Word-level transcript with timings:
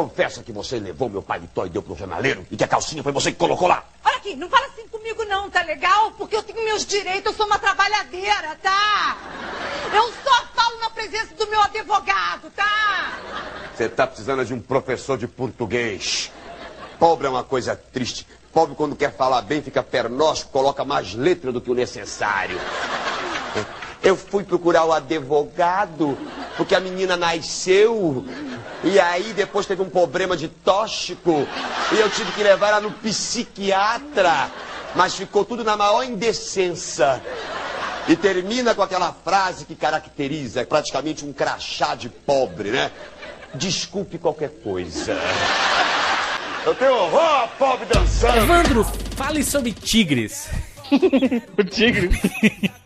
Confessa 0.00 0.42
que 0.42 0.50
você 0.50 0.78
levou 0.78 1.10
meu 1.10 1.20
paletó 1.20 1.66
e 1.66 1.68
deu 1.68 1.82
pro 1.82 1.94
jornaleiro 1.94 2.46
e 2.50 2.56
que 2.56 2.64
a 2.64 2.66
calcinha 2.66 3.02
foi 3.02 3.12
você 3.12 3.32
que 3.32 3.36
colocou 3.36 3.68
lá. 3.68 3.84
Olha 4.02 4.16
aqui, 4.16 4.34
não 4.34 4.48
fala 4.48 4.64
assim 4.68 4.88
comigo 4.88 5.22
não, 5.26 5.50
tá 5.50 5.60
legal? 5.62 6.12
Porque 6.12 6.34
eu 6.34 6.42
tenho 6.42 6.64
meus 6.64 6.86
direitos, 6.86 7.26
eu 7.26 7.34
sou 7.34 7.44
uma 7.44 7.58
trabalhadeira, 7.58 8.56
tá? 8.62 9.18
Eu 9.92 10.10
só 10.24 10.46
falo 10.54 10.80
na 10.80 10.88
presença 10.88 11.34
do 11.34 11.46
meu 11.50 11.60
advogado, 11.60 12.50
tá? 12.56 13.18
Você 13.76 13.90
tá 13.90 14.06
precisando 14.06 14.42
de 14.42 14.54
um 14.54 14.60
professor 14.62 15.18
de 15.18 15.28
português. 15.28 16.32
Pobre 16.98 17.26
é 17.26 17.30
uma 17.30 17.44
coisa 17.44 17.76
triste. 17.76 18.26
Pobre, 18.54 18.74
quando 18.74 18.96
quer 18.96 19.14
falar 19.14 19.42
bem, 19.42 19.60
fica 19.60 19.82
pernóstico, 19.82 20.50
coloca 20.50 20.82
mais 20.82 21.12
letra 21.12 21.52
do 21.52 21.60
que 21.60 21.70
o 21.70 21.74
necessário. 21.74 22.58
Eu 24.02 24.16
fui 24.16 24.44
procurar 24.44 24.86
o 24.86 24.94
advogado, 24.94 26.16
porque 26.56 26.74
a 26.74 26.80
menina 26.80 27.18
nasceu. 27.18 28.24
E 28.82 28.98
aí 28.98 29.32
depois 29.34 29.66
teve 29.66 29.82
um 29.82 29.90
problema 29.90 30.36
de 30.36 30.48
tóxico. 30.48 31.46
E 31.92 31.98
eu 31.98 32.08
tive 32.10 32.32
que 32.32 32.42
levar 32.42 32.68
ela 32.68 32.80
no 32.80 32.90
psiquiatra. 32.92 34.50
Mas 34.94 35.14
ficou 35.14 35.44
tudo 35.44 35.62
na 35.62 35.76
maior 35.76 36.02
indecência. 36.02 37.22
E 38.08 38.16
termina 38.16 38.74
com 38.74 38.82
aquela 38.82 39.12
frase 39.12 39.64
que 39.64 39.74
caracteriza 39.74 40.64
praticamente 40.64 41.24
um 41.24 41.32
crachá 41.32 41.94
de 41.94 42.08
pobre, 42.08 42.70
né? 42.70 42.90
Desculpe 43.54 44.18
qualquer 44.18 44.50
coisa. 44.62 45.16
Eu 46.64 46.74
tenho 46.74 46.94
horror 46.94 47.44
a 47.44 47.48
pobre 47.48 47.86
dançando. 47.86 48.36
Evandro, 48.36 48.84
fale 49.16 49.44
sobre 49.44 49.72
tigres. 49.72 50.48
o 51.56 51.64
tigre. 51.64 52.10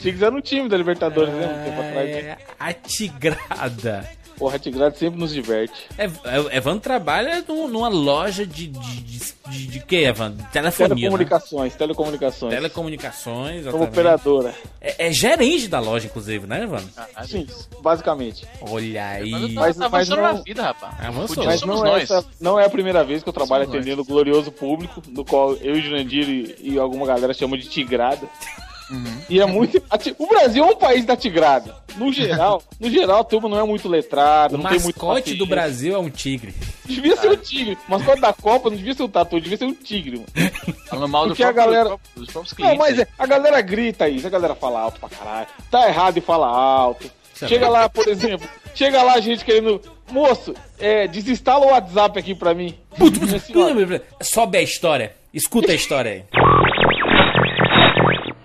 Tigres 0.00 0.22
era 0.22 0.34
um 0.34 0.40
time 0.40 0.68
da 0.68 0.76
Libertadores, 0.76 1.32
né? 1.32 1.46
Um 1.46 1.64
tempo 1.64 1.80
atrás. 1.80 2.08
É, 2.10 2.38
a 2.58 2.72
tigrada. 2.72 4.08
Porra, 4.36 4.56
a 4.56 4.58
Tigrada 4.58 4.94
sempre 4.96 5.18
nos 5.20 5.32
diverte. 5.32 5.72
É, 5.96 6.04
é, 6.06 6.56
Evandro 6.56 6.80
trabalha 6.80 7.44
num- 7.46 7.68
numa 7.68 7.88
loja 7.88 8.44
de. 8.44 8.66
de, 8.66 9.00
de, 9.00 9.34
de, 9.48 9.66
de 9.68 9.80
que, 9.80 9.96
Evandro? 10.04 10.44
Telefonia. 10.52 10.88
né? 10.88 10.94
Telecomunicações, 10.96 11.74
telecomunicações. 11.76 12.52
Telecomunicações, 12.54 13.66
Como 13.66 13.84
operadora. 13.84 14.54
É, 14.80 15.06
é 15.08 15.12
gerente 15.12 15.68
da 15.68 15.78
loja, 15.80 16.06
inclusive, 16.06 16.46
né, 16.46 16.64
Evandro? 16.64 16.88
Sim, 17.26 17.46
basicamente. 17.80 18.46
Olha 18.60 19.06
aí. 19.06 19.30
Mas- 19.30 19.52
mas 19.54 19.80
avançando 19.80 20.16
não- 20.20 20.34
na 20.34 20.42
vida, 20.42 20.62
rapaz. 20.62 20.94
Avançou. 21.00 21.44
Mas 21.44 21.60
somos 21.60 21.80
não 21.80 21.96
é, 21.96 22.02
essa, 22.02 22.24
não 22.40 22.58
é 22.60 22.64
a 22.66 22.70
primeira 22.70 23.04
vez 23.04 23.22
que 23.22 23.28
eu 23.28 23.32
trabalho 23.32 23.64
Somos 23.64 23.76
atendendo 23.78 24.02
o 24.02 24.04
glorioso 24.04 24.50
público, 24.50 25.02
no 25.08 25.24
qual 25.24 25.54
eu, 25.56 25.80
Jurandir 25.80 26.28
e, 26.28 26.72
e 26.72 26.78
alguma 26.78 27.06
galera 27.06 27.32
chamam 27.34 27.56
de 27.58 27.68
tigrada. 27.68 28.26
Uhum. 28.90 29.04
E 29.30 29.40
é 29.40 29.46
muito. 29.46 29.82
a 29.90 29.98
o 30.18 30.26
Brasil 30.26 30.62
é 30.64 30.66
um 30.66 30.76
país 30.76 31.04
da 31.04 31.16
tigrada. 31.16 31.74
No 31.96 32.12
geral, 32.12 32.62
no 32.78 32.90
geral, 32.90 33.20
a 33.20 33.24
turma 33.24 33.48
não 33.48 33.58
é 33.58 33.64
muito 33.64 33.88
letrada, 33.88 34.54
O 34.54 34.58
não 34.58 34.68
tem 34.68 34.78
muito 34.80 34.96
mascote 34.96 35.34
do. 35.34 35.46
Brasil 35.46 35.94
é 35.94 35.98
um 35.98 36.10
tigre. 36.10 36.54
Devia 36.84 37.16
ser 37.16 37.30
um 37.30 37.36
tigre. 37.36 37.78
O 37.88 37.90
mascote 37.92 38.20
da 38.20 38.32
Copa 38.32 38.68
não 38.70 38.76
devia 38.76 38.94
ser 38.94 39.04
um 39.04 39.08
tatu, 39.08 39.40
devia 39.40 39.56
ser 39.56 39.64
um 39.64 39.74
tigre, 39.74 40.18
mano. 40.18 40.50
Falando 40.88 41.08
mal 41.10 41.22
do 41.24 41.28
Porque 41.28 41.42
a 41.44 41.52
próprio- 41.52 41.72
galera- 41.74 41.96
dos 42.16 42.30
próprios 42.30 42.52
Não, 42.52 42.56
clientes. 42.56 42.78
mas 42.78 42.98
é, 42.98 43.06
a 43.18 43.26
galera 43.26 43.60
grita 43.60 44.08
isso, 44.08 44.26
a 44.26 44.30
galera 44.30 44.54
fala 44.54 44.80
alto 44.80 45.00
pra 45.00 45.08
caralho. 45.08 45.46
Tá 45.70 45.88
errado 45.88 46.18
e 46.18 46.20
fala 46.20 46.46
alto. 46.46 47.10
Isso 47.34 47.44
é 47.46 47.48
Chega 47.48 47.68
lá, 47.68 47.88
por 47.88 48.06
exemplo, 48.08 48.48
chega 48.74 49.02
lá 49.02 49.14
a 49.14 49.20
gente 49.20 49.44
querendo. 49.44 49.80
Moço, 50.10 50.54
é, 50.78 51.08
desinstala 51.08 51.64
o 51.66 51.70
WhatsApp 51.70 52.18
aqui 52.18 52.34
pra 52.34 52.52
mim. 52.54 52.76
Minha 52.98 53.38
senhora. 53.40 54.02
Sobe 54.20 54.58
a 54.58 54.62
história. 54.62 55.16
Escuta 55.32 55.72
a 55.72 55.74
história 55.74 56.10
aí. 56.12 56.43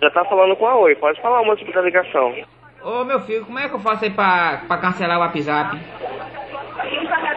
Já 0.01 0.09
tá 0.11 0.23
falando 0.25 0.55
com 0.55 0.67
a 0.67 0.75
Oi, 0.77 0.95
pode 0.95 1.21
falar 1.21 1.41
o 1.41 1.45
motivo 1.45 1.71
da 1.73 1.81
ligação. 1.81 2.33
Ô 2.81 3.03
meu 3.03 3.19
filho, 3.21 3.45
como 3.45 3.59
é 3.59 3.67
que 3.67 3.75
eu 3.75 3.79
faço 3.79 4.05
aí 4.05 4.11
pra, 4.11 4.61
pra 4.67 4.77
cancelar 4.77 5.17
o 5.17 5.21
WhatsApp? 5.21 5.77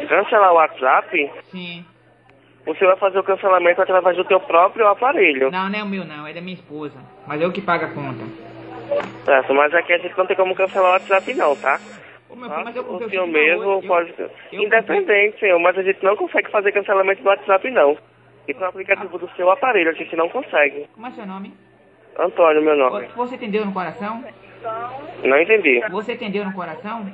Cancelar 0.08 0.52
o 0.52 0.56
WhatsApp? 0.56 1.30
Sim. 1.50 1.84
Você 2.64 2.86
vai 2.86 2.96
fazer 2.96 3.18
o 3.18 3.24
cancelamento 3.24 3.83
através 3.83 4.16
do 4.16 4.24
teu 4.24 4.38
próprio 4.38 4.86
aparelho. 4.86 5.50
Não, 5.50 5.68
não 5.68 5.78
é 5.78 5.83
o 5.83 5.86
meu 5.86 6.05
não, 6.05 6.27
é 6.27 6.33
da 6.33 6.40
minha 6.40 6.55
esposa. 6.55 6.96
Mas 7.27 7.40
eu 7.42 7.50
que 7.50 7.60
pago 7.60 7.86
a 7.86 7.88
conta. 7.88 8.24
Certo, 9.24 9.55
mas 9.55 9.74
aqui 9.74 9.92
a 9.92 9.98
gente 9.98 10.17
não 10.17 10.27
tem 10.27 10.36
como 10.36 10.55
cancelar 10.55 10.90
o 10.90 10.92
WhatsApp 10.92 11.34
não, 11.34 11.56
tá? 11.56 11.80
Ô 12.30 12.36
meu 12.36 12.48
filho, 12.48 12.64
mas 12.64 12.77
eu, 12.77 12.83
O 12.84 13.02
eu 13.02 13.11
senhor 13.11 13.27
mesmo 13.27 13.62
eu- 13.64 13.83
pode... 13.83 14.14
eu- 14.17 14.30
Independente, 14.52 15.40
senhor, 15.40 15.58
mas 15.58 15.77
a 15.77 15.83
gente 15.83 16.02
não 16.05 16.14
consegue 16.17 16.50
fazer 16.52 16.70
cancelamento 16.70 17.20
do 17.23 17.29
WhatsApp 17.29 17.68
não. 17.73 17.96
E 18.46 18.55
com 18.55 18.62
o 18.62 18.67
aplicativo 18.67 19.18
do 19.18 19.29
seu 19.36 19.50
aparelho 19.50 19.90
a 19.90 19.94
gente 19.94 20.14
não 20.14 20.29
consegue. 20.29 20.86
Como 20.94 21.06
é 21.06 21.11
seu 21.11 21.27
nome? 21.27 21.52
Antônio, 22.18 22.62
meu 22.62 22.77
nome. 22.77 23.06
Você 23.17 23.36
entendeu 23.36 23.64
no 23.64 23.73
coração? 23.73 24.24
Não 25.24 25.40
entendi. 25.40 25.80
Você 25.90 26.12
entendeu 26.12 26.45
no 26.45 26.52
coração? 26.52 27.06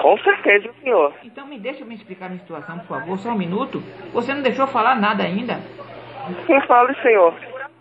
Com 0.00 0.18
certeza, 0.18 0.70
senhor. 0.82 1.12
Então 1.24 1.46
me 1.46 1.58
deixa 1.58 1.84
me 1.84 1.94
explicar 1.94 2.26
a 2.26 2.28
minha 2.28 2.40
situação, 2.40 2.78
por 2.78 2.86
favor, 2.86 3.18
só 3.18 3.30
um 3.30 3.38
minuto. 3.38 3.82
Você 4.12 4.32
não 4.32 4.42
deixou 4.42 4.66
falar 4.68 4.94
nada 4.94 5.24
ainda. 5.24 5.60
Quem 6.46 6.60
fala, 6.62 6.94
senhor? 7.02 7.34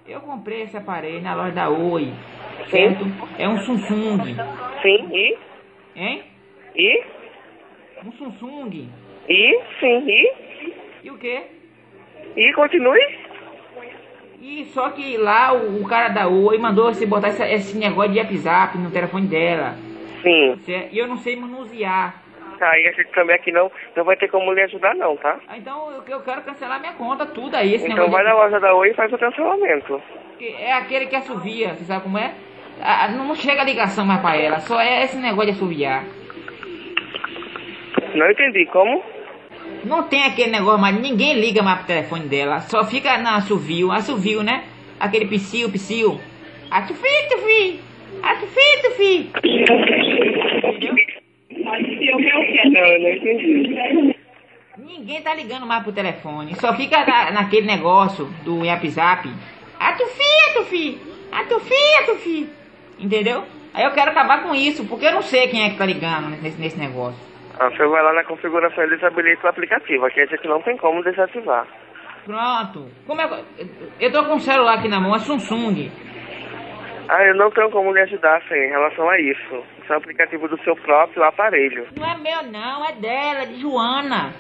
Eu 0.08 0.22
comprei 0.22 0.64
esse 0.64 0.76
aparelho 0.76 1.22
na 1.22 1.36
loja 1.36 1.52
da 1.52 1.70
Oi, 1.70 2.12
certo? 2.70 3.06
É 3.38 3.48
um 3.48 3.60
Samsung, 3.60 4.36
Sim, 4.82 5.10
e? 5.14 5.38
hein? 5.96 6.24
E? 6.76 7.04
Um 8.04 8.12
Samsung. 8.14 8.90
E? 9.28 9.60
Sim, 9.80 10.04
e? 10.08 10.34
E 11.04 11.12
o 11.12 11.18
quê? 11.20 11.44
E 12.36 12.54
continue? 12.54 13.00
E 14.42 14.66
só 14.74 14.90
que 14.90 15.18
lá 15.18 15.54
o, 15.54 15.82
o 15.82 15.88
cara 15.88 16.10
da 16.10 16.28
Oi 16.28 16.58
mandou 16.58 16.86
você 16.94 17.06
botar 17.06 17.30
esse, 17.30 17.44
esse 17.44 17.78
negócio 17.78 18.12
de 18.14 18.20
WhatsApp 18.20 18.78
no 18.78 18.90
telefone 18.92 19.28
dela. 19.28 19.76
Sim. 20.22 20.60
E 20.92 20.98
eu 20.98 21.08
não 21.08 21.18
sei 21.18 21.36
manusear. 21.36 22.16
Tá, 22.58 22.78
e 22.78 22.88
a 22.88 22.92
gente 22.92 23.10
também 23.12 23.36
aqui 23.38 23.54
não, 23.54 23.72
não 23.96 24.04
vai 24.04 24.18
ter 24.18 24.28
como 24.28 24.52
lhe 24.54 24.62
ajudar 24.64 24.94
não, 24.94 25.16
tá? 25.16 25.38
Ah, 25.48 25.58
Então 25.58 25.92
eu, 25.92 26.04
eu 26.06 26.20
quero 26.22 26.42
cancelar 26.42 26.78
minha 26.80 26.92
conta, 26.92 27.26
tudo 27.26 27.56
aí. 27.56 27.74
Esse 27.76 27.86
Então 27.86 27.96
negócio 28.06 28.12
vai 28.12 28.24
de- 28.24 28.30
na 28.30 28.36
loja 28.36 28.60
da 28.60 28.74
Oi 28.76 28.90
e 28.90 28.94
faz 28.94 29.14
o 29.14 29.18
cancelamento. 29.18 30.02
que 30.38 30.48
É 30.60 30.74
aquele 30.74 31.06
que 31.08 31.16
assovia, 31.16 31.70
você 31.74 31.86
sabe 31.86 32.04
como 32.04 32.18
é? 32.18 32.34
Ah, 32.82 33.08
não 33.10 33.34
chega 33.36 33.62
a 33.62 33.66
ligação 33.66 34.06
mais 34.06 34.20
pra 34.22 34.36
ela, 34.36 34.60
só 34.60 34.80
é 34.80 35.04
esse 35.04 35.18
negócio 35.18 35.52
de 35.52 35.58
assoviar. 35.58 36.04
Não 38.16 38.30
entendi, 38.32 38.66
como? 38.68 39.04
Não 39.84 40.04
tem 40.04 40.24
aquele 40.24 40.52
negócio 40.52 40.80
mais, 40.80 41.00
ninguém 41.00 41.40
liga 41.40 41.62
mais 41.64 41.78
pro 41.80 41.88
telefone 41.88 42.28
dela, 42.28 42.60
só 42.62 42.84
fica 42.86 43.18
na 43.18 43.38
assovio, 43.38 43.92
assovio, 43.92 44.44
né? 44.44 44.64
Aquele 45.00 45.26
psiu, 45.26 45.70
psiu. 45.72 46.20
Atufi, 46.70 47.08
tufi, 47.30 47.80
atufi, 48.22 48.82
tufi. 48.84 49.30
Entendeu? 49.44 50.96
Não, 52.72 52.86
eu 52.86 53.02
não 53.02 53.10
entendi. 53.10 54.16
Ninguém 54.78 55.22
tá 55.22 55.34
ligando 55.34 55.66
mais 55.66 55.84
pro 55.84 55.92
telefone, 55.92 56.56
só 56.60 56.76
fica 56.76 57.06
na- 57.06 57.32
naquele 57.32 57.66
negócio 57.66 58.26
do 58.44 58.66
WhatsApp. 58.66 59.30
Atufi, 59.80 60.50
atufi, 60.50 60.98
atufi, 61.32 61.96
atufi. 62.04 62.50
Entendeu? 63.00 63.44
Aí 63.74 63.84
eu 63.86 63.92
quero 63.92 64.12
acabar 64.12 64.44
com 64.44 64.54
isso, 64.54 64.84
porque 64.86 65.06
eu 65.06 65.14
não 65.14 65.22
sei 65.22 65.48
quem 65.48 65.64
é 65.64 65.70
que 65.70 65.78
tá 65.78 65.86
ligando 65.86 66.30
nesse, 66.42 66.60
nesse 66.60 66.78
negócio. 66.78 67.29
Ah, 67.60 67.70
você 67.70 67.86
vai 67.86 68.02
lá 68.02 68.14
na 68.14 68.24
configuração 68.24 68.86
e 68.86 68.90
desabilita 68.90 69.48
o 69.48 69.50
aplicativo. 69.50 70.06
Aqui 70.06 70.22
a 70.22 70.26
gente 70.26 70.48
não 70.48 70.62
tem 70.62 70.78
como 70.78 71.04
desativar. 71.04 71.68
Pronto. 72.26 72.90
Como 73.06 73.20
é 73.20 73.28
que... 73.28 73.44
Eu 74.00 74.12
tô 74.12 74.24
com 74.24 74.36
um 74.36 74.40
celular 74.40 74.76
aqui 74.76 74.88
na 74.88 75.00
mão, 75.00 75.14
é 75.14 75.20
Samsung. 75.20 75.92
Ah, 77.10 77.24
eu 77.26 77.36
não 77.36 77.50
tenho 77.52 77.70
como 77.72 77.92
lhe 77.92 78.00
ajudar, 78.02 78.42
sim, 78.48 78.54
em 78.54 78.70
relação 78.70 79.10
a 79.10 79.20
isso. 79.20 79.64
Isso 79.82 79.92
é 79.92 79.94
um 79.94 79.98
aplicativo 79.98 80.48
do 80.48 80.62
seu 80.64 80.76
próprio 80.76 81.24
aparelho. 81.24 81.88
Não 81.98 82.10
é 82.10 82.18
meu 82.18 82.44
não, 82.44 82.86
é 82.86 82.94
dela, 82.94 83.42
é 83.42 83.46
de 83.48 83.60
Joana. 83.60 84.32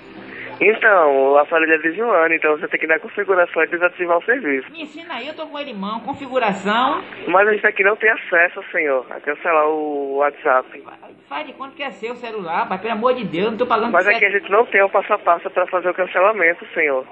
Então, 0.62 1.34
o 1.34 1.38
aparelho 1.38 1.74
é 1.74 1.78
de 1.78 1.94
Joana, 1.96 2.36
então 2.36 2.58
você 2.58 2.68
tem 2.68 2.80
que 2.80 2.88
na 2.88 3.00
configuração 3.00 3.64
e 3.64 3.68
desativar 3.68 4.18
o 4.18 4.24
serviço. 4.24 4.70
Me 4.72 4.81
ensina 4.84 5.16
aí, 5.16 5.28
eu 5.28 5.34
tô 5.34 5.47
com 5.47 5.58
ele 5.58 5.74
mão, 5.74 6.02
configuração. 6.02 7.02
Mas 7.28 7.47
a 7.47 7.53
gente 7.53 7.66
aqui 7.66 7.81
não 7.84 7.96
tem 7.96 8.09
acesso, 8.09 8.62
senhor, 8.72 9.06
a 9.09 9.22
cancelar 9.22 9.68
o 9.68 10.18
WhatsApp. 10.18 10.84
Faz 11.30 11.47
de 11.47 11.53
conta 11.53 11.75
que 11.75 11.84
é 11.84 11.92
seu 11.92 12.16
celular, 12.16 12.68
pai, 12.68 12.78
pelo 12.80 12.94
amor 12.94 13.14
de 13.14 13.24
Deus, 13.24 13.52
não 13.52 13.58
tô 13.58 13.66
pagando 13.66 13.92
Mas 13.92 14.08
aqui 14.08 14.25
a 14.25 14.31
gente 14.31 14.52
não 14.52 14.66
tem 14.66 14.84
o 14.84 14.90
passo 14.90 15.14
a 15.14 15.18
passo 15.18 15.50
para 15.50 15.66
fazer 15.68 15.90
o 15.90 15.94
cancelamento, 15.94 16.66
senhor. 16.73 17.05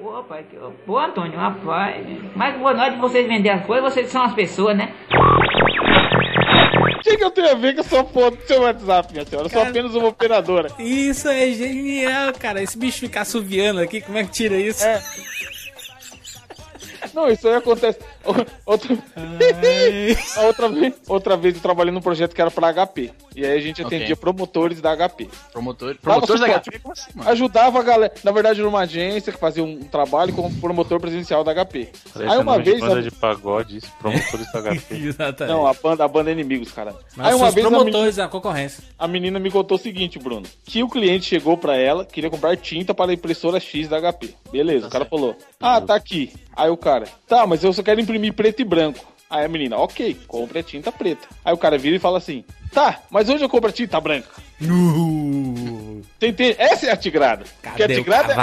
Pô, 0.00 0.22
pai, 0.24 0.44
que... 0.48 0.56
Pô, 0.84 0.98
Antônio, 0.98 1.38
rapaz. 1.38 2.06
Mas 2.36 2.56
boa 2.56 2.74
noite 2.74 2.94
de 2.94 3.00
vocês 3.00 3.26
vender 3.26 3.50
as 3.50 3.64
coisas, 3.64 3.92
vocês 3.92 4.08
são 4.08 4.22
as 4.22 4.34
pessoas, 4.34 4.76
né? 4.76 4.92
O 7.06 7.08
que, 7.08 7.18
que 7.18 7.24
eu 7.24 7.30
tenho 7.30 7.52
a 7.52 7.54
ver 7.54 7.72
com 7.76 7.82
a 7.82 7.84
sua 7.84 8.02
foto 8.04 8.36
do 8.36 8.46
seu 8.48 8.62
WhatsApp, 8.62 9.12
minha 9.12 9.24
senhora? 9.24 9.46
Eu 9.46 9.50
sou 9.50 9.60
Cara- 9.60 9.70
apenas 9.70 9.94
uma 9.94 10.08
operadora. 10.08 10.72
Isso 10.76 11.28
é 11.28 11.52
genial, 11.52 12.32
cara. 12.32 12.60
Esse 12.60 12.76
bicho 12.76 12.98
ficar 12.98 13.20
assoviando 13.20 13.78
aqui, 13.80 14.00
como 14.00 14.18
é 14.18 14.24
que 14.24 14.30
tira 14.32 14.56
isso? 14.56 14.84
É. 14.84 15.00
Não, 17.14 17.28
isso 17.30 17.46
aí 17.46 17.54
acontece. 17.54 18.00
Outra... 18.64 18.96
Outra, 20.46 20.68
vez, 20.68 21.02
outra 21.08 21.36
vez 21.36 21.54
eu 21.56 21.60
trabalhei 21.60 21.92
num 21.92 22.00
projeto 22.00 22.34
que 22.34 22.40
era 22.40 22.50
pra 22.50 22.72
HP. 22.72 23.10
E 23.34 23.44
aí 23.44 23.56
a 23.56 23.60
gente 23.60 23.82
atendia 23.82 24.16
promotores 24.16 24.80
da 24.80 24.94
HP. 24.96 25.28
Promotor, 25.52 25.88
Dava 25.88 26.00
promotores 26.26 26.40
da. 26.40 26.58
HP? 26.60 26.78
Como 26.80 26.92
assim, 26.92 27.10
mano? 27.14 27.30
Ajudava 27.30 27.80
a 27.80 27.82
galera. 27.82 28.12
Na 28.24 28.32
verdade, 28.32 28.60
era 28.60 28.68
uma 28.68 28.80
agência 28.80 29.32
que 29.32 29.38
fazia 29.38 29.62
um 29.64 29.80
trabalho 29.80 30.32
como 30.32 30.52
promotor 30.60 31.00
presencial 31.00 31.42
da 31.44 31.52
HP. 31.54 31.88
Parece 32.12 32.32
Aí 32.32 32.38
uma 32.40 32.58
de 32.58 32.70
vez. 32.70 32.80
banda 32.80 32.98
a- 32.98 33.02
de 33.02 33.10
pagode, 33.10 33.80
promotores 34.00 34.52
da 34.52 34.60
HP. 34.62 34.94
Exatamente. 34.96 35.54
Não, 35.54 35.66
a 35.66 35.74
banda, 35.74 36.04
a 36.04 36.08
banda 36.08 36.30
é 36.30 36.32
inimigos, 36.32 36.72
cara. 36.72 36.94
Mas 37.16 37.26
Aí 37.26 37.32
são 37.32 37.40
uma 37.40 37.48
os 37.48 37.54
vez 37.54 37.66
a 37.66 37.70
menina, 37.70 37.84
promotores 37.90 38.16
da 38.16 38.28
concorrência. 38.28 38.84
a 38.98 39.08
menina 39.08 39.38
me 39.38 39.50
contou 39.50 39.76
o 39.76 39.80
seguinte, 39.80 40.18
Bruno. 40.18 40.42
Que 40.64 40.82
o 40.82 40.88
cliente 40.88 41.26
chegou 41.26 41.56
pra 41.56 41.76
ela, 41.76 42.04
queria 42.04 42.30
comprar 42.30 42.56
tinta 42.56 42.94
para 42.94 43.10
a 43.10 43.14
impressora 43.14 43.60
X 43.60 43.88
da 43.88 44.00
HP. 44.00 44.34
Beleza, 44.50 44.86
o 44.86 44.90
cara 44.90 45.04
falou: 45.04 45.36
Ah, 45.60 45.80
tá 45.80 45.94
aqui. 45.94 46.32
Aí 46.56 46.70
o 46.70 46.76
cara, 46.76 47.06
tá, 47.28 47.46
mas 47.46 47.62
eu 47.62 47.70
só 47.70 47.82
quero 47.82 48.00
imprimir 48.00 48.15
preto 48.32 48.60
e 48.60 48.64
branco. 48.64 49.04
Aí 49.28 49.44
a 49.44 49.48
menina, 49.48 49.76
ok, 49.76 50.16
compre 50.26 50.60
a 50.60 50.62
tinta 50.62 50.92
preta. 50.92 51.26
Aí 51.44 51.52
o 51.52 51.58
cara 51.58 51.76
vira 51.76 51.96
e 51.96 52.00
fala 52.00 52.18
assim: 52.18 52.44
Tá, 52.76 53.00
mas 53.10 53.26
hoje 53.30 53.42
eu 53.42 53.48
compro 53.48 53.70
a 53.70 53.72
tinta 53.72 53.98
branca. 53.98 54.28
Uh, 54.60 56.02
Você 56.18 56.26
entende? 56.28 56.56
Essa 56.58 56.86
é 56.88 56.90
a 56.92 56.96
tigrada. 56.96 57.44
Porque 57.62 57.68
a 57.68 57.72
cadê 57.72 57.94
o 57.94 57.96
tigrada, 57.96 58.34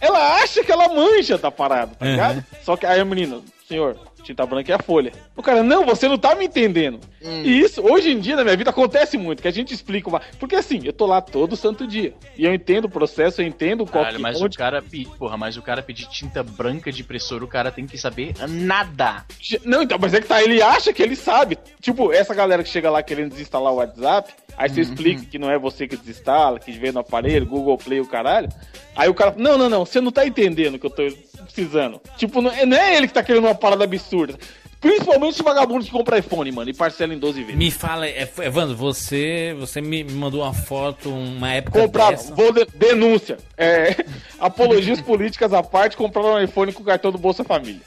ela 0.00 0.36
acha 0.36 0.62
que 0.62 0.70
ela 0.70 0.86
manja 0.88 1.36
da 1.36 1.50
parada, 1.50 1.92
tá 1.96 2.04
Uhum. 2.04 2.12
ligado? 2.12 2.44
Só 2.62 2.76
que 2.76 2.86
aí 2.86 3.00
a 3.00 3.04
menina, 3.04 3.40
senhor, 3.68 3.96
tinta 4.22 4.46
branca 4.46 4.70
é 4.70 4.76
a 4.76 4.78
folha. 4.78 5.12
O 5.36 5.42
cara, 5.42 5.64
não, 5.64 5.84
você 5.84 6.06
não 6.06 6.16
tá 6.16 6.32
me 6.36 6.44
entendendo. 6.44 7.00
Hum. 7.24 7.42
E 7.44 7.58
isso, 7.60 7.80
hoje 7.82 8.10
em 8.12 8.20
dia, 8.20 8.36
na 8.36 8.44
minha 8.44 8.56
vida, 8.56 8.70
acontece 8.70 9.16
muito, 9.18 9.42
que 9.42 9.48
a 9.48 9.52
gente 9.52 9.74
explica 9.74 10.08
uma. 10.08 10.20
Porque 10.38 10.54
assim, 10.54 10.80
eu 10.84 10.92
tô 10.92 11.06
lá 11.06 11.20
todo 11.20 11.56
santo 11.56 11.86
dia. 11.88 12.14
E 12.36 12.44
eu 12.44 12.54
entendo 12.54 12.84
o 12.84 12.88
processo, 12.88 13.42
eu 13.42 13.46
entendo 13.46 13.84
qual 13.84 14.04
Caralho, 14.04 14.16
que 14.16 14.22
mas 14.22 14.40
o 14.40 14.44
onde- 14.44 14.56
cara, 14.56 14.80
pe- 14.80 15.08
porra, 15.18 15.36
mas 15.36 15.56
o 15.56 15.62
cara 15.62 15.82
pedir 15.82 16.06
tinta 16.08 16.40
branca 16.44 16.92
de 16.92 17.02
impressora, 17.02 17.44
o 17.44 17.48
cara 17.48 17.72
tem 17.72 17.84
que 17.86 17.98
saber 17.98 18.32
nada. 18.48 19.24
Não, 19.64 19.82
então, 19.82 19.98
mas 20.00 20.14
é 20.14 20.20
que 20.20 20.28
tá, 20.28 20.40
ele 20.40 20.62
acha 20.62 20.92
que 20.92 21.02
ele 21.02 21.16
sabe. 21.16 21.58
Tipo, 21.80 22.12
essa 22.12 22.32
galera 22.32 22.62
que 22.62 22.68
chega 22.68 22.90
lá 22.90 23.02
querendo 23.02 23.30
desinstalar 23.32 23.71
o 23.72 23.76
WhatsApp, 23.76 24.32
aí 24.56 24.68
você 24.68 24.80
explica 24.82 25.24
que 25.24 25.38
não 25.38 25.50
é 25.50 25.58
você 25.58 25.88
que 25.88 25.96
desinstala, 25.96 26.58
que 26.60 26.72
vem 26.72 26.92
no 26.92 27.00
aparelho, 27.00 27.46
Google 27.46 27.76
Play, 27.78 28.00
o 28.00 28.06
caralho. 28.06 28.48
Aí 28.94 29.08
o 29.08 29.14
cara, 29.14 29.34
não, 29.36 29.56
não, 29.58 29.68
não, 29.68 29.84
você 29.84 30.00
não 30.00 30.12
tá 30.12 30.26
entendendo 30.26 30.74
o 30.74 30.78
que 30.78 30.86
eu 30.86 30.90
tô 30.90 31.02
precisando. 31.44 32.00
Tipo, 32.16 32.40
não 32.42 32.50
é, 32.50 32.64
não 32.66 32.76
é 32.76 32.96
ele 32.96 33.08
que 33.08 33.14
tá 33.14 33.22
querendo 33.22 33.44
uma 33.44 33.54
parada 33.54 33.84
absurda. 33.84 34.38
Principalmente 34.80 35.34
esse 35.34 35.42
vagabundo 35.44 35.84
que 35.84 35.92
compra 35.92 36.18
iPhone, 36.18 36.50
mano, 36.50 36.68
e 36.68 36.74
parcela 36.74 37.14
em 37.14 37.18
12 37.18 37.40
vezes. 37.42 37.56
Me 37.56 37.70
fala, 37.70 38.04
é, 38.06 38.28
Evandro, 38.40 38.74
você, 38.76 39.54
você 39.56 39.80
me 39.80 40.02
mandou 40.02 40.42
uma 40.42 40.52
foto, 40.52 41.08
uma 41.08 41.52
época 41.52 41.80
Compraram, 41.82 42.10
dessa. 42.16 42.34
vou 42.34 42.52
de- 42.52 42.66
denúncia. 42.74 43.38
É, 43.56 44.04
apologias 44.40 45.00
políticas 45.00 45.52
à 45.52 45.62
parte, 45.62 45.96
compraram 45.96 46.34
um 46.34 46.42
iPhone 46.42 46.72
com 46.72 46.82
o 46.82 46.86
cartão 46.86 47.12
do 47.12 47.18
Bolsa 47.18 47.44
Família. 47.44 47.80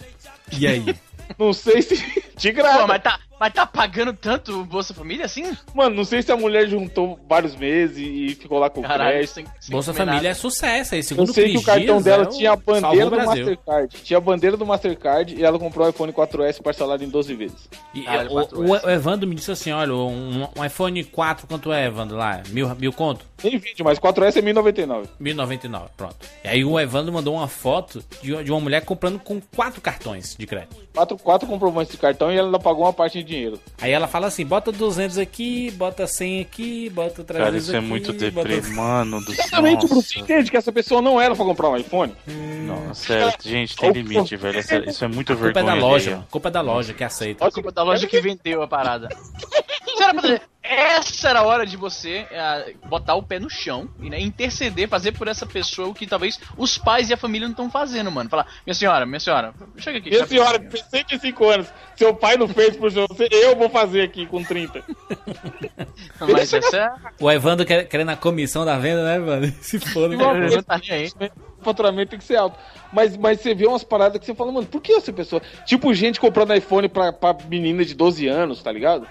E 0.58 0.66
aí? 0.66 0.96
Não 1.38 1.52
sei 1.52 1.82
se. 1.82 1.96
De 2.38 2.52
graça. 2.54 2.80
Pô, 2.80 2.88
mas 2.88 3.02
tá, 3.04 3.20
mas 3.40 3.54
tá 3.54 3.66
pagando 3.66 4.14
tanto 4.14 4.62
o 4.62 4.66
Bolsa 4.66 4.94
Família 4.94 5.26
assim? 5.26 5.56
Mano, 5.74 5.96
não 5.96 6.04
sei 6.06 6.22
se 6.22 6.32
a 6.32 6.38
mulher 6.38 6.68
juntou 6.68 7.20
vários 7.28 7.56
meses 7.56 7.98
e 7.98 8.36
ficou 8.36 8.60
lá 8.60 8.70
com 8.70 8.80
o 8.82 8.84
Caralho, 8.84 9.12
crédito. 9.12 9.34
sem, 9.34 9.46
sem 9.60 9.72
Bolsa 9.72 9.94
Família 9.94 10.20
é 10.20 10.24
nada. 10.24 10.36
sucesso 10.36 10.94
aí, 10.96 11.00
Eu 11.00 11.04
segundo 11.04 11.34
sei 11.34 11.52
que 11.52 11.58
o 11.58 11.64
cartão 11.64 11.86
Dias, 11.96 12.04
dela 12.04 12.24
é 12.24 12.28
o- 12.28 12.30
tinha 12.30 12.52
a 12.52 12.56
bandeira 12.56 13.08
o 13.08 13.10
do. 13.10 13.18
Mastercard. 13.18 13.98
Tinha 14.04 14.18
a 14.18 14.22
bandeira 14.22 14.58
do 14.58 14.66
Mastercard 14.66 15.36
e 15.36 15.44
ela 15.44 15.60
comprou 15.60 15.86
o 15.86 15.90
iPhone 15.90 16.12
4S 16.14 16.62
parcelado 16.62 17.04
em 17.04 17.10
12 17.10 17.34
vezes. 17.36 17.70
E, 17.94 18.02
Caralho, 18.04 18.30
o, 18.32 18.34
4S. 18.34 18.84
o- 18.84 18.88
o 18.88 18.90
Evandro 18.90 19.28
me 19.28 19.36
disse 19.36 19.52
assim, 19.52 19.72
olha, 19.72 19.94
um, 19.94 20.48
um 20.58 20.66
iPhone 20.66 21.04
4, 21.04 21.48
quanto 21.48 21.72
é, 21.72 21.86
Evandro, 21.86 22.18
lá? 22.18 22.42
Mil, 22.50 22.74
mil 22.76 22.94
conto? 22.94 23.26
Nem 23.44 23.58
20, 23.58 23.84
mas 23.84 24.00
4S 24.00 24.38
é 24.38 24.42
1099. 24.42 25.08
1099, 25.20 25.90
pronto. 25.98 26.16
E 26.44 26.48
aí 26.48 26.64
o 26.66 26.80
Evandro 26.80 27.14
mandou 27.14 27.36
uma 27.36 27.48
foto 27.48 28.04
de, 28.22 28.44
de 28.44 28.52
uma 28.52 28.60
mulher 28.62 28.84
comprando 28.86 29.20
com 29.20 29.42
quatro 29.56 29.82
cartões 29.82 30.36
de 30.38 30.48
crédito. 30.48 30.76
Quatro, 30.94 31.18
quatro 31.18 31.48
comprovantes 31.48 31.92
de 31.92 31.98
cartão 31.98 32.32
e 32.32 32.38
ela 32.38 32.48
ainda 32.48 32.60
pagou 32.60 32.84
uma 32.86 32.94
parte 32.94 33.22
de 33.22 33.25
dinheiro. 33.26 33.60
Aí 33.82 33.92
ela 33.92 34.08
fala 34.08 34.28
assim, 34.28 34.46
bota 34.46 34.72
200 34.72 35.18
aqui, 35.18 35.72
bota 35.72 36.08
100 36.08 36.42
aqui, 36.42 36.90
bota 36.90 37.24
300 37.24 37.46
Cara, 37.46 37.58
isso 37.58 37.76
é 37.76 37.80
aqui, 37.80 37.88
muito 37.88 38.14
bota- 38.14 38.20
deprê, 38.26 38.62
mano 38.74 39.20
do 39.20 39.34
céu. 39.34 39.46
Exatamente, 39.46 39.86
Bruno. 39.88 40.02
Você 40.02 40.20
entende 40.20 40.52
que 40.52 40.58
essa 40.58 40.72
pessoa 40.72 41.02
não 41.02 41.20
era 41.20 41.36
pra 41.36 41.44
comprar 41.46 41.70
um 41.70 41.78
iPhone? 41.78 42.14
nossa, 42.66 42.94
sério, 43.08 43.34
gente, 43.44 43.76
tem 43.76 43.92
limite, 43.92 44.36
velho. 44.38 44.60
Essa- 44.60 44.78
isso 44.90 45.04
é 45.04 45.08
muito 45.08 45.34
A 45.34 45.36
culpa 45.36 45.50
é 45.50 45.54
vergonha. 45.54 45.76
da 45.82 45.88
loja, 45.88 46.10
alheia. 46.12 46.28
culpa 46.32 46.48
é 46.48 46.52
da 46.52 46.62
loja 46.62 46.94
que 46.94 47.04
aceita. 47.04 47.46
A 47.46 47.52
culpa 47.52 47.72
da 47.72 47.84
loja 47.84 48.08
que 48.08 48.22
vendeu 48.22 48.62
a 48.62 48.68
parada. 48.68 49.10
Pra- 49.98 50.42
Essa 50.68 51.30
era 51.30 51.40
a 51.40 51.44
hora 51.44 51.66
de 51.66 51.78
você 51.78 52.26
é, 52.32 52.74
botar 52.88 53.14
o 53.16 53.22
pé 53.22 53.40
no 53.40 53.50
chão 53.50 53.88
e 54.00 54.10
né, 54.10 54.20
interceder, 54.20 54.90
fazer 54.90 55.12
por 55.12 55.28
essa 55.28 55.46
pessoa 55.46 55.90
o 55.90 55.94
que 55.94 56.08
talvez 56.08 56.40
os 56.58 56.78
pais 56.78 57.10
e 57.10 57.14
a 57.14 57.18
família 57.18 57.48
não 57.48 57.52
estão 57.54 57.70
fazendo, 57.70 58.12
mano. 58.12 58.30
Falar, 58.30 58.48
minha 58.66 58.74
senhora, 58.74 59.06
minha 59.06 59.20
senhora, 59.20 59.54
chega 59.78 60.00
aqui. 60.00 60.10
Minha 60.10 60.26
senhora, 60.26 60.60
tem 60.60 60.84
105 61.06 61.50
anos. 61.50 61.68
Seu 61.96 62.16
pai 62.16 62.36
não 62.36 62.48
fez 62.48 62.76
por 62.76 62.92
você, 62.92 63.28
eu 63.32 63.56
vou 63.56 63.70
fazer 63.70 64.02
aqui 64.02 64.26
com 64.26 64.44
30. 64.44 64.84
Mas 66.20 66.54
essa 66.54 66.78
é. 66.78 66.90
O 67.20 67.32
Evandro 67.32 67.66
quer- 67.66 67.88
querendo 67.88 68.10
a 68.10 68.16
comissão 68.18 68.66
da 68.66 68.78
venda, 68.78 69.04
né, 69.04 69.20
mano? 69.20 69.54
Se 69.62 69.80
for, 69.80 70.10
né? 70.10 70.18
Tá 70.64 70.82
aí. 70.90 71.10
Faturamento 71.66 72.12
tem 72.12 72.20
que 72.20 72.26
ser 72.26 72.38
alto. 72.38 72.58
Mas, 72.94 73.18
mas 73.18 73.42
você 73.42 73.54
vê 73.54 73.66
umas 73.66 73.84
paradas 73.84 74.20
que 74.20 74.26
você 74.26 74.34
fala, 74.34 74.52
mano, 74.52 74.68
por 74.68 74.82
que 74.82 74.94
essa 74.94 75.12
pessoa. 75.12 75.42
Tipo, 75.66 75.94
gente 75.94 76.20
comprando 76.20 76.56
iPhone 76.56 76.88
pra, 76.88 77.12
pra 77.12 77.36
menina 77.50 77.84
de 77.84 77.94
12 77.94 78.28
anos, 78.28 78.62
tá 78.64 78.72
ligado? 78.72 79.08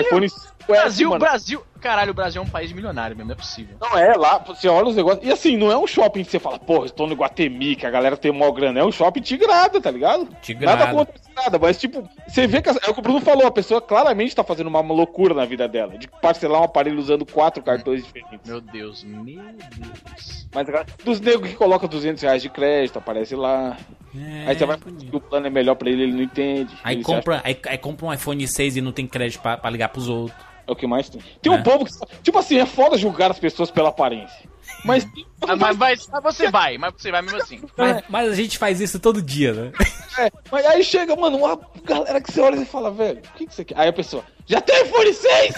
iPhone 0.00 0.26
5S, 0.26 0.52
Brasil, 0.66 1.08
mano. 1.10 1.20
Brasil. 1.20 1.62
Caralho, 1.80 2.10
o 2.10 2.14
Brasil 2.14 2.42
é 2.42 2.44
um 2.44 2.48
país 2.48 2.72
milionário 2.72 3.16
mesmo, 3.16 3.28
não 3.28 3.34
é 3.34 3.36
possível. 3.36 3.76
Não 3.80 3.96
é 3.96 4.14
lá, 4.16 4.38
você 4.38 4.68
olha 4.68 4.88
os 4.88 4.96
negócios. 4.96 5.26
E 5.26 5.30
assim, 5.30 5.56
não 5.56 5.70
é 5.70 5.78
um 5.78 5.86
shopping 5.86 6.24
que 6.24 6.30
você 6.30 6.38
fala, 6.38 6.58
porra, 6.58 6.86
estou 6.86 7.06
no 7.06 7.14
Guatemi, 7.14 7.76
que 7.76 7.86
a 7.86 7.90
galera 7.90 8.16
tem 8.16 8.32
maior 8.32 8.52
grana. 8.52 8.80
É 8.80 8.84
um 8.84 8.92
shopping 8.92 9.20
tigrada, 9.20 9.80
tá 9.80 9.90
ligado? 9.90 10.28
Tigrada. 10.42 10.86
Nada 10.86 10.92
contra 10.92 11.14
nada, 11.34 11.58
mas 11.58 11.78
tipo, 11.78 12.08
você 12.26 12.46
vê 12.46 12.60
que. 12.60 12.68
É 12.68 12.90
o 12.90 12.94
que 12.94 13.00
o 13.00 13.02
Bruno 13.02 13.20
falou, 13.20 13.46
a 13.46 13.50
pessoa 13.50 13.80
claramente 13.80 14.34
tá 14.34 14.42
fazendo 14.42 14.66
uma 14.66 14.80
loucura 14.80 15.34
na 15.34 15.44
vida 15.44 15.68
dela. 15.68 15.96
De 15.96 16.08
parcelar 16.08 16.60
um 16.60 16.64
aparelho 16.64 16.98
usando 16.98 17.24
quatro 17.24 17.62
cartões 17.62 18.04
diferentes. 18.04 18.48
Meu 18.48 18.60
Deus, 18.60 19.04
meu 19.04 19.24
Deus. 19.24 20.46
Mas 20.52 20.66
cara, 20.66 20.86
dos 21.04 21.20
negros 21.20 21.50
que 21.50 21.56
colocam 21.56 21.88
200 21.88 22.22
reais 22.22 22.42
de 22.42 22.48
crédito, 22.48 22.98
aparece 22.98 23.34
lá. 23.34 23.76
É, 24.16 24.48
aí 24.48 24.58
você 24.58 24.64
vai 24.64 24.78
que 24.78 25.16
o 25.16 25.20
plano 25.20 25.46
é 25.46 25.50
melhor 25.50 25.74
pra 25.74 25.88
ele, 25.88 26.02
ele 26.02 26.12
não 26.12 26.22
entende. 26.22 26.74
Aí 26.82 27.02
compra, 27.02 27.40
aí, 27.44 27.58
aí 27.66 27.78
compra 27.78 28.06
um 28.06 28.12
iPhone 28.12 28.46
6 28.46 28.76
e 28.76 28.80
não 28.80 28.92
tem 28.92 29.06
crédito 29.06 29.40
pra, 29.40 29.56
pra 29.56 29.70
ligar 29.70 29.88
pros 29.90 30.08
outros. 30.08 30.47
É 30.68 30.72
o 30.72 30.76
que 30.76 30.86
mais 30.86 31.08
tem. 31.08 31.20
Tem 31.40 31.50
É. 31.52 31.56
um 31.56 31.62
povo 31.62 31.84
que. 31.86 31.92
Tipo 32.22 32.38
assim, 32.38 32.58
é 32.58 32.66
foda 32.66 32.96
julgar 32.98 33.30
as 33.30 33.38
pessoas 33.40 33.70
pela 33.70 33.88
aparência. 33.88 34.46
Mas. 34.84 35.04
Ah, 35.42 35.56
mas, 35.56 35.76
mas- 35.78 36.06
mas 36.12 36.22
você 36.22 36.50
vai, 36.50 36.76
mas 36.76 36.92
você 36.96 37.10
vai 37.10 37.22
mesmo 37.22 37.38
assim. 37.40 37.62
Mas, 37.76 38.02
mas 38.08 38.28
a 38.30 38.34
gente 38.34 38.58
faz 38.58 38.80
isso 38.80 39.00
todo 39.00 39.22
dia, 39.22 39.52
né? 39.54 39.72
É, 40.18 40.30
mas 40.52 40.66
aí 40.66 40.84
chega, 40.84 41.16
mano, 41.16 41.38
uma 41.38 41.58
galera 41.84 42.20
que 42.20 42.30
você 42.30 42.40
olha 42.40 42.56
e 42.56 42.66
fala, 42.66 42.90
velho, 42.90 43.18
o 43.20 43.38
que, 43.38 43.46
que 43.46 43.54
você 43.54 43.64
quer? 43.64 43.78
Aí 43.78 43.88
a 43.88 43.92
pessoa, 43.92 44.22
já 44.46 44.60
tem 44.60 44.84
iPhone 44.84 45.12
6? 45.14 45.54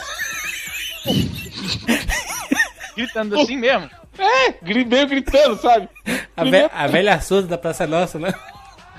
Gritando 2.96 3.40
assim 3.40 3.56
mesmo. 3.56 3.90
É, 4.18 4.54
meio 4.84 5.06
gritando, 5.08 5.56
sabe? 5.60 5.88
A, 6.36 6.44
ve- 6.44 6.70
a 6.72 6.86
velha 6.86 7.20
surda 7.20 7.48
da 7.48 7.58
Praça 7.58 7.86
Nossa, 7.86 8.18
né? 8.18 8.32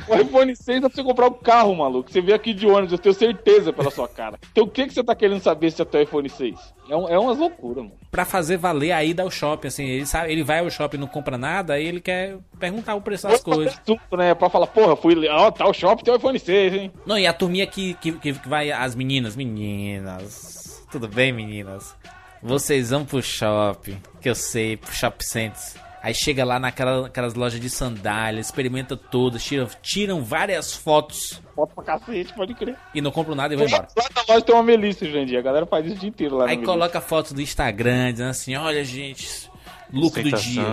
O 0.08 0.16
iPhone 0.16 0.56
6 0.56 0.82
dá 0.82 0.90
pra 0.90 0.96
você 0.96 1.04
comprar 1.04 1.28
um 1.28 1.34
carro, 1.34 1.76
maluco. 1.76 2.12
Você 2.12 2.22
vê 2.22 2.34
aqui 2.34 2.54
de 2.54 2.68
ônibus, 2.68 2.92
eu 2.92 2.98
tenho 2.98 3.16
certeza 3.16 3.72
pela 3.74 3.92
sua 3.92 4.08
cara. 4.08 4.40
Então 4.52 4.66
o 4.66 4.70
que, 4.70 4.88
que 4.88 4.94
você 4.94 5.04
tá 5.04 5.16
querendo 5.16 5.42
saber 5.42 5.72
se 5.72 5.82
é 5.82 5.86
teu 5.86 6.02
iPhone 6.02 6.30
6? 6.30 6.74
É, 6.90 6.96
um, 6.96 7.10
é 7.10 7.18
umas 7.18 7.38
loucuras, 7.38 7.84
mano. 7.84 7.96
Pra 8.10 8.26
fazer 8.26 8.58
valer 8.58 8.92
a 8.92 9.04
ida 9.04 9.24
ao 9.24 9.32
shopping, 9.32 9.68
assim. 9.68 9.86
Ele, 9.86 10.06
sabe, 10.06 10.32
ele 10.32 10.44
vai 10.44 10.60
ao 10.60 10.70
shopping 10.70 10.98
e 10.98 11.00
não 11.00 11.08
compra 11.08 11.38
nada, 11.38 11.74
aí 11.74 11.86
ele 11.86 12.02
quer 12.02 12.38
perguntar 12.60 12.96
o 12.96 13.02
preço 13.02 13.28
das 13.28 13.42
coisas. 13.42 13.80
Assunto, 13.80 14.18
né? 14.18 14.34
Pra 14.34 14.50
falar, 14.50 14.68
porra, 14.68 14.96
fui. 14.96 15.28
Ó, 15.28 15.52
tá 15.52 15.68
o 15.68 15.74
shopping, 15.74 16.04
tem 16.04 16.14
o 16.14 16.18
iPhone 16.18 16.40
6, 16.40 16.74
hein? 16.74 16.92
Não, 17.06 17.18
e 17.18 17.26
a 17.26 17.34
turminha 17.34 17.66
que, 17.66 17.94
que, 17.96 18.12
que 18.14 18.34
que 18.34 18.50
vai, 18.50 18.72
as 18.72 18.96
meninas, 18.96 19.36
meninas. 19.36 20.86
Tudo 20.92 21.08
bem, 21.08 21.32
meninas? 21.32 21.96
Vocês 22.44 22.90
vão 22.90 23.06
pro 23.06 23.22
shopping, 23.22 24.02
que 24.20 24.28
eu 24.28 24.36
sei, 24.36 24.76
pro 24.76 24.92
shopping 24.92 25.24
centers. 25.24 25.76
Aí 26.04 26.16
chega 26.16 26.44
lá 26.44 26.60
naquela, 26.60 27.04
naquelas 27.04 27.36
lojas 27.36 27.60
de 27.60 27.70
sandália, 27.70 28.40
experimenta 28.42 28.98
todas, 28.98 29.44
tiram, 29.44 29.68
tiram 29.84 30.24
várias 30.24 30.74
fotos 30.74 31.40
Foto 31.56 31.76
pra 31.76 31.84
cacete, 31.84 32.34
pode 32.34 32.56
crer. 32.56 32.76
e 32.94 33.02
não 33.02 33.12
compram 33.12 33.36
nada 33.36 33.54
e 33.54 33.58
vão 33.58 33.68
embora. 33.68 33.88
Lá 33.96 34.06
na 34.16 34.34
loja 34.34 34.46
tem 34.46 34.56
uma 34.56 34.64
Melissa 34.64 35.06
hoje 35.06 35.18
em 35.18 35.26
dia, 35.26 35.40
a 35.40 35.42
galera 35.44 35.66
faz 35.66 35.86
isso 35.86 35.96
o 35.96 36.00
dia 36.00 36.10
inteiro 36.10 36.38
lá 36.38 36.48
Aí 36.48 36.58
na 36.58 36.66
coloca 36.66 37.00
fotos 37.00 37.34
do 37.34 37.42
Instagram, 37.42 38.14
dizendo 38.14 38.30
assim, 38.32 38.56
olha 38.56 38.84
gente, 38.84 39.50
look 39.94 40.20
do 40.22 40.32
dia, 40.32 40.64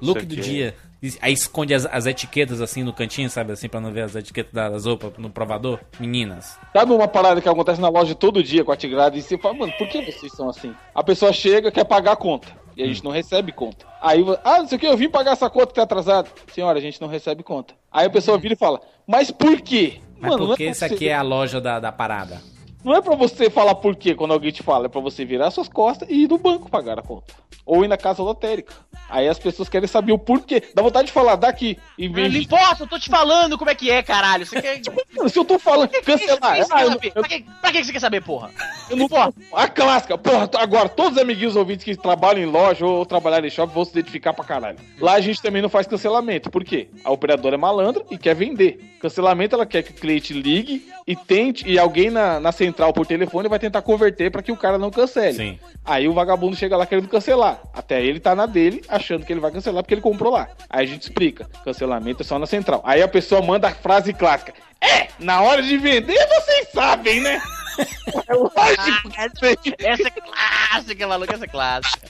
look 0.00 0.24
do 0.24 0.36
dia. 0.36 0.76
Aí 1.20 1.32
esconde 1.32 1.74
as, 1.74 1.86
as 1.86 2.06
etiquetas 2.06 2.60
assim 2.60 2.82
no 2.82 2.92
cantinho, 2.92 3.28
sabe 3.30 3.52
assim, 3.52 3.68
pra 3.68 3.80
não 3.80 3.92
ver 3.92 4.02
as 4.02 4.14
etiquetas 4.14 4.52
das 4.52 4.84
roupas 4.84 5.12
no 5.18 5.30
provador. 5.30 5.80
Meninas. 5.98 6.58
Sabe 6.72 6.92
uma 6.92 7.08
parada 7.08 7.40
que 7.40 7.48
acontece 7.48 7.80
na 7.80 7.88
loja 7.88 8.14
todo 8.14 8.42
dia 8.42 8.64
com 8.64 8.72
a 8.72 8.76
Tigrada 8.76 9.16
e 9.16 9.22
você 9.22 9.38
fala, 9.38 9.54
mano, 9.54 9.72
por 9.78 9.88
que 9.88 10.02
vocês 10.02 10.32
são 10.32 10.48
assim? 10.48 10.74
A 10.94 11.02
pessoa 11.02 11.32
chega, 11.32 11.70
quer 11.70 11.84
pagar 11.84 12.12
a 12.12 12.16
conta. 12.16 12.48
E 12.76 12.82
a 12.82 12.86
gente 12.86 13.02
não 13.02 13.10
recebe 13.10 13.52
conta. 13.52 13.86
Aí, 14.02 14.22
ah, 14.44 14.58
não 14.58 14.68
sei 14.68 14.76
o 14.76 14.78
que, 14.78 14.86
eu 14.86 14.96
vim 14.96 15.08
pagar 15.08 15.32
essa 15.32 15.48
conta 15.48 15.68
que 15.68 15.74
tá 15.74 15.82
atrasado. 15.82 16.28
Senhora, 16.52 16.78
a 16.78 16.82
gente 16.82 17.00
não 17.00 17.08
recebe 17.08 17.42
conta. 17.42 17.74
Aí 17.90 18.06
a 18.06 18.10
pessoa 18.10 18.36
vira 18.36 18.52
e 18.52 18.56
fala, 18.56 18.80
mas 19.06 19.30
por 19.30 19.60
quê? 19.62 20.00
Mas 20.20 20.32
não 20.32 20.46
porque 20.46 20.64
é 20.64 20.70
isso 20.70 20.84
aqui 20.84 21.08
é 21.08 21.14
a 21.14 21.22
loja 21.22 21.60
da, 21.60 21.80
da 21.80 21.90
parada. 21.90 22.40
Não 22.86 22.94
é 22.94 23.00
pra 23.02 23.16
você 23.16 23.50
falar 23.50 23.74
por 23.74 23.96
quê 23.96 24.14
quando 24.14 24.30
alguém 24.32 24.52
te 24.52 24.62
fala, 24.62 24.86
é 24.86 24.88
pra 24.88 25.00
você 25.00 25.24
virar 25.24 25.50
suas 25.50 25.68
costas 25.68 26.08
e 26.08 26.22
ir 26.22 26.28
no 26.28 26.38
banco 26.38 26.70
pagar 26.70 26.96
a 27.00 27.02
conta. 27.02 27.34
Ou 27.66 27.84
ir 27.84 27.88
na 27.88 27.96
casa 27.96 28.22
lotérica. 28.22 28.72
Aí 29.10 29.26
as 29.26 29.40
pessoas 29.40 29.68
querem 29.68 29.88
saber 29.88 30.12
o 30.12 30.18
porquê. 30.20 30.62
Dá 30.72 30.82
vontade 30.82 31.08
de 31.08 31.12
falar 31.12 31.34
daqui. 31.34 31.76
Em 31.98 32.06
Não 32.06 32.14
vez 32.14 32.30
de... 32.32 32.42
importa, 32.44 32.84
eu 32.84 32.86
tô 32.86 32.96
te 32.96 33.10
falando 33.10 33.58
como 33.58 33.68
é 33.68 33.74
que 33.74 33.90
é, 33.90 34.04
caralho. 34.04 34.46
Você 34.46 34.62
quer. 34.62 34.80
Mano, 35.16 35.28
se 35.28 35.36
eu 35.36 35.44
tô 35.44 35.58
falando, 35.58 35.90
cancelar. 35.90 36.38
Pra 36.38 36.54
que 36.54 36.64
você 36.64 36.72
Ah, 36.72 36.76
quer 37.00 37.06
eu, 37.08 37.12
Pra 37.12 37.22
que, 37.28 37.40
pra 37.60 37.72
que 37.72 37.84
você 37.84 37.92
quer 37.92 37.98
saber, 37.98 38.22
porra? 38.22 38.52
eu 38.88 38.96
não 38.96 39.08
posso. 39.08 39.34
A 39.52 39.66
clássica. 39.66 40.16
Porra, 40.16 40.48
agora, 40.58 40.88
todos 40.88 41.14
os 41.16 41.18
amiguinhos 41.18 41.56
ouvintes 41.56 41.84
que 41.84 41.96
trabalham 41.96 42.40
em 42.44 42.46
loja 42.52 42.86
ou 42.86 43.04
trabalham 43.04 43.44
em 43.44 43.50
shopping 43.50 43.74
vão 43.74 43.84
se 43.84 43.90
identificar 43.90 44.32
pra 44.32 44.44
caralho. 44.44 44.78
Lá 45.00 45.14
a 45.14 45.20
gente 45.20 45.42
também 45.42 45.60
não 45.60 45.68
faz 45.68 45.88
cancelamento. 45.88 46.50
Por 46.50 46.62
quê? 46.62 46.88
A 47.04 47.10
operadora 47.10 47.56
é 47.56 47.58
malandra 47.58 48.04
e 48.12 48.16
quer 48.16 48.36
vender. 48.36 48.78
Cancelamento, 49.06 49.54
ela 49.54 49.64
quer 49.64 49.84
que 49.84 49.92
o 49.92 49.94
cliente 49.94 50.32
ligue 50.32 50.88
e 51.06 51.14
tente, 51.14 51.64
e 51.68 51.78
alguém 51.78 52.10
na, 52.10 52.40
na 52.40 52.50
central 52.50 52.92
por 52.92 53.06
telefone 53.06 53.48
vai 53.48 53.58
tentar 53.58 53.80
converter 53.80 54.32
pra 54.32 54.42
que 54.42 54.50
o 54.50 54.56
cara 54.56 54.78
não 54.78 54.90
cancele. 54.90 55.32
Sim. 55.32 55.58
Aí 55.84 56.08
o 56.08 56.12
vagabundo 56.12 56.56
chega 56.56 56.76
lá 56.76 56.84
querendo 56.84 57.06
cancelar. 57.06 57.62
Até 57.72 58.04
ele 58.04 58.18
tá 58.18 58.34
na 58.34 58.46
dele, 58.46 58.82
achando 58.88 59.24
que 59.24 59.32
ele 59.32 59.38
vai 59.38 59.52
cancelar 59.52 59.84
porque 59.84 59.94
ele 59.94 60.00
comprou 60.00 60.32
lá. 60.32 60.48
Aí 60.68 60.84
a 60.84 60.88
gente 60.88 61.02
explica: 61.02 61.48
cancelamento 61.64 62.22
é 62.22 62.26
só 62.26 62.36
na 62.36 62.46
central. 62.46 62.82
Aí 62.84 63.00
a 63.00 63.06
pessoa 63.06 63.40
manda 63.40 63.68
a 63.68 63.74
frase 63.74 64.12
clássica: 64.12 64.52
É, 64.80 65.06
na 65.20 65.40
hora 65.40 65.62
de 65.62 65.76
vender 65.78 66.18
vocês 66.26 66.68
sabem, 66.74 67.20
né? 67.20 67.40
É 68.26 68.34
lógico 68.34 69.10
que 69.10 69.62
sim. 69.62 69.74
Essa 69.78 70.08
é 70.08 70.10
clássica, 70.10 71.06
maluco, 71.06 71.32
essa 71.34 71.44
é 71.44 71.48
clássica. 71.48 72.08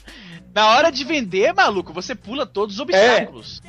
Na 0.55 0.69
hora 0.71 0.91
de 0.91 1.05
vender, 1.05 1.53
maluco, 1.53 1.93
você 1.93 2.15
pula 2.15 2.47
todos 2.47 2.77
os 2.77 2.81
obstáculos. 2.81 3.61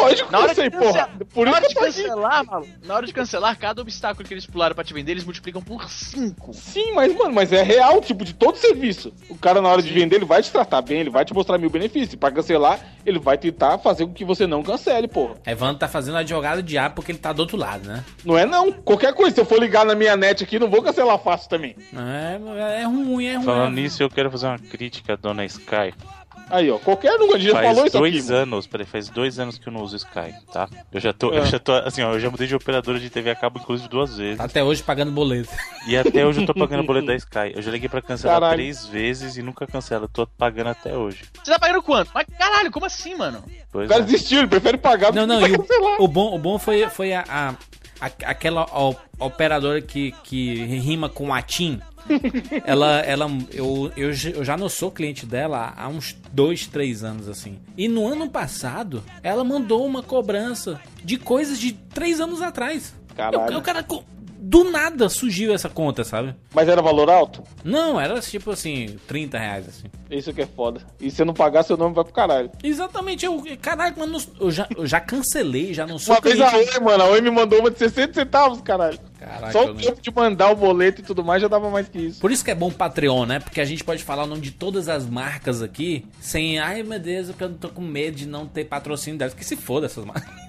Lógico 0.00 0.26
que 0.26 0.32
Na 0.32 0.38
eu 0.38 0.44
hora, 0.44 0.54
sei, 0.54 0.70
de 0.70 0.76
porra. 0.76 1.08
Por 1.32 1.46
na 1.46 1.52
isso 1.52 1.56
hora 1.58 1.68
que 1.68 1.74
de 1.74 1.74
cancelar, 2.02 2.44
maluco, 2.44 2.72
na 2.84 2.94
hora 2.94 3.06
de 3.06 3.12
cancelar, 3.12 3.58
cada 3.58 3.80
obstáculo 3.82 4.26
que 4.26 4.34
eles 4.34 4.46
pularam 4.46 4.74
pra 4.74 4.84
te 4.84 4.92
vender, 4.92 5.12
eles 5.12 5.24
multiplicam 5.24 5.62
por 5.62 5.88
5. 5.88 6.52
Sim, 6.52 6.92
mas, 6.92 7.14
mano, 7.14 7.32
mas 7.32 7.52
é 7.52 7.62
real, 7.62 8.00
tipo, 8.00 8.24
de 8.24 8.34
todo 8.34 8.56
serviço. 8.56 9.12
O 9.30 9.36
cara, 9.36 9.60
na 9.60 9.68
hora 9.68 9.82
de 9.82 9.92
vender, 9.92 10.16
ele 10.16 10.24
vai 10.24 10.42
te 10.42 10.50
tratar 10.50 10.82
bem, 10.82 11.00
ele 11.00 11.10
vai 11.10 11.24
te 11.24 11.32
mostrar 11.32 11.58
mil 11.58 11.70
benefícios. 11.70 12.14
Pra 12.16 12.30
cancelar, 12.30 12.80
ele 13.04 13.18
vai 13.18 13.38
tentar 13.38 13.78
fazer 13.78 14.06
com 14.06 14.12
que 14.12 14.24
você 14.24 14.46
não 14.46 14.62
cancele, 14.62 15.06
porra. 15.08 15.34
Evandro 15.46 15.78
tá 15.78 15.88
fazendo 15.88 16.16
advogado 16.18 16.62
de 16.62 16.68
diabo 16.68 16.94
porque 16.96 17.12
ele 17.12 17.18
tá 17.18 17.32
do 17.32 17.40
outro 17.40 17.56
lado, 17.56 17.88
né? 17.88 18.04
Não 18.24 18.36
é 18.36 18.44
não. 18.44 18.72
Qualquer 18.72 19.14
coisa, 19.14 19.34
se 19.34 19.40
eu 19.40 19.46
for 19.46 19.60
ligar 19.60 19.84
na 19.84 19.94
minha 19.94 20.16
net 20.16 20.42
aqui, 20.42 20.58
não 20.58 20.68
vou 20.68 20.82
cancelar 20.82 21.18
fácil 21.18 21.48
também. 21.48 21.76
É, 21.94 22.80
é 22.82 22.84
ruim, 22.84 23.26
é 23.26 23.36
ruim. 23.36 23.44
Falando 23.44 23.74
nisso, 23.74 24.02
eu 24.02 24.10
quero 24.10 24.30
fazer 24.30 24.46
uma 24.46 24.58
crítica 24.58 25.12
à 25.12 25.16
dona 25.16 25.44
Sky. 25.44 25.94
Aí, 26.48 26.70
ó, 26.70 26.78
qualquer 26.78 27.12
um, 27.20 27.34
a 27.34 27.38
já 27.38 27.50
Faz 27.52 27.66
falou 27.68 27.86
isso 27.86 27.98
dois 27.98 28.30
aqui. 28.30 28.34
anos, 28.40 28.66
peraí, 28.68 28.86
faz 28.86 29.08
dois 29.08 29.38
anos 29.38 29.58
que 29.58 29.66
eu 29.68 29.72
não 29.72 29.82
uso 29.82 29.96
Sky, 29.96 30.32
tá? 30.52 30.68
Eu 30.92 31.00
já 31.00 31.12
tô, 31.12 31.32
É. 31.32 31.38
eu 31.38 31.46
já 31.46 31.58
tô, 31.58 31.72
assim, 31.72 32.02
ó, 32.02 32.12
eu 32.12 32.20
já 32.20 32.30
mudei 32.30 32.46
de 32.46 32.54
operadora 32.54 33.00
de 33.00 33.10
TV 33.10 33.30
a 33.30 33.34
cabo, 33.34 33.58
inclusive, 33.58 33.88
duas 33.88 34.16
vezes. 34.16 34.38
Até 34.38 34.62
hoje 34.62 34.80
pagando 34.82 35.10
boleto. 35.10 35.50
E 35.88 35.96
até 35.96 36.24
hoje 36.24 36.40
eu 36.40 36.46
tô 36.46 36.54
pagando 36.54 36.80
o 36.82 36.86
boleto 36.86 37.06
da 37.08 37.16
Sky. 37.16 37.52
Eu 37.54 37.62
já 37.62 37.70
liguei 37.70 37.88
pra 37.88 38.00
cancelar 38.00 38.36
Caralho. 38.40 38.56
três 38.58 38.86
vezes 38.86 39.36
e 39.36 39.42
nunca 39.42 39.66
cancela. 39.66 40.04
Eu 40.04 40.08
tô 40.08 40.26
pagando 40.26 40.68
até 40.70 40.96
hoje. 40.96 41.24
Você 41.42 41.50
tá 41.50 41.58
pagando 41.58 41.82
quanto? 41.82 42.10
Mas 42.14 42.26
caralho, 42.38 42.70
como 42.70 42.86
assim, 42.86 43.16
mano? 43.16 43.42
Pois 43.72 43.86
O 43.86 43.88
cara 43.88 44.02
é. 44.02 44.04
desistiu, 44.04 44.38
ele 44.38 44.46
prefere 44.48 44.78
pagar 44.78 45.12
Não, 45.12 45.26
do 45.26 45.34
não, 45.34 45.42
que 45.42 45.48
e 45.50 45.54
o, 45.54 45.58
cancelar. 45.58 46.00
o 46.00 46.06
bom, 46.08 46.34
o 46.34 46.38
bom 46.38 46.58
foi, 46.60 46.88
foi 46.88 47.12
a, 47.12 47.24
a- 47.28 47.54
a- 48.00 48.12
aquela 48.30 48.64
o- 48.72 48.94
operadora 49.18 49.80
que, 49.82 50.12
que 50.22 50.54
rima 50.64 51.08
com 51.08 51.34
Atim. 51.34 51.80
Ela, 52.64 53.00
ela, 53.00 53.28
eu, 53.52 53.92
eu, 53.96 54.10
eu 54.10 54.44
já 54.44 54.56
não 54.56 54.68
sou 54.68 54.90
cliente 54.90 55.26
dela 55.26 55.72
há 55.76 55.88
uns 55.88 56.16
dois, 56.32 56.66
três 56.66 57.04
anos 57.04 57.28
assim. 57.28 57.58
E 57.76 57.88
no 57.88 58.06
ano 58.06 58.28
passado, 58.28 59.02
ela 59.22 59.44
mandou 59.44 59.84
uma 59.84 60.02
cobrança 60.02 60.80
de 61.04 61.16
coisas 61.16 61.58
de 61.58 61.72
três 61.72 62.20
anos 62.20 62.42
atrás. 62.42 62.94
Caralho. 63.14 63.58
O 63.58 63.62
cara, 63.62 63.84
do 64.38 64.70
nada 64.70 65.08
surgiu 65.08 65.54
essa 65.54 65.68
conta, 65.68 66.04
sabe? 66.04 66.34
Mas 66.54 66.68
era 66.68 66.82
valor 66.82 67.10
alto? 67.10 67.42
Não, 67.64 68.00
era 68.00 68.20
tipo 68.20 68.50
assim, 68.50 68.96
30 69.06 69.38
reais 69.38 69.68
assim. 69.68 69.86
Isso 70.10 70.32
que 70.32 70.42
é 70.42 70.46
foda. 70.46 70.80
E 71.00 71.10
se 71.10 71.22
eu 71.22 71.26
não 71.26 71.34
pagar, 71.34 71.62
seu 71.62 71.76
nome 71.76 71.94
vai 71.94 72.04
pro 72.04 72.12
caralho. 72.12 72.50
Exatamente, 72.62 73.26
eu, 73.26 73.42
caralho, 73.60 73.98
mano, 73.98 74.18
eu 74.40 74.50
já, 74.50 74.66
eu 74.76 74.86
já 74.86 75.00
cancelei, 75.00 75.74
já 75.74 75.86
não 75.86 75.98
sou 75.98 76.14
Uma 76.14 76.20
vez 76.20 76.40
a 76.40 76.50
cliente. 76.50 76.78
Oi, 76.78 76.80
mano, 76.80 77.02
a 77.02 77.06
Oi 77.08 77.20
me 77.20 77.30
mandou 77.30 77.60
uma 77.60 77.70
de 77.70 77.78
60 77.78 78.14
centavos, 78.14 78.60
caralho. 78.60 78.98
Caraca, 79.18 79.52
Só 79.52 79.64
o 79.70 79.74
tempo 79.74 80.00
de 80.00 80.10
mandar 80.14 80.50
o 80.50 80.56
boleto 80.56 81.00
e 81.00 81.04
tudo 81.04 81.24
mais 81.24 81.42
já 81.42 81.48
dava 81.48 81.68
mais 81.70 81.88
que 81.88 81.98
isso. 81.98 82.20
Por 82.20 82.30
isso 82.30 82.44
que 82.44 82.50
é 82.50 82.54
bom 82.54 82.68
o 82.68 82.72
Patreon, 82.72 83.26
né? 83.26 83.40
Porque 83.40 83.60
a 83.60 83.64
gente 83.64 83.82
pode 83.82 84.04
falar 84.04 84.24
o 84.24 84.26
nome 84.26 84.42
de 84.42 84.52
todas 84.52 84.88
as 84.88 85.06
marcas 85.06 85.62
aqui 85.62 86.04
sem, 86.20 86.58
ai 86.58 86.82
meu 86.82 87.00
Deus, 87.00 87.28
eu 87.28 87.48
não 87.48 87.56
tô 87.56 87.68
com 87.68 87.80
medo 87.80 88.16
de 88.16 88.26
não 88.26 88.46
ter 88.46 88.64
patrocínio 88.64 89.18
delas. 89.18 89.34
Que 89.34 89.44
se 89.44 89.56
foda 89.56 89.86
essas 89.86 90.04
marcas. 90.04 90.46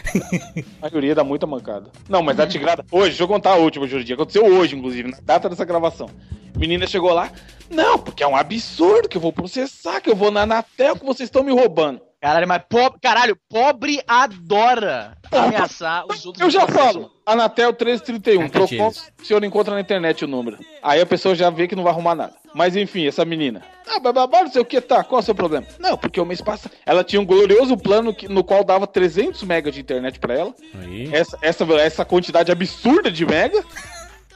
A 0.80 0.88
maioria 0.88 1.14
dá 1.14 1.24
muita 1.24 1.46
mancada. 1.46 1.90
Não, 2.08 2.22
mas 2.22 2.38
a 2.38 2.46
Tigrada. 2.46 2.84
Hoje, 2.90 3.10
deixa 3.10 3.22
eu 3.22 3.28
contar 3.28 3.50
a 3.52 3.56
última 3.56 3.86
juridinha. 3.86 4.14
Aconteceu 4.14 4.44
hoje, 4.44 4.76
inclusive, 4.76 5.10
na 5.10 5.18
data 5.22 5.48
dessa 5.48 5.64
gravação. 5.64 6.08
Menina 6.56 6.86
chegou 6.86 7.12
lá. 7.12 7.30
Não, 7.70 7.98
porque 7.98 8.22
é 8.22 8.26
um 8.26 8.36
absurdo 8.36 9.08
que 9.08 9.16
eu 9.16 9.20
vou 9.20 9.32
processar, 9.32 10.00
que 10.00 10.10
eu 10.10 10.16
vou 10.16 10.30
na 10.30 10.42
Anatel, 10.42 10.96
que 10.96 11.04
vocês 11.04 11.28
estão 11.28 11.42
me 11.42 11.52
roubando. 11.52 12.00
Caralho, 12.22 12.46
mas 12.46 12.62
pobre. 12.68 13.00
Caralho, 13.02 13.36
pobre 13.50 14.00
adora 14.06 15.16
ameaçar 15.32 16.04
os 16.08 16.24
outros. 16.24 16.40
Eu 16.44 16.50
já 16.50 16.68
falo. 16.68 17.10
Anatel 17.26 17.70
1331. 17.70 18.48
Carcatilhas. 18.48 18.96
Procon, 18.98 19.12
o 19.20 19.24
senhor 19.26 19.42
encontra 19.44 19.74
na 19.74 19.80
internet 19.80 20.24
o 20.24 20.28
número. 20.28 20.56
Aí 20.82 21.00
a 21.00 21.06
pessoa 21.06 21.34
já 21.34 21.50
vê 21.50 21.66
que 21.66 21.74
não 21.74 21.82
vai 21.82 21.92
arrumar 21.92 22.14
nada. 22.14 22.34
Mas 22.54 22.76
enfim, 22.76 23.06
essa 23.08 23.24
menina. 23.24 23.62
Ah, 23.88 23.98
bababá, 23.98 24.42
não 24.42 24.50
sei 24.52 24.62
o 24.62 24.64
que, 24.64 24.80
tá. 24.80 25.02
Qual 25.02 25.18
é 25.18 25.22
o 25.22 25.24
seu 25.24 25.34
problema? 25.34 25.66
Não, 25.80 25.96
porque 25.98 26.20
o 26.20 26.24
mês 26.24 26.40
passado. 26.40 26.72
Ela 26.86 27.02
tinha 27.02 27.20
um 27.20 27.26
glorioso 27.26 27.76
plano 27.76 28.14
que- 28.14 28.28
no 28.28 28.44
qual 28.44 28.62
dava 28.62 28.86
300 28.86 29.42
megas 29.42 29.74
de 29.74 29.80
internet 29.80 30.20
pra 30.20 30.34
ela. 30.34 30.54
Aí. 30.80 31.08
Essa, 31.12 31.36
essa, 31.42 31.64
essa 31.80 32.04
quantidade 32.04 32.52
absurda 32.52 33.10
de 33.10 33.26
mega. 33.26 33.64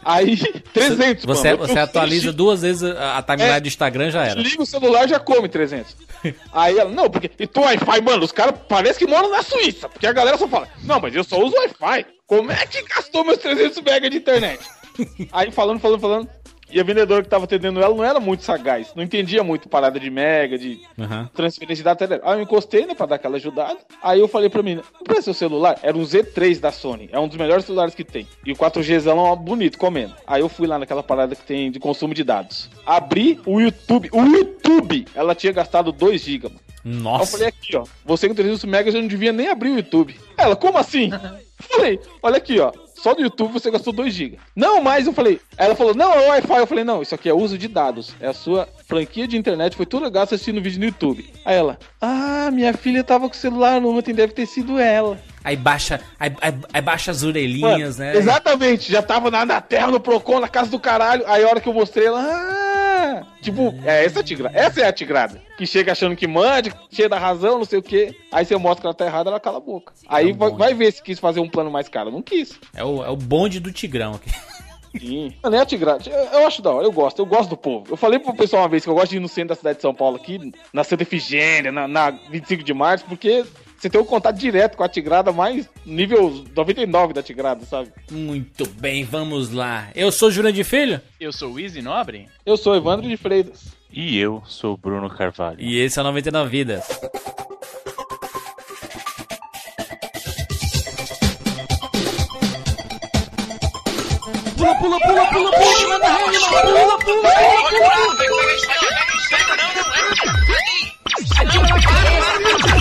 Aí, 0.09 0.37
300, 0.73 1.25
Você, 1.25 1.53
mano. 1.55 1.67
você 1.67 1.79
atualiza 1.81 2.33
duas 2.33 2.63
vezes 2.63 2.85
a, 2.85 3.19
a 3.19 3.23
timeline 3.23 3.57
É. 3.57 3.61
do 3.61 3.67
Instagram 3.67 4.11
já 4.11 4.25
era. 4.25 4.41
Liga 4.41 4.63
o 4.63 4.67
celular 4.67 5.09
já 5.09 5.19
come 5.19 5.49
300. 5.49 5.97
Aí 6.53 6.79
ela, 6.79 6.89
não, 6.91 7.11
porque. 7.11 7.29
E 7.39 7.47
tu 7.47 7.61
Wi-Fi, 7.63 8.01
mano, 8.03 8.25
os 8.25 8.31
caras 8.31 8.55
parecem 8.69 9.05
que 9.05 9.13
moram 9.13 9.29
na 9.31 9.43
Suíça. 9.43 9.89
Porque 9.89 10.07
a 10.07 10.13
galera 10.13 10.39
só 10.39 10.47
fala, 10.47 10.69
não, 10.85 11.01
mas 11.01 11.15
eu 11.15 11.25
só 11.25 11.39
uso 11.43 11.57
Wi-Fi. 11.57 12.07
Como 12.27 12.53
é 12.53 12.65
que 12.67 12.83
gastou 12.83 13.25
meus 13.25 13.39
300 13.39 13.79
MB 13.79 14.11
de 14.11 14.17
internet? 14.19 14.61
Aí 15.33 15.51
falando, 15.51 15.81
falando, 15.81 16.01
falando. 16.01 16.29
E 16.71 16.81
a 16.81 16.85
vendedora 16.85 17.23
que 17.23 17.29
tava 17.29 17.45
atendendo 17.45 17.81
ela 17.81 17.95
não 17.95 18.05
era 18.05 18.19
muito 18.19 18.43
sagaz. 18.43 18.93
Não 18.95 19.03
entendia 19.03 19.43
muito 19.45 19.69
parada 19.69 20.01
de 20.01 20.11
mega, 20.11 20.59
de 20.59 20.81
Aham. 20.99 21.31
transferência 21.35 21.77
de 21.77 21.83
data. 21.83 22.21
Aí 22.25 22.39
eu 22.39 22.43
encostei, 22.43 22.87
né, 22.87 22.95
pra 22.95 23.07
dar 23.07 23.17
aquela 23.17 23.37
ajudada. 23.37 23.79
Aí 24.03 24.21
eu 24.21 24.29
falei 24.29 24.49
pra 24.51 24.63
mim, 24.63 24.77
não 24.77 25.23
seu 25.23 25.35
celular? 25.35 25.79
Era 25.83 25.97
um 25.97 26.03
Z3 26.03 26.61
da 26.61 26.71
Sony. 26.71 27.09
É 27.13 27.19
um 27.19 27.29
dos 27.29 27.37
melhores 27.37 27.65
celulares 27.65 27.95
que 27.95 28.05
tem. 28.05 28.27
E 28.45 28.53
o 28.53 28.57
4Gzão 28.57 29.33
é 29.33 29.37
bonito, 29.37 29.79
comendo. 29.79 30.15
Aí 30.27 30.41
eu 30.41 30.49
fui 30.49 30.67
lá 30.67 30.79
naquela 30.79 31.03
parada 31.03 31.35
que 31.35 31.43
tem 31.43 31.71
de 31.71 31.79
consumo 31.79 32.15
de 32.15 32.23
dados. 32.25 32.69
Abri 32.85 33.41
o 33.47 33.61
YouTube. 33.61 34.09
O 34.13 34.23
YouTube! 34.23 35.07
Ela 35.15 35.35
tinha 35.35 35.53
gastado 35.53 35.93
2 35.93 36.21
GB, 36.21 36.49
mano. 36.49 36.61
Aí 36.85 36.93
eu 36.93 37.01
Nossa. 37.01 37.33
falei 37.33 37.49
aqui, 37.49 37.77
ó. 37.77 37.85
Você 38.05 38.29
com 38.29 38.35
300 38.35 38.65
megas 38.65 38.95
eu 38.95 39.01
não 39.01 39.09
devia 39.09 39.33
nem 39.33 39.49
abrir 39.49 39.71
o 39.71 39.77
YouTube. 39.77 40.17
Ela, 40.37 40.55
como 40.55 40.79
assim? 40.79 41.11
Falei, 41.59 41.99
olha 42.23 42.37
aqui, 42.37 42.61
ó. 42.61 42.71
Só 42.97 43.15
do 43.15 43.23
YouTube 43.23 43.53
você 43.53 43.71
gastou 43.71 43.93
2 43.93 44.13
GB. 44.13 44.39
Não, 44.55 44.81
mais 44.83 45.07
eu 45.07 45.13
falei. 45.13 45.41
Ela 45.57 45.75
falou, 45.77 45.95
não, 45.95 46.13
é 46.13 46.29
Wi-Fi. 46.31 46.59
Eu 46.59 46.67
falei, 46.67 46.83
não, 46.85 47.03
isso 47.03 47.15
aqui 47.15 47.29
é 47.29 47.35
uso 47.35 47.57
de 47.59 47.69
dados. 47.69 48.15
É 48.21 48.29
a 48.29 48.33
sua 48.33 48.69
franquia 48.89 49.29
de 49.29 49.37
internet. 49.37 49.77
Foi 49.77 49.87
tudo 49.87 50.11
gasto 50.11 50.35
assistindo 50.35 50.61
vídeo 50.63 50.79
no 50.81 50.87
YouTube. 50.87 51.29
Aí 51.45 51.57
ela, 51.57 51.79
ah, 52.01 52.51
minha 52.53 52.73
filha 52.73 53.05
tava 53.05 53.29
com 53.29 53.35
o 53.35 53.39
celular 53.39 53.85
ontem, 53.85 54.15
deve 54.15 54.33
ter 54.33 54.47
sido 54.47 54.79
ela. 54.79 55.19
Aí 55.45 55.57
baixa, 55.57 56.01
aí, 56.19 56.33
aí- 56.41 56.55
aí 56.73 56.81
baixa 56.83 57.11
as 57.13 57.23
orelhinhas, 57.23 57.99
Mano, 57.99 58.11
né? 58.13 58.19
Exatamente, 58.19 58.91
já 58.91 59.01
tava 59.01 59.31
na, 59.31 59.45
na 59.47 59.61
terra, 59.61 59.87
no 59.89 60.01
Procon, 60.01 60.41
na 60.41 60.49
casa 60.49 60.69
do 60.71 60.79
caralho. 60.81 61.23
Aí 61.29 61.45
a 61.45 61.49
hora 61.49 61.61
que 61.61 61.69
eu 61.69 61.73
mostrei 61.75 62.07
ela, 62.09 62.21
ah, 62.21 62.76
tipo, 63.41 63.75
é 63.85 64.05
essa 64.05 64.21
a 64.21 64.23
tigrada. 64.23 64.59
Essa 64.59 64.81
é 64.81 64.89
a 64.89 64.93
tigrada. 64.93 65.41
Que 65.57 65.67
chega 65.67 65.93
achando 65.93 66.17
que 66.17 66.27
mande, 66.27 66.73
cheia 66.91 67.09
da 67.09 67.19
razão, 67.19 67.59
não 67.59 67.65
sei 67.65 67.79
o 67.79 67.83
quê. 67.83 68.15
Aí 68.33 68.45
você 68.45 68.57
mostra 68.57 68.81
que 68.83 68.87
ela 68.87 68.95
tá 68.95 69.07
errada, 69.07 69.31
ela 69.31 69.41
cala 69.41 69.59
a 69.59 69.61
boca. 69.61 69.93
Aí 70.09 70.31
É 70.31 70.33
vai, 70.33 70.51
vai 70.53 70.75
ver 70.75 70.93
se 70.93 71.03
quis 71.03 71.19
fazer 71.19 71.41
um 71.41 71.49
plano 71.49 71.71
mais 71.71 71.89
caro. 71.89 72.11
Não 72.11 72.23
quis. 72.23 72.59
É 72.75 72.85
o, 72.85 73.05
é 73.05 73.11
o 73.11 73.17
bonde 73.17 73.61
do 73.61 73.73
Tigrão 73.73 74.15
aqui. 74.15 74.31
Sim. 74.99 75.33
Mano, 75.43 75.57
é 75.57 75.61
a 75.61 75.67
tigrada. 75.67 76.03
Eu, 76.09 76.41
eu 76.41 76.47
acho 76.47 76.63
da 76.63 76.71
hora, 76.73 76.87
eu 76.87 76.93
gosto, 76.93 77.19
eu 77.19 77.27
gosto 77.27 77.51
do 77.51 77.57
povo. 77.57 77.87
Eu 77.91 77.97
falei 77.97 78.19
pro 78.19 78.35
pessoal 78.35 78.63
uma 78.63 78.69
vez 78.69 78.83
que 78.83 78.89
eu 78.91 78.95
gosto 78.95 79.11
de 79.11 79.17
ir 79.19 79.21
no 79.21 79.29
centro 79.29 79.49
da 79.51 79.55
cidade 79.55 79.77
de 79.77 79.83
São 79.83 79.95
Paulo 79.95 80.17
aqui, 80.17 80.53
na 80.73 80.85
Santa 80.85 81.03
Efigênia, 81.03 81.71
na, 81.71 81.87
na 81.87 82.11
25 82.11 82.63
de 82.63 82.73
março, 82.73 83.05
porque 83.07 83.45
você 83.79 83.91
tem 83.91 84.01
um 84.01 84.05
contato 84.05 84.37
direto 84.37 84.77
com 84.77 84.83
a 84.83 84.89
Tigrada, 84.89 85.33
mais 85.33 85.69
nível 85.85 86.45
99 86.55 87.13
da 87.13 87.23
Tigrada, 87.23 87.65
sabe? 87.67 87.93
Muito 88.11 88.67
bem, 88.69 89.05
vamos 89.05 89.51
lá. 89.53 89.89
Eu 89.95 90.11
sou 90.11 90.31
Júlio 90.31 90.53
de 90.53 90.65
Filho? 90.65 91.01
Eu 91.21 91.33
sou 91.33 91.53
o 91.53 91.61
Easy 91.61 91.83
Nobre? 91.83 92.29
Eu 92.45 92.57
sou 92.57 92.75
Evandro 92.75 93.09
de 93.09 93.17
Freitas. 93.17 93.77
E 93.93 94.19
eu 94.19 94.43
sou 94.47 94.77
Bruno 94.77 95.09
Carvalho. 95.11 95.61
E 95.61 95.79
esse 95.79 95.99
é 95.99 96.03
o 96.03 96.05
99 96.05 96.51
Vidas. 96.51 96.87
Pula, 104.57 104.75
pula, 104.79 104.99
pula, 105.01 105.27
pula, 105.29 105.51
pula, 105.51 105.77
pula, 105.79 106.01
pula, 106.01 106.01
pula, 106.01 106.39
pula, 106.47 106.99
pula, 106.99 106.99
pula, 107.05 107.29
pula, 107.29 107.33
pula, 107.37 107.77
pula, 107.77 108.27
pula, 112.63 112.76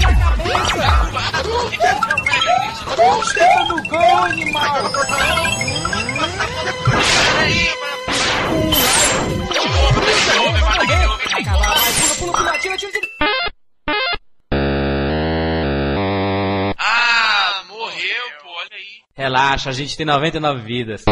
Puxa 2.95 3.65
no 3.67 3.89
cão, 3.89 4.23
animal! 4.25 4.91
Ah, 16.77 17.63
morreu, 17.67 18.25
pô, 18.41 18.49
olha 18.49 18.69
aí. 18.73 19.01
Relaxa, 19.15 19.69
a 19.69 19.73
gente 19.73 19.97
tem 19.97 20.05
99 20.05 20.61
vidas. 20.61 21.03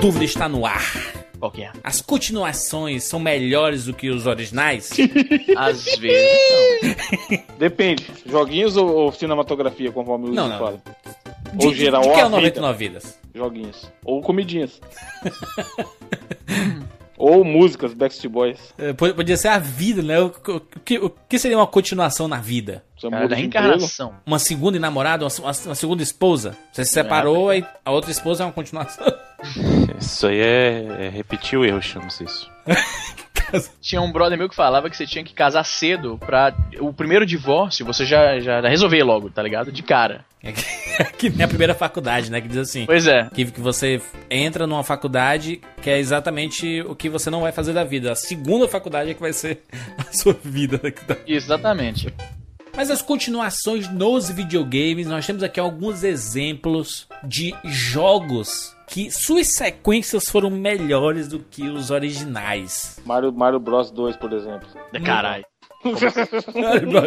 Dúvida 0.00 0.24
está 0.24 0.48
no 0.48 0.64
ar. 0.66 0.82
Qual 1.38 1.50
que 1.50 1.62
é? 1.62 1.70
As 1.82 2.00
continuações 2.02 3.04
são 3.04 3.18
melhores 3.18 3.86
do 3.86 3.94
que 3.94 4.10
os 4.10 4.26
originais? 4.26 4.90
Às 5.56 5.96
vezes 5.96 6.96
Depende. 7.58 8.06
Joguinhos 8.26 8.76
ou, 8.76 8.88
ou 8.94 9.12
cinematografia, 9.12 9.90
conforme 9.90 10.28
o 10.28 10.32
Não, 10.32 10.46
Luiz 10.48 10.58
não. 10.58 10.66
fala? 10.66 10.82
De, 11.54 11.66
Ou 11.66 11.74
geral, 11.74 12.02
de 12.02 12.08
que 12.08 12.14
ou 12.14 12.20
é 12.20 12.24
o 12.26 12.28
vida. 12.28 12.36
99 12.36 12.78
vidas? 12.78 13.18
Joguinhos. 13.34 13.90
Ou 14.04 14.20
comidinhas. 14.20 14.80
ou 17.16 17.42
músicas, 17.42 17.92
Backstreet 17.94 18.30
Boys. 18.32 18.58
É, 18.78 18.92
po- 18.92 19.12
Podia 19.14 19.36
ser 19.36 19.48
a 19.48 19.58
vida, 19.58 20.02
né? 20.02 20.20
O, 20.20 20.26
o- 20.26 20.56
o 20.56 20.60
que, 20.84 20.98
o 20.98 21.10
que 21.10 21.38
seria 21.38 21.56
uma 21.56 21.66
continuação 21.66 22.28
na 22.28 22.36
vida? 22.38 22.84
Não. 23.02 23.10
Cara, 23.10 23.28
da 23.28 23.34
de 23.34 23.40
reencarnação. 23.40 24.14
Uma 24.26 24.38
segunda 24.38 24.78
namorada, 24.78 25.24
uma, 25.24 25.32
uma- 25.64 25.74
segunda 25.74 26.02
esposa? 26.02 26.56
Você 26.70 26.84
se 26.84 26.92
separou, 26.92 27.48
aí 27.48 27.64
a 27.84 27.90
outra 27.90 28.10
esposa 28.10 28.42
é 28.42 28.46
uma 28.46 28.52
continuação. 28.52 29.06
Isso 29.98 30.26
aí 30.26 30.40
é, 30.40 31.06
é 31.06 31.08
repetir 31.08 31.58
o 31.58 31.64
erro, 31.64 31.82
chama-se 31.82 32.24
isso. 32.24 32.50
Tinha 33.80 34.00
um 34.00 34.12
brother 34.12 34.38
meu 34.38 34.48
que 34.48 34.54
falava 34.54 34.88
que 34.88 34.96
você 34.96 35.06
tinha 35.06 35.24
que 35.24 35.34
casar 35.34 35.64
cedo 35.64 36.18
pra 36.18 36.54
o 36.78 36.92
primeiro 36.92 37.26
divórcio 37.26 37.84
você 37.84 38.04
já, 38.04 38.38
já 38.38 38.60
resolver 38.60 39.02
logo, 39.02 39.30
tá 39.30 39.42
ligado? 39.42 39.72
De 39.72 39.82
cara. 39.82 40.24
É 40.42 40.52
que, 40.52 40.64
que 41.18 41.30
nem 41.30 41.44
a 41.44 41.48
primeira 41.48 41.74
faculdade, 41.74 42.30
né? 42.30 42.40
Que 42.40 42.48
diz 42.48 42.58
assim. 42.58 42.86
Pois 42.86 43.06
é. 43.06 43.28
Que, 43.34 43.46
que 43.46 43.60
você 43.60 44.00
entra 44.30 44.66
numa 44.66 44.84
faculdade 44.84 45.60
que 45.82 45.90
é 45.90 45.98
exatamente 45.98 46.82
o 46.82 46.94
que 46.94 47.08
você 47.08 47.30
não 47.30 47.40
vai 47.40 47.52
fazer 47.52 47.72
da 47.72 47.84
vida. 47.84 48.12
A 48.12 48.16
segunda 48.16 48.68
faculdade 48.68 49.10
é 49.10 49.14
que 49.14 49.20
vai 49.20 49.32
ser 49.32 49.62
a 49.98 50.12
sua 50.12 50.36
vida. 50.44 50.80
Exatamente. 51.26 52.12
Mas 52.76 52.90
as 52.90 53.02
continuações 53.02 53.88
nos 53.88 54.30
videogames, 54.30 55.06
nós 55.06 55.26
temos 55.26 55.42
aqui 55.42 55.58
alguns 55.58 56.04
exemplos 56.04 57.08
de 57.24 57.54
jogos 57.64 58.76
que 58.90 59.10
suas 59.10 59.54
sequências 59.54 60.24
foram 60.28 60.50
melhores 60.50 61.28
do 61.28 61.38
que 61.38 61.68
os 61.68 61.90
originais. 61.90 63.00
Mario, 63.06 63.32
Mario 63.32 63.60
Bros 63.60 63.90
2, 63.90 64.16
por 64.16 64.32
exemplo. 64.32 64.68
Caralho. 65.04 65.44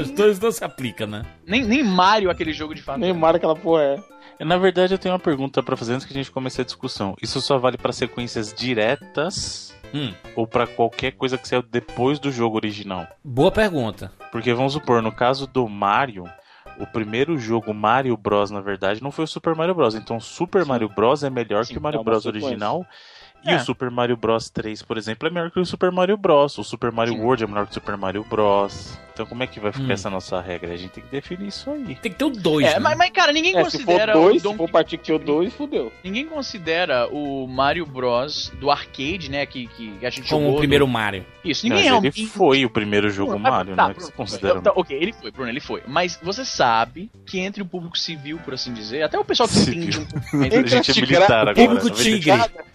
Os 0.01 0.09
dois 0.11 0.39
não 0.39 0.51
se 0.51 0.63
aplica, 0.63 1.05
né? 1.05 1.23
Nem, 1.45 1.63
nem 1.63 1.83
Mario 1.83 2.31
aquele 2.31 2.53
jogo 2.53 2.73
de 2.73 2.81
fato. 2.81 2.99
Nem 2.99 3.13
Mario 3.13 3.37
aquela 3.37 3.55
porra 3.55 3.83
é. 3.83 4.03
É, 4.39 4.45
Na 4.45 4.57
verdade, 4.57 4.93
eu 4.93 4.97
tenho 4.97 5.13
uma 5.13 5.19
pergunta 5.19 5.61
pra 5.61 5.77
fazer 5.77 5.93
antes 5.93 6.05
que 6.07 6.13
a 6.13 6.15
gente 6.15 6.31
comece 6.31 6.61
a 6.61 6.65
discussão. 6.65 7.15
Isso 7.21 7.39
só 7.41 7.57
vale 7.59 7.77
pra 7.77 7.91
sequências 7.91 8.53
diretas 8.53 9.71
Hum, 9.93 10.11
ou 10.35 10.47
pra 10.47 10.65
qualquer 10.65 11.11
coisa 11.11 11.37
que 11.37 11.47
saiu 11.47 11.61
depois 11.61 12.17
do 12.17 12.31
jogo 12.31 12.55
original? 12.55 13.05
boa 13.23 13.51
pergunta. 13.51 14.11
Porque 14.31 14.51
vamos 14.51 14.73
supor, 14.73 15.03
no 15.03 15.11
caso 15.11 15.45
do 15.45 15.69
Mario, 15.69 16.23
o 16.79 16.87
primeiro 16.87 17.37
jogo 17.37 17.73
Mario 17.73 18.15
Bros, 18.17 18.51
na 18.51 18.61
verdade, 18.61 19.01
não 19.01 19.11
foi 19.11 19.25
o 19.25 19.27
Super 19.27 19.55
Mario 19.55 19.75
Bros. 19.75 19.95
Então, 19.95 20.19
Super 20.19 20.65
Mario 20.65 20.89
Bros 20.89 21.23
é 21.23 21.29
melhor 21.29 21.65
Sim, 21.65 21.73
que 21.73 21.79
o 21.79 21.81
Mario 21.81 22.01
é 22.01 22.03
Bros 22.03 22.23
sequência. 22.23 22.47
original. 22.47 22.85
E 23.45 23.49
É. 23.51 23.55
o 23.57 23.59
Super 23.59 23.89
Mario 23.91 24.15
Bros 24.15 24.49
3, 24.49 24.81
por 24.83 24.97
exemplo, 24.97 25.27
é 25.27 25.31
melhor 25.31 25.51
que 25.51 25.59
o 25.59 25.65
Super 25.65 25.91
Mario 25.91 26.15
Bros. 26.17 26.57
O 26.57 26.63
Super 26.63 26.91
Mario 26.91 27.13
Sim. 27.13 27.19
World 27.21 27.43
é 27.43 27.47
melhor 27.47 27.65
que 27.65 27.71
o 27.71 27.73
Super 27.73 27.97
Mario 27.97 28.23
Bros. 28.29 28.97
Então, 29.13 29.25
como 29.27 29.43
é 29.43 29.47
que 29.47 29.59
vai 29.59 29.71
ficar 29.71 29.83
Hum. 29.89 29.91
essa 29.91 30.09
nossa 30.09 30.41
regra? 30.41 30.73
A 30.73 30.77
gente 30.77 30.89
tem 30.91 31.03
que 31.03 31.09
definir 31.11 31.47
isso 31.49 31.69
aí. 31.69 31.95
Tem 32.01 32.11
que 32.11 32.17
ter 32.17 32.25
o 32.25 32.31
dois. 32.31 32.65
É, 32.65 32.73
né? 32.75 32.79
mas, 32.79 32.97
mas, 32.97 33.11
cara, 33.11 33.31
ninguém 33.31 33.55
É, 33.55 33.63
se 33.65 33.77
for 33.77 33.85
considera 33.85 34.13
dois, 34.13 34.35
o 34.35 34.37
se 34.39 34.43
Donkey 34.43 34.57
for 34.57 34.69
partir 34.71 34.97
que 34.97 35.13
o 35.13 35.19
2, 35.19 35.53
fudeu. 35.53 35.91
Ninguém 36.03 36.25
considera 36.25 37.07
o 37.11 37.45
Mario 37.47 37.85
Bros 37.85 38.51
do 38.59 38.71
arcade, 38.71 39.29
né? 39.29 39.45
Que, 39.45 39.67
que 39.67 40.03
a 40.03 40.09
gente 40.09 40.27
Como 40.29 40.41
jogou. 40.45 40.55
o 40.55 40.59
primeiro 40.59 40.87
Mario. 40.87 41.23
Isso, 41.45 41.67
Mas 41.67 41.75
ninguém 41.75 41.87
é 41.89 41.93
um. 41.93 41.97
ele 42.03 42.25
foi 42.25 42.65
o 42.65 42.69
primeiro 42.71 43.09
jogo 43.11 43.31
Bruno, 43.31 43.43
mas- 43.43 43.53
Mario, 43.53 43.75
tá, 43.75 43.83
não 43.83 43.89
é 43.89 43.93
que 43.93 43.99
Bruno, 43.99 44.11
se 44.11 44.17
considera. 44.17 44.61
tá, 44.61 44.71
ok, 44.75 44.97
ele 44.99 45.13
foi, 45.13 45.29
Bruno, 45.31 45.49
ele 45.49 45.59
foi. 45.59 45.83
Mas 45.85 46.17
você 46.23 46.43
sabe 46.45 47.11
que 47.25 47.39
entre 47.39 47.61
o 47.61 47.65
público 47.65 47.97
civil, 47.99 48.39
por 48.39 48.53
assim 48.55 48.73
dizer, 48.73 49.03
até 49.03 49.19
o 49.19 49.25
pessoal 49.25 49.47
que 49.47 49.55
Civil. 49.55 49.83
entende 49.83 49.99
um 49.99 50.07
mais- 50.39 50.53
A 50.53 50.57
gente 50.67 50.89
é 50.89 50.91
Entre 50.91 51.01
militar 51.01 51.47
agora. 51.47 51.53
Público 51.55 51.89
tá 51.89 51.93
vendo? 51.95 52.03
tigre. 52.03 52.72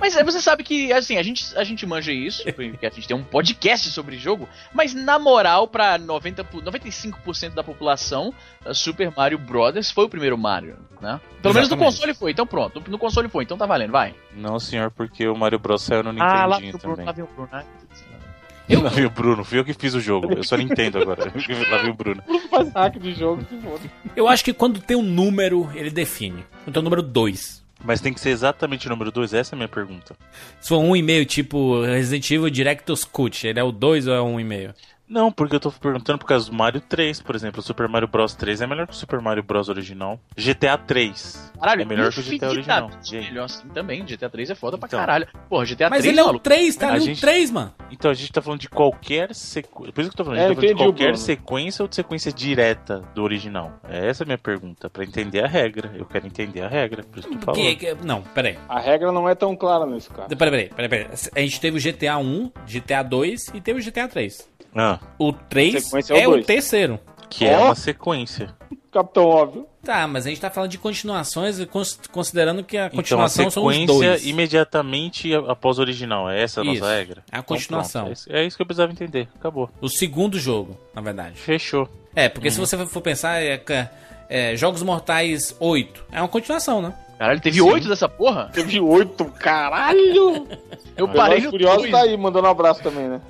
Mas 0.00 0.16
é, 0.16 0.24
você 0.24 0.40
sabe 0.40 0.64
que, 0.64 0.90
assim, 0.92 1.18
a 1.18 1.22
gente, 1.22 1.44
a 1.56 1.62
gente 1.62 1.84
manja 1.86 2.10
isso, 2.10 2.42
porque 2.54 2.86
a 2.86 2.90
gente 2.90 3.06
tem 3.06 3.14
um 3.16 3.22
podcast 3.22 3.90
sobre 3.90 4.16
jogo, 4.16 4.48
mas 4.72 4.94
na 4.94 5.18
moral, 5.18 5.68
pra 5.68 5.98
90, 5.98 6.42
por- 6.44 6.62
95% 6.62 7.50
da 7.54 7.62
população, 7.62 8.32
Super 8.72 9.12
Mario 9.14 9.36
Brothers 9.38 9.90
foi 9.90 10.06
o 10.06 10.08
primeiro 10.08 10.38
Mario, 10.38 10.76
né? 11.02 11.20
Pelo 11.42 11.52
menos 11.54 11.68
no 11.68 11.74
Exatamente. 11.76 11.84
console 11.84 12.14
foi, 12.14 12.30
então 12.32 12.46
pronto. 12.46 12.82
No 12.88 12.98
console 12.98 13.28
foi, 13.28 13.44
então 13.44 13.58
tá 13.58 13.66
valendo, 13.66 13.90
vai. 13.92 14.14
Não, 14.34 14.58
senhor, 14.58 14.90
porque 14.90 15.28
o 15.28 15.36
Mario 15.36 15.58
Bros 15.58 15.82
saiu 15.82 16.02
no 16.02 16.10
Ah, 16.22 16.46
lá 16.46 16.56
Nintendinho 16.60 16.76
o 16.76 16.78
Bruno, 16.78 16.96
também. 16.96 17.06
lá 17.06 17.12
vem 17.12 17.24
o 17.24 17.28
Bruno. 17.28 17.48
né? 17.52 17.64
Lá 18.82 18.88
vem 18.90 19.04
o 19.04 19.10
Bruno, 19.10 19.44
fui 19.44 19.58
eu 19.58 19.64
que 19.64 19.74
fiz 19.74 19.94
o 19.94 20.00
jogo. 20.00 20.32
Eu 20.32 20.44
só 20.44 20.56
Nintendo 20.56 20.98
agora. 21.02 21.24
Lá 21.70 21.78
vem 21.78 21.90
o 21.90 21.94
Bruno. 21.94 22.22
Faz 22.48 22.72
hack 22.72 22.98
de 23.00 23.12
jogo, 23.14 23.44
se 23.50 23.58
foda. 23.60 23.80
Eu 24.14 24.28
acho 24.28 24.44
que 24.44 24.52
quando 24.52 24.80
tem 24.80 24.96
um 24.96 25.02
número, 25.02 25.68
ele 25.74 25.90
define. 25.90 26.44
Então, 26.68 26.80
o 26.80 26.84
número 26.84 27.02
2. 27.02 27.59
Mas 27.82 28.00
tem 28.00 28.12
que 28.12 28.20
ser 28.20 28.30
exatamente 28.30 28.86
o 28.86 28.90
número 28.90 29.10
2? 29.10 29.32
Essa 29.32 29.54
é 29.54 29.56
a 29.56 29.58
minha 29.58 29.68
pergunta. 29.68 30.14
Se 30.60 30.68
for 30.68 30.78
um 30.78 30.94
e 30.94 31.02
meio, 31.02 31.24
tipo 31.24 31.82
Resident 31.82 32.30
Evil 32.30 32.50
Director's 32.50 33.04
Cut, 33.04 33.46
ele 33.46 33.58
é 33.58 33.64
o 33.64 33.72
2 33.72 34.06
ou 34.06 34.14
é 34.14 34.22
um 34.22 34.38
e 34.38 34.44
meio? 34.44 34.74
Não, 35.10 35.32
porque 35.32 35.56
eu 35.56 35.60
tô 35.60 35.72
perguntando 35.72 36.20
por 36.20 36.26
causa 36.26 36.48
do 36.48 36.54
Mario 36.56 36.80
3, 36.80 37.20
por 37.20 37.34
exemplo. 37.34 37.58
O 37.58 37.62
Super 37.64 37.88
Mario 37.88 38.06
Bros 38.06 38.32
3 38.36 38.60
é 38.60 38.66
melhor 38.66 38.86
que 38.86 38.92
o 38.92 38.96
Super 38.96 39.20
Mario 39.20 39.42
Bros 39.42 39.68
original. 39.68 40.20
GTA 40.36 40.78
3 40.78 41.50
Caralho, 41.58 41.82
é 41.82 41.84
melhor 41.84 42.12
que 42.12 42.20
o 42.20 42.22
GTA 42.22 42.48
original. 42.48 42.90
melhor 43.10 43.44
assim 43.46 43.66
também. 43.70 44.04
GTA 44.04 44.30
3 44.30 44.50
é 44.50 44.54
foda 44.54 44.78
pra 44.78 44.86
Então. 44.86 45.00
caralho. 45.00 45.26
Porra, 45.48 45.64
GTA 45.66 45.90
Mas 45.90 46.02
3, 46.02 46.12
ele 46.12 46.20
é 46.20 46.22
o 46.22 46.26
maluco. 46.26 46.44
3, 46.44 46.76
tá 46.76 46.86
A 46.86 46.90
ali 46.92 47.00
o 47.00 47.04
gente- 47.06 47.20
3, 47.20 47.50
mano. 47.50 47.74
Então 47.90 48.08
a 48.08 48.14
gente 48.14 48.30
tá 48.32 48.40
falando 48.40 48.60
de 48.60 48.68
qualquer 48.68 49.34
sequência. 49.34 49.92
Por 49.92 50.00
isso 50.00 50.10
que 50.10 50.14
eu 50.14 50.16
tô 50.16 50.24
falando, 50.24 50.38
a 50.38 50.42
É, 50.42 50.48
gente 50.48 50.54
tá 50.56 50.60
falando 50.62 50.76
de 50.76 50.82
o 50.82 50.86
qualquer 50.86 51.16
sequência 51.16 51.82
ou 51.82 51.88
de 51.88 51.96
sequência 51.96 52.32
direta 52.32 53.00
do 53.12 53.24
original. 53.24 53.72
É 53.88 54.06
essa 54.08 54.22
a 54.22 54.26
minha 54.26 54.38
pergunta, 54.38 54.88
pra 54.88 55.02
entender 55.02 55.42
a 55.44 55.48
regra. 55.48 55.90
Eu 55.96 56.04
quero 56.06 56.24
entender 56.24 56.60
a 56.62 56.68
regra, 56.68 57.02
por 57.02 57.18
isso 57.18 57.28
que 57.28 57.34
eu 57.34 57.40
tô 57.40 57.52
Que, 57.52 57.96
não, 58.04 58.22
peraí. 58.22 58.56
A 58.68 58.78
regra 58.78 59.10
não 59.10 59.28
é 59.28 59.34
tão 59.34 59.56
clara 59.56 59.84
nesse 59.86 60.08
caso. 60.08 60.28
Peraí, 60.36 60.68
peraí, 60.68 60.68
peraí, 60.68 60.88
peraí. 60.88 61.08
A 61.34 61.40
gente 61.40 61.60
teve 61.60 61.78
o 61.78 61.80
GTA 61.82 62.16
1, 62.18 62.52
GTA 62.64 63.02
2 63.02 63.48
e 63.52 63.60
teve 63.60 63.80
o 63.80 63.82
GTA 63.84 64.06
3. 64.06 64.48
Ah, 64.74 64.98
O 65.18 65.32
3 65.32 65.84
Sequência 65.84 66.14
é 66.14 66.26
o 66.28 66.36
é 66.36 66.38
o 66.40 66.44
terceiro. 66.44 66.98
que 67.28 67.44
é 67.46 67.56
Ó. 67.58 67.66
uma 67.66 67.74
sequência. 67.74 68.54
Capitão 68.92 69.24
óbvio. 69.24 69.66
Tá, 69.82 70.06
mas 70.06 70.26
a 70.26 70.28
gente 70.28 70.40
tá 70.40 70.50
falando 70.50 70.70
de 70.70 70.78
continuações, 70.78 71.64
cons- 71.66 71.98
considerando 72.12 72.62
que 72.62 72.76
a 72.76 72.86
Então 72.86 72.98
a 72.98 73.02
continuação 73.02 73.50
são 73.50 73.64
os 73.66 73.74
sequência 73.74 73.94
dois. 74.10 74.26
imediatamente 74.26 75.34
após 75.34 75.78
o 75.78 75.80
original. 75.80 76.28
É 76.30 76.42
essa 76.42 76.60
a 76.60 76.64
Isso, 76.64 76.80
nossa 76.82 76.92
regra? 76.94 77.22
é 77.30 77.36
a 77.36 77.38
Então, 77.38 77.56
continuação. 77.56 78.02
pronto, 78.04 78.10
é 78.10 78.12
isso- 78.12 78.32
é 78.32 78.56
que 78.56 78.62
eu 78.62 78.66
precisava 78.66 78.92
entender. 78.92 79.28
Acabou. 79.38 79.70
O 79.80 79.88
segundo 79.88 80.38
jogo, 80.38 80.76
na 80.94 81.00
verdade. 81.00 81.36
Fechou. 81.38 81.88
É, 82.14 82.28
porque 82.28 82.50
se 82.50 82.58
Uhum. 82.60 82.66
você 82.66 82.86
for 82.86 83.00
pensar, 83.00 83.40
é, 83.40 83.56
é, 84.30 84.56
Jogos 84.56 84.82
Mortais 84.82 85.54
8 85.60 86.04
é 86.12 86.20
uma 86.22 86.28
continuação, 86.28 86.80
né? 86.80 86.94
Caralho, 87.18 87.38
teve 87.38 87.60
oito 87.60 87.86
dessa 87.86 88.08
porra? 88.08 88.48
Teve 88.50 88.80
oito, 88.80 89.26
caralho! 89.26 90.46
Eu 90.96 91.04
Ah, 91.06 91.12
parei 91.14 91.40
no 91.42 91.50
Furiosos 91.50 91.82
2. 91.82 91.90
tá 91.90 92.00
aí, 92.02 92.16
mandando 92.16 92.46
um 92.46 92.50
abraço 92.50 92.82
também, 92.82 93.08
né? 93.08 93.20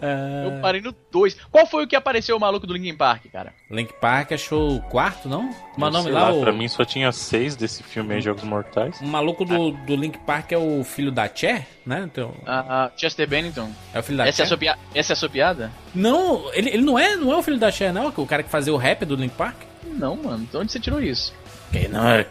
Eu 0.44 0.60
parei 0.60 0.80
no 0.80 0.94
2. 1.10 1.36
Qual 1.50 1.66
foi 1.66 1.84
o 1.84 1.88
que 1.88 1.96
apareceu 1.96 2.36
o 2.36 2.40
maluco 2.40 2.68
do 2.68 2.72
Linkin 2.72 2.96
Park, 2.96 3.24
cara? 3.32 3.52
Link 3.68 3.92
Park 3.94 4.30
achou 4.30 4.76
o 4.76 4.80
quarto, 4.82 5.28
não? 5.28 5.50
Como 5.74 5.86
é 5.86 5.90
nome 5.90 6.10
lá? 6.10 6.28
lá, 6.28 6.32
o... 6.34 6.40
Pra 6.40 6.52
mim 6.52 6.68
só 6.68 6.84
tinha 6.84 7.10
seis 7.10 7.56
desse 7.56 7.82
filme 7.82 8.14
aí, 8.14 8.20
Jogos 8.20 8.44
Mortais. 8.44 9.00
O 9.00 9.06
maluco 9.06 9.44
do, 9.44 9.72
do 9.72 9.96
Link 9.96 10.18
Park 10.18 10.52
é 10.52 10.58
o 10.58 10.84
filho 10.84 11.10
da 11.10 11.28
Cher, 11.32 11.66
né? 11.84 12.02
Então, 12.04 12.32
Ah, 12.46 12.92
Chester 12.96 13.28
Bennington. 13.28 13.70
é 13.92 13.98
o 13.98 14.02
filho 14.04 14.18
da 14.18 14.28
Essa 14.28 14.44
é, 14.44 14.46
Cher. 14.46 14.56
pia- 14.58 14.78
Essa 14.94 15.12
é 15.12 15.14
a 15.14 15.16
sua 15.16 15.28
piada? 15.28 15.72
Não, 15.92 16.48
ele, 16.54 16.70
ele 16.70 16.82
não 16.84 16.96
é, 16.96 17.16
não 17.16 17.32
é 17.32 17.36
o 17.36 17.42
filho 17.42 17.58
da 17.58 17.72
Cher, 17.72 17.92
não? 17.92 18.12
O 18.16 18.26
cara 18.26 18.44
que 18.44 18.48
fazia 18.50 18.72
o 18.72 18.76
rap 18.76 19.04
do 19.04 19.16
Link 19.16 19.32
Park? 19.34 19.56
Não, 19.90 20.16
mano. 20.16 20.46
De 20.50 20.56
onde 20.56 20.72
você 20.72 20.80
tirou 20.80 21.00
isso? 21.00 21.32
Que 21.72 21.86
não, 21.88 22.08
é, 22.08 22.26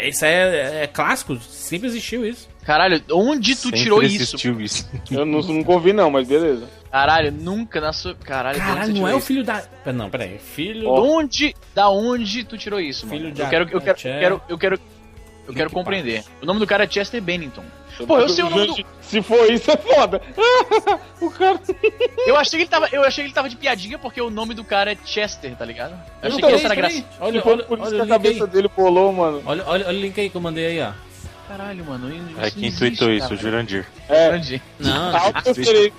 isso 0.00 0.24
é, 0.24 0.84
é 0.84 0.86
clássico, 0.86 1.36
sempre 1.40 1.88
existiu 1.88 2.24
isso. 2.24 2.48
Caralho, 2.64 3.02
onde 3.12 3.54
tu 3.56 3.62
Sempre 3.62 3.82
tirou 3.82 4.02
isso? 4.02 4.16
existiu 4.16 4.60
isso. 4.60 4.88
Eu 5.10 5.24
não, 5.24 5.40
nunca 5.40 5.72
ouvi 5.72 5.92
não, 5.92 6.10
mas 6.10 6.28
beleza. 6.28 6.68
Caralho, 6.90 7.32
nunca 7.32 7.80
na 7.80 7.92
sua. 7.92 8.14
Caralho, 8.14 8.58
Caralho, 8.58 8.80
você 8.80 8.86
não 8.88 8.94
tirou 8.94 9.08
é 9.08 9.14
o 9.14 9.18
isso? 9.18 9.26
filho 9.26 9.44
da. 9.44 9.60
Pera, 9.60 9.96
Não, 9.96 10.08
peraí. 10.10 10.38
Filho. 10.38 10.80
De 10.82 10.86
onde, 10.86 11.54
da 11.74 11.88
onde 11.90 12.44
tu 12.44 12.56
tirou 12.56 12.80
isso, 12.80 13.06
mano? 13.06 13.18
Filho 13.18 13.32
de 13.32 13.40
eu 13.40 13.48
quero, 13.48 13.64
eu 13.64 13.80
quero, 13.80 13.98
eu 13.98 14.20
quero, 14.20 14.42
eu 14.48 14.58
quero, 14.58 14.80
eu 15.48 15.54
quero 15.54 15.70
compreender. 15.70 16.22
O 16.42 16.46
nome 16.46 16.60
do 16.60 16.66
cara 16.66 16.84
é 16.84 16.88
Chester 16.88 17.22
Bennington. 17.22 17.64
Pô, 18.06 18.18
eu 18.18 18.28
sei 18.28 18.44
o 18.44 18.50
nome 18.50 18.66
do. 18.66 18.86
Se 19.00 19.20
for 19.22 19.50
isso, 19.50 19.70
é 19.70 19.76
foda. 19.76 20.20
o 21.20 21.30
cara... 21.30 21.58
Eu 22.26 22.36
achei 22.36 22.58
que 22.58 22.62
ele 22.64 22.70
tava, 22.70 22.88
eu 22.92 23.02
achei 23.02 23.24
que 23.24 23.28
ele 23.28 23.34
tava 23.34 23.48
de 23.48 23.56
piadinha 23.56 23.98
porque 23.98 24.20
o 24.20 24.30
nome 24.30 24.54
do 24.54 24.62
cara 24.62 24.92
é 24.92 24.98
Chester, 25.04 25.56
tá 25.56 25.64
ligado? 25.64 25.92
Eu 26.22 26.28
achei 26.28 26.38
Então, 26.38 26.50
que 26.50 26.54
essa 26.56 26.66
era 26.66 26.74
graça. 26.74 27.04
Olha, 27.18 27.42
for 27.42 27.52
olha, 27.52 27.64
por 27.64 27.78
isso 27.78 27.88
olha 27.88 27.96
que 27.96 27.96
o 27.96 28.02
a 28.02 28.04
link 28.04 28.12
aí. 28.12 28.32
cabeça 28.34 28.46
dele 28.46 28.68
pulou, 28.68 29.12
mano. 29.12 29.42
Olha, 29.46 29.64
olha, 29.66 29.86
olha 29.88 29.98
o 29.98 30.00
link 30.00 30.20
aí 30.20 30.30
que 30.30 30.36
eu 30.36 30.40
mandei 30.40 30.66
aí, 30.66 30.80
ó. 30.80 30.92
Caralho, 31.48 31.82
mano. 31.86 32.14
Isso 32.14 32.24
Aí 32.38 32.50
quem 32.50 32.70
não 32.70 32.76
tweetou 32.78 33.10
isso? 33.10 33.32
O. 33.32 33.36
Jurandir. 33.36 33.86
É, 34.06 34.28
Grande. 34.28 34.62
Não, 34.78 35.12
eu 35.46 35.54
serei. 35.54 35.92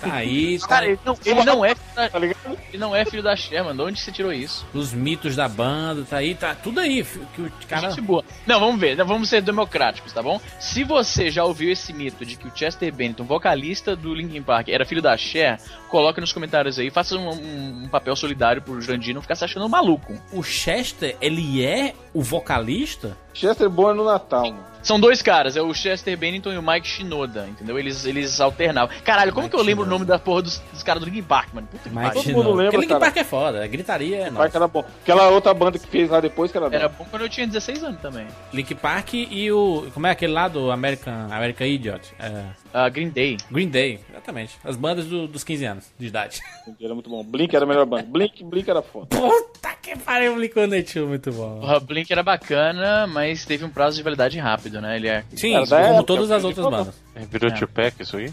Tá 0.00 0.12
aí, 0.14 0.58
tá 0.58 0.68
Cara, 0.68 0.86
ele 0.86 0.98
não, 1.04 1.16
ele 1.24 1.44
não 1.44 1.64
é 1.64 1.74
filho 1.74 1.90
Tá 1.94 2.08
da, 2.08 2.18
ligado? 2.18 2.58
ele 2.68 2.78
não 2.78 2.94
é 2.96 3.04
filho 3.04 3.22
da 3.22 3.34
Cher, 3.36 3.64
mano. 3.64 3.82
De 3.82 3.90
onde 3.90 4.00
você 4.00 4.12
tirou 4.12 4.32
isso? 4.32 4.66
os 4.74 4.92
mitos 4.92 5.34
da 5.36 5.48
banda, 5.48 6.04
tá 6.08 6.18
aí, 6.18 6.34
tá 6.34 6.54
tudo 6.54 6.80
aí. 6.80 7.04
Que 7.34 7.42
o 7.42 7.52
cara. 7.68 7.90
Gente 7.90 8.00
boa. 8.00 8.24
Não, 8.46 8.60
vamos 8.60 8.80
ver, 8.80 8.96
vamos 9.04 9.28
ser 9.28 9.40
democráticos, 9.42 10.12
tá 10.12 10.22
bom? 10.22 10.40
Se 10.58 10.84
você 10.84 11.30
já 11.30 11.44
ouviu 11.44 11.70
esse 11.72 11.92
mito 11.92 12.24
de 12.24 12.36
que 12.36 12.46
o 12.48 12.52
Chester 12.54 12.92
Bennington, 12.92 13.24
vocalista 13.24 13.94
do 13.96 14.14
Linkin 14.14 14.42
Park, 14.42 14.68
era 14.68 14.84
filho 14.84 15.02
da 15.02 15.16
Cher, 15.16 15.58
coloque 15.88 16.20
nos 16.20 16.32
comentários 16.32 16.78
aí, 16.78 16.90
faça 16.90 17.16
um, 17.16 17.28
um- 17.30 17.82
um 17.84 17.88
papel 17.88 18.14
solidário 18.14 18.62
pro 18.62 18.80
Jurandir 18.80 19.14
não 19.14 19.22
ficar 19.22 19.34
se 19.34 19.44
achando 19.44 19.66
um 19.66 19.68
maluco. 19.68 20.14
O 20.32 20.42
Chester, 20.42 21.16
ele 21.20 21.64
é 21.64 21.94
o 22.12 22.22
vocalista? 22.22 23.16
Chester 23.32 23.66
é 23.68 23.94
no 23.94 24.04
Natal, 24.04 24.44
mano. 24.46 24.70
São 24.82 24.98
dois 24.98 25.20
caras, 25.20 25.56
é 25.56 25.62
o 25.62 25.74
Chester 25.74 26.16
Bennington 26.16 26.52
e 26.52 26.56
o 26.58 26.62
Mike 26.62 26.86
Shinoda, 26.88 27.46
entendeu? 27.48 27.78
Eles, 27.78 28.06
eles 28.06 28.40
alternavam. 28.40 28.96
Caralho, 29.04 29.30
como 29.30 29.44
Mike 29.44 29.54
que 29.54 29.60
eu 29.60 29.64
lembro 29.64 29.84
Shinoda. 29.84 29.88
o 29.96 29.98
nome 29.98 30.04
da 30.06 30.18
porra 30.18 30.42
dos, 30.42 30.58
dos 30.72 30.82
caras 30.82 31.02
do 31.02 31.06
Linkin 31.06 31.22
Park, 31.22 31.48
mano? 31.52 31.66
Puta 31.70 31.88
que 31.88 31.94
Mike 31.94 32.14
todo 32.14 32.32
mundo 32.32 32.52
lembra, 32.52 32.72
Porque 32.72 32.86
Linkin. 32.86 32.98
Park 33.00 33.16
é 33.18 33.24
foda, 33.24 33.62
a 33.62 33.66
gritaria 33.66 34.26
é 34.26 34.30
Park 34.30 34.54
era 34.54 34.66
bom. 34.66 34.84
Aquela 35.02 35.28
outra 35.28 35.52
banda 35.52 35.78
que 35.78 35.86
fez 35.86 36.08
lá 36.08 36.20
depois 36.20 36.50
que 36.50 36.56
era, 36.56 36.66
Era 36.74 36.88
bom. 36.88 36.94
bom 37.00 37.06
quando 37.10 37.22
eu 37.22 37.28
tinha 37.28 37.46
16 37.46 37.84
anos 37.84 38.00
também. 38.00 38.26
Linkin 38.52 38.74
Park 38.74 39.14
e 39.14 39.52
o. 39.52 39.86
Como 39.92 40.06
é 40.06 40.10
aquele 40.10 40.32
lá 40.32 40.48
do 40.48 40.70
American, 40.70 41.26
American 41.30 41.66
Idiot? 41.66 42.14
É, 42.18 42.44
Ah, 42.72 42.88
Green 42.88 43.08
Day. 43.08 43.36
Green 43.50 43.68
Day, 43.68 44.00
exatamente. 44.10 44.56
As 44.64 44.76
bandas 44.76 45.06
do- 45.06 45.26
dos 45.26 45.42
15 45.42 45.64
anos 45.64 45.86
de 45.98 46.06
idade. 46.06 46.40
Era 46.80 46.94
muito 46.94 47.10
bom. 47.10 47.24
Blink 47.24 47.54
era 47.54 47.64
a 47.64 47.68
melhor 47.68 47.84
banda. 47.86 48.04
Blink, 48.04 48.44
Blink 48.44 48.70
era 48.70 48.80
foda. 48.82 49.06
Puta 49.06 49.70
que 49.82 49.96
pariu, 49.96 50.34
Blink-182, 50.36 51.06
muito 51.06 51.32
bom. 51.32 51.60
O 51.76 51.80
Blink 51.80 52.12
era 52.12 52.22
bacana, 52.22 53.06
mas 53.06 53.44
teve 53.44 53.64
um 53.64 53.70
prazo 53.70 53.96
de 53.96 54.02
validade 54.02 54.38
rápido, 54.38 54.80
né? 54.80 54.96
Ele 54.96 55.08
é. 55.08 55.24
Sim, 55.34 55.54
da 55.64 55.66
como 55.66 55.74
época, 55.94 56.02
todas 56.04 56.30
as 56.30 56.42
Blink 56.42 56.60
outras 56.60 56.78
bandas. 56.78 57.02
É, 57.14 57.20
virou 57.26 57.50
É. 57.50 57.54
Tupac 57.54 58.02
isso 58.02 58.16
aí? 58.16 58.32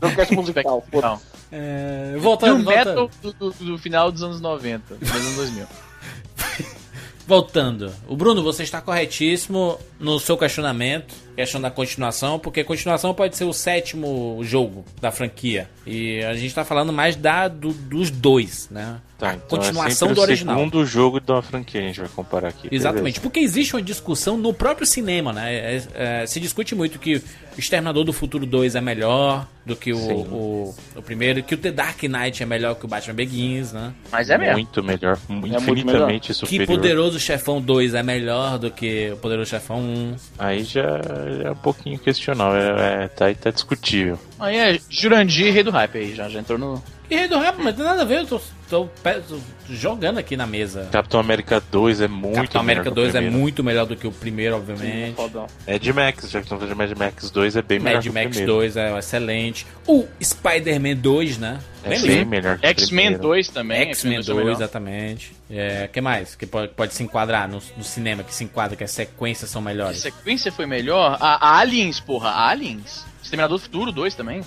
Broadcast 0.00 0.34
musical, 0.34 0.84
foda 0.90 1.06
Não. 1.08 1.20
É, 1.52 2.12
E 2.14 2.16
o 2.16 2.20
voltando, 2.20 2.64
metal 2.64 2.94
voltando. 2.94 3.32
do, 3.38 3.50
do- 3.52 3.64
do 3.72 3.78
final 3.78 4.10
dos 4.10 4.22
anos 4.22 4.40
90, 4.40 4.94
dos 4.94 5.10
anos 5.10 5.36
2000. 5.36 5.66
Voltando. 7.26 7.92
O 8.08 8.16
Bruno, 8.16 8.42
você 8.42 8.64
está 8.64 8.80
corretíssimo 8.80 9.78
no 10.00 10.18
seu 10.18 10.36
questionamento, 10.36 11.14
questão 11.40 11.60
da 11.60 11.70
continuação, 11.70 12.38
porque 12.38 12.62
continuação 12.64 13.12
pode 13.14 13.36
ser 13.36 13.44
o 13.44 13.52
sétimo 13.52 14.38
jogo 14.42 14.84
da 15.00 15.10
franquia. 15.10 15.68
E 15.86 16.22
a 16.24 16.34
gente 16.34 16.54
tá 16.54 16.64
falando 16.64 16.92
mais 16.92 17.16
da, 17.16 17.48
do- 17.48 17.72
dos 17.72 18.10
dois, 18.10 18.68
né? 18.70 19.00
Tá, 19.20 19.32
a 19.32 19.34
então 19.34 19.58
continuação 19.58 20.10
é 20.10 20.14
do 20.14 20.18
o 20.18 20.22
original. 20.22 20.56
segundo 20.56 20.86
jogo 20.86 21.20
da 21.20 21.42
franquia 21.42 21.78
a 21.82 21.84
gente 21.84 22.00
vai 22.00 22.08
comparar 22.08 22.48
aqui. 22.48 22.68
Exatamente, 22.72 23.20
porque 23.20 23.38
existe 23.38 23.76
uma 23.76 23.82
discussão 23.82 24.38
no 24.38 24.54
próprio 24.54 24.86
cinema, 24.86 25.30
né? 25.30 25.54
É- 25.54 25.82
é- 26.22 26.26
se 26.26 26.40
discute 26.40 26.74
muito 26.74 26.98
que 26.98 27.16
o 27.16 27.22
Exterminador 27.58 28.02
do 28.02 28.14
Futuro 28.14 28.46
2 28.46 28.74
é 28.74 28.80
melhor 28.80 29.46
do 29.66 29.76
que 29.76 29.92
o, 29.92 29.98
o, 29.98 30.74
o 30.96 31.02
primeiro, 31.02 31.42
que 31.42 31.54
o 31.54 31.58
The 31.58 31.70
Dark 31.70 32.02
Knight 32.02 32.42
é 32.42 32.46
melhor 32.46 32.74
que 32.76 32.86
o 32.86 32.88
Batman 32.88 33.12
Begins, 33.14 33.72
né? 33.74 33.92
Mas 34.10 34.30
é 34.30 34.38
Beleza. 34.38 34.56
mesmo. 34.56 34.68
Muito 34.70 34.82
melhor, 34.82 35.18
muito 35.28 35.54
infinitamente 35.54 36.28
Que 36.28 36.34
superior. 36.34 36.66
Poderoso 36.66 37.20
Chefão 37.20 37.60
2 37.60 37.92
é 37.92 38.02
melhor 38.02 38.58
do 38.58 38.70
que 38.70 39.10
o 39.12 39.16
Poderoso 39.18 39.50
Chefão 39.50 39.80
1. 39.80 40.16
Aí 40.38 40.64
já 40.64 40.98
é 41.44 41.50
um 41.50 41.56
pouquinho 41.56 41.98
questionável, 41.98 42.78
é, 42.78 43.04
é, 43.04 43.08
tá, 43.08 43.26
aí 43.26 43.34
tá 43.34 43.50
discutível. 43.50 44.18
Aí 44.38 44.56
é 44.56 44.80
Jurandir, 44.88 45.52
rei 45.52 45.62
do 45.62 45.70
hype 45.70 45.98
aí, 45.98 46.14
já, 46.14 46.26
já 46.28 46.40
entrou 46.40 46.58
no. 46.58 46.82
E 47.10 47.16
Rei 47.16 47.26
do 47.26 47.38
Rap, 47.40 47.56
mas 47.58 47.66
não 47.66 47.72
tem 47.74 47.84
nada 47.84 48.02
a 48.02 48.04
ver, 48.04 48.18
eu 48.20 48.26
tô, 48.26 48.40
tô 48.68 48.86
tô 48.86 49.38
jogando 49.68 50.18
aqui 50.18 50.36
na 50.36 50.46
mesa. 50.46 50.88
Capitão 50.92 51.18
América 51.18 51.60
2 51.72 52.02
é 52.02 52.06
muito 52.08 52.36
Capitão 52.36 52.62
melhor 52.62 52.80
América 52.82 52.82
que 52.84 53.00
o 53.00 53.02
2 53.02 53.14
é 53.16 53.20
muito 53.20 53.64
melhor 53.64 53.84
do 53.86 53.96
que 53.96 54.06
o 54.06 54.12
primeiro, 54.12 54.56
obviamente. 54.56 55.16
Fodão. 55.16 55.46
Mad 55.66 55.86
Max, 55.88 56.30
já 56.30 56.38
que 56.38 56.44
estamos 56.46 56.64
falando 56.64 56.68
de 56.68 56.74
Mad 56.74 56.96
Max 56.96 57.30
2 57.30 57.56
é 57.56 57.62
bem 57.62 57.80
melhor 57.80 57.96
Mad 57.96 58.02
que 58.04 58.10
o 58.10 58.12
Max 58.12 58.28
primeiro. 58.28 58.52
2 58.52 58.76
é 58.76 58.98
excelente. 58.98 59.66
O 59.88 60.06
Spider-Man 60.22 60.94
2, 60.96 61.38
né? 61.38 61.58
É 61.82 61.88
bem 61.88 61.98
disso? 62.00 62.26
melhor 62.26 62.58
o 62.62 62.66
X-Men 62.66 63.04
primeiro. 63.06 63.22
2 63.22 63.48
também. 63.48 63.80
X-Men 63.88 64.14
2, 64.16 64.28
é 64.28 64.34
melhor. 64.34 64.52
exatamente. 64.52 65.32
É, 65.50 65.88
que 65.92 66.00
mais? 66.00 66.36
Que 66.36 66.46
pode, 66.46 66.68
pode 66.74 66.94
se 66.94 67.02
enquadrar 67.02 67.48
no, 67.48 67.60
no 67.76 67.82
cinema, 67.82 68.22
que 68.22 68.32
se 68.32 68.44
enquadra, 68.44 68.76
que 68.76 68.84
as 68.84 68.90
sequências 68.92 69.50
são 69.50 69.62
A 69.62 69.64
melhores. 69.64 69.98
sequência 69.98 70.52
foi 70.52 70.66
melhor. 70.66 71.16
A, 71.20 71.48
a 71.54 71.58
Aliens, 71.58 71.98
porra, 71.98 72.28
a 72.28 72.48
Aliens. 72.50 73.04
Exterminador 73.22 73.58
do 73.58 73.62
Futuro 73.62 73.92
2 73.92 74.14
também. 74.14 74.42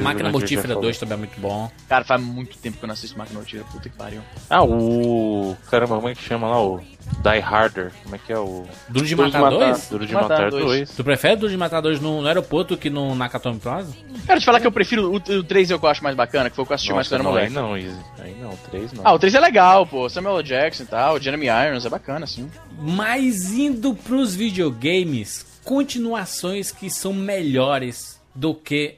O 0.00 0.04
Máquina 0.04 0.30
Mortífera 0.30 0.68
falou. 0.68 0.82
2 0.82 0.98
também 0.98 1.14
é 1.14 1.18
muito 1.18 1.40
bom. 1.40 1.70
Cara, 1.88 2.04
faz 2.04 2.20
muito 2.20 2.56
tempo 2.58 2.78
que 2.78 2.84
eu 2.84 2.86
não 2.86 2.94
assisto 2.94 3.16
Máquina 3.18 3.38
Mortífera, 3.38 3.64
puta 3.70 3.88
que 3.88 3.96
pariu. 3.96 4.20
Ah, 4.48 4.64
o. 4.64 5.56
Caramba, 5.70 5.96
como 5.96 6.08
é 6.08 6.14
que 6.14 6.22
chama 6.22 6.48
lá? 6.48 6.62
O 6.62 6.78
Die 6.78 7.40
Harder. 7.42 7.92
Como 8.02 8.14
é 8.14 8.18
que 8.18 8.32
é 8.32 8.38
o. 8.38 8.66
Duro 8.88 9.06
de 9.06 9.16
Matar 9.16 9.40
Matar. 9.40 9.58
2? 9.58 9.88
Duro 9.88 10.06
de 10.06 10.14
Matar 10.14 10.28
Matar 10.28 10.50
dois. 10.50 10.64
2. 10.64 10.90
Tu 10.96 11.04
prefere 11.04 11.36
Duro 11.36 11.50
de 11.50 11.56
Matar 11.56 11.80
2 11.80 12.00
no, 12.00 12.22
no 12.22 12.28
aeroporto 12.28 12.76
que 12.76 12.90
no 12.90 13.14
Nakatomi 13.14 13.58
Plaza? 13.58 13.92
Quero 14.26 14.40
te 14.40 14.46
falar 14.46 14.60
que 14.60 14.66
eu 14.66 14.72
prefiro 14.72 15.12
o, 15.12 15.16
o 15.16 15.44
3 15.44 15.70
é 15.70 15.74
o 15.74 15.78
que 15.78 15.84
eu 15.84 15.90
acho 15.90 16.02
mais 16.02 16.16
bacana, 16.16 16.50
que 16.50 16.56
foi 16.56 16.62
o 16.62 16.66
que 16.66 16.72
eu 16.72 16.74
assisti 16.76 16.92
mais 16.92 17.08
quando 17.08 17.20
era 17.20 17.28
aí 17.28 17.50
moleque. 17.50 17.54
não, 17.54 17.76
Easy. 17.76 17.98
Aí 18.18 18.34
não, 18.40 18.50
3 18.70 18.92
não. 18.92 19.02
Ah, 19.06 19.12
o 19.12 19.18
3 19.18 19.34
é 19.34 19.40
legal, 19.40 19.86
pô. 19.86 20.08
Samuel. 20.08 20.38
Jackson 20.42 20.84
e 20.84 20.86
tal, 20.86 21.20
Jeremy 21.20 21.46
Irons, 21.46 21.84
é 21.84 21.88
bacana, 21.88 22.24
assim. 22.24 22.50
Mas 22.80 23.52
indo 23.52 23.94
pros 23.94 24.34
videogames, 24.34 25.46
continuações 25.64 26.70
que 26.70 26.88
são 26.88 27.12
melhores 27.12 28.20
do 28.34 28.54
que 28.54 28.96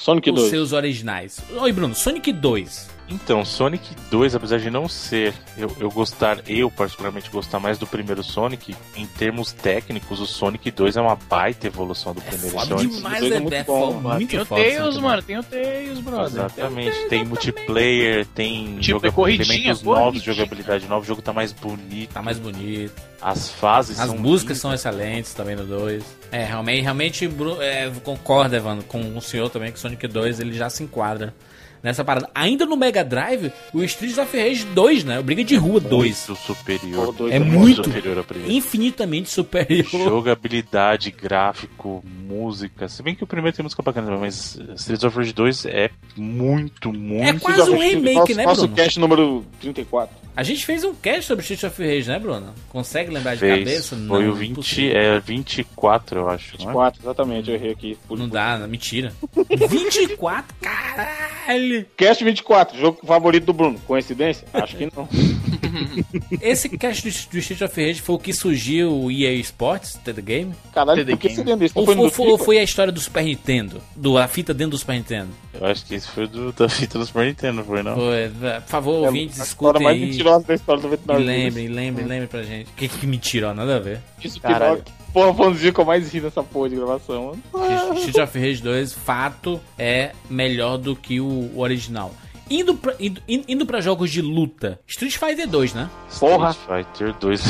Sonic 0.00 0.30
os 0.30 0.36
2. 0.36 0.50
seus 0.50 0.72
originais. 0.72 1.40
Oi, 1.56 1.72
Bruno, 1.72 1.92
Sonic 1.92 2.32
2. 2.32 2.97
Então, 3.10 3.42
Sonic 3.44 3.94
2, 4.10 4.34
apesar 4.34 4.58
de 4.58 4.70
não 4.70 4.86
ser 4.88 5.32
eu, 5.56 5.74
eu 5.80 5.90
gostar, 5.90 6.38
eu 6.46 6.70
particularmente 6.70 7.30
gostar 7.30 7.58
mais 7.58 7.78
do 7.78 7.86
primeiro 7.86 8.22
Sonic, 8.22 8.76
em 8.94 9.06
termos 9.06 9.50
técnicos, 9.50 10.20
o 10.20 10.26
Sonic 10.26 10.70
2 10.70 10.96
é 10.96 11.00
uma 11.00 11.16
baita 11.16 11.66
evolução 11.66 12.12
do 12.12 12.20
primeiro 12.20 12.50
Foda 12.50 12.66
Sonic. 12.76 12.96
demais, 12.96 13.22
é 13.24 13.28
é, 13.28 13.40
muito 13.40 13.54
é 13.54 13.64
bom, 13.64 13.92
fo- 13.94 14.00
mano. 14.00 14.26
Tem 14.26 14.38
o. 14.40 14.44
Tails, 14.46 14.98
mano, 14.98 15.22
tem 15.22 15.38
o 15.38 15.42
Tails, 15.42 16.00
brother. 16.00 16.26
Exatamente, 16.26 17.08
tem 17.08 17.24
multiplayer, 17.24 18.26
tem 18.26 18.78
Tipo, 18.78 19.00
joga- 19.06 19.08
é 19.08 19.32
elementos 19.34 19.82
novos, 19.82 20.22
jogabilidade 20.22 20.86
nova, 20.86 21.02
o 21.02 21.06
jogo 21.06 21.22
tá 21.22 21.32
mais 21.32 21.52
bonito, 21.52 22.12
Tá 22.12 22.20
mais 22.22 22.38
bonito. 22.38 22.92
as 23.22 23.48
fases 23.48 23.98
As 23.98 24.08
são 24.10 24.18
músicas 24.18 24.58
são 24.58 24.72
excelentes 24.74 25.32
também 25.32 25.56
no 25.56 25.64
2. 25.64 26.04
É, 26.30 26.44
realmente, 26.44 26.82
realmente 26.82 27.30
é, 27.60 27.90
concordo, 28.04 28.54
Evandro, 28.54 28.84
com 28.84 29.16
o 29.16 29.22
senhor 29.22 29.48
também 29.48 29.72
que 29.72 29.78
Sonic 29.80 30.06
2 30.06 30.40
ele 30.40 30.52
já 30.52 30.68
se 30.68 30.82
enquadra 30.82 31.34
nessa 31.82 32.04
parada. 32.04 32.28
Ainda 32.34 32.64
no 32.66 32.76
Mega 32.76 33.04
Drive, 33.04 33.52
o 33.72 33.82
Streets 33.84 34.18
of 34.18 34.36
Rage 34.36 34.64
2, 34.66 35.04
né? 35.04 35.18
O 35.18 35.22
Briga 35.22 35.44
de 35.44 35.56
Rua 35.56 35.80
2. 35.80 36.28
muito 36.28 36.40
superior. 36.42 37.14
É 37.30 37.36
é 37.36 37.38
muito 37.38 37.84
superior 37.84 38.18
ao 38.18 38.24
primeiro. 38.24 38.52
infinitamente 38.52 39.30
superior. 39.30 39.84
Jogabilidade, 39.90 41.10
gráfico, 41.10 42.02
música. 42.04 42.88
Se 42.88 43.02
bem 43.02 43.14
que 43.14 43.24
o 43.24 43.26
primeiro 43.26 43.56
tem 43.56 43.62
música 43.62 43.82
bacana, 43.82 44.16
mas 44.18 44.58
Streets 44.76 45.04
of 45.04 45.16
Rage 45.16 45.32
2 45.32 45.66
é 45.66 45.90
muito, 46.16 46.92
muito. 46.92 47.24
É 47.24 47.38
quase 47.38 47.70
um 47.70 47.78
remake, 47.78 48.14
nosso, 48.14 48.34
né, 48.36 48.44
Nosso 48.44 48.60
Bruno? 48.62 48.76
cast 48.76 49.00
número 49.00 49.44
34. 49.60 50.16
A 50.36 50.42
gente 50.44 50.64
fez 50.64 50.84
um 50.84 50.94
cast 50.94 51.24
sobre 51.24 51.42
Streets 51.42 51.64
of 51.64 51.82
Rage, 51.82 52.08
né, 52.08 52.18
Bruno? 52.18 52.54
Consegue 52.68 53.10
lembrar 53.12 53.34
de 53.34 53.40
Fez. 53.40 53.58
cabeça? 53.58 53.96
Foi 53.96 54.24
Não, 54.24 54.30
o 54.30 54.34
20, 54.34 54.50
impossível. 54.52 54.96
é 54.96 55.18
24, 55.20 56.20
eu 56.20 56.28
acho. 56.28 56.52
não 56.58 56.64
é? 56.64 56.66
24, 56.68 57.00
exatamente, 57.02 57.48
eu 57.50 57.56
errei 57.56 57.72
aqui. 57.72 57.98
Por- 58.06 58.16
Não 58.18 58.28
dá, 58.28 58.56
não, 58.58 58.68
mentira. 58.68 59.12
24? 59.68 60.54
Caralho! 60.60 61.67
Cast 61.96 62.22
24, 62.24 62.78
jogo 62.78 62.98
favorito 63.06 63.44
do 63.46 63.52
Bruno. 63.52 63.78
Coincidência? 63.86 64.46
Acho 64.52 64.76
que 64.76 64.88
não. 64.94 65.08
Esse 66.40 66.68
cast 66.70 67.02
do, 67.02 67.30
do 67.30 67.38
Street 67.38 67.60
of 67.62 67.80
Rage 67.86 68.00
foi 68.00 68.14
o 68.14 68.18
que 68.18 68.32
surgiu 68.32 68.92
o 68.92 69.10
EA 69.10 69.32
Sports, 69.34 69.98
The 70.04 70.12
Game? 70.12 70.54
Caralho, 70.72 70.98
TD 71.04 71.12
por 71.12 71.18
que 71.20 71.28
Game. 71.28 71.36
você 71.42 71.50
lembra? 71.50 71.68
Não 71.74 71.82
Ou, 71.82 71.86
foi 71.86 71.96
ou 71.96 72.04
do 72.04 72.10
foi, 72.10 72.26
ou 72.26 72.32
FIFA? 72.32 72.44
foi 72.44 72.58
a 72.58 72.62
história 72.62 72.92
do 72.92 73.00
Super 73.00 73.24
Nintendo? 73.24 73.80
Do, 73.94 74.16
a 74.18 74.26
fita 74.28 74.52
dentro 74.54 74.72
do 74.72 74.78
Super 74.78 74.94
Nintendo? 74.94 75.28
Eu 75.54 75.66
acho 75.66 75.84
que 75.86 75.94
esse 75.94 76.08
foi 76.08 76.26
do, 76.26 76.52
da 76.52 76.68
fita 76.68 76.98
do 76.98 77.06
Super 77.06 77.26
Nintendo, 77.26 77.64
foi 77.64 77.82
não? 77.82 77.94
Foi, 77.94 78.28
por 78.60 78.68
favor, 78.68 79.04
É 79.04 79.06
ouvintes, 79.06 79.40
a 79.40 79.44
história 79.44 79.78
escutem 79.78 79.82
mais 79.82 79.96
aí. 80.00 80.06
mentirosa 80.06 80.46
da 80.46 80.54
história 80.54 80.82
do 80.82 80.88
Vietnã. 80.88 81.14
lembrem, 81.16 81.68
lembrem, 81.68 82.06
lembrem 82.06 82.28
pra 82.28 82.42
gente. 82.42 82.70
Que, 82.76 82.88
que 82.88 83.06
mentira, 83.06 83.50
ó, 83.50 83.54
nada 83.54 83.76
a 83.76 83.80
ver. 83.80 84.00
Isso, 84.22 84.40
Caralho. 84.40 84.82
Porra, 85.12 85.34
foi 85.34 85.46
um 85.48 85.52
dos 85.52 85.60
dias 85.60 85.74
que 85.74 85.80
eu 85.80 85.84
mais 85.84 86.12
ri 86.12 86.20
nessa 86.20 86.42
porra 86.42 86.68
de 86.68 86.76
gravação, 86.76 87.36
mano. 87.52 87.96
Street 87.96 88.18
of 88.18 88.38
Rage 88.38 88.62
2, 88.62 88.92
fato, 88.92 89.60
é 89.78 90.12
melhor 90.28 90.76
do 90.76 90.94
que 90.94 91.20
o, 91.20 91.50
original. 91.58 92.12
Indo 92.50 92.74
pra, 92.74 92.94
indo, 92.98 93.20
indo 93.28 93.66
pra 93.66 93.80
jogos 93.80 94.10
de 94.10 94.22
luta, 94.22 94.80
Street 94.86 95.16
Fighter 95.16 95.46
2, 95.46 95.74
né? 95.74 95.90
Porra. 96.18 96.50
Street 96.50 96.86
Fighter 96.86 97.14
2 97.20 97.42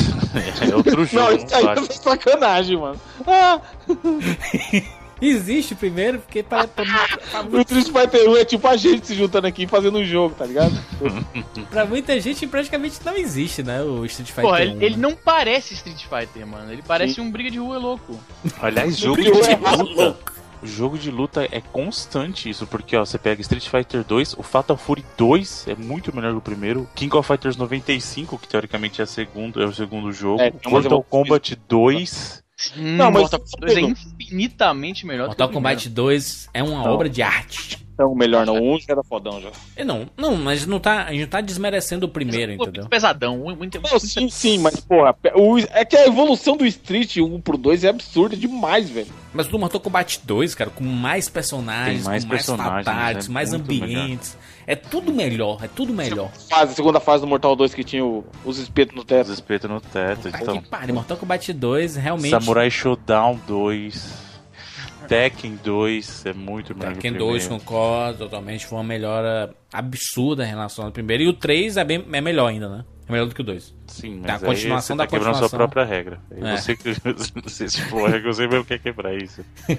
é 0.70 0.76
outro 0.76 1.04
jogo. 1.04 1.30
Não, 1.30 1.36
isso 1.36 1.54
aí 1.54 1.66
é 1.66 1.92
sacanagem, 1.92 2.76
mano. 2.76 3.00
Ah, 3.26 3.60
Existe 5.20 5.74
primeiro, 5.74 6.18
porque 6.20 6.42
pra, 6.42 6.66
pra, 6.66 6.84
pra, 6.84 7.42
o 7.50 7.60
Street 7.60 7.86
Fighter 7.86 8.30
1 8.30 8.36
é 8.36 8.44
tipo 8.44 8.66
a 8.68 8.76
gente 8.76 9.06
se 9.06 9.14
juntando 9.14 9.46
aqui 9.46 9.64
e 9.64 9.66
fazendo 9.66 9.98
um 9.98 10.04
jogo, 10.04 10.34
tá 10.34 10.44
ligado? 10.46 10.72
pra 11.70 11.84
muita 11.84 12.20
gente 12.20 12.46
praticamente 12.46 12.98
não 13.04 13.16
existe, 13.16 13.62
né? 13.62 13.82
O 13.82 14.04
Street 14.04 14.28
Fighter 14.28 14.44
Porra, 14.44 14.60
1. 14.60 14.62
ele, 14.62 14.84
ele 14.84 14.96
não 14.96 15.14
parece 15.14 15.74
Street 15.74 16.04
Fighter, 16.04 16.46
mano. 16.46 16.72
Ele 16.72 16.82
parece 16.86 17.20
um 17.20 17.30
briga 17.30 17.50
de 17.50 17.58
rua 17.58 17.78
louco. 17.78 18.18
Aliás, 18.60 18.96
jogo 18.96 19.20
de 19.20 19.28
Jogo 19.28 19.44
é 19.44 19.76
luta. 19.76 20.38
O 20.60 20.66
jogo 20.66 20.98
de 20.98 21.10
luta 21.10 21.44
é 21.52 21.60
constante 21.60 22.50
isso, 22.50 22.66
porque 22.66 22.96
ó, 22.96 23.04
você 23.04 23.16
pega 23.16 23.40
Street 23.40 23.68
Fighter 23.68 24.02
2, 24.02 24.34
o 24.34 24.42
Fatal 24.42 24.76
Fury 24.76 25.04
2 25.16 25.68
é 25.68 25.74
muito 25.76 26.14
melhor 26.14 26.32
que 26.32 26.38
o 26.38 26.40
primeiro, 26.40 26.88
King 26.96 27.16
of 27.16 27.26
Fighters 27.28 27.56
95, 27.56 28.36
que 28.38 28.48
teoricamente 28.48 29.00
é, 29.00 29.06
segundo, 29.06 29.62
é 29.62 29.66
o 29.66 29.72
segundo 29.72 30.10
jogo, 30.12 30.40
É, 30.42 30.50
Mortal 30.50 30.78
evoluções. 30.78 31.06
Kombat 31.08 31.58
2 31.68 32.42
Hum, 32.76 32.96
Não, 32.96 33.10
mas- 33.10 33.22
Mortal 33.22 33.40
Kombat 33.40 33.60
2 33.60 33.76
é 33.76 33.80
infinitamente 33.82 35.06
melhor 35.06 35.28
Mortal 35.28 35.46
do 35.46 35.50
que 35.52 35.56
o 35.58 35.60
primeiro. 35.60 35.78
Kombat 35.80 35.88
2 35.90 36.48
é 36.52 36.62
uma 36.62 36.82
Não. 36.84 36.92
obra 36.92 37.08
de 37.08 37.22
arte. 37.22 37.78
Então, 37.94 38.14
melhor 38.14 38.46
não. 38.46 38.54
Um 38.56 38.78
já 38.78 38.86
era 38.90 39.02
fodão 39.02 39.40
já. 39.40 39.50
E 39.76 39.82
não, 39.82 40.08
não, 40.16 40.36
mas 40.36 40.64
não 40.66 40.78
tá, 40.78 41.04
a 41.06 41.10
gente 41.10 41.22
não 41.22 41.28
tá 41.28 41.40
desmerecendo 41.40 42.06
o 42.06 42.08
primeiro, 42.08 42.56
Pô, 42.56 42.62
entendeu? 42.62 42.82
Muito 42.82 42.90
pesadão. 42.90 43.38
Muito, 43.56 43.80
Não, 43.80 43.98
sim, 43.98 44.28
sim, 44.30 44.58
mas, 44.58 44.78
porra, 44.78 45.16
o- 45.34 45.58
é 45.58 45.84
que 45.84 45.96
a 45.96 46.06
evolução 46.06 46.56
do 46.56 46.64
Street 46.64 47.16
1 47.16 47.40
pro 47.40 47.58
2 47.58 47.82
é 47.82 47.88
absurda 47.88 48.36
demais, 48.36 48.88
velho. 48.88 49.08
Mas 49.34 49.48
do 49.48 49.58
Mortal 49.58 49.80
Kombat 49.80 50.20
2, 50.24 50.54
cara, 50.54 50.70
com 50.70 50.84
mais 50.84 51.28
personagens, 51.28 52.02
Tem 52.02 52.04
mais 52.08 52.24
com 52.24 52.30
mais 52.30 52.46
fatalities, 52.46 53.28
é 53.28 53.32
mais 53.32 53.52
muito 53.52 53.64
ambientes. 53.72 54.38
É 54.68 54.76
tudo 54.76 55.10
melhor, 55.12 55.58
é 55.64 55.66
tudo 55.68 55.94
melhor. 55.94 56.30
Fase, 56.50 56.74
segunda 56.74 57.00
fase 57.00 57.22
do 57.22 57.26
Mortal 57.26 57.56
2 57.56 57.72
que 57.72 57.82
tinha 57.82 58.04
o- 58.04 58.22
os 58.44 58.58
espetos 58.58 58.94
no 58.94 59.00
Os 59.00 59.06
teto. 59.06 59.32
espetos 59.32 59.70
no 59.70 59.80
teto. 59.80 60.24
Puta 60.30 60.38
Então, 60.42 60.60
que 60.60 60.68
pariu, 60.68 60.94
Mortal 60.94 61.16
Kombat 61.16 61.52
2 61.54 61.96
realmente. 61.96 62.30
Samurai 62.30 62.70
Showdown 62.70 63.40
2. 63.46 64.28
Tekken 65.08 65.58
2 65.64 66.26
é 66.26 66.34
muito 66.34 66.74
melhor 66.76 66.92
que 66.92 66.98
o 66.98 67.02
Tekken 67.02 67.12
2 67.18 67.42
primeiro. 67.44 67.64
concordo 67.64 68.18
totalmente, 68.18 68.66
foi 68.66 68.76
uma 68.78 68.84
melhora 68.84 69.54
absurda 69.72 70.44
em 70.44 70.48
relação 70.48 70.84
ao 70.84 70.90
primeiro. 70.92 71.22
E 71.22 71.28
o 71.28 71.32
3 71.32 71.78
é, 71.78 71.84
bem, 71.84 72.04
é 72.12 72.20
melhor 72.20 72.48
ainda, 72.48 72.68
né? 72.68 72.84
É 73.08 73.12
melhor 73.12 73.26
do 73.26 73.34
que 73.34 73.40
o 73.40 73.44
2. 73.44 73.74
Sim, 73.86 74.20
mas 74.20 74.42
a 74.42 74.46
continuação 74.46 74.94
aí 74.94 74.98
da 74.98 75.04
você 75.04 75.06
tá 75.06 75.06
quebrando 75.06 75.34
sua 75.36 75.48
continuação. 75.48 75.58
própria 75.58 75.84
regra. 75.84 76.20
É. 76.30 76.56
Você 76.56 76.76
que 76.76 76.92
você 77.42 77.68
se 77.68 77.80
for 77.82 78.10
regra, 78.10 78.32
você 78.32 78.46
mesmo 78.46 78.64
quer 78.66 78.78
quebrar 78.78 79.14
isso. 79.16 79.42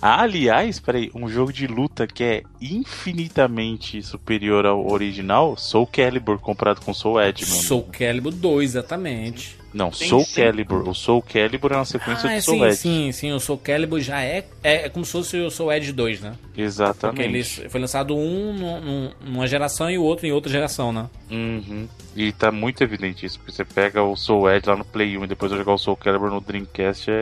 ah, 0.00 0.22
aliás, 0.22 0.78
peraí, 0.78 1.10
um 1.12 1.28
jogo 1.28 1.52
de 1.52 1.66
luta 1.66 2.06
que 2.06 2.22
é 2.22 2.42
infinitamente 2.60 4.00
superior 4.02 4.64
ao 4.64 4.88
original, 4.88 5.56
Soul 5.56 5.88
Calibur 5.88 6.38
comparado 6.38 6.80
com 6.80 6.94
Soul 6.94 7.20
Edge, 7.20 7.44
mano. 7.44 7.62
Soul 7.62 7.88
Calibur 7.90 8.32
2, 8.32 8.70
exatamente. 8.70 9.61
Não, 9.74 9.90
Tem 9.90 10.08
Soul 10.08 10.24
sim. 10.24 10.40
Calibur. 10.42 10.88
O 10.88 10.94
Soul 10.94 11.22
Calibur 11.22 11.72
é 11.72 11.76
uma 11.76 11.84
sequência 11.84 12.28
Ah, 12.28 12.32
é, 12.34 12.36
do 12.38 12.42
Soul 12.42 12.58
sim, 12.58 12.64
Edge. 12.66 12.76
sim, 12.76 13.12
sim. 13.12 13.32
O 13.32 13.40
Soul 13.40 13.58
Calibur 13.58 14.00
já 14.00 14.20
é, 14.22 14.44
é. 14.62 14.86
é 14.86 14.88
como 14.88 15.04
se 15.04 15.12
fosse 15.12 15.36
o 15.38 15.50
Soul 15.50 15.72
Edge 15.72 15.92
2, 15.92 16.20
né? 16.20 16.34
Porque 16.42 16.60
Exatamente. 16.62 17.60
ele 17.60 17.68
foi 17.70 17.80
lançado 17.80 18.14
um 18.16 18.52
num- 18.52 18.80
num- 18.80 19.10
numa 19.24 19.46
geração 19.46 19.90
e 19.90 19.96
o 19.96 20.02
outro 20.02 20.26
em 20.26 20.32
outra 20.32 20.50
geração, 20.52 20.92
né? 20.92 21.06
Uhum. 21.30 21.88
E 22.14 22.30
tá 22.30 22.52
muito 22.52 22.84
evidente 22.84 23.24
isso, 23.24 23.38
porque 23.38 23.52
você 23.52 23.64
pega 23.64 24.02
o 24.02 24.14
Soul 24.14 24.50
Edge 24.50 24.68
lá 24.68 24.76
no 24.76 24.84
Play 24.84 25.16
1 25.16 25.24
e 25.24 25.26
depois 25.28 25.50
jogar 25.50 25.72
o 25.72 25.78
Soul 25.78 25.96
Calibur 25.96 26.28
no 26.30 26.42
Dreamcast 26.42 27.10
é, 27.10 27.14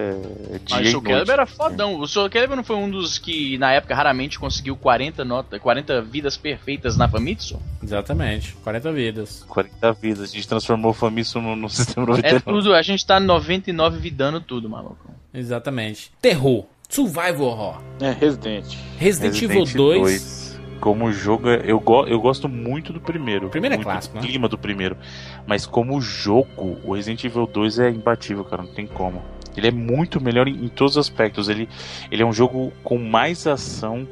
é 0.55 0.59
dia 0.59 0.77
Mas 0.79 0.87
e 0.87 0.89
o 0.89 0.91
Soul 0.91 1.03
noite. 1.03 1.05
Calibur 1.13 1.33
era 1.33 1.47
fodão. 1.47 2.01
O 2.01 2.09
Soul 2.09 2.29
Calibur 2.29 2.57
não 2.57 2.65
foi 2.65 2.75
um 2.75 2.91
dos 2.91 3.17
que, 3.17 3.57
na 3.59 3.73
época, 3.73 3.95
raramente 3.95 4.37
conseguiu 4.41 4.77
40, 4.77 5.25
nota, 5.25 5.61
40 5.61 6.03
vidas 6.03 6.37
perfeitas 6.37 6.97
na 6.97 7.09
Famitsu? 7.09 7.61
Exatamente. 7.81 8.53
40 8.65 8.93
vidas. 8.93 9.45
40 9.49 9.93
vidas. 9.93 10.31
A 10.31 10.35
gente 10.35 10.49
transformou 10.49 10.91
o 10.91 10.95
Famitsu 10.95 11.41
no, 11.41 11.55
no 11.55 11.69
sistema 11.71 12.07
É 12.46 12.50
99. 12.50 12.62
tudo, 12.62 12.74
a 12.74 12.83
gente 12.83 13.07
tá 13.07 13.20
99 13.20 13.98
vidando 13.98 14.40
tudo, 14.40 14.68
maluco. 14.68 15.11
Exatamente. 15.33 16.11
Terror. 16.20 16.66
Survival 16.88 17.42
Horror. 17.42 17.83
É, 18.00 18.11
Resident. 18.11 18.74
Resident, 18.98 19.40
Evil 19.42 19.64
2. 19.64 20.61
Como 20.81 21.12
jogo, 21.12 21.48
é- 21.48 21.62
eu, 21.64 21.79
go 21.79 22.07
eu 22.07 22.20
gosto 22.20 22.48
muito 22.48 22.92
do 22.92 23.00
primeiro. 23.00 23.46
O 23.46 23.50
primeiro 23.50 23.74
é 23.74 23.76
muito 23.76 23.87
clássico, 23.87 24.16
do 24.16 24.20
né? 24.22 24.26
clima 24.26 24.48
do 24.48 24.59
primeiro. 24.59 24.96
Mas 25.46 25.66
como 25.66 26.00
jogo, 26.00 26.79
o 26.83 26.94
Resident 26.94 27.22
Evil 27.24 27.46
2 27.46 27.79
é 27.79 27.90
imbatível, 27.90 28.44
cara. 28.44 28.62
Não 28.62 28.72
tem 28.72 28.87
como. 28.87 29.22
Ele 29.57 29.68
é 29.68 29.70
muito 29.70 30.20
melhor 30.20 30.48
em, 30.48 30.64
em 30.64 30.68
todos 30.68 30.96
os 30.96 30.98
aspectos. 30.98 31.48
Ele, 31.48 31.68
ele 32.11 32.22
é 32.22 32.26
um 32.26 32.33
jogo 32.33 32.72
com 32.83 32.98
mais 32.98 33.46
ação. 33.46 34.09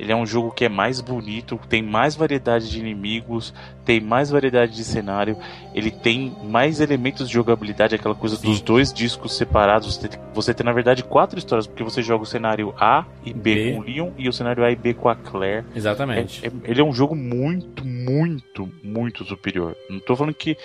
Ele 0.00 0.10
é 0.12 0.16
um 0.16 0.24
jogo 0.24 0.50
que 0.50 0.64
é 0.64 0.68
mais 0.68 1.00
bonito, 1.00 1.60
tem 1.68 1.82
mais 1.82 2.16
variedade 2.16 2.70
de 2.70 2.78
inimigos, 2.80 3.52
tem 3.84 4.00
mais 4.00 4.30
variedade 4.30 4.74
de 4.74 4.82
cenário, 4.82 5.36
ele 5.74 5.90
tem 5.90 6.34
mais 6.42 6.80
elementos 6.80 7.28
de 7.28 7.34
jogabilidade, 7.34 7.94
aquela 7.94 8.14
coisa 8.14 8.36
Sim. 8.36 8.48
dos 8.48 8.62
dois 8.62 8.92
discos 8.92 9.36
separados. 9.36 9.94
Você 9.94 10.08
tem, 10.08 10.20
você 10.32 10.54
tem, 10.54 10.64
na 10.64 10.72
verdade, 10.72 11.04
quatro 11.04 11.38
histórias, 11.38 11.66
porque 11.66 11.84
você 11.84 12.02
joga 12.02 12.24
o 12.24 12.26
cenário 12.26 12.72
A 12.80 13.04
e 13.24 13.34
B, 13.34 13.54
B. 13.54 13.72
com 13.72 13.80
o 13.80 13.82
Leon 13.82 14.10
e 14.16 14.26
o 14.28 14.32
cenário 14.32 14.64
A 14.64 14.70
e 14.70 14.76
B 14.76 14.94
com 14.94 15.08
a 15.10 15.14
Claire. 15.14 15.66
Exatamente. 15.76 16.44
É- 16.44 16.48
é- 16.48 16.52
ele 16.64 16.80
é 16.80 16.84
um 16.84 16.94
jogo 16.94 17.14
muito, 17.14 17.84
muito, 17.84 18.72
muito 18.82 19.22
superior. 19.24 19.76
Não 19.90 20.00
tô 20.00 20.16
falando 20.16 20.34
que, 20.34 20.56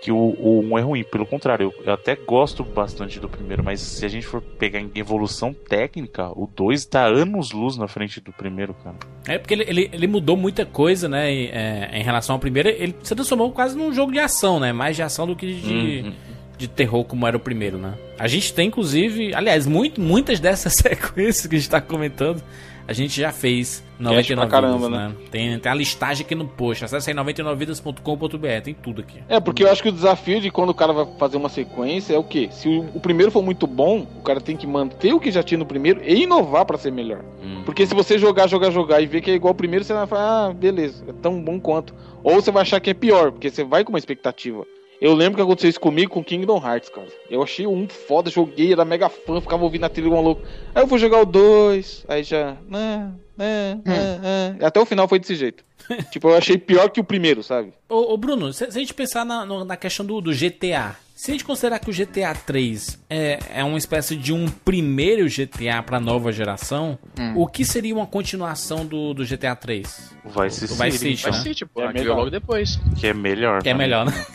que 0.00 0.12
o, 0.12 0.16
o 0.16 0.60
1 0.72 0.78
é 0.78 0.80
ruim, 0.82 1.04
pelo 1.04 1.26
contrário, 1.26 1.72
eu, 1.76 1.84
eu 1.86 1.92
até 1.92 2.14
gosto 2.14 2.62
bastante 2.62 3.18
do 3.18 3.28
primeiro, 3.28 3.64
mas 3.64 3.80
se 3.80 4.04
a 4.06 4.08
gente 4.08 4.26
for 4.26 4.40
pegar 4.40 4.78
em 4.78 4.90
evolução 4.94 5.52
técnica, 5.52 6.28
o 6.38 6.48
2 6.54 6.84
tá 6.86 7.04
anos 7.04 7.50
luz 7.52 7.76
na 7.76 7.88
frente 7.88 8.20
do 8.20 8.32
primeiro, 8.32 8.74
cara. 8.74 8.94
É 9.26 9.38
porque 9.38 9.54
ele, 9.54 9.64
ele, 9.66 9.90
ele 9.92 10.06
mudou 10.06 10.36
muita 10.36 10.64
coisa, 10.64 11.08
né? 11.08 11.30
em- 11.32 11.46
é, 11.48 11.90
em 11.94 12.02
relação 12.02 12.34
ao 12.36 12.38
primeiro. 12.40 12.68
Ele 12.68 12.94
se 13.02 13.14
transformou 13.14 13.50
quase 13.52 13.76
num 13.76 13.92
jogo 13.92 14.12
de 14.12 14.20
ação, 14.20 14.60
né? 14.60 14.72
Mais 14.72 14.94
de 14.94 15.02
ação 15.02 15.26
do 15.26 15.34
que 15.34 15.52
de, 15.52 16.02
Uhum. 16.06 16.12
de 16.56 16.68
terror, 16.68 17.04
como 17.04 17.26
era 17.26 17.36
o 17.36 17.40
primeiro, 17.40 17.76
né? 17.76 17.94
A 18.18 18.28
gente 18.28 18.54
tem, 18.54 18.68
inclusive, 18.68 19.34
aliás, 19.34 19.66
muito, 19.66 20.00
muitas 20.00 20.38
dessas 20.38 20.74
sequências 20.78 21.46
que 21.46 21.56
a 21.56 21.58
gente 21.58 21.70
tá 21.70 21.80
comentando, 21.80 22.40
a 22.88 22.94
gente 22.94 23.20
já 23.20 23.30
fez 23.30 23.84
99 24.00 24.34
pra 24.34 24.46
caramba, 24.46 24.86
vidas, 24.86 24.90
né? 24.90 25.08
né? 25.08 25.14
Tem, 25.30 25.58
tem 25.58 25.70
a 25.70 25.74
listagem 25.74 26.24
aqui 26.24 26.34
no 26.34 26.48
post. 26.48 26.86
Acesse 26.86 27.10
aí 27.10 27.16
99vidas.com.br, 27.16 28.62
tem 28.64 28.72
tudo 28.72 29.02
aqui. 29.02 29.22
É, 29.28 29.38
porque 29.38 29.62
eu 29.62 29.70
acho 29.70 29.82
que 29.82 29.90
o 29.90 29.92
desafio 29.92 30.40
de 30.40 30.50
quando 30.50 30.70
o 30.70 30.74
cara 30.74 30.94
vai 30.94 31.06
fazer 31.18 31.36
uma 31.36 31.50
sequência 31.50 32.14
é 32.14 32.18
o 32.18 32.24
quê? 32.24 32.48
Se 32.50 32.66
o, 32.66 32.80
o 32.94 32.98
primeiro 32.98 33.30
for 33.30 33.42
muito 33.42 33.66
bom, 33.66 34.06
o 34.18 34.22
cara 34.22 34.40
tem 34.40 34.56
que 34.56 34.66
manter 34.66 35.12
o 35.12 35.20
que 35.20 35.30
já 35.30 35.42
tinha 35.42 35.58
no 35.58 35.66
primeiro 35.66 36.00
e 36.02 36.22
inovar 36.22 36.64
pra 36.64 36.78
ser 36.78 36.90
melhor. 36.90 37.22
Hum. 37.42 37.60
Porque 37.66 37.86
se 37.86 37.94
você 37.94 38.16
jogar, 38.18 38.46
jogar, 38.46 38.70
jogar 38.70 39.02
e 39.02 39.06
ver 39.06 39.20
que 39.20 39.30
é 39.30 39.34
igual 39.34 39.50
ao 39.50 39.54
primeiro, 39.54 39.84
você 39.84 39.92
vai 39.92 40.06
falar, 40.06 40.46
ah, 40.46 40.54
beleza, 40.54 41.04
é 41.06 41.12
tão 41.12 41.42
bom 41.42 41.60
quanto. 41.60 41.94
Ou 42.24 42.36
você 42.36 42.50
vai 42.50 42.62
achar 42.62 42.80
que 42.80 42.88
é 42.88 42.94
pior, 42.94 43.32
porque 43.32 43.50
você 43.50 43.64
vai 43.64 43.84
com 43.84 43.92
uma 43.92 43.98
expectativa. 43.98 44.64
Eu 45.00 45.14
lembro 45.14 45.36
que 45.36 45.42
aconteceu 45.42 45.70
isso 45.70 45.80
comigo 45.80 46.10
com 46.12 46.24
Kingdom 46.24 46.56
Hearts, 46.64 46.88
cara. 46.90 47.06
Eu 47.30 47.42
achei 47.42 47.66
um 47.66 47.86
foda, 47.88 48.30
joguei, 48.30 48.72
era 48.72 48.84
mega 48.84 49.08
fã, 49.08 49.40
ficava 49.40 49.62
ouvindo 49.62 49.84
a 49.84 49.88
trilha 49.88 50.10
um 50.10 50.20
louco. 50.20 50.42
Aí 50.74 50.82
eu 50.82 50.86
vou 50.88 50.98
jogar 50.98 51.20
o 51.20 51.24
2, 51.26 52.04
aí 52.08 52.22
já. 52.24 52.56
né, 52.68 53.12
né, 53.36 53.80
né, 53.84 54.18
né. 54.20 54.56
Até 54.60 54.80
o 54.80 54.86
final 54.86 55.06
foi 55.06 55.20
desse 55.20 55.36
jeito. 55.36 55.62
tipo, 56.10 56.28
eu 56.28 56.36
achei 56.36 56.58
pior 56.58 56.90
que 56.90 57.00
o 57.00 57.04
primeiro, 57.04 57.42
sabe? 57.44 57.72
Ô, 57.88 58.12
ô, 58.12 58.16
Bruno, 58.16 58.52
se, 58.52 58.70
se 58.70 58.76
a 58.76 58.80
gente 58.80 58.92
pensar 58.92 59.24
na, 59.24 59.46
no- 59.46 59.64
na 59.64 59.76
questão 59.76 60.04
do, 60.04 60.20
do 60.20 60.32
GTA, 60.32 60.96
se 61.14 61.30
a 61.30 61.34
gente 61.34 61.44
considerar 61.44 61.78
que 61.78 61.88
o 61.88 61.94
GTA 61.94 62.34
3 62.34 62.98
é, 63.08 63.38
é 63.54 63.64
uma 63.64 63.78
espécie 63.78 64.16
de 64.16 64.32
um 64.32 64.46
primeiro 64.48 65.26
GTA 65.28 65.80
pra 65.82 65.98
nova 66.00 66.32
geração, 66.32 66.98
o 67.36 67.46
que 67.46 67.64
seria 67.64 67.94
uma 67.94 68.06
continuação 68.06 68.84
do, 68.84 69.14
do 69.14 69.24
GTA 69.24 69.54
3? 69.54 70.12
O 70.24 70.28
Vice 70.42 70.64
O 70.64 70.68
Vice 70.74 70.98
City, 70.98 71.16
City, 71.16 71.30
Vice? 71.30 71.42
City, 71.42 71.66
pô, 71.66 71.82
É 71.82 71.92
melhor. 71.92 72.16
logo 72.18 72.30
depois. 72.30 72.78
que 72.98 73.06
é 73.06 73.14
melhor. 73.14 73.62
Que 73.62 73.68
é 73.70 73.74
melhor, 73.74 74.04
né? 74.04 74.26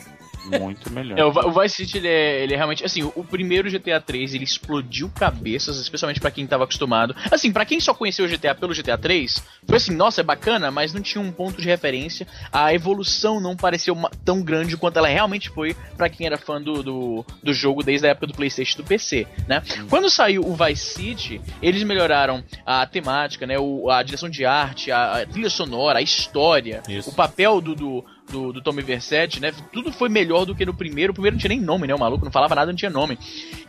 Muito 0.45 0.91
melhor. 0.91 1.17
É, 1.17 1.23
o, 1.25 1.31
Vi- 1.31 1.39
o 1.45 1.51
Vice 1.61 1.75
City, 1.75 1.97
ele 1.97 2.07
é, 2.07 2.43
ele 2.43 2.53
é 2.53 2.57
realmente. 2.57 2.83
Assim, 2.83 3.03
o, 3.03 3.23
primeiro 3.23 3.69
GTA 3.71 3.99
3 3.99 4.33
ele 4.33 4.43
explodiu 4.43 5.09
cabeças, 5.09 5.79
especialmente 5.79 6.19
pra 6.19 6.31
quem 6.31 6.45
tava 6.45 6.63
acostumado. 6.63 7.15
Assim, 7.31 7.51
pra 7.51 7.65
quem 7.65 7.79
só 7.79 7.93
conheceu 7.93 8.25
o 8.25 8.27
GTA 8.29 8.53
pelo 8.55 8.73
GTA 8.73 8.97
3, 8.97 9.43
foi 9.67 9.77
assim, 9.77 9.95
nossa, 9.95 10.21
é 10.21 10.23
bacana, 10.23 10.69
mas 10.71 10.93
não 10.93 11.01
tinha 11.01 11.21
um 11.23 11.31
ponto 11.31 11.61
de 11.61 11.67
referência. 11.67 12.27
A 12.51 12.73
evolução 12.73 13.39
não 13.39 13.55
pareceu 13.55 13.95
tão 14.25 14.41
grande 14.41 14.77
quanto 14.77 14.97
ela 14.97 15.07
realmente 15.07 15.49
foi 15.49 15.75
pra 15.97 16.09
quem 16.09 16.25
era 16.27 16.37
fã 16.37 16.61
do, 16.61 16.83
do, 16.83 17.25
do 17.41 17.53
jogo 17.53 17.83
desde 17.83 18.07
a 18.07 18.11
época 18.11 18.27
do 18.27 18.33
PlayStation 18.33 18.77
do 18.77 18.83
PC, 18.83 19.27
né? 19.47 19.61
Quando 19.89 20.09
saiu 20.09 20.41
o 20.45 20.55
Vice 20.55 20.93
City, 20.93 21.41
eles 21.61 21.83
melhoraram 21.83 22.43
a 22.65 22.85
temática, 22.85 23.47
né? 23.47 23.57
O, 23.57 23.89
a 23.89 24.03
direção 24.03 24.29
de 24.29 24.45
arte, 24.45 24.91
a, 24.91 25.21
a 25.21 25.25
trilha 25.25 25.49
sonora, 25.49 25.99
a 25.99 26.01
história, 26.01 26.81
Isso. 26.87 27.09
o 27.09 27.13
papel 27.13 27.61
do, 27.61 27.75
do, 27.75 28.05
do, 28.31 28.53
do 28.53 28.61
Tommy 28.61 28.81
Versetti, 28.81 29.39
né? 29.39 29.51
Tudo 29.71 29.91
foi 29.91 30.09
melhor 30.09 30.45
do 30.45 30.55
que 30.55 30.65
no 30.65 30.73
primeiro. 30.73 31.11
O 31.11 31.13
primeiro 31.13 31.35
não 31.35 31.39
tinha 31.41 31.49
nem 31.49 31.59
nome, 31.61 31.87
né? 31.87 31.93
O 31.95 31.99
maluco 31.99 32.23
não 32.25 32.31
falava 32.31 32.55
nada, 32.55 32.71
não 32.71 32.77
tinha 32.77 32.91
nome. 32.91 33.17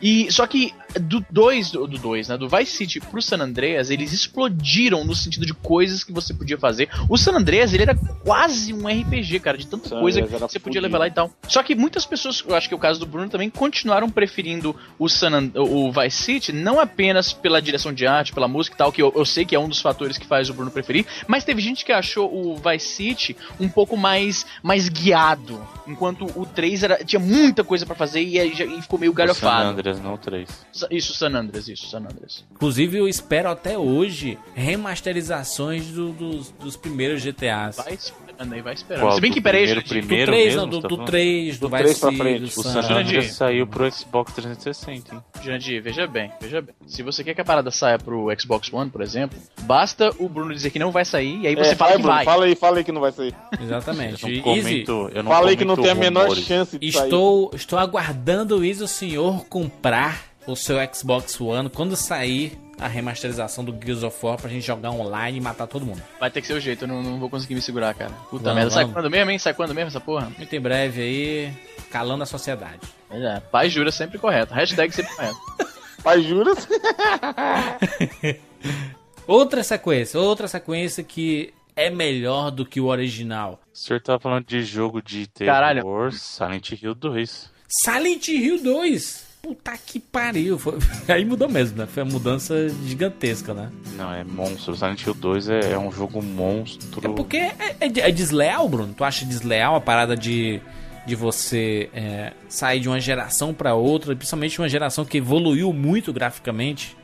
E 0.01 0.31
só 0.31 0.47
que 0.47 0.73
do 0.99 1.25
2, 1.29 1.71
do 1.71 1.87
2, 1.87 2.29
né? 2.29 2.37
Do 2.37 2.47
Vice 2.49 2.71
City 2.71 2.99
pro 2.99 3.21
San 3.21 3.37
Andreas, 3.39 3.89
eles 3.89 4.13
explodiram 4.13 5.03
no 5.03 5.15
sentido 5.15 5.45
de 5.45 5.53
coisas 5.53 6.03
que 6.03 6.11
você 6.11 6.33
podia 6.33 6.57
fazer. 6.57 6.89
O 7.09 7.17
San 7.17 7.33
Andreas, 7.33 7.73
ele 7.73 7.83
era 7.83 7.95
quase 8.23 8.73
um 8.73 8.87
RPG, 8.87 9.39
cara, 9.39 9.57
de 9.57 9.67
tanta 9.67 9.89
San 9.89 9.99
coisa 9.99 10.21
Andreas 10.21 10.41
que 10.43 10.51
você 10.51 10.59
podia 10.59 10.81
levar 10.81 10.99
lá 10.99 11.07
e 11.07 11.11
tal. 11.11 11.31
Só 11.47 11.61
que 11.63 11.75
muitas 11.75 12.05
pessoas, 12.05 12.43
eu 12.47 12.55
acho 12.55 12.67
que 12.67 12.73
é 12.73 12.77
o 12.77 12.79
caso 12.79 12.99
do 12.99 13.05
Bruno 13.05 13.29
também, 13.29 13.49
continuaram 13.49 14.09
preferindo 14.09 14.75
o, 14.97 15.07
San 15.09 15.31
And- 15.33 15.51
o 15.55 15.91
Vice 15.91 16.23
City, 16.23 16.51
não 16.53 16.79
apenas 16.79 17.33
pela 17.33 17.61
direção 17.61 17.93
de 17.93 18.05
arte, 18.07 18.33
pela 18.33 18.47
música 18.47 18.75
e 18.75 18.77
tal, 18.77 18.91
que 18.91 19.01
eu, 19.01 19.11
eu 19.15 19.25
sei 19.25 19.45
que 19.45 19.55
é 19.55 19.59
um 19.59 19.67
dos 19.69 19.81
fatores 19.81 20.17
que 20.17 20.25
faz 20.25 20.49
o 20.49 20.53
Bruno 20.53 20.71
preferir, 20.71 21.05
mas 21.27 21.43
teve 21.43 21.61
gente 21.61 21.83
que 21.85 21.91
achou 21.91 22.33
o 22.33 22.55
Vice 22.55 22.87
City 22.87 23.35
um 23.59 23.67
pouco 23.69 23.95
mais, 23.97 24.44
mais 24.63 24.89
guiado, 24.89 25.59
enquanto 25.87 26.25
o 26.39 26.45
3 26.45 26.83
era, 26.83 27.03
tinha 27.03 27.19
muita 27.19 27.63
coisa 27.63 27.85
pra 27.85 27.95
fazer 27.95 28.21
e, 28.21 28.53
já- 28.53 28.65
e 28.65 28.81
ficou 28.81 28.97
meio 28.99 29.11
O 29.11 29.15
San 29.15 29.17
galhofado. 29.17 29.69
Andreas, 29.69 29.99
não 29.99 30.13
o 30.15 30.17
3. 30.17 30.49
Isso, 30.91 31.13
San 31.13 31.29
Andreas, 31.35 31.67
isso, 31.67 31.87
San 31.89 31.99
Andreas. 31.99 32.43
Inclusive, 32.51 32.97
eu 32.97 33.07
espero 33.07 33.49
até 33.49 33.77
hoje 33.77 34.37
remasterizações 34.53 35.87
do- 35.87 36.11
dos, 36.11 36.51
dos 36.51 36.75
primeiros 36.77 37.21
GTAs. 37.21 37.77
Vai 37.77 37.97
esperando 38.35 38.53
aí, 38.53 38.61
vai 38.61 38.73
esperando. 38.73 39.01
Qual, 39.01 39.11
Se 39.13 39.21
bem 39.21 39.31
do 39.31 39.33
que, 39.33 39.41
peraí, 39.41 39.61
primeiro, 39.63 39.81
gente, 39.81 39.87
Do 39.87 39.99
primeiro 40.07 40.31
3, 40.31 40.45
mesmo, 40.45 40.61
não, 40.61 40.69
do, 40.69 40.81
tá 40.81 40.87
do 40.87 40.95
falando? 40.95 41.07
3, 41.09 41.59
do, 41.59 41.69
Do 41.69 41.69
Vice 41.75 41.83
3 41.83 41.99
pra 41.99 42.11
frente. 42.11 42.39
do 42.39 42.45
O 42.45 42.63
San. 42.63 42.79
Andreas 42.95 43.31
saiu 43.33 43.67
pro 43.67 43.91
Xbox 43.91 44.33
360, 44.33 45.15
hein? 45.15 45.21
Jandir, 45.43 45.81
veja 45.81 46.07
bem, 46.07 46.31
veja 46.41 46.61
bem. 46.61 46.75
Se 46.85 47.01
você 47.03 47.23
quer 47.23 47.33
que 47.33 47.41
a 47.41 47.45
parada 47.45 47.71
saia 47.71 47.97
pro 47.97 48.27
Xbox 48.39 48.71
One, 48.71 48.89
por 48.89 49.01
exemplo, 49.01 49.37
basta 49.61 50.11
o 50.19 50.27
Bruno 50.29 50.53
dizer 50.53 50.69
que 50.69 50.79
não 50.79 50.91
vai 50.91 51.05
sair 51.05 51.39
e 51.41 51.47
aí 51.47 51.55
você 51.55 51.71
É, 51.71 51.75
fala 51.75 51.91
vai, 51.91 51.97
que 51.97 52.01
Bruno, 52.03 52.15
vai. 52.15 52.25
Fala 52.25 52.45
aí, 52.45 52.55
fala 52.55 52.77
aí 52.77 52.83
que 52.83 52.91
não 52.91 53.01
vai 53.01 53.11
sair. 53.11 53.35
Exatamente. 53.61 54.23
Eu 54.23 54.29
não 54.29 54.55
Easy, 54.55 54.61
comento, 54.61 55.11
eu 55.13 55.23
não 55.23 55.31
Fala 55.31 55.49
aí 55.49 55.57
que 55.57 55.65
não 55.65 55.75
tem 55.75 55.89
a 55.91 55.95
menor 55.95 56.35
chance 56.35 56.77
de 56.77 56.91
sair. 56.91 57.03
estou, 57.05 57.51
estou 57.53 57.79
aguardando 57.79 58.57
o 58.59 58.63
Easy 58.65 58.83
o 58.83 58.87
senhor 58.87 59.45
comprar 59.45 60.34
o 60.47 60.55
seu 60.55 60.77
Xbox 60.93 61.39
One 61.39 61.69
quando 61.69 61.95
sair 61.95 62.57
a 62.79 62.87
remasterização 62.87 63.63
do 63.63 63.71
Gears 63.71 64.03
of 64.03 64.25
War 64.25 64.37
pra 64.37 64.49
gente 64.49 64.65
jogar 64.65 64.91
online 64.91 65.37
e 65.37 65.41
matar 65.41 65.67
todo 65.67 65.85
mundo. 65.85 66.01
Vai 66.19 66.29
ter 66.29 66.41
que 66.41 66.47
ser 66.47 66.53
o 66.53 66.59
jeito, 66.59 66.83
eu 66.83 66.87
não, 66.87 67.01
não 67.01 67.19
vou 67.19 67.29
conseguir 67.29 67.55
me 67.55 67.61
segurar, 67.61 67.93
cara. 67.93 68.11
Puta 68.29 68.43
Vamos, 68.43 68.55
merda. 68.55 68.71
Sai 68.71 68.85
quando 68.85 69.09
mesmo, 69.09 69.31
hein? 69.31 69.39
Sai 69.39 69.53
quando 69.53 69.73
mesmo 69.73 69.87
essa 69.87 70.01
porra? 70.01 70.31
Muito 70.37 70.53
em 70.53 70.59
breve 70.59 71.01
aí, 71.01 71.53
calando 71.89 72.23
a 72.23 72.25
sociedade. 72.25 72.81
É, 73.09 73.39
pai 73.39 73.69
jura 73.69 73.91
sempre 73.91 74.17
correto. 74.17 74.53
Hashtag 74.53 74.93
sempre 74.93 75.15
correto. 75.15 75.37
Pai 76.03 76.21
juras? 76.21 76.67
Outra 79.25 79.63
sequência, 79.63 80.19
outra 80.19 80.47
sequência 80.47 81.03
que 81.03 81.51
é 81.75 81.89
melhor 81.89 82.51
do 82.51 82.63
que 82.63 82.79
o 82.79 82.85
original. 82.85 83.59
O 83.73 83.77
senhor 83.77 83.99
tava 83.99 84.19
falando 84.19 84.45
de 84.45 84.61
jogo 84.61 85.01
de 85.01 85.25
terror, 85.25 85.51
Caralho. 85.51 86.11
Silent 86.11 86.73
Hill 86.73 86.93
2. 86.93 87.51
Silent 87.67 88.27
Hill 88.27 88.61
2! 88.61 89.24
Puta 89.45 89.77
que 89.77 89.99
pariu. 89.99 90.57
Foi- 90.57 90.79
Aí 91.07 91.23
mudou 91.23 91.47
mesmo, 91.47 91.77
né? 91.77 91.85
Foi 91.85 92.01
uma 92.01 92.11
mudança 92.13 92.67
gigantesca, 92.85 93.53
né? 93.53 93.69
Não, 93.95 94.11
é 94.11 94.23
monstro. 94.23 94.75
Silent 94.75 95.05
Hill 95.05 95.13
2 95.13 95.49
é, 95.49 95.71
é 95.73 95.77
um 95.77 95.91
jogo 95.91 96.19
monstro. 96.19 96.99
É 97.07 97.13
porque 97.13 97.37
é, 97.37 97.55
é- 97.79 97.99
é 98.09 98.11
desleal, 98.11 98.67
Bruno? 98.67 98.91
Tu 98.97 99.03
acha 99.03 99.23
desleal 99.23 99.75
a 99.75 99.81
parada 99.81 100.17
de, 100.17 100.59
de 101.05 101.15
você 101.15 101.91
é, 101.93 102.33
sair 102.49 102.79
de 102.79 102.89
uma 102.89 102.99
geração 102.99 103.53
pra 103.53 103.75
outra, 103.75 104.15
principalmente 104.15 104.59
uma 104.59 104.67
geração 104.67 105.05
que 105.05 105.17
evoluiu 105.19 105.71
muito 105.71 106.11
graficamente? 106.11 106.97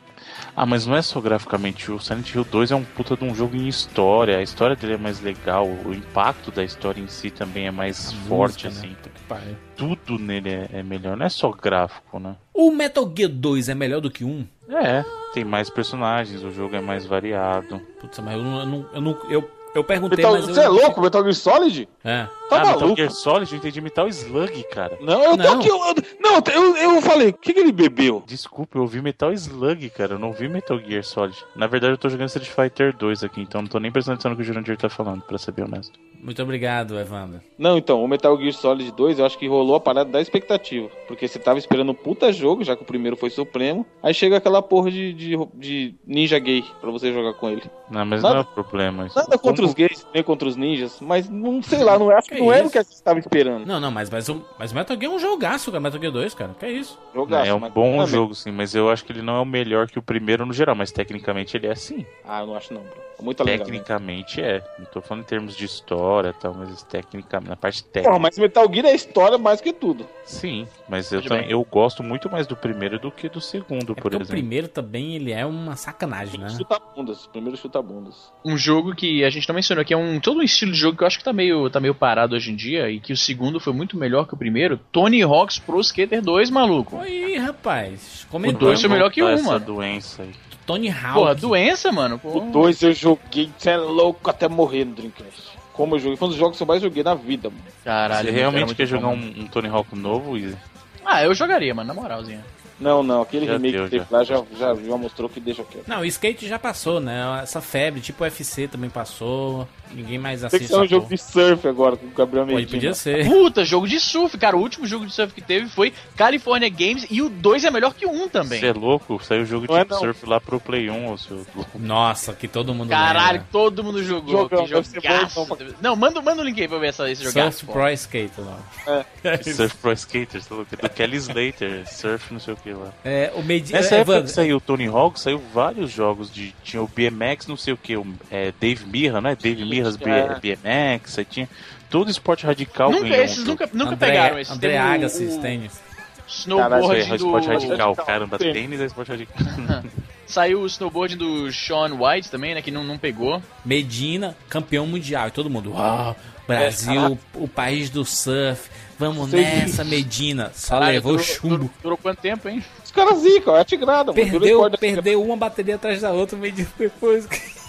Ah, 0.54 0.66
mas 0.66 0.86
não 0.86 0.94
é 0.94 1.00
só 1.02 1.20
graficamente. 1.20 1.90
O 1.90 1.98
Silent 1.98 2.34
Hill 2.34 2.44
2 2.44 2.72
é 2.72 2.76
um 2.76 2.84
puta 2.84 3.16
de 3.16 3.24
um 3.24 3.34
jogo 3.34 3.56
em 3.56 3.68
história. 3.68 4.36
A 4.38 4.42
história 4.42 4.76
dele 4.76 4.94
é 4.94 4.96
mais 4.98 5.20
legal. 5.20 5.66
O 5.66 5.94
impacto 5.94 6.50
da 6.50 6.62
história 6.62 7.00
em 7.00 7.06
si 7.08 7.30
também 7.30 7.66
é 7.66 7.70
mais 7.70 8.12
forte, 8.28 8.66
Música, 8.66 8.86
né? 8.86 8.94
assim. 8.94 9.12
Pariu. 9.26 9.56
Tudo 9.76 10.18
nele 10.18 10.50
é, 10.50 10.68
é 10.74 10.82
melhor. 10.82 11.16
Não 11.16 11.24
é 11.24 11.28
só 11.30 11.50
gráfico, 11.50 12.18
né? 12.18 12.36
O 12.52 12.70
Metal 12.70 13.10
Gear 13.16 13.30
2 13.30 13.70
é 13.70 13.74
melhor 13.74 14.00
do 14.00 14.10
que 14.10 14.24
um? 14.24 14.46
É, 14.68 15.02
tem 15.32 15.42
mais 15.44 15.70
personagens, 15.70 16.42
o 16.42 16.50
jogo 16.50 16.76
é 16.76 16.80
mais 16.82 17.06
variado. 17.06 17.80
Putz, 18.00 18.18
mas 18.18 18.34
eu 18.34 18.42
não. 18.42 18.60
Eu, 18.60 18.66
não, 18.66 18.86
eu, 18.94 19.00
não- 19.00 19.30
eu, 19.30 19.50
eu 19.74 19.84
perguntei, 19.84 20.16
Metal, 20.18 20.32
mas 20.32 20.48
eu. 20.48 20.54
você 20.54 20.60
é 20.60 20.68
louco? 20.68 21.00
Metal 21.00 21.22
Gear 21.22 21.34
Solid? 21.34 21.88
É. 22.04 22.24
Tá 22.24 22.30
ah, 22.50 22.58
Metal 22.58 22.80
maluco? 22.80 22.96
Gear 22.96 23.10
Solid, 23.10 23.52
eu 23.52 23.58
entendi 23.58 23.80
Metal 23.80 24.08
Slug, 24.08 24.62
cara. 24.64 24.98
Não, 25.00 25.22
eu 25.22 25.36
tô 25.36 25.42
Não. 25.42 25.58
aqui. 25.58 25.68
Eu, 25.68 25.76
eu- 25.76 25.94
não, 26.20 26.42
eu, 26.52 26.76
eu 26.76 27.02
falei, 27.02 27.28
o 27.28 27.32
que, 27.32 27.52
que 27.54 27.60
ele 27.60 27.72
bebeu? 27.72 28.22
Desculpa, 28.26 28.76
eu 28.78 28.82
ouvi 28.82 29.00
Metal 29.00 29.32
Slug, 29.32 29.88
cara. 29.90 30.14
Eu 30.14 30.18
não 30.18 30.32
vi 30.32 30.48
Metal 30.48 30.78
Gear 30.78 31.02
Solid. 31.04 31.36
Na 31.56 31.66
verdade, 31.66 31.94
eu 31.94 31.98
tô 31.98 32.08
jogando 32.08 32.28
Street 32.28 32.48
Fighter 32.50 32.94
2 32.96 33.24
aqui, 33.24 33.40
então 33.40 33.62
não 33.62 33.68
tô 33.68 33.78
nem 33.78 33.90
prestando 33.90 34.14
atenção 34.14 34.30
no 34.30 34.36
que 34.36 34.42
o 34.42 34.44
Jurandir 34.44 34.76
tá 34.76 34.88
falando, 34.88 35.22
pra 35.22 35.38
ser 35.38 35.52
bem 35.52 35.64
honesto. 35.64 35.98
Muito 36.22 36.40
obrigado, 36.40 36.96
Evandro. 37.00 37.40
Não, 37.58 37.76
então, 37.76 38.02
o 38.02 38.06
Metal 38.06 38.36
Gear 38.38 38.52
Solid 38.52 38.92
2, 38.92 39.18
eu 39.18 39.26
acho 39.26 39.36
que 39.36 39.48
rolou 39.48 39.74
a 39.74 39.80
parada 39.80 40.08
da 40.08 40.20
expectativa. 40.20 40.88
Porque 41.08 41.26
você 41.26 41.36
tava 41.38 41.58
esperando 41.58 41.90
um 41.90 41.94
puta 41.94 42.32
jogo, 42.32 42.62
já 42.62 42.76
que 42.76 42.82
o 42.82 42.86
primeiro 42.86 43.16
foi 43.16 43.28
supremo. 43.28 43.84
Aí 44.00 44.14
chega 44.14 44.36
aquela 44.36 44.62
porra 44.62 44.88
de, 44.90 45.12
de, 45.12 45.36
de 45.54 45.94
ninja 46.06 46.38
gay 46.38 46.64
pra 46.80 46.92
você 46.92 47.12
jogar 47.12 47.34
com 47.34 47.50
ele. 47.50 47.62
Não, 47.90 48.06
mas 48.06 48.22
Nada- 48.22 48.34
não 48.36 48.40
é 48.42 48.44
o 48.44 48.46
problema. 48.46 49.06
isso. 49.06 49.16
Nada 49.18 49.36
contra 49.36 49.56
Como- 49.56 49.68
os 49.68 49.74
gays, 49.74 50.06
nem 50.14 50.22
contra 50.22 50.46
os 50.48 50.54
ninjas, 50.56 50.98
mas 51.00 51.28
não 51.28 51.60
sei 51.60 51.82
lá, 51.82 51.98
não 51.98 52.08
acho 52.10 52.28
que 52.28 52.36
Que 52.36 52.40
não 52.40 52.52
era 52.52 52.60
isso? 52.60 52.68
o 52.68 52.72
que 52.72 52.78
a 52.78 52.82
gente 52.82 53.02
tava 53.02 53.18
esperando. 53.18 53.66
Não, 53.66 53.80
não, 53.80 53.90
mas, 53.90 54.08
mas, 54.08 54.28
o, 54.28 54.44
mas 54.58 54.70
o 54.70 54.74
Metal 54.76 54.96
Gear 54.96 55.12
é 55.12 55.14
um 55.16 55.18
jogaço, 55.18 55.70
cara. 55.72 55.80
Metal 55.82 56.00
Gear 56.00 56.12
2, 56.12 56.34
cara. 56.34 56.54
Que 56.58 56.66
é 56.66 56.70
isso? 56.72 56.98
Jogaço, 57.12 57.50
é 57.50 57.54
um 57.54 57.58
mas- 57.58 57.72
bom 57.72 58.06
jogo, 58.06 58.32
sim, 58.34 58.52
mas 58.52 58.74
eu 58.76 58.88
acho 58.90 59.04
que 59.04 59.10
ele 59.12 59.22
não 59.22 59.36
é 59.36 59.40
o 59.40 59.44
melhor 59.44 59.88
que 59.88 59.98
o 59.98 60.02
primeiro 60.02 60.46
no 60.46 60.52
geral, 60.52 60.76
mas 60.76 60.92
tecnicamente 60.92 61.56
ele 61.56 61.66
é 61.66 61.74
sim. 61.74 62.06
Ah, 62.24 62.40
eu 62.42 62.46
não 62.46 62.54
acho 62.54 62.72
não, 62.72 62.80
bro. 62.80 63.02
É 63.18 63.22
muito 63.24 63.42
legal. 63.44 63.58
né? 63.58 63.64
Tecnicamente 63.72 64.40
é. 64.40 64.64
Não 64.78 64.86
tô 64.86 65.00
falando 65.00 65.22
em 65.22 65.26
termos 65.26 65.54
de 65.56 65.64
história 65.64 66.11
e 66.30 66.32
tal, 66.32 66.54
mas 66.54 66.82
tecnicamente, 66.84 67.48
na 67.50 67.56
parte 67.56 67.82
Porra, 67.82 67.92
técnica. 67.92 68.18
mas 68.18 68.38
Metal 68.38 68.72
Gear 68.72 68.86
é 68.86 68.94
história 68.94 69.38
mais 69.38 69.60
que 69.60 69.72
tudo. 69.72 70.06
Sim, 70.24 70.66
mas 70.88 71.10
eu, 71.10 71.20
também, 71.22 71.50
eu 71.50 71.64
gosto 71.68 72.02
muito 72.02 72.30
mais 72.30 72.46
do 72.46 72.54
primeiro 72.54 72.98
do 72.98 73.10
que 73.10 73.28
do 73.28 73.40
segundo, 73.40 73.92
É 73.92 73.94
por 73.94 74.02
porque 74.02 74.16
o 74.16 74.18
exemplo. 74.18 74.32
primeiro 74.36 74.68
também, 74.68 75.16
ele 75.16 75.32
é 75.32 75.44
uma 75.44 75.74
sacanagem, 75.76 76.38
né? 76.38 76.48
Chuta 76.50 76.78
bundas. 76.94 77.26
Primeiro 77.26 77.56
chuta 77.56 77.82
bundas. 77.82 78.32
Um 78.44 78.56
jogo 78.56 78.94
que 78.94 79.24
a 79.24 79.30
gente 79.30 79.48
não 79.48 79.54
mencionou 79.54 79.84
que 79.84 79.92
é 79.92 79.96
um 79.96 80.20
todo 80.20 80.38
um 80.38 80.42
estilo 80.42 80.72
de 80.72 80.78
jogo 80.78 80.96
que 80.96 81.02
eu 81.02 81.06
acho 81.06 81.18
que 81.18 81.24
tá 81.24 81.32
meio, 81.32 81.68
tá 81.70 81.80
meio 81.80 81.94
parado 81.94 82.36
hoje 82.36 82.52
em 82.52 82.56
dia 82.56 82.88
e 82.90 83.00
que 83.00 83.12
o 83.12 83.16
segundo 83.16 83.58
foi 83.58 83.72
muito 83.72 83.96
melhor 83.96 84.26
que 84.26 84.34
o 84.34 84.36
primeiro. 84.36 84.78
Tony 84.92 85.22
Hawk's 85.22 85.58
Pro 85.58 85.80
Skater 85.80 86.22
2, 86.22 86.50
maluco. 86.50 86.96
Oi, 86.98 87.36
rapaz. 87.38 88.24
O 88.24 88.28
Comentou. 88.32 88.60
dois 88.68 88.80
foi 88.80 88.90
melhor 88.90 89.10
que 89.10 89.22
um, 89.22 89.28
essa 89.28 89.44
mano. 89.44 89.64
doença 89.64 90.22
aí. 90.22 90.30
Tony 90.64 90.88
Hawk. 90.90 91.14
Porra, 91.14 91.34
doença, 91.34 91.90
mano. 91.90 92.14
O 92.16 92.18
Porra. 92.20 92.50
2 92.52 92.82
eu 92.84 92.92
joguei, 92.92 93.50
você 93.58 93.70
é 93.70 93.76
louco 93.76 94.30
até 94.30 94.46
morrer 94.48 94.84
no 94.84 94.94
Dreamcast. 94.94 95.58
Como 95.72 95.94
eu 95.94 95.98
joguei, 96.00 96.16
foi 96.16 96.26
um 96.28 96.30
dos 96.30 96.38
jogos 96.38 96.56
que 96.56 96.62
eu 96.62 96.66
mais 96.66 96.82
joguei 96.82 97.02
na 97.02 97.14
vida, 97.14 97.48
mano. 97.48 97.62
Caralho, 97.84 98.28
Você 98.28 98.30
realmente 98.30 98.74
quer 98.74 98.86
jogar 98.86 99.08
um, 99.08 99.34
um 99.38 99.46
Tony 99.46 99.68
Hawk 99.68 99.96
novo, 99.96 100.36
Izzy? 100.36 100.56
Ah, 101.04 101.24
eu 101.24 101.34
jogaria, 101.34 101.74
mano, 101.74 101.88
na 101.88 101.94
moralzinha. 102.00 102.44
Não, 102.80 103.02
não, 103.02 103.22
aquele 103.22 103.46
Já 103.46 103.52
remake 103.52 103.72
deu, 103.72 103.84
que 103.84 103.90
teve 103.90 104.04
já. 104.10 104.16
lá 104.16 104.24
já, 104.24 104.42
já, 104.58 104.74
já 104.74 104.96
mostrou 104.96 105.28
que 105.28 105.38
deixa 105.40 105.62
quieto. 105.64 105.86
Não, 105.88 106.00
o 106.00 106.04
skate 106.04 106.46
já 106.48 106.58
passou, 106.58 107.00
né? 107.00 107.40
Essa 107.42 107.60
febre, 107.60 108.00
tipo 108.00 108.22
o 108.22 108.26
UFC 108.26 108.66
também 108.68 108.90
passou. 108.90 109.68
Ninguém 109.94 110.18
mais 110.18 110.40
Tem 110.40 110.48
que 110.50 110.56
assiste. 110.56 110.68
ser 110.72 110.80
um 110.80 110.86
jogo 110.86 111.06
de 111.08 111.18
surf 111.18 111.68
agora 111.68 111.96
com 111.96 112.06
o 112.06 112.10
Gabriel 112.10 112.46
Pô, 112.46 112.52
Medina. 112.54 112.70
podia 112.70 112.94
ser. 112.94 113.26
Puta, 113.26 113.62
jogo 113.64 113.86
de 113.86 114.00
surf, 114.00 114.38
cara. 114.38 114.56
O 114.56 114.60
último 114.60 114.86
jogo 114.86 115.04
de 115.04 115.12
surf 115.12 115.34
que 115.34 115.42
teve 115.42 115.68
foi 115.68 115.92
California 116.16 116.68
Games 116.70 117.06
e 117.10 117.20
o 117.20 117.28
2 117.28 117.64
é 117.64 117.70
melhor 117.70 117.92
que 117.94 118.06
o 118.06 118.10
1 118.10 118.28
também. 118.30 118.58
Você 118.58 118.66
é 118.68 118.72
louco? 118.72 119.22
Saiu 119.22 119.42
o 119.42 119.44
jogo 119.44 119.66
Não 119.68 119.76
é 119.76 119.84
de 119.84 119.90
não. 119.90 119.98
surf 119.98 120.24
lá 120.26 120.40
pro 120.40 120.58
Play 120.58 120.88
1, 120.88 121.12
ô 121.12 121.18
seu 121.18 121.46
louco. 121.54 121.78
Nossa, 121.78 122.32
que 122.32 122.48
todo 122.48 122.74
mundo 122.74 122.88
Caralho, 122.88 123.32
lembra. 123.34 123.48
todo 123.52 123.84
mundo 123.84 124.02
jogou. 124.02 124.48
Jogão, 124.48 124.66
bom, 124.66 125.44
então, 125.54 125.66
Não, 125.82 125.94
manda, 125.94 126.22
manda 126.22 126.40
um 126.40 126.44
link 126.44 126.60
aí 126.60 126.66
pra 126.68 126.78
ver 126.78 126.88
essa, 126.88 127.10
esse 127.10 127.22
jogaço. 127.22 127.66
Surf. 127.66 127.72
Pro 127.72 127.90
Skater 127.90 128.44
lá. 128.44 129.04
Surf 129.42 129.76
Pro 129.76 129.92
Skaters, 129.92 130.46
tá 130.46 130.54
louco? 130.54 130.74
Do 130.74 130.88
Kelly 130.88 131.16
Slater, 131.18 131.86
surf 131.86 132.32
não 132.32 132.40
sei 132.40 132.54
o 132.54 132.56
que 132.62 132.72
lá. 132.72 132.92
É, 133.04 133.32
o 133.34 133.42
Medi... 133.42 133.72
Nessa 133.72 133.96
é, 133.96 133.98
época 133.98 134.12
Evandro, 134.12 134.28
que 134.28 134.34
saiu 134.34 134.56
o 134.56 134.60
Tony 134.60 134.86
Hawk, 134.86 135.18
saiu 135.18 135.42
vários 135.52 135.90
jogos 135.90 136.32
de. 136.32 136.54
Tinha 136.62 136.82
o 136.82 136.88
BMX, 136.88 137.46
não 137.46 137.56
sei 137.56 137.74
o 137.74 137.76
que, 137.76 137.96
o 137.96 138.06
é, 138.30 138.52
Dave 138.60 138.86
Mirra, 138.86 139.20
né? 139.20 139.36
Dave 139.40 139.64
Mirras 139.64 139.96
B- 139.96 140.10
É. 140.10 140.38
BMX, 140.40 141.18
aí 141.18 141.24
tinha. 141.24 141.48
Todo 141.90 142.10
esporte 142.10 142.46
radical 142.46 142.90
Nunca, 142.90 143.08
ganhou 143.08 143.24
esses 143.24 143.44
nunca, 143.44 143.68
nunca 143.72 143.94
André, 143.94 144.06
pegaram 144.06 144.38
esses. 144.38 144.54
André 144.54 144.78
Agassi, 144.78 145.24
o 145.24 145.40
tênis. 145.40 145.80
Snowboard 146.26 146.86
Caralho, 146.86 147.12
é, 147.12 147.16
esporte 147.16 147.46
do... 147.46 147.52
radical. 147.52 147.96
Caramba, 147.96 148.38
Sim. 148.38 148.52
tênis 148.52 148.80
é 148.80 148.86
esporte 148.86 149.10
radical. 149.10 149.36
Saiu 150.26 150.60
o 150.62 150.66
snowboard 150.66 151.16
do 151.16 151.52
Sean 151.52 151.90
White 152.00 152.30
também, 152.30 152.54
né? 152.54 152.62
Que 152.62 152.70
não, 152.70 152.82
não 152.82 152.96
pegou. 152.96 153.42
Medina, 153.62 154.34
campeão 154.48 154.86
mundial. 154.86 155.28
E 155.28 155.30
todo 155.30 155.50
mundo, 155.50 155.72
uau, 155.74 156.16
Brasil, 156.46 157.18
o 157.34 157.46
país 157.46 157.90
do 157.90 158.02
surf. 158.04 158.70
Vamos 159.02 159.30
Sim. 159.30 159.36
nessa, 159.36 159.82
Medina. 159.84 160.52
Só 160.54 160.74
Caralho, 160.74 160.92
levou 160.92 161.12
durou, 161.12 161.26
chumbo. 161.26 161.56
Durou, 161.56 161.70
durou 161.82 161.98
quanto 161.98 162.20
tempo, 162.20 162.48
hein? 162.48 162.64
Os 162.84 162.90
caras 162.90 163.18
zica, 163.18 163.50
é. 163.52 163.64
Virou 163.64 164.14
Perdeu, 164.14 164.70
perdeu 164.78 165.22
uma 165.22 165.36
bateria 165.36 165.74
atrás 165.74 166.00
da 166.00 166.12
outra, 166.12 166.38
Medina 166.38 166.68
depois. 166.78 167.26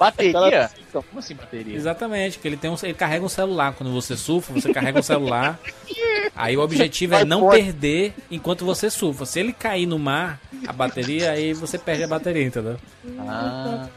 Bateria? 0.00 0.68
Zica. 0.68 0.80
Como 1.02 1.18
assim 1.18 1.34
bateria? 1.34 1.76
Exatamente, 1.76 2.38
porque 2.38 2.48
ele, 2.48 2.56
tem 2.56 2.70
um, 2.70 2.76
ele 2.82 2.94
carrega 2.94 3.22
um 3.22 3.28
celular. 3.28 3.74
Quando 3.74 3.92
você 3.92 4.16
surfa, 4.16 4.54
você 4.54 4.72
carrega 4.72 4.98
um 4.98 5.02
celular. 5.02 5.60
Aí 6.34 6.56
o 6.56 6.60
objetivo 6.62 7.14
é 7.14 7.24
não 7.24 7.50
perder 7.50 8.14
enquanto 8.30 8.64
você 8.64 8.88
surfa. 8.88 9.26
Se 9.26 9.38
ele 9.38 9.52
cair 9.52 9.84
no 9.84 9.98
mar, 9.98 10.40
a 10.66 10.72
bateria, 10.72 11.32
aí 11.32 11.52
você 11.52 11.76
perde 11.76 12.04
a 12.04 12.08
bateria, 12.08 12.44
entendeu? 12.44 12.76
Ah, 13.18 13.88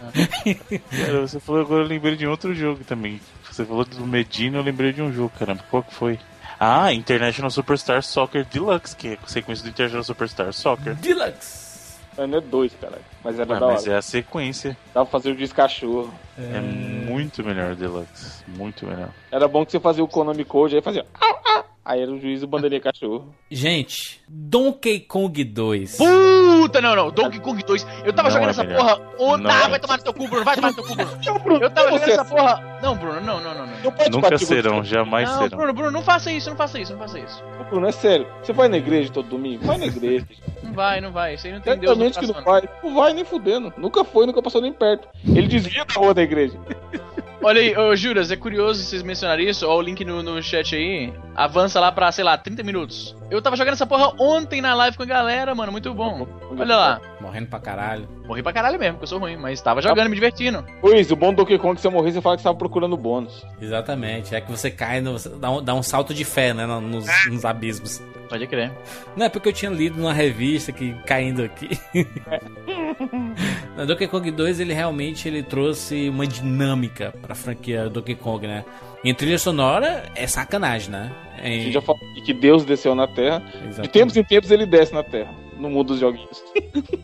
você 1.22 1.40
falou 1.40 1.62
agora, 1.62 1.84
eu 1.84 1.88
lembrei 1.88 2.16
de 2.16 2.28
outro 2.28 2.54
jogo 2.54 2.84
também. 2.84 3.22
Você 3.50 3.64
falou 3.64 3.86
do 3.86 4.06
Medina, 4.06 4.58
eu 4.58 4.64
lembrei 4.64 4.92
de 4.92 5.02
um 5.02 5.14
jogo, 5.14 5.32
caramba. 5.38 5.64
Qual 5.70 5.84
que 5.84 5.94
foi? 5.94 6.20
Ah, 6.66 6.94
International 6.94 7.52
Superstar 7.52 8.02
Soccer 8.02 8.46
Deluxe, 8.46 8.96
que 8.96 9.10
é 9.10 9.18
a 9.22 9.28
sequência 9.28 9.64
do 9.66 9.70
International 9.70 10.02
Superstar 10.04 10.54
Soccer. 10.54 10.96
Deluxe! 10.96 11.98
Mas 12.18 12.30
Não 12.30 12.38
é 12.38 12.42
dois, 12.42 12.72
caralho. 12.80 13.02
Mas 13.22 13.38
era 13.38 13.58
Ah, 13.58 13.60
da 13.60 13.68
mas 13.68 13.84
hora. 13.84 13.94
é 13.96 13.98
a 13.98 14.02
sequência. 14.02 14.78
Dava 14.94 15.06
pra 15.06 15.20
fazer 15.20 15.32
o 15.32 15.36
disco 15.36 15.58
cachorro. 15.58 16.14
É 16.38 16.62
muito 16.62 17.44
melhor 17.44 17.74
o 17.74 17.76
Deluxe. 17.76 18.44
Muito 18.48 18.86
melhor. 18.86 19.10
Era 19.30 19.46
bom 19.46 19.66
que 19.66 19.74
você 19.74 19.80
fazia 19.80 20.04
o 20.04 20.08
Konami 20.08 20.46
Code, 20.46 20.76
aí 20.78 20.82
fazia. 20.82 21.06
"Au, 21.20 21.42
au". 21.44 21.66
Aí 21.86 22.02
era 22.02 22.10
o 22.10 22.18
juiz 22.18 22.40
do 22.40 22.48
bandeirinha 22.48 22.80
cachorro. 22.80 23.36
Gente, 23.52 24.22
Donkey 24.30 25.02
Kong 25.02 25.44
2. 25.44 25.98
Puta, 25.98 26.80
não, 26.80 26.96
não. 26.96 27.12
Donkey 27.12 27.42
Kong 27.42 27.62
2. 27.62 27.86
Eu 28.06 28.14
tava 28.14 28.30
Não 28.30 28.34
jogando 28.36 28.48
é 28.48 28.52
essa 28.52 28.64
melhor. 28.64 28.80
porra. 28.80 29.02
Oh, 29.18 29.38
Não 29.38 29.50
ah, 29.52 29.64
é. 29.66 29.68
vai 29.68 29.80
tomar 29.82 29.98
no 29.98 30.04
teu 30.04 30.14
cu, 30.14 30.28
Bruno. 30.30 30.46
Vai 30.46 30.56
tomar 30.56 30.70
no 30.70 30.76
teu 30.76 30.84
cu, 30.86 30.96
Bruno. 30.96 31.12
Não, 31.26 31.40
Bruno, 31.40 31.64
Eu 31.66 31.70
tava 31.70 31.90
não, 31.92 31.98
jogando 31.98 32.06
você- 32.06 32.22
essa 32.22 32.26
porra. 32.26 32.80
Não, 32.82 32.96
Bruno, 32.96 33.20
não, 33.20 33.42
não, 33.42 33.54
não, 33.54 33.66
não. 33.68 33.80
Não 33.84 33.92
pode 33.92 34.10
Nunca 34.12 34.38
serão, 34.38 34.80
o- 34.80 34.84
jamais 34.86 35.30
Não, 35.30 35.42
serão. 35.44 35.58
Bruno, 35.58 35.74
Bruno, 35.74 35.92
não 35.92 36.02
faça 36.02 36.32
isso, 36.32 36.50
não 36.50 36.56
faça 36.56 36.80
isso, 36.80 36.94
não 36.94 37.00
faça 37.00 37.20
isso. 37.20 37.44
Ô, 37.60 37.64
Bruno, 37.66 37.88
é 37.88 37.92
sério. 37.92 38.28
Você 38.42 38.54
vai 38.54 38.70
na 38.70 38.78
igreja 38.78 39.12
todo 39.12 39.28
domingo? 39.28 39.66
Vai 39.66 39.78
na 39.78 39.86
igreja. 39.88 40.26
Não 40.64 40.72
vai, 40.74 41.02
não 41.02 41.12
vai. 41.12 41.36
Isso 41.36 41.46
aí 41.46 41.54
não 41.54 41.60
tem 41.62 41.78
Deus 41.78 41.96
Certamente 41.98 42.20
que 42.20 42.26
não 42.34 42.44
vai. 42.44 42.68
Não 42.82 42.96
vai 42.96 43.14
nem 43.14 43.24
fudendo. 43.24 43.72
Nunca 43.78 44.04
foi, 44.04 44.26
nunca 44.26 44.42
passou 44.42 44.60
nem 44.60 44.74
perto. 44.74 45.08
Ele 45.24 45.46
desvia 45.48 45.86
da 45.86 45.94
rua 45.94 46.14
da 46.16 46.24
igreja. 46.24 46.58
Olha 47.44 47.60
aí, 47.62 47.78
ô 47.78 47.96
Juras, 47.96 48.32
é 48.32 48.36
curioso 48.38 48.82
vocês 48.84 49.04
mencionarem 49.04 49.50
isso. 49.50 49.68
Ó, 49.68 49.78
o 49.78 49.82
link 49.82 50.04
no, 50.06 50.24
no 50.24 50.42
chat 50.42 50.76
aí. 50.76 51.14
Avança 51.36 51.80
lá 51.80 51.92
pra, 51.92 52.12
sei 52.12 52.24
lá, 52.24 52.38
30 52.38 52.64
minutos. 52.64 53.16
Eu 53.30 53.42
tava 53.42 53.56
jogando 53.58 53.74
essa 53.74 53.86
porra 53.86 54.14
ontem 54.20 54.62
na 54.62 54.74
live 54.76 54.96
com 54.96 55.04
a 55.04 55.06
galera, 55.06 55.54
mano. 55.54 55.72
Muito 55.72 55.94
bom. 55.94 56.28
Olha 56.58 56.76
lá. 56.76 57.02
Morrendo 57.20 57.48
pra 57.48 57.60
caralho. 57.60 58.08
Morri 58.26 58.42
pra 58.42 58.54
caralho 58.54 58.80
mesmo, 58.80 58.94
porque 58.94 59.04
eu 59.04 59.08
sou 59.08 59.20
ruim, 59.20 59.36
mas 59.36 59.60
tava 59.62 59.82
jogando, 59.82 60.08
me 60.10 60.16
divertindo. 60.16 60.64
Luiz, 60.82 61.12
o 61.12 61.16
bom 61.16 61.32
do 61.34 61.38
Donkey 61.38 61.58
Kong, 61.58 61.76
se 61.76 61.82
você 61.84 61.90
morrer, 61.90 62.12
você 62.12 62.22
fala 62.22 62.36
que 62.38 62.42
você 62.42 62.48
tava 62.48 62.58
procurando 62.58 62.96
bônus. 62.96 63.46
Exatamente. 63.62 64.34
É 64.36 64.40
que 64.42 64.50
você 64.52 64.72
cai, 64.72 65.02
no, 65.02 65.18
dá, 65.40 65.52
um, 65.52 65.62
dá 65.64 65.74
um 65.74 65.84
salto 65.84 66.14
de 66.14 66.24
fé, 66.24 66.54
né? 66.54 66.66
no- 66.66 66.80
Nos, 66.80 67.06
nos 67.30 67.44
abismos. 67.46 68.02
Pode 68.30 68.48
crer. 68.48 68.72
Não 69.18 69.26
é 69.26 69.30
porque 69.30 69.50
eu 69.50 69.54
tinha 69.54 69.70
lido 69.70 69.98
numa 70.00 70.14
revista 70.14 70.72
que 70.72 70.94
caindo 71.06 71.44
aqui. 71.44 71.70
Na 73.78 73.86
Donkey 73.86 74.08
Kong 74.08 74.30
2 74.30 74.60
ele 74.60 74.74
realmente 74.74 75.28
ele 75.28 75.42
trouxe 75.42 76.08
uma 76.10 76.28
dinâmica 76.28 77.14
pra 77.22 77.34
franquia 77.34 77.90
Donkey 77.90 78.16
Kong, 78.16 78.46
né? 78.46 78.64
Em 79.04 79.14
trilha 79.14 79.38
sonora 79.40 80.04
é 80.16 80.28
sacanagem, 80.28 80.92
né? 80.92 81.12
A 81.42 81.48
Em... 81.50 81.62
gente 81.62 81.74
já 81.74 81.82
falou 81.82 82.00
que 82.24 82.34
Deus 82.34 82.64
desceu 82.64 82.94
na 82.96 83.08
Terra. 83.08 83.40
De 83.40 83.58
Exatamente. 83.68 83.90
tempos 83.92 84.18
em 84.18 84.24
tempos 84.24 84.52
ele 84.52 84.66
desce 84.66 84.94
na 84.94 85.04
Terra, 85.04 85.34
no 85.58 85.70
mundo 85.70 85.88
dos 85.88 86.00
joguinhos. 86.00 86.42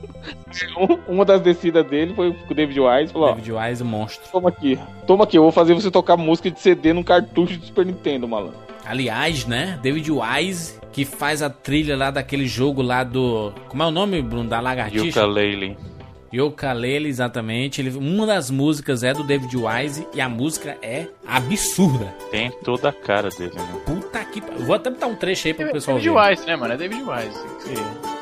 Um- 0.77 1.13
Uma 1.15 1.25
das 1.25 1.41
descidas 1.41 1.85
dele 1.85 2.13
foi 2.13 2.33
com 2.33 2.51
o 2.51 2.55
David 2.55 2.79
Wise. 2.79 3.13
Falou, 3.13 3.33
David 3.35 3.51
Wise, 3.51 3.83
monstro. 3.83 4.27
toma 4.31 4.49
aqui. 4.49 4.77
Toma 5.07 5.23
aqui, 5.23 5.37
eu 5.37 5.43
vou 5.43 5.51
fazer 5.51 5.73
você 5.73 5.89
tocar 5.91 6.17
música 6.17 6.49
de 6.51 6.59
CD 6.59 6.91
num 6.93 7.03
cartucho 7.03 7.57
de 7.57 7.65
Super 7.67 7.85
Nintendo, 7.85 8.27
malandro. 8.27 8.57
Aliás, 8.85 9.45
né? 9.45 9.79
David 9.81 10.09
Wise, 10.11 10.79
que 10.91 11.05
faz 11.05 11.41
a 11.41 11.49
trilha 11.49 11.95
lá 11.95 12.09
daquele 12.11 12.47
jogo 12.47 12.81
lá 12.81 13.03
do. 13.03 13.53
Como 13.67 13.83
é 13.83 13.85
o 13.85 13.91
nome, 13.91 14.21
Bruno? 14.21 14.49
Da 14.49 14.59
lagartixa? 14.59 15.19
Yooka-Laylee. 15.21 15.77
Yooka-Laylee, 16.33 17.09
exatamente. 17.09 17.81
Ele... 17.81 17.89
Uma 17.97 18.25
das 18.25 18.49
músicas 18.49 19.03
é 19.03 19.13
do 19.13 19.23
David 19.23 19.55
Wise 19.55 20.07
e 20.13 20.21
a 20.21 20.29
música 20.29 20.77
é 20.81 21.07
absurda. 21.27 22.13
Tem 22.31 22.51
toda 22.63 22.89
a 22.89 22.93
cara 22.93 23.29
dele, 23.29 23.55
né? 23.55 23.81
Puta 23.85 24.23
que. 24.25 24.41
Vou 24.41 24.75
até 24.75 24.89
botar 24.89 25.07
um 25.07 25.15
trecho 25.15 25.47
aí 25.47 25.53
pro 25.53 25.71
pessoal 25.71 25.97
David 25.97 26.13
ver. 26.13 26.29
Wise, 26.29 26.45
né, 26.45 26.55
mano? 26.55 26.73
É 26.73 26.77
David 26.77 27.01
Wise. 27.01 27.39
Sim. 27.59 28.18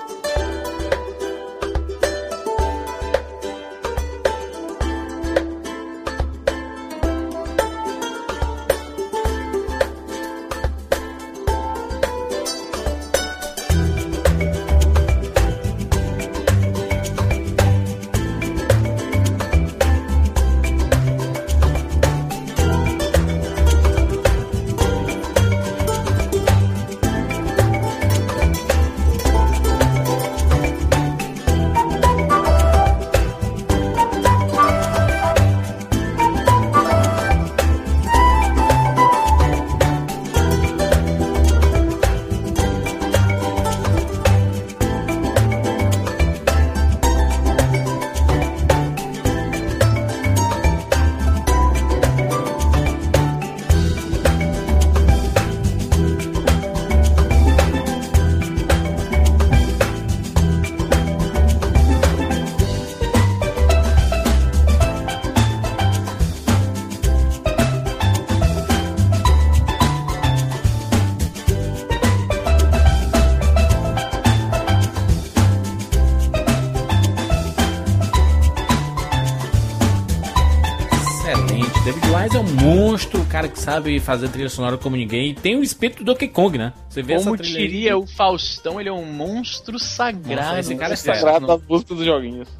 Cara 83.37 83.49
que 83.49 83.59
sabe 83.59 83.99
fazer 83.99 84.29
trilha 84.29 84.49
sonora 84.49 84.77
como 84.79 84.95
ninguém. 84.95 85.29
E 85.29 85.33
tem 85.35 85.55
o 85.55 85.63
espírito 85.63 86.03
do 86.03 86.05
Donkey 86.05 86.27
Kong, 86.27 86.57
né? 86.57 86.73
Você 86.89 87.03
vê 87.03 87.15
Como 87.17 87.35
essa 87.35 87.43
trilha 87.43 87.59
aí. 87.59 87.67
diria 87.67 87.97
o 87.97 88.07
Faustão, 88.07 88.79
ele 88.79 88.89
é 88.89 88.91
um 88.91 89.05
monstro 89.05 89.77
sagrado. 89.77 90.41
Nossa, 90.41 90.59
esse 90.59 90.75
cara 90.75 90.93
é. 90.93 90.95
Sagrado 90.95 91.45
das 91.45 91.61
músicas 91.69 91.97
dos 91.97 92.05
joguinhos. 92.05 92.47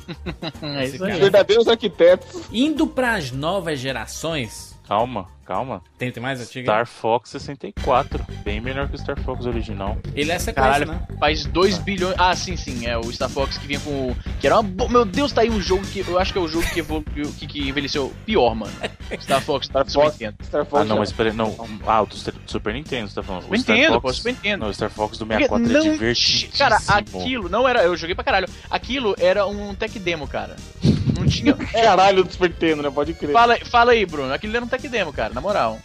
É 0.62 0.86
isso 0.86 1.04
aí. 1.04 1.20
Verdadeiros 1.20 1.68
arquitetos. 1.68 2.44
Indo 2.52 2.86
pras 2.86 3.32
novas 3.32 3.80
gerações. 3.80 4.66
Calma, 4.88 5.28
calma. 5.46 5.82
Tem, 5.98 6.10
tem 6.12 6.24
mais 6.24 6.40
antiga? 6.40 6.64
Star 6.72 6.88
Fox 6.88 7.30
64. 7.32 8.26
Bem 8.46 8.62
melhor 8.62 8.88
que 8.88 8.96
o 8.96 8.98
Star 8.98 9.20
Fox 9.22 9.46
original. 9.46 9.98
Ele 10.16 10.32
é 10.32 10.40
sequência, 10.40 10.54
Caralho, 10.54 10.86
né? 10.88 11.02
faz 11.20 11.46
2 11.46 11.78
bilhões. 11.80 12.16
Ah, 12.18 12.34
sim, 12.34 12.56
sim. 12.56 12.86
É 12.88 12.98
o 12.98 13.12
Star 13.12 13.30
Fox 13.30 13.58
que 13.58 13.68
vinha 13.68 13.80
com. 13.82 14.12
o- 14.12 14.16
Que 14.40 14.48
era 14.48 14.56
uma. 14.56 14.64
bo- 14.64 14.88
Meu 14.88 15.04
Deus, 15.04 15.34
tá 15.34 15.42
aí 15.42 15.50
um 15.50 15.60
jogo 15.60 15.86
que. 15.88 16.00
Eu 16.08 16.18
acho 16.18 16.32
que 16.32 16.40
é 16.40 16.42
o 16.42 16.48
jogo 16.48 16.66
que, 16.74 16.80
evoluiu, 16.80 17.30
que, 17.38 17.46
que 17.46 17.68
envelheceu 17.68 18.14
pior, 18.26 18.56
mano. 18.56 18.72
Star 19.20 19.42
Fox, 19.42 19.66
Star 19.66 19.82
Star 19.90 19.90
Super 19.90 20.06
Fox. 20.06 20.14
Nintendo. 20.22 20.38
Star 20.46 20.66
Fox. 20.66 20.82
Ah, 20.82 20.86
não, 20.86 20.98
mas 21.00 21.12
peraí, 21.12 21.34
não. 21.34 21.56
Ah, 21.86 22.02
o 22.02 22.06
do 22.06 22.16
Super- 22.16 22.36
Super 22.46 22.74
Nintendo, 22.74 23.10
você 23.10 23.16
tá 23.16 23.24
falando. 23.24 23.42
Super 23.44 23.56
O 23.58 23.60
Star 23.60 23.76
Nintendo, 23.76 23.94
Fox- 23.96 24.04
pô, 24.04 24.14
Super 24.14 24.32
Nintendo. 24.34 24.64
Não, 24.64 24.70
o 24.70 24.74
Star 24.74 24.90
Fox 24.90 25.18
do 25.18 25.26
Porque 25.26 25.44
64 25.44 25.70
é 25.70 25.74
não 25.84 25.92
divertidíssimo. 25.92 26.52
ti- 26.54 26.58
Cara, 26.58 26.78
aquilo 26.88 27.50
não 27.50 27.68
era. 27.68 27.84
Eu 27.84 27.98
joguei 27.98 28.16
pra 28.16 28.24
caralho. 28.24 28.48
Aquilo 28.70 29.16
era 29.20 29.46
um 29.46 29.76
tech 29.76 30.00
demo, 30.00 30.28
cara. 30.30 30.56
Tinha. 31.28 31.54
Caralho 31.54 32.24
do 32.24 32.32
Super 32.32 32.50
Nintendo, 32.50 32.84
né? 32.84 32.92
Pode 32.94 33.14
crer. 33.14 33.32
fala, 33.32 33.58
fala 33.66 33.92
aí, 33.92 34.06
Bruno. 34.06 34.34
Aquilo 34.34 34.56
era 34.56 34.66
um 34.66 34.68
tech 34.68 34.88
demo, 34.88 35.14
cara, 35.14 35.34
na 35.34 35.42
moral. 35.42 35.80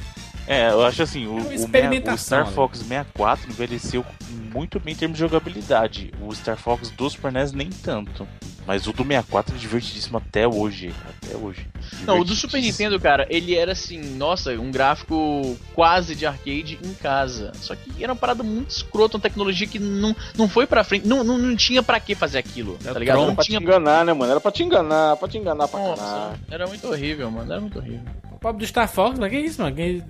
É, 0.47 0.71
eu 0.71 0.85
acho 0.85 1.03
assim, 1.03 1.27
o, 1.27 1.35
o, 1.35 1.49
o 1.55 2.19
Star 2.19 2.47
né? 2.47 2.53
Fox 2.53 2.79
64 2.79 3.49
envelheceu 3.51 4.05
muito 4.53 4.81
bem 4.81 4.93
em 4.95 4.97
termos 4.97 5.17
de 5.17 5.21
jogabilidade. 5.21 6.13
O 6.21 6.35
Star 6.35 6.57
Fox 6.57 6.91
do 6.91 7.09
Super 7.09 7.33
NES 7.33 7.53
nem 7.53 7.71
tanto. 7.71 8.27
Mas 8.67 8.87
o 8.87 8.93
do 8.93 9.03
64 9.03 9.55
é 9.57 9.59
divertidíssimo 9.59 10.19
até 10.19 10.47
hoje. 10.47 10.95
Até 11.09 11.37
hoje. 11.37 11.67
Não, 12.07 12.21
o 12.21 12.25
do 12.25 12.35
Super 12.35 12.61
Nintendo, 12.61 12.99
cara, 13.01 13.27
ele 13.29 13.57
era 13.57 13.73
assim, 13.73 14.01
nossa, 14.17 14.53
um 14.53 14.71
gráfico 14.71 15.57
quase 15.75 16.15
de 16.15 16.25
arcade 16.25 16.79
em 16.83 16.95
casa. 16.95 17.51
Só 17.57 17.75
que 17.75 18.03
era 18.03 18.13
uma 18.13 18.19
parada 18.19 18.43
muito 18.45 18.71
escrota, 18.71 19.17
uma 19.17 19.23
tecnologia 19.23 19.67
que 19.67 19.81
não, 19.81 20.15
não 20.37 20.49
foi 20.49 20.67
pra 20.67 20.85
frente. 20.85 21.07
Não, 21.09 21.25
não, 21.25 21.39
não 21.39 21.57
tinha 21.57 21.83
pra 21.83 21.99
que 21.99 22.15
fazer 22.15 22.39
aquilo, 22.39 22.79
tá 22.83 22.93
ligado? 22.99 23.19
Era 23.19 23.27
Não 23.27 23.35
pra 23.35 23.43
te 23.43 23.49
tinha. 23.49 23.59
enganar, 23.61 24.05
né, 24.05 24.13
mano? 24.13 24.31
Era 24.31 24.41
pra 24.41 24.53
te 24.53 24.63
enganar, 24.63 25.17
pra 25.17 25.29
te 25.29 25.39
enganar 25.39 25.67
pra 25.67 25.81
Nossa, 25.81 26.03
caralho. 26.03 26.39
era 26.51 26.67
muito 26.69 26.87
horrível, 26.89 27.31
mano. 27.33 27.51
Era 27.51 27.61
muito 27.61 27.79
horrível. 27.79 28.03
O 28.31 28.39
pobre 28.39 28.65
do 28.65 28.67
Star 28.69 28.89
Fox, 28.89 29.19
mas 29.19 29.31
que 29.31 29.39
isso, 29.39 29.61
mano? 29.61 29.75
Que... 29.75 30.03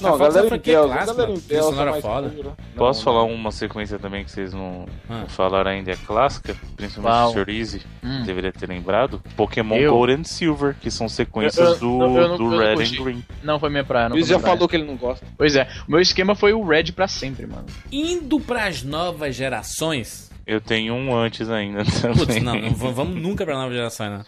Não, 0.00 0.14
é 0.14 0.18
galera 0.18 0.48
franquia 0.48 0.72
Intel, 0.74 0.88
clássica, 0.88 1.14
galera 1.16 1.40
sonora 1.62 2.00
foda. 2.00 2.32
Posso 2.76 3.00
Não, 3.00 3.04
falar 3.04 3.24
uma 3.24 3.50
sequência 3.50 3.98
também 3.98 4.24
que 4.24 4.30
vocês 4.30 4.52
não, 4.52 4.86
Ah. 5.08 5.20
não 5.20 5.28
falaram 5.28 5.70
ainda? 5.70 5.90
É 5.90 5.96
clássica, 5.96 6.56
principalmente 6.76 7.38
o 7.38 7.44
Sr. 7.44 7.48
Easy. 7.50 7.82
Hum. 8.02 8.22
Deveria 8.24 8.52
ter 8.52 8.68
lembrado. 8.68 9.22
Pokémon 9.36 9.76
Eu? 9.76 9.92
Gold 9.92 10.12
and 10.12 10.24
Silver, 10.24 10.76
que 10.80 10.90
são 10.90 11.08
sequências 11.08 11.58
Eu- 11.66 11.72
eu- 11.74 11.78
do, 11.78 11.98
não, 12.28 12.36
do 12.36 12.58
Red 12.58 12.74
and 12.74 13.02
Green. 13.04 13.24
Não 13.42 13.58
foi 13.58 13.70
minha 13.70 13.84
praia, 13.84 14.08
não 14.08 14.16
Luiz 14.16 14.26
já 14.28 14.38
praia. 14.38 14.54
falou 14.56 14.68
que 14.68 14.76
ele 14.76 14.84
não 14.84 14.96
gosta. 14.96 15.26
Pois 15.36 15.56
é, 15.56 15.68
o 15.88 15.90
meu 15.90 16.00
esquema 16.00 16.34
foi 16.34 16.52
o 16.52 16.64
Red 16.66 16.92
pra 16.92 17.08
sempre, 17.08 17.46
mano. 17.46 17.66
Indo 17.90 18.38
pras 18.40 18.82
novas 18.82 19.34
gerações. 19.34 20.30
Eu 20.46 20.60
tenho 20.60 20.94
um 20.94 21.14
antes 21.16 21.48
ainda 21.48 21.84
Putz, 21.84 22.26
também. 22.36 22.42
não, 22.42 22.70
vamos 22.92 23.20
nunca 23.20 23.44
pra 23.44 23.54
nova 23.54 23.72
geração, 23.72 24.08
né? 24.10 24.24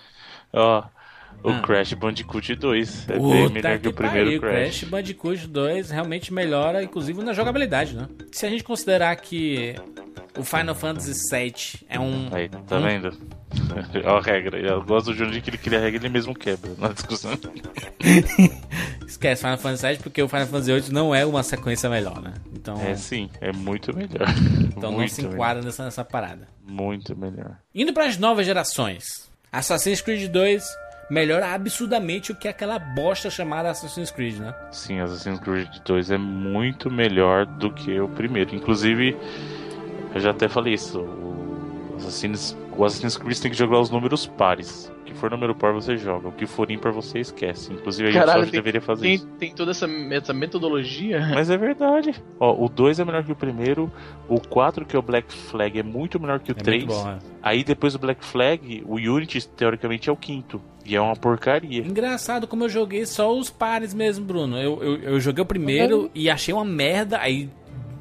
Ó, 0.53 0.83
o 1.43 1.51
Ah. 1.51 1.61
Crash 1.61 1.93
Bandicoot 1.95 2.55
2. 2.55 3.09
É 3.09 3.19
bem 3.19 3.51
melhor 3.51 3.73
que, 3.75 3.79
que 3.81 3.89
o 3.89 3.93
primeiro 3.93 4.27
pariu, 4.27 4.41
Crash. 4.41 4.55
Crash 4.81 4.85
Bandicoot 4.85 5.47
2 5.47 5.91
realmente 5.91 6.33
melhora, 6.33 6.83
inclusive 6.83 7.23
na 7.23 7.33
jogabilidade, 7.33 7.95
né? 7.97 8.09
Se 8.31 8.47
a 8.47 8.51
gente 8.51 8.63
considerar 8.65 9.15
que 9.17 9.75
o 10.39 10.43
Final 10.45 10.75
Fantasy 10.75 11.13
VII 11.31 11.87
é 11.89 11.99
um... 12.01 12.29
Aí, 12.33 12.49
tá 12.49 12.77
um- 12.77 12.83
vendo? 12.83 13.11
Ó 14.07 14.17
a 14.17 14.23
regra. 14.23 14.59
Eu 14.59 14.83
gosto 14.83 15.07
do 15.13 15.15
Júnior 15.15 15.43
que 15.43 15.51
ele 15.51 15.59
cria 15.59 15.79
a 15.79 15.83
regra 15.83 15.99
e 15.99 16.01
ele 16.07 16.09
mesmo 16.09 16.35
quebra 16.35 16.71
na 16.79 16.89
discussão. 16.89 17.33
Esquece 19.07 19.43
Final 19.43 19.59
Fantasy 19.59 19.87
VII 19.89 19.97
porque 19.99 20.23
o 20.23 20.29
Final 20.29 20.47
Fantasy 20.47 20.73
VIII 20.73 20.93
não 20.93 21.15
é 21.15 21.25
uma 21.27 21.43
sequência 21.43 21.89
melhor, 21.91 22.21
né? 22.23 22.33
Então, 22.55 22.81
É 22.81 22.95
sim, 22.97 23.29
é 23.41 23.53
muito 23.53 23.95
melhor. 23.95 24.27
então 24.77 24.91
não 24.91 24.99
muito 24.99 25.13
se 25.13 25.21
melhor. 25.23 25.35
enquadra 25.35 25.63
nessa, 25.63 25.85
nessa 25.85 26.05
parada. 26.05 26.49
Muito 26.67 27.17
melhor. 27.17 27.59
Indo 27.75 27.93
pras 27.93 28.17
novas 28.17 28.47
gerações. 28.47 29.31
Assassin's 29.53 30.01
Creed 30.01 30.31
2 30.31 30.65
melhora 31.13 31.53
absurdamente 31.53 32.33
o 32.33 32.35
que 32.35 32.49
é 32.49 32.51
aquela 32.51 32.79
bosta 32.79 33.29
chamada 33.29 33.71
Assassin's 33.71 34.11
Creed, 34.11 34.39
né? 34.39 34.55
Sim, 34.71 34.99
Assassin's 34.99 35.39
Creed 35.41 35.69
2 35.85 36.11
é 36.11 36.17
muito 36.17 36.91
melhor 36.91 37.45
do 37.45 37.71
que 37.71 38.01
o 38.01 38.09
primeiro. 38.09 38.55
Inclusive, 38.55 39.15
eu 40.15 40.21
já 40.21 40.31
até 40.31 40.49
falei 40.49 40.73
isso. 40.73 41.01
O 41.01 41.97
Assassin's, 41.99 42.57
o 42.77 42.85
Assassin's 42.85 43.17
Creed 43.17 43.39
tem 43.39 43.51
que 43.51 43.57
jogar 43.57 43.79
os 43.81 43.91
números 43.91 44.27
pares. 44.27 44.91
O 45.01 45.05
que 45.05 45.15
for 45.15 45.31
número 45.31 45.55
par 45.55 45.73
você 45.75 45.97
joga, 45.97 46.29
o 46.29 46.33
que 46.33 46.47
for 46.47 46.71
ímpar 46.71 46.91
você 46.93 47.19
esquece. 47.19 47.73
Inclusive, 47.73 48.09
a 48.09 48.13
Caralho, 48.13 48.31
Ubisoft 48.31 48.51
tem- 48.53 48.61
deveria 48.61 48.81
fazer 48.81 49.03
Tem, 49.03 49.15
isso. 49.15 49.27
tem 49.39 49.55
toda 49.55 49.71
essa, 49.73 49.87
essa 50.11 50.33
metodologia. 50.33 51.21
Mas 51.35 51.51
é 51.51 51.57
verdade. 51.57 52.15
Ó, 52.41 52.65
o 52.65 52.69
2 52.69 52.99
é 53.01 53.05
melhor 53.05 53.23
que 53.23 53.33
o 53.33 53.37
primeiro. 53.37 53.93
O 54.29 54.41
4, 54.41 54.87
que 54.87 54.97
é 54.97 54.99
o 54.99 55.03
Black 55.03 55.33
Flag, 55.33 55.79
é 55.79 55.83
muito 55.83 56.19
melhor 56.19 56.41
que 56.41 56.51
o 56.51 56.57
É 56.59 56.63
3. 56.63 56.85
muito 56.85 56.97
bom, 56.99 57.11
é. 57.11 57.19
Aí 57.43 57.63
depois 57.63 57.93
do 57.93 57.99
Black 57.99 58.25
Flag, 58.25 58.83
o 58.87 58.95
Unity, 58.95 59.47
teoricamente, 59.49 60.09
é 60.09 60.13
o 60.13 60.17
quinto. 60.17 60.61
E 60.87 60.97
é 60.97 61.01
uma 61.01 61.15
porcaria. 61.15 61.83
Engraçado 61.87 62.47
como 62.47 62.65
eu 62.65 62.69
joguei 62.69 63.05
só 63.07 63.37
os 63.37 63.51
pares 63.51 63.93
mesmo, 63.95 64.25
Bruno. 64.25 64.57
Eu, 64.57 64.83
eu, 64.83 64.97
eu 64.97 65.21
joguei 65.21 65.43
o 65.43 65.47
primeiro 65.47 66.11
e 66.15 66.29
achei 66.31 66.53
uma 66.55 66.65
merda, 66.65 67.19
aí 67.19 67.49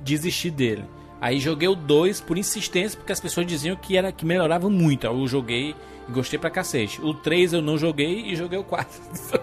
desisti 0.03 0.49
dele. 0.49 0.83
Aí 1.21 1.39
joguei 1.39 1.67
o 1.67 1.75
2 1.75 2.19
por 2.19 2.35
insistência, 2.35 2.97
porque 2.97 3.11
as 3.11 3.19
pessoas 3.19 3.45
diziam 3.45 3.75
que 3.75 3.95
era 3.95 4.11
que 4.11 4.25
melhorava 4.25 4.67
muito. 4.71 5.07
Aí 5.07 5.13
eu 5.13 5.27
joguei 5.27 5.75
e 6.09 6.11
gostei 6.11 6.39
pra 6.39 6.49
cacete. 6.49 6.99
O 6.99 7.13
3 7.13 7.53
eu 7.53 7.61
não 7.61 7.77
joguei 7.77 8.25
e 8.25 8.35
joguei 8.35 8.57
o 8.57 8.63
4. 8.63 8.89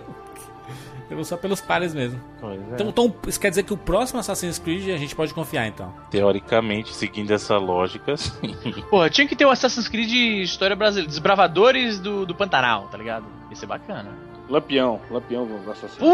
eu 1.08 1.14
vou 1.14 1.24
só 1.24 1.36
pelos 1.36 1.60
pares 1.60 1.94
mesmo. 1.94 2.20
Pois 2.40 2.60
é. 2.60 2.74
Então, 2.74 2.88
então, 2.88 3.14
isso 3.28 3.38
quer 3.38 3.50
dizer 3.50 3.62
que 3.62 3.72
o 3.72 3.76
próximo 3.76 4.18
Assassin's 4.18 4.58
Creed 4.58 4.88
a 4.90 4.96
gente 4.96 5.14
pode 5.14 5.32
confiar, 5.32 5.68
então. 5.68 5.94
Teoricamente, 6.10 6.92
seguindo 6.92 7.30
essa 7.30 7.56
lógica, 7.58 8.16
sim. 8.16 8.56
Porra, 8.90 9.08
tinha 9.08 9.28
que 9.28 9.36
ter 9.36 9.44
o 9.44 9.50
Assassin's 9.50 9.86
Creed 9.86 10.42
história 10.42 10.74
brasileira. 10.74 11.08
Desbravadores 11.08 12.00
do, 12.00 12.26
do 12.26 12.34
Pantanal, 12.34 12.88
tá 12.88 12.98
ligado? 12.98 13.24
Ia 13.50 13.56
ser 13.56 13.66
bacana. 13.66 14.27
Lampião, 14.48 15.00
Lampião 15.10 15.46
do 15.46 15.70
assassino. 15.70 16.06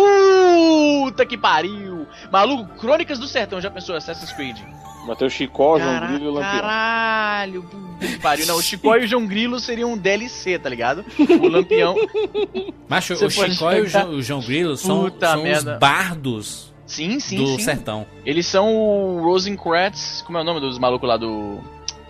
Puta 1.04 1.24
que 1.24 1.36
pariu! 1.38 2.06
Maluco, 2.32 2.74
Crônicas 2.78 3.18
do 3.18 3.26
Sertão, 3.28 3.60
já 3.60 3.70
pensou? 3.70 3.94
Assassin's 3.94 4.32
Creed. 4.32 4.58
Bateu 5.06 5.26
o 5.26 5.30
Chicó, 5.30 5.78
João 5.78 5.92
Cara- 5.92 6.06
Grilo 6.06 6.24
e 6.24 6.28
o 6.28 6.32
Lampião. 6.32 6.52
Caralho, 6.60 7.62
puta 7.62 8.06
que 8.06 8.18
pariu. 8.18 8.46
Não, 8.46 8.56
o 8.56 8.62
Chicó 8.62 8.96
e 8.96 9.04
o 9.04 9.06
João 9.06 9.26
Grilo 9.26 9.60
seriam 9.60 9.92
um 9.92 9.98
DLC, 9.98 10.58
tá 10.58 10.68
ligado? 10.68 11.04
O 11.18 11.48
Lampião. 11.48 11.94
Macho, 12.88 13.14
Você 13.14 13.26
o 13.26 13.30
Chicó 13.30 13.72
e 13.72 13.82
o, 13.82 13.86
jogar- 13.86 14.06
Jo- 14.06 14.10
o 14.12 14.22
João 14.22 14.40
Grilo 14.40 14.76
são, 14.76 15.12
são 15.20 15.42
os 15.44 15.78
bardos 15.78 16.72
Sim, 16.86 17.20
sim, 17.20 17.36
do 17.36 17.46
sim. 17.48 17.58
sertão. 17.60 18.06
Eles 18.26 18.46
são 18.46 18.74
o 18.74 19.22
Rosencrantz. 19.22 20.22
Como 20.22 20.38
é 20.38 20.40
o 20.40 20.44
nome 20.44 20.60
dos 20.60 20.78
malucos 20.78 21.08
lá 21.08 21.16
do. 21.16 21.58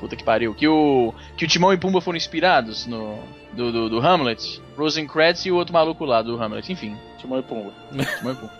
Puta 0.04 0.16
que 0.16 0.22
pariu. 0.22 0.54
Que 0.54 0.68
o, 0.68 1.14
que 1.34 1.46
o 1.46 1.48
Timão 1.48 1.72
e 1.72 1.78
Pumba 1.78 1.98
foram 1.98 2.18
inspirados 2.18 2.86
no. 2.86 3.18
Do, 3.54 3.72
do, 3.72 3.88
do 3.88 4.06
Hamlet. 4.06 4.60
Rosencrantz 4.76 5.46
e 5.46 5.50
o 5.50 5.56
outro 5.56 5.72
maluco 5.72 6.04
lá 6.04 6.20
do 6.20 6.36
Hamlet. 6.36 6.70
Enfim. 6.70 6.94
Timão 7.16 7.38
e 7.38 7.42
Pumba. 7.42 7.72
Timão 8.18 8.34
e 8.34 8.36
Pumba. 8.36 8.52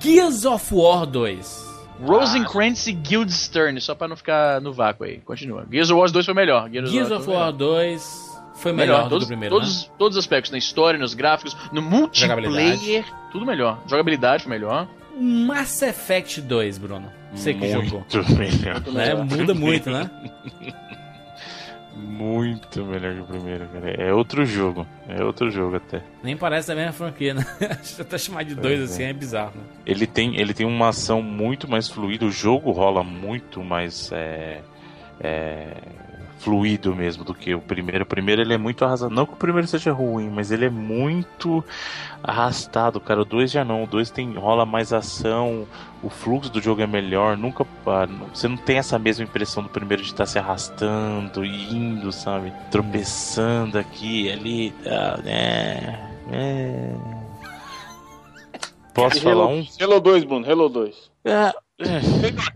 Gears 0.00 0.44
of 0.44 0.74
War 0.74 1.06
2. 1.06 1.70
Rosencrantz 2.04 2.88
e 2.88 2.92
Guildenstern, 2.92 3.80
só 3.80 3.94
pra 3.94 4.08
não 4.08 4.16
ficar 4.16 4.60
no 4.60 4.72
vácuo 4.72 5.04
aí. 5.04 5.18
Continua. 5.18 5.64
Gears 5.70 5.88
of 5.88 6.00
War 6.00 6.10
2 6.10 6.24
foi 6.24 6.34
melhor. 6.34 6.68
Gears 6.68 7.12
of 7.12 7.24
foi 7.24 7.34
War 7.34 7.52
2 7.52 8.32
foi 8.54 8.72
melhor, 8.72 9.04
do 9.04 9.10
todos, 9.10 9.24
que 9.28 9.34
o 9.34 9.36
primeiro, 9.36 9.54
né? 9.54 9.60
todos, 9.60 9.90
todos 9.96 10.16
os 10.16 10.24
aspectos, 10.24 10.50
na 10.50 10.58
história, 10.58 10.98
nos 10.98 11.14
gráficos, 11.14 11.56
no 11.72 11.80
multiplayer, 11.80 13.04
tudo 13.30 13.46
melhor. 13.46 13.80
Jogabilidade 13.86 14.44
foi 14.44 14.50
melhor. 14.50 14.88
Mass 15.18 15.82
Effect 15.82 16.40
2, 16.40 16.78
Bruno. 16.78 17.10
Você 17.34 17.54
que 17.54 17.68
jogou. 17.70 18.04
Muito 18.12 18.32
melhor. 18.36 18.80
Né? 18.92 19.14
Muda 19.14 19.54
muito, 19.54 19.90
né? 19.90 20.10
Muito 21.94 22.84
melhor 22.86 23.14
que 23.14 23.20
o 23.20 23.24
primeiro, 23.24 23.68
cara. 23.68 23.90
É 23.90 24.14
outro 24.14 24.46
jogo. 24.46 24.86
É 25.06 25.22
outro 25.22 25.50
jogo 25.50 25.76
até. 25.76 26.02
Nem 26.22 26.36
parece 26.36 26.72
a 26.72 26.74
mesma 26.74 26.92
franquia, 26.92 27.34
né? 27.34 27.44
Até 28.00 28.16
chamar 28.16 28.44
de 28.44 28.54
dois 28.54 28.80
assim 28.80 29.02
é. 29.02 29.10
é 29.10 29.12
bizarro, 29.12 29.52
né? 29.56 29.62
Ele 29.84 30.06
tem, 30.06 30.40
ele 30.40 30.54
tem 30.54 30.66
uma 30.66 30.88
ação 30.88 31.20
muito 31.20 31.68
mais 31.68 31.88
fluida. 31.88 32.24
O 32.24 32.30
jogo 32.30 32.70
rola 32.70 33.04
muito 33.04 33.62
mais 33.62 34.10
é, 34.10 34.62
é, 35.20 35.74
fluido 36.42 36.94
mesmo 36.94 37.24
do 37.24 37.34
que 37.34 37.54
o 37.54 37.60
primeiro. 37.60 38.02
O 38.02 38.06
primeiro 38.06 38.42
ele 38.42 38.52
é 38.52 38.58
muito 38.58 38.84
arrastado. 38.84 39.14
Não 39.14 39.24
que 39.24 39.32
o 39.32 39.36
primeiro 39.36 39.66
seja 39.66 39.92
ruim, 39.92 40.28
mas 40.28 40.50
ele 40.50 40.66
é 40.66 40.70
muito 40.70 41.64
arrastado, 42.22 43.00
cara. 43.00 43.22
O 43.22 43.24
2 43.24 43.50
já 43.50 43.64
não. 43.64 43.84
O 43.84 43.86
2 43.86 44.10
tem 44.10 44.32
rola 44.34 44.66
mais 44.66 44.92
ação. 44.92 45.66
O 46.02 46.10
fluxo 46.10 46.50
do 46.50 46.60
jogo 46.60 46.82
é 46.82 46.86
melhor. 46.86 47.36
Nunca 47.36 47.64
ah, 47.86 48.08
você 48.34 48.48
não 48.48 48.56
tem 48.56 48.78
essa 48.78 48.98
mesma 48.98 49.24
impressão 49.24 49.62
do 49.62 49.68
primeiro 49.68 50.02
de 50.02 50.08
estar 50.10 50.26
se 50.26 50.38
arrastando 50.38 51.44
e 51.44 51.72
indo, 51.72 52.10
sabe? 52.10 52.52
Tropeçando 52.70 53.78
aqui, 53.78 54.30
ali, 54.30 54.74
né? 55.24 56.08
É. 56.30 56.94
Posso 58.92 59.18
E 59.18 59.20
falar 59.20 59.46
um? 59.46 59.64
Halo 59.80 60.00
2, 60.00 60.24
Bruno, 60.24 60.50
Halo 60.50 60.68
2. 60.68 61.10
É, 61.24 61.52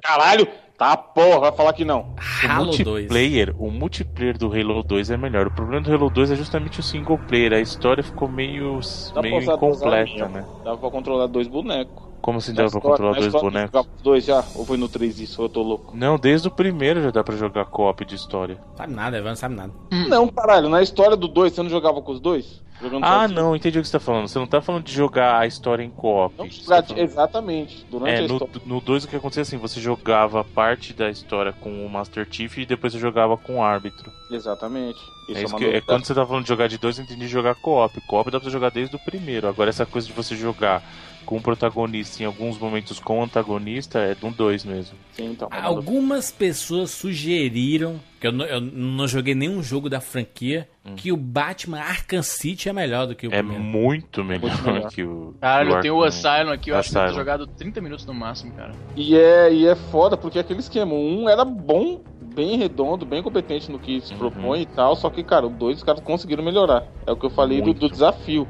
Caralho! 0.03 0.49
Tá 0.79 0.97
porra, 0.97 1.41
vai 1.41 1.53
falar 1.53 1.72
que 1.72 1.85
não. 1.85 2.14
O 2.45 2.47
Halo 2.47 2.66
2. 2.66 2.87
multiplayer, 2.87 3.55
o 3.59 3.70
multiplayer 3.70 4.37
do 4.37 4.53
Halo 4.53 4.83
2 4.83 5.11
é 5.11 5.16
melhor. 5.16 5.47
O 5.47 5.51
problema 5.51 5.83
do 5.83 5.93
Halo 5.93 6.11
2 6.11 6.33
é 6.33 6.37
justamente 6.37 6.81
o 6.81 6.83
single 6.83 7.18
player. 7.18 7.55
A 7.55 7.61
história 7.61 8.03
ficou 8.03 8.29
meio, 8.29 8.79
Dá 9.14 9.22
meio 9.22 9.41
incompleta, 9.41 10.29
né? 10.29 10.45
Dava 10.62 10.77
pra 10.77 10.91
controlar 10.91 11.27
dois 11.29 11.49
bonecos. 11.49 12.05
Como 12.20 12.39
assim 12.39 12.53
dava 12.53 12.70
pra 12.70 12.81
controlar 12.81 13.18
dois 13.18 13.33
bonecos? 13.33 13.87
dois 14.03 14.24
já? 14.24 14.45
Ou 14.55 14.66
foi 14.66 14.77
no 14.77 14.89
3 14.89 15.20
isso? 15.20 15.41
Eu 15.41 15.49
tô 15.49 15.62
louco? 15.62 15.97
Não, 15.97 16.18
desde 16.18 16.49
o 16.49 16.51
primeiro 16.51 17.01
já 17.01 17.11
dá 17.11 17.22
pra 17.22 17.37
jogar 17.37 17.66
co-op 17.66 18.05
de 18.05 18.16
história. 18.16 18.59
Sabe 18.77 18.93
nada, 18.93 19.16
Evan, 19.16 19.29
não 19.31 19.37
sabe 19.37 19.55
nada. 19.55 19.72
Não, 20.09 20.27
caralho, 20.29 20.68
na 20.68 20.83
história 20.83 21.16
do 21.16 21.29
2 21.29 21.53
você 21.53 21.62
não 21.62 21.70
jogava 21.70 22.03
com 22.03 22.11
os 22.12 22.20
dois? 22.20 22.62
Jogando 22.81 23.05
Ah, 23.05 23.22
sozinho? 23.22 23.41
não, 23.41 23.57
entendi 23.57 23.79
o 23.79 23.83
que 23.83 23.89
você 23.89 23.93
tá 23.93 24.01
falando. 24.01 24.29
Você 24.29 24.39
não 24.39 24.47
tá 24.47 24.61
falando 24.61 24.85
de 24.85 24.93
jogar 24.93 25.39
a 25.39 25.47
história 25.47 25.83
em 25.83 25.91
co-op. 25.91 26.37
Tá 26.66 26.85
exatamente. 26.97 27.87
Durante 27.91 28.11
É, 28.11 28.16
a 28.18 28.29
no, 28.29 28.35
história. 28.35 28.62
no 28.66 28.81
2 28.81 29.05
o 29.05 29.09
que 29.09 29.16
acontecia 29.16 29.43
assim, 29.43 29.57
você 29.57 29.81
jogava 29.81 30.45
parte 30.45 30.93
da 30.93 31.09
história 31.11 31.53
com 31.53 31.85
o 31.85 31.89
Master 31.89 32.27
Chief 32.31 32.59
e 32.59 32.66
depois 32.66 32.93
você 32.93 32.99
jogava 32.99 33.37
com 33.37 33.57
o 33.57 33.62
árbitro. 33.62 34.12
Exatamente. 34.31 34.99
Isso 35.29 35.39
é, 35.39 35.43
isso 35.45 35.53
uma 35.55 35.59
que, 35.59 35.64
é 35.64 35.81
quando 35.81 36.05
você 36.05 36.14
tá 36.14 36.27
falando 36.27 36.43
de 36.43 36.49
jogar 36.49 36.68
de 36.68 36.79
dois, 36.79 36.99
eu 36.99 37.05
entendi 37.05 37.27
jogar 37.27 37.55
co-op. 37.57 37.99
Co-op 38.07 38.31
dá 38.31 38.39
pra 38.39 38.45
você 38.49 38.53
jogar 38.53 38.70
desde 38.70 38.95
o 38.95 38.99
primeiro. 38.99 39.49
Agora 39.49 39.70
essa 39.70 39.87
coisa 39.87 40.07
de 40.07 40.12
você 40.12 40.37
jogar 40.37 40.83
com 41.27 41.37
o 41.37 41.43
protagonista 41.43 42.22
em 42.22 42.27
alguns 42.27 42.59
momentos 42.59 42.99
com 43.01 43.18
o 43.20 43.24
antagonista 43.24 43.99
é 43.99 44.14
do 44.14 44.31
2 44.31 44.64
mesmo. 44.64 44.97
Sim, 45.12 45.33
então. 45.33 45.49
Algumas 45.51 46.31
pessoas 46.31 46.91
sugeriram, 46.93 48.01
que 48.20 48.27
eu 48.29 48.33
não, 48.33 48.45
eu 48.47 48.61
não 48.61 49.07
joguei 49.09 49.35
nenhum 49.35 49.62
jogo 49.62 49.91
da 49.91 50.01
franquia, 50.01 50.68
que 50.95 51.11
o 51.12 51.16
Batman 51.16 51.81
Arkham 51.81 52.22
City 52.22 52.68
é 52.68 52.72
melhor 52.72 53.07
do 53.07 53.14
que 53.16 53.27
o 53.27 53.31
Hum. 53.31 53.35
É 53.35 53.39
primeiro. 53.43 53.62
muito 53.64 54.24
melhor, 54.24 54.49
Muito 54.51 54.64
melhor. 54.64 54.89
que 54.93 55.03
o. 55.03 55.35
Caralho, 55.41 55.72
eu 55.72 55.81
tenho 55.81 55.97
o. 55.97 56.05
Asylum 56.05 56.51
aqui, 56.53 56.70
eu 56.70 56.77
acho 56.79 56.91
que 56.91 56.97
eu 56.97 57.03
Asylum. 57.03 57.18
jogado 57.18 57.47
30 57.47 57.81
minutos 57.81 58.07
no 58.07 58.14
máximo, 58.14 58.53
cara. 58.53 58.72
E 58.95 59.16
é, 59.16 59.53
e 59.53 59.66
é 59.66 59.74
foda 59.74 60.16
porque 60.16 60.39
é 60.39 60.41
aquele 60.41 60.61
esquema. 60.61 60.95
Um 60.95 61.29
era 61.29 61.45
bom, 61.45 62.01
bem 62.35 62.57
redondo, 62.57 63.05
bem 63.05 63.22
competente 63.22 63.70
no 63.72 63.79
que 63.79 64.01
se 64.01 64.12
Uhum. 64.12 64.18
propõe 64.18 64.62
e 64.62 64.66
tal. 64.66 64.95
Só 64.95 65.11
que, 65.11 65.24
cara, 65.24 65.47
o 65.47 65.51
dois 65.51 65.79
os 65.79 65.83
caras 65.83 66.01
conseguiram 66.03 66.45
melhorar. 66.45 66.85
É 67.07 67.11
o 67.11 67.16
que 67.16 67.27
eu 67.27 67.31
falei 67.31 67.61
do, 67.61 67.74
do 67.74 67.89
desafio. 67.91 68.47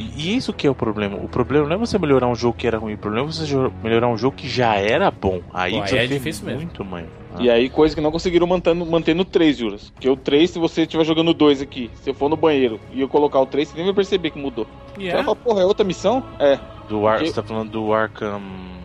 E 0.00 0.30
e 0.30 0.36
isso 0.36 0.52
que 0.52 0.66
é 0.66 0.70
o 0.70 0.74
problema. 0.74 1.16
O 1.16 1.28
problema 1.28 1.66
não 1.68 1.74
é 1.76 1.78
você 1.78 1.98
melhorar 1.98 2.26
um 2.26 2.34
jogo 2.34 2.56
que 2.56 2.66
era 2.66 2.78
ruim, 2.78 2.94
o 2.94 2.98
problema 2.98 3.28
é 3.28 3.32
você 3.32 3.44
melhorar 3.82 4.08
um 4.08 4.16
jogo 4.16 4.34
que 4.36 4.48
já 4.48 4.74
era 4.76 5.10
bom. 5.10 5.40
Aí, 5.52 5.72
Pô, 5.72 5.82
aí 5.82 5.98
é 5.98 6.06
difícil 6.06 6.46
mesmo. 6.46 6.60
muito, 6.62 6.84
mãe. 6.84 7.06
Ah. 7.34 7.36
E 7.42 7.50
aí, 7.50 7.68
coisa 7.68 7.94
que 7.94 8.00
não 8.00 8.10
conseguiram 8.10 8.46
manter 8.46 8.74
no, 8.74 8.84
manter 8.86 9.14
no 9.14 9.24
3, 9.24 9.56
Juras. 9.56 9.90
Porque 9.90 10.08
o 10.08 10.16
3, 10.16 10.50
se 10.50 10.58
você 10.58 10.82
estiver 10.82 11.04
jogando 11.04 11.28
o 11.28 11.34
2 11.34 11.60
aqui, 11.62 11.90
se 11.94 12.10
eu 12.10 12.14
for 12.14 12.28
no 12.28 12.36
banheiro 12.36 12.80
e 12.92 13.00
eu 13.00 13.08
colocar 13.08 13.38
o 13.40 13.46
3, 13.46 13.68
você 13.68 13.76
nem 13.76 13.84
vai 13.84 13.94
perceber 13.94 14.30
que 14.30 14.38
mudou. 14.38 14.66
E 14.98 15.02
Você 15.04 15.08
é? 15.10 15.12
vai 15.14 15.24
falar, 15.24 15.36
porra, 15.36 15.60
é 15.62 15.64
outra 15.64 15.84
missão? 15.84 16.24
É. 16.38 16.58
Do 16.88 17.06
Ar... 17.06 17.18
Porque- 17.18 17.28
Você 17.30 17.34
tá 17.40 17.42
falando 17.46 17.70
do 17.70 17.92
Arkham 17.94 18.40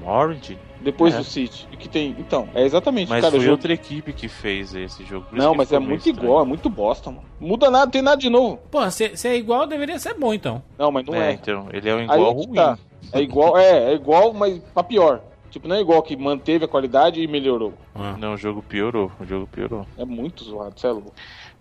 Orange? 0.05 0.59
Depois 0.81 1.13
É. 1.13 1.17
do 1.17 1.23
City. 1.23 1.67
Que 1.79 1.87
tem. 1.89 2.15
Então, 2.19 2.47
é 2.53 2.63
exatamente. 2.63 3.09
Mas 3.09 3.21
cara, 3.21 3.31
foi 3.31 3.39
jogo... 3.41 3.51
outra 3.53 3.73
equipe 3.73 4.13
que 4.13 4.27
fez 4.27 4.73
esse 4.75 5.03
jogo. 5.03 5.27
Não, 5.31 5.55
mas 5.55 5.71
é 5.71 5.79
muito 5.79 6.07
estranho. 6.09 6.27
igual, 6.27 6.43
é 6.43 6.45
muito 6.45 6.69
bosta, 6.69 7.09
mano. 7.09 7.23
Muda 7.39 7.69
nada, 7.71 7.85
não 7.85 7.91
tem 7.91 8.01
nada 8.01 8.17
de 8.17 8.29
novo. 8.29 8.59
Pô, 8.69 8.89
se, 8.91 9.15
se 9.17 9.27
é 9.27 9.35
igual, 9.35 9.65
deveria 9.65 9.97
ser 9.99 10.13
bom, 10.13 10.33
então. 10.33 10.61
Não, 10.77 10.91
mas 10.91 11.05
não 11.05 11.15
é, 11.15 11.29
é. 11.29 11.33
então, 11.33 11.67
ele 11.71 11.89
é 11.89 11.95
um 11.95 11.99
Aí 11.99 12.03
igual 12.05 12.31
é 12.31 12.33
ruim. 12.33 12.53
tá. 12.53 12.79
É 13.13 13.21
igual, 13.21 13.57
é, 13.57 13.91
é 13.91 13.93
igual, 13.93 14.33
mas 14.33 14.59
pra 14.73 14.83
pior. 14.83 15.21
Tipo, 15.51 15.67
não 15.69 15.75
é 15.75 15.79
igual 15.79 16.01
que 16.03 16.17
manteve 16.17 16.65
a 16.65 16.67
qualidade 16.67 17.21
e 17.21 17.27
melhorou. 17.27 17.73
Ah. 17.93 18.15
Não, 18.19 18.33
o 18.33 18.37
jogo 18.37 18.61
piorou, 18.61 19.09
o 19.21 19.25
jogo 19.25 19.47
piorou. 19.47 19.85
É 19.97 20.03
muito 20.03 20.43
zoado, 20.43 20.77
cê 20.79 20.87
é 20.87 20.91
louco. 20.91 21.13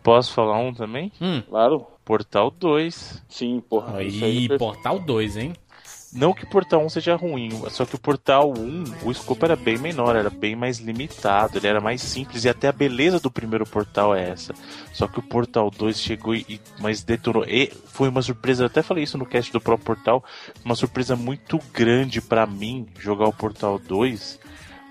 Posso 0.03 0.33
falar 0.33 0.59
um 0.59 0.75
também? 0.75 1.13
Hum. 1.21 1.43
Claro. 1.49 1.87
Portal 2.05 2.51
2. 2.51 3.23
Sim, 3.29 3.63
porra. 3.67 4.03
isso 4.03 4.23
aí 4.25 4.31
Aí, 4.31 4.45
é 4.45 4.49
perfeito. 4.49 4.59
Portal 4.59 4.99
2, 4.99 5.37
hein? 5.39 5.53
Não 6.15 6.33
que 6.33 6.45
o 6.45 6.47
Portal 6.47 6.81
1 6.85 6.89
seja 6.91 7.17
ruim, 7.17 7.51
só 7.71 7.85
que 7.85 7.97
o 7.97 7.99
Portal 7.99 8.53
1, 8.57 8.85
o 9.03 9.11
escopo 9.11 9.45
era 9.45 9.57
bem 9.57 9.77
menor, 9.77 10.15
era 10.15 10.31
bem 10.31 10.55
mais 10.55 10.79
limitado, 10.79 11.59
ele 11.59 11.67
era 11.67 11.81
mais 11.81 12.01
simples 12.01 12.45
e 12.45 12.49
até 12.49 12.69
a 12.69 12.73
beleza 12.73 13.19
do 13.19 13.33
primeiro 13.33 13.67
Portal 13.67 14.15
é 14.15 14.31
essa. 14.31 14.55
Só 14.93 15.09
que 15.09 15.19
o 15.19 15.23
Portal 15.23 15.73
2 15.73 15.99
chegou 15.99 16.33
e, 16.33 16.61
mas 16.79 17.03
detonou. 17.03 17.45
E 17.45 17.73
foi 17.87 18.09
uma 18.09 18.23
surpresa, 18.23 18.67
até 18.67 18.81
falei 18.81 19.03
isso 19.03 19.19
no 19.19 19.27
cast 19.27 19.53
do 19.53 19.61
próprio 19.61 19.87
Portal, 19.87 20.25
uma 20.65 20.77
surpresa 20.77 21.17
muito 21.17 21.59
grande 21.73 22.21
pra 22.21 22.47
mim 22.47 22.87
jogar 23.01 23.27
o 23.27 23.33
Portal 23.33 23.81
2, 23.81 24.39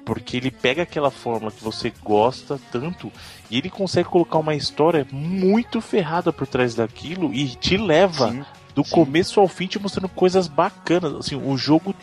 porque 0.06 0.36
ele 0.36 0.52
pega 0.52 0.84
aquela 0.84 1.10
fórmula 1.10 1.54
que 1.54 1.64
você 1.64 1.94
gosta 2.04 2.60
tanto 2.70 3.10
e 3.50 3.58
ele 3.58 3.70
consegue 3.70 4.10
colocar 4.10 4.40
uma 4.40 4.56
história 4.56 5.08
muito 5.10 5.80
ferrada 5.80 6.34
por 6.34 6.48
trás 6.48 6.76
daquilo 6.76 7.34
e 7.34 7.48
te 7.56 7.78
leva 7.78 8.30
Sim. 8.30 8.46
Do 8.74 8.84
começo 8.84 9.40
ao 9.40 9.48
fim 9.48 9.68
te 9.68 9.80
mostrando 9.80 10.10
coisas 10.10 10.48
bacanas. 10.48 11.14
Assim, 11.14 11.36
o 11.36 11.58
jogo. 11.58 11.96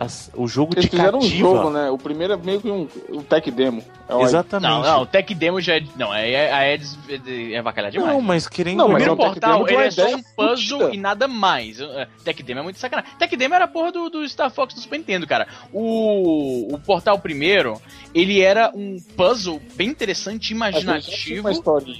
As- 0.00 0.30
o 0.32 0.46
jogo 0.46 0.74
Eles 0.74 0.84
te 0.84 0.90
fizeram 0.92 1.18
um 1.18 1.22
cativa. 1.22 1.38
jogo, 1.38 1.70
né? 1.70 1.90
O 1.90 1.98
primeiro 1.98 2.34
é 2.34 2.36
meio 2.36 2.60
que 2.60 2.70
um, 2.70 2.88
um 3.10 3.20
tech 3.20 3.50
demo. 3.50 3.82
É 4.08 4.22
Exatamente. 4.22 4.70
Não, 4.70 4.82
não, 4.82 5.02
o 5.02 5.06
Tech 5.06 5.34
Demo 5.34 5.60
já 5.60 5.76
é. 5.76 5.82
Não, 5.94 6.14
é, 6.14 6.30
é, 6.30 6.74
é, 6.74 6.74
é, 6.76 7.52
é 7.52 7.58
avacalhar 7.58 7.90
demais. 7.90 8.10
Não, 8.10 8.22
mas 8.22 8.48
querendo 8.48 8.78
Não, 8.78 8.86
O 8.86 8.88
é 8.88 8.92
um 8.92 8.94
primeiro 8.94 9.16
portal, 9.16 9.68
ele 9.68 9.76
é 9.76 9.90
só 9.90 10.06
um 10.14 10.22
puzzle 10.34 10.94
e 10.94 10.96
nada 10.96 11.28
mais. 11.28 11.78
É, 11.78 12.08
Tech 12.24 12.42
Demo 12.42 12.60
é 12.60 12.62
muito 12.62 12.78
sacanagem. 12.78 13.10
Tech 13.18 13.36
Demo 13.36 13.54
era 13.54 13.64
a 13.66 13.68
porra 13.68 13.92
do, 13.92 14.08
do 14.08 14.26
Star 14.26 14.50
Fox 14.50 14.72
do 14.72 14.80
Super 14.80 14.96
Nintendo, 14.98 15.26
cara. 15.26 15.46
O, 15.72 16.72
o 16.74 16.78
portal 16.78 17.18
primeiro, 17.18 17.78
ele 18.14 18.40
era 18.40 18.72
um 18.74 18.96
puzzle 19.14 19.60
bem 19.74 19.88
interessante, 19.90 20.46
tinha 20.48 20.56
imaginativo. 20.56 21.48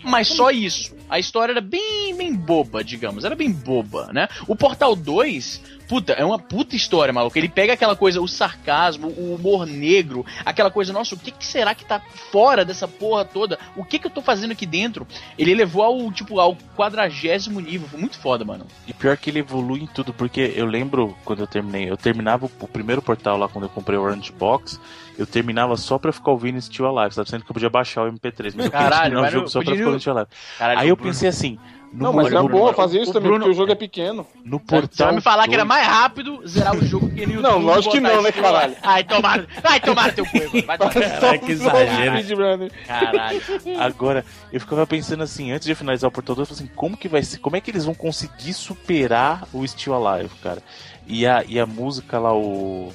Mas 0.05 0.29
só 0.29 0.51
isso. 0.51 0.97
A 1.11 1.19
história 1.19 1.53
era 1.53 1.61
bem, 1.61 2.15
bem 2.17 2.35
boba, 2.35 2.83
digamos. 2.83 3.25
Era 3.25 3.35
bem 3.35 3.51
boba, 3.51 4.09
né? 4.15 4.29
O 4.47 4.57
Portal 4.57 4.97
2, 4.97 5.78
puta, 5.89 6.13
é 6.13 6.25
uma 6.25 6.39
puta 6.39 6.77
história, 6.77 7.13
maluco. 7.13 7.37
Ele 7.37 7.49
pega 7.49 7.73
aquela 7.73 7.97
coisa, 7.97 8.21
o 8.21 8.29
sarcasmo, 8.29 9.09
o 9.09 9.35
humor 9.35 9.67
negro, 9.67 10.25
aquela 10.45 10.71
coisa, 10.71 10.93
nossa, 10.93 11.15
o 11.15 11.19
que, 11.19 11.31
que 11.31 11.47
será 11.47 11.75
que 11.75 11.85
tá 11.85 12.01
fora 12.31 12.65
dessa 12.65 12.87
porra 12.87 13.25
toda? 13.25 13.59
O 13.75 13.85
que 13.85 13.99
que 13.99 14.07
eu 14.07 14.11
tô 14.11 14.21
fazendo 14.21 14.53
aqui 14.53 14.67
dentro? 14.67 15.07
Ele 15.39 15.55
levou 15.55 15.83
ao, 15.83 16.13
tipo, 16.13 16.39
ao 16.39 16.57
quadragésimo 16.77 17.59
nível. 17.61 17.89
Foi 17.89 17.99
muito 17.99 18.19
foda, 18.19 18.45
mano. 18.45 18.67
E 18.87 18.93
pior 18.93 19.17
que 19.17 19.31
ele 19.31 19.39
evolui 19.39 19.81
em 19.81 19.87
tudo, 19.87 20.13
porque 20.13 20.53
eu 20.55 20.67
lembro 20.67 21.17
quando 21.25 21.41
eu 21.41 21.47
terminei, 21.47 21.91
eu 21.91 21.97
terminava 21.97 22.47
o, 22.47 22.69
primeiro 22.69 23.01
portal 23.01 23.39
lá 23.39 23.49
quando 23.49 23.65
eu 23.65 23.71
comprei 23.71 23.99
o 23.99 24.03
Orange 24.03 24.31
Box, 24.31 24.79
eu 25.17 25.27
terminava 25.27 25.77
só 25.77 25.99
pra 25.99 26.13
ficar 26.13 26.31
ouvindo 26.31 26.61
Still 26.61 26.87
Alive, 26.87 27.15
sabe? 27.15 27.31
Sendo 27.31 27.45
que 27.45 27.51
eu 27.51 27.55
podia 27.55 27.71
baixar 27.71 28.05
o 28.05 28.13
MP3, 28.13 28.53
mas 28.55 28.67
eu 28.67 28.71
queria 28.71 28.71
Caralho, 28.71 29.03
terminar 29.03 29.29
o 29.29 29.31
jogo 29.31 29.49
só 29.49 29.63
pra 29.63 29.73
ficar 29.73 29.85
ouvindo 29.85 30.01
Still 30.01 30.13
Alive. 30.13 30.31
Caralho, 30.59 30.81
Aí 30.81 30.89
eu 30.89 30.97
pensei 30.97 31.29
assim, 31.29 31.59
no, 31.93 32.05
Não, 32.05 32.13
mas 32.13 32.33
é 32.33 32.43
bom 32.43 32.73
fazer 32.73 33.01
isso 33.01 33.11
o 33.11 33.15
também, 33.15 33.29
Bruno- 33.31 33.45
porque 33.45 33.57
o 33.57 33.61
jogo 33.61 33.73
é 33.73 33.75
pequeno. 33.75 34.27
no 34.45 34.61
portal. 34.61 34.89
Você 34.93 35.05
vai 35.05 35.15
me 35.15 35.21
falar 35.21 35.49
que 35.49 35.55
era 35.55 35.65
2, 35.65 35.69
mais 35.69 35.87
rápido 35.87 36.47
zerar 36.47 36.77
o 36.77 36.85
jogo 36.85 37.09
que 37.11 37.27
no. 37.27 37.41
Não, 37.41 37.59
lógico 37.59 37.95
que 37.95 38.01
não, 38.01 38.23
né, 38.23 38.31
caralho? 38.33 38.77
Ai, 38.83 39.05
tomar, 39.05 39.47
vai 39.63 39.81
tomar 39.81 40.13
teu 40.15 40.25
cu, 40.27 40.37
agora. 40.37 40.67
Vai. 40.67 40.79
Caraca, 40.79 41.39
que 41.39 41.53
exagero. 41.53 42.71
Caralho. 42.87 43.43
Agora, 43.81 44.25
eu 44.53 44.61
ficava 44.61 44.87
pensando 44.87 45.23
assim, 45.23 45.51
antes 45.53 45.67
de 45.67 45.75
finalizar 45.75 46.09
o 46.09 46.13
Portal 46.13 46.37
2, 46.37 46.49
eu 46.49 46.55
falei 46.55 46.65
assim, 46.69 46.75
como 46.77 46.97
que 46.97 47.09
vai 47.09 47.23
ser, 47.23 47.39
como 47.39 47.57
é 47.57 47.61
que 47.61 47.71
eles 47.71 47.85
vão 47.85 47.95
conseguir 47.95 48.53
superar 48.53 49.47
o 49.53 49.67
Still 49.67 49.95
Alive, 49.95 50.31
cara? 50.43 50.63
E 51.07 51.27
a, 51.27 51.43
e 51.47 51.59
a 51.59 51.67
música 51.67 52.19
lá, 52.19 52.35
o... 52.35 52.93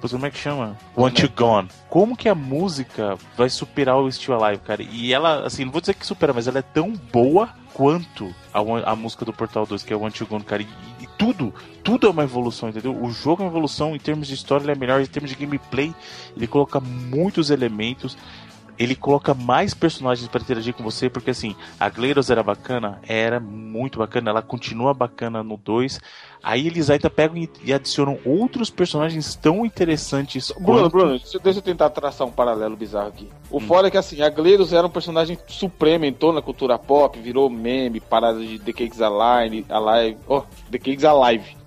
Putz, 0.00 0.12
Como 0.12 0.26
é 0.26 0.30
que 0.30 0.38
chama? 0.38 0.76
Want 0.96 1.18
You 1.18 1.30
Gone. 1.36 1.68
Como 1.88 2.16
que 2.16 2.28
a 2.28 2.34
música 2.34 3.16
vai 3.36 3.48
superar 3.48 3.96
o 3.96 4.10
Still 4.12 4.34
Alive, 4.42 4.62
cara? 4.62 4.80
E 4.82 5.12
ela, 5.12 5.44
assim, 5.44 5.64
não 5.64 5.72
vou 5.72 5.80
dizer 5.80 5.94
que 5.94 6.06
supera, 6.06 6.32
mas 6.32 6.46
ela 6.46 6.58
é 6.60 6.62
tão 6.62 6.92
boa 6.92 7.48
quanto 7.78 8.34
a, 8.52 8.90
a 8.90 8.96
música 8.96 9.24
do 9.24 9.32
Portal 9.32 9.64
2, 9.64 9.84
que 9.84 9.92
é 9.92 9.96
o 9.96 10.00
Want 10.00 10.18
You 10.18 10.26
Gone, 10.26 10.42
cara. 10.42 10.62
E, 10.62 10.66
e 11.00 11.06
tudo, 11.16 11.54
tudo 11.84 12.08
é 12.08 12.10
uma 12.10 12.24
evolução, 12.24 12.68
entendeu? 12.68 12.92
O 13.00 13.08
jogo 13.12 13.40
é 13.40 13.46
uma 13.46 13.52
evolução, 13.52 13.94
em 13.94 14.00
termos 14.00 14.26
de 14.26 14.34
história 14.34 14.64
ele 14.64 14.72
é 14.72 14.74
melhor, 14.74 15.00
em 15.00 15.06
termos 15.06 15.30
de 15.30 15.36
gameplay, 15.36 15.94
ele 16.36 16.48
coloca 16.48 16.80
muitos 16.80 17.50
elementos 17.50 18.18
ele 18.78 18.94
coloca 18.94 19.34
mais 19.34 19.74
personagens 19.74 20.28
para 20.28 20.40
interagir 20.40 20.72
com 20.74 20.82
você, 20.82 21.10
porque 21.10 21.30
assim, 21.30 21.56
a 21.78 21.88
Gleiros 21.88 22.30
era 22.30 22.42
bacana, 22.42 23.00
era 23.06 23.40
muito 23.40 23.98
bacana, 23.98 24.30
ela 24.30 24.42
continua 24.42 24.94
bacana 24.94 25.42
no 25.42 25.56
2. 25.56 26.00
Aí 26.42 26.68
eles 26.68 26.88
ainda 26.88 27.10
pegam 27.10 27.36
e, 27.36 27.50
e 27.64 27.72
adicionam 27.72 28.16
outros 28.24 28.70
personagens 28.70 29.34
tão 29.34 29.66
interessantes. 29.66 30.52
Bruno, 30.52 30.82
quanto- 30.82 30.92
Bruno, 30.92 31.18
deixa 31.18 31.38
deixa 31.40 31.58
eu 31.58 31.62
tentar 31.62 31.90
traçar 31.90 32.26
um 32.26 32.30
paralelo 32.30 32.76
bizarro 32.76 33.08
aqui. 33.08 33.24
Hum. 33.50 33.56
O 33.56 33.60
fora 33.60 33.88
é 33.88 33.90
que 33.90 33.98
assim, 33.98 34.22
a 34.22 34.28
Gleiros 34.30 34.72
era 34.72 34.86
um 34.86 34.90
personagem 34.90 35.36
supremo, 35.48 36.04
entrou 36.04 36.32
na 36.32 36.40
cultura 36.40 36.78
pop, 36.78 37.18
virou 37.18 37.50
meme, 37.50 37.98
parada 38.00 38.38
de 38.38 38.58
The 38.60 38.72
Cakes 38.72 39.00
Alive, 39.02 39.66
Alive, 39.68 40.18
oh, 40.28 40.42
The 40.70 40.78
Cakes 40.78 41.04
Alive. 41.04 41.57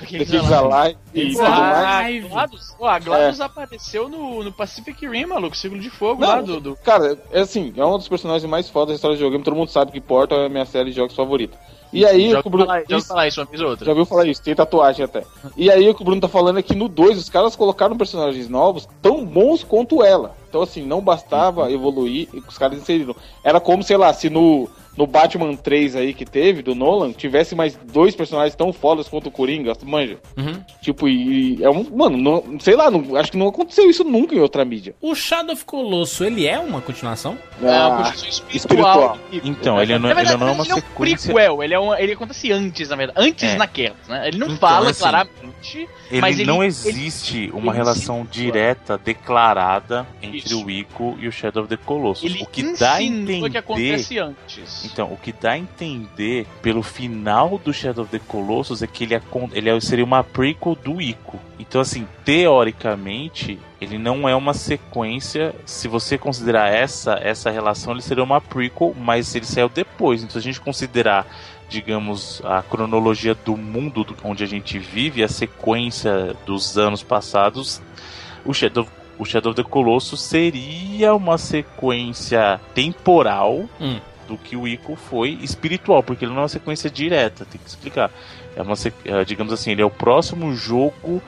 Cakes 0.00 0.52
Alive 0.52 0.98
e 1.14 1.32
Pô, 1.32 1.38
tudo 1.38 2.86
a, 2.86 2.94
a 2.94 2.98
GLaDOS 2.98 3.40
apareceu 3.40 4.08
no, 4.08 4.44
no 4.44 4.52
Pacific 4.52 5.06
Rim, 5.06 5.26
maluco, 5.26 5.56
Círculo 5.56 5.80
de 5.82 5.90
Fogo 5.90 6.20
Não, 6.20 6.28
lá 6.28 6.40
do... 6.40 6.60
do- 6.60 6.76
Cara, 6.76 7.18
é 7.32 7.40
assim, 7.40 7.72
é 7.76 7.84
um 7.84 7.96
dos 7.98 8.08
personagens 8.08 8.48
mais 8.48 8.68
fodas 8.68 8.88
da 8.88 8.94
história 8.94 9.16
do 9.16 9.18
videogame. 9.18 9.44
Todo 9.44 9.56
mundo 9.56 9.70
sabe 9.70 9.90
que 9.92 10.00
Portal 10.00 10.40
é 10.40 10.46
a 10.46 10.48
minha 10.48 10.64
série 10.66 10.90
de 10.90 10.96
jogos 10.96 11.14
favorita. 11.16 11.56
E 11.90 12.04
aí, 12.04 12.30
Já 12.30 12.40
o 12.44 12.50
Bruno. 12.50 12.66
falar, 12.66 12.82
já 12.88 12.96
isso- 12.98 13.08
falar 13.08 13.28
isso 13.28 13.40
uma 13.40 13.46
vez 13.46 13.60
ou 13.62 13.70
outra. 13.70 13.84
Já 13.86 13.92
ouviu 13.92 14.04
falar 14.04 14.26
isso, 14.26 14.42
tem 14.42 14.54
tatuagem 14.54 15.04
até. 15.04 15.24
E 15.56 15.70
aí 15.70 15.88
o 15.88 15.94
que 15.94 16.02
o 16.02 16.04
Bruno 16.04 16.20
tá 16.20 16.28
falando 16.28 16.58
é 16.58 16.62
que 16.62 16.74
no 16.74 16.86
2 16.86 17.16
os 17.18 17.30
caras 17.30 17.56
colocaram 17.56 17.96
personagens 17.96 18.48
novos 18.48 18.86
tão 19.00 19.24
bons 19.24 19.64
quanto 19.64 20.02
ela. 20.02 20.36
Então 20.48 20.60
assim, 20.62 20.82
não 20.84 21.00
bastava 21.00 21.72
evoluir 21.72 22.28
e 22.34 22.42
os 22.46 22.58
caras 22.58 22.78
inseriram. 22.78 23.16
Era 23.42 23.58
como, 23.58 23.82
sei 23.82 23.96
lá, 23.96 24.12
se 24.12 24.28
no, 24.28 24.68
no 24.98 25.06
Batman 25.06 25.54
3 25.54 25.94
aí 25.94 26.12
que 26.12 26.24
teve, 26.24 26.60
do 26.60 26.74
Nolan, 26.74 27.12
tivesse 27.12 27.54
mais 27.54 27.78
dois 27.92 28.16
personagens 28.16 28.56
tão 28.56 28.72
fodas 28.72 29.06
quanto 29.08 29.28
o 29.28 29.30
Coringa, 29.30 29.72
manja. 29.84 30.18
Uhum. 30.36 30.60
Tipo, 30.82 31.08
e, 31.08 31.54
e 31.60 31.64
é 31.64 31.70
um. 31.70 31.84
Mano, 31.96 32.16
não- 32.18 32.58
sei 32.58 32.74
lá, 32.74 32.90
não- 32.90 33.14
acho 33.16 33.30
que 33.30 33.38
não 33.38 33.46
aconteceu 33.48 33.88
isso 33.88 34.02
nunca 34.02 34.34
em 34.34 34.40
outra 34.40 34.64
mídia. 34.64 34.94
O 35.00 35.14
Shadow 35.14 35.52
of 35.54 35.64
Colossus, 35.64 36.20
ele 36.26 36.46
é 36.46 36.58
uma 36.58 36.80
continuação? 36.80 37.38
É 37.62 37.64
uma 37.64 38.00
Ah, 38.00 38.02
construção 38.12 38.28
espiritual. 38.50 39.14
espiritual. 39.14 39.18
Então, 39.44 39.80
ele 39.80 39.92
não, 39.94 40.08
Na 40.08 40.14
verdade, 40.14 40.30
ele 40.32 40.36
não 40.40 40.48
é 40.48 40.52
uma 40.52 40.64
ele 40.64 40.72
é 40.72 40.74
um 40.74 40.78
sequência. 40.78 41.32
prequel, 41.32 41.62
ele, 41.62 41.74
é 41.74 41.78
uma, 41.78 42.00
ele 42.02 42.12
acontece 42.12 42.50
antes, 42.50 42.88
na 42.88 42.96
verdade. 42.96 43.20
Antes 43.28 43.44
É. 43.44 43.56
naquelas, 43.56 44.08
né? 44.08 44.26
Ele 44.28 44.38
não 44.38 44.46
Então, 44.48 44.58
fala 44.58 44.90
assim, 44.90 45.00
claramente, 45.00 45.32
Ele 46.10 46.20
mas 46.20 46.38
ele... 46.38 46.46
não 46.46 46.56
ele- 46.62 46.66
existe 46.66 47.50
uma 47.52 47.72
ele 47.72 47.76
relação 47.78 48.20
insinua. 48.20 48.32
direta, 48.32 48.98
declarada 48.98 50.06
entre 50.22 50.38
Isso. 50.38 50.64
o 50.64 50.70
Ico 50.70 51.16
e 51.20 51.26
o 51.28 51.32
Shadow 51.32 51.62
of 51.64 51.68
the 51.68 51.82
Colossus. 51.82 52.24
Ele 52.30 52.42
o 52.42 52.46
que 52.46 52.76
dá 52.76 52.94
a 52.94 53.02
entender. 53.02 53.50
que 53.50 53.58
acontece 53.58 54.18
antes. 54.18 54.84
Então, 54.84 55.12
o 55.12 55.16
que 55.16 55.32
dá 55.32 55.52
a 55.52 55.58
entender 55.58 56.46
pelo 56.62 56.82
final 56.82 57.58
do 57.64 57.72
Shadow 57.72 58.04
of 58.04 58.10
the 58.10 58.20
Colossus 58.26 58.82
é 58.82 58.86
que 58.86 59.04
ele, 59.04 59.14
é, 59.14 59.22
ele 59.52 59.68
é- 59.70 59.80
seria 59.80 60.04
uma 60.04 60.22
prequel 60.24 60.74
do 60.76 61.00
Ico. 61.00 61.38
Então, 61.58 61.80
assim, 61.80 62.06
teoricamente, 62.24 63.58
ele 63.80 63.98
não 63.98 64.28
é 64.28 64.34
uma 64.34 64.54
sequência. 64.54 65.54
Se 65.64 65.88
você 65.88 66.18
considerar 66.18 66.72
essa 66.72 67.14
essa 67.22 67.50
relação, 67.50 67.92
ele 67.92 68.02
seria 68.02 68.22
uma 68.22 68.40
prequel, 68.40 68.94
mas 68.98 69.34
ele 69.34 69.44
saiu 69.46 69.68
depois. 69.68 70.20
Então, 70.22 70.32
se 70.32 70.38
a 70.38 70.42
gente 70.42 70.60
considerar, 70.60 71.26
digamos, 71.68 72.40
a 72.44 72.62
cronologia 72.62 73.34
do 73.34 73.56
mundo 73.56 74.04
do- 74.04 74.16
onde 74.24 74.42
a 74.42 74.46
gente 74.46 74.78
vive, 74.78 75.22
a 75.22 75.28
sequência 75.28 76.34
dos 76.46 76.78
anos 76.78 77.02
passados, 77.02 77.80
o 78.44 78.52
Shadow 78.54 78.86
o 79.18 79.24
Shadow 79.24 79.50
of 79.50 79.60
the 79.60 79.68
Colossus 79.68 80.20
seria 80.22 81.12
uma 81.12 81.36
sequência 81.38 82.60
temporal 82.72 83.68
Hum. 83.80 83.98
do 84.28 84.36
que 84.38 84.56
o 84.56 84.66
Ico 84.68 84.94
foi 84.94 85.30
espiritual, 85.42 86.04
porque 86.04 86.24
ele 86.24 86.30
não 86.32 86.38
é 86.38 86.42
uma 86.42 86.48
sequência 86.48 86.88
direta, 86.88 87.44
tem 87.44 87.60
que 87.60 87.68
explicar. 87.68 88.12
É 88.54 88.62
uma, 88.62 88.74
é, 89.04 89.24
digamos 89.24 89.52
assim, 89.52 89.72
ele 89.72 89.82
é 89.82 89.84
o 89.84 89.90
próximo 89.90 90.54
jogo 90.54 91.20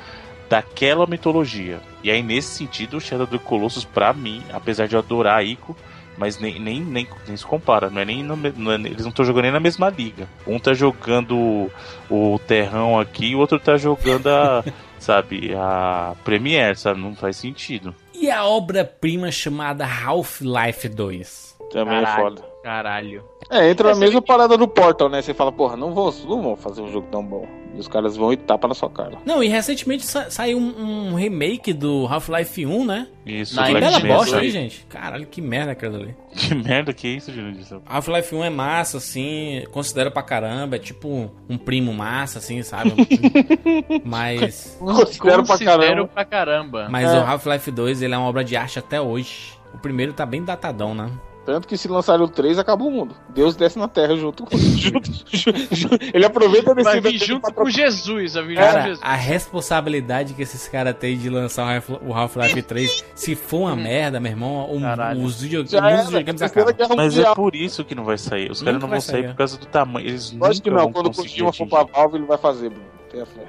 daquela 0.49 1.05
mitologia. 1.07 1.80
E 2.03 2.11
aí, 2.11 2.22
nesse 2.22 2.49
sentido, 2.59 2.97
o 2.97 3.01
Shadow 3.01 3.24
of 3.24 3.36
the 3.36 3.43
Colossus, 3.45 3.84
pra 3.84 4.12
mim, 4.12 4.43
apesar 4.53 4.86
de 4.86 4.95
eu 4.95 5.01
adorar 5.01 5.45
Ico, 5.45 5.76
mas 6.20 6.38
nem, 6.38 6.60
nem, 6.60 6.82
nem, 6.82 7.08
nem 7.26 7.34
se 7.34 7.46
compara, 7.46 7.88
não 7.88 7.98
é 7.98 8.04
nem 8.04 8.22
no 8.22 8.36
não 8.36 8.72
é- 8.72 8.74
eles 8.74 9.00
não 9.00 9.08
estão 9.08 9.24
jogando 9.24 9.44
nem 9.44 9.52
na 9.52 9.58
mesma 9.58 9.88
liga. 9.88 10.28
Um 10.46 10.58
tá 10.58 10.74
jogando 10.74 11.70
o, 12.10 12.38
Terrão 12.46 13.00
aqui, 13.00 13.34
o 13.34 13.38
outro 13.38 13.58
tá 13.58 13.78
jogando 13.78 14.26
a, 14.26 14.62
sabe, 15.00 15.54
a 15.56 16.14
Premiere, 16.22 16.76
sabe? 16.76 17.00
Não 17.00 17.16
faz 17.16 17.38
sentido. 17.38 17.94
E 18.12 18.30
a 18.30 18.44
obra-prima 18.44 19.32
chamada 19.32 19.86
Half-Life 19.86 20.90
2? 20.90 21.56
Também 21.72 21.96
é 21.96 22.02
Caralho. 22.02 22.22
foda. 22.22 22.42
Caralho. 22.62 23.24
É, 23.48 23.70
entra 23.70 23.86
na 23.86 23.90
Essa 23.92 24.00
mesma 24.00 24.20
parada 24.20 24.58
do 24.58 24.68
Portal, 24.68 25.08
né? 25.08 25.22
Você 25.22 25.32
fala, 25.32 25.50
porra, 25.50 25.74
não 25.74 25.94
vou, 25.94 26.14
não 26.28 26.42
vou 26.42 26.54
fazer 26.54 26.82
um 26.82 26.92
jogo 26.92 27.08
tão 27.10 27.24
bom. 27.24 27.48
E 27.74 27.78
os 27.78 27.86
caras 27.88 28.16
vão 28.16 28.32
e 28.32 28.36
tapa 28.36 28.66
na 28.68 28.74
sua 28.74 28.90
cara. 28.90 29.18
Não, 29.24 29.42
e 29.42 29.48
recentemente 29.48 30.04
sa- 30.04 30.28
saiu 30.30 30.58
um, 30.58 31.10
um 31.10 31.14
remake 31.14 31.72
do 31.72 32.06
Half-Life 32.06 32.66
1, 32.66 32.84
né? 32.84 33.06
Isso, 33.24 33.54
Na 33.56 33.72
bela 33.72 34.00
bosta 34.00 34.38
aí, 34.38 34.50
gente. 34.50 34.84
Caralho, 34.88 35.26
que 35.26 35.40
merda 35.40 35.72
aquilo 35.72 35.96
ali. 35.96 36.16
Que 36.34 36.54
merda 36.54 36.92
que 36.92 37.06
é 37.06 37.10
isso, 37.12 37.32
Júlio? 37.32 37.56
Half-Life 37.86 38.34
1 38.34 38.44
é 38.44 38.50
massa, 38.50 38.96
assim, 38.98 39.62
considero 39.70 40.10
pra 40.10 40.22
caramba, 40.22 40.76
é 40.76 40.78
tipo 40.78 41.30
um 41.48 41.56
primo 41.56 41.92
massa, 41.94 42.38
assim, 42.38 42.62
sabe? 42.62 42.92
mas 44.04 44.76
Considero 44.78 45.44
pra 45.44 45.54
Considero 45.54 45.78
caramba. 45.80 46.08
pra 46.08 46.24
caramba. 46.24 46.88
mas 46.90 47.08
É. 47.12 47.18
o 47.18 47.24
Half-Life 47.24 47.70
2, 47.70 48.02
ele 48.02 48.14
é 48.14 48.18
uma 48.18 48.26
obra 48.28 48.44
de 48.44 48.56
arte 48.56 48.78
até 48.78 49.00
hoje. 49.00 49.54
O 49.72 49.78
primeiro 49.78 50.12
tá 50.12 50.26
bem 50.26 50.42
datadão, 50.42 50.94
né? 50.94 51.10
Tanto 51.45 51.66
que 51.66 51.76
se 51.76 51.88
lançarem 51.88 52.24
o 52.24 52.28
3, 52.28 52.59
acaba 52.59 52.84
o 52.84 52.91
mundo. 52.91 53.14
Deus 53.30 53.57
desce 53.57 53.78
na 53.78 53.88
Terra 53.88 54.14
junto 54.14 54.45
com. 54.45 54.57
junto, 54.59 55.99
ele 56.12 56.24
aproveita 56.24 56.70
a 56.70 56.74
Vai 56.74 56.84
descida 56.84 57.11
vir 57.11 57.18
junto 57.18 57.53
com 57.53 57.68
Jesus, 57.70 58.34
com 58.34 58.55
Cara, 58.55 58.82
Jesus. 58.82 59.01
a 59.03 59.14
responsabilidade 59.14 60.34
que 60.34 60.43
esses 60.43 60.68
caras 60.68 60.95
têm 60.99 61.16
de 61.18 61.30
lançar 61.30 61.64
o 61.64 61.76
Half- 61.76 62.03
o 62.07 62.14
Half-Life 62.14 62.62
3, 62.62 63.05
se 63.14 63.34
for 63.34 63.61
uma 63.62 63.76
merda, 63.76 64.20
meu 64.20 64.32
irmão, 64.32 64.70
o, 64.70 65.24
os, 65.24 65.41
videogames 65.41 66.09
Terceira 66.11 66.47
acaba. 66.47 66.72
Guerra 66.72 66.95
Mas 66.97 67.18
é 67.18 67.34
por 67.34 67.55
isso 67.55 67.84
que 67.84 67.95
não 67.95 68.05
vai 68.05 68.18
sair. 68.18 68.51
Os 68.51 68.62
caras 68.62 68.80
não 68.80 68.88
vão 68.88 69.01
sair 69.01 69.22
sair. 69.22 69.28
por 69.30 69.36
causa 69.36 69.59
do 69.59 69.66
tamanho. 69.66 70.07
Eles 70.07 70.32
Lógico 70.32 70.64
que 70.64 70.70
não, 70.70 70.93
quando 70.93 71.07
o 71.07 71.11
conseguir 71.11 71.43
Kojima 71.43 71.53
for 71.53 71.66
pra 71.68 71.84
Valve, 71.84 72.16
ele 72.18 72.26
vai 72.26 72.38
fazer, 72.38 72.70
Bruno. 72.70 72.99
Tenha 73.11 73.26
fé. 73.26 73.40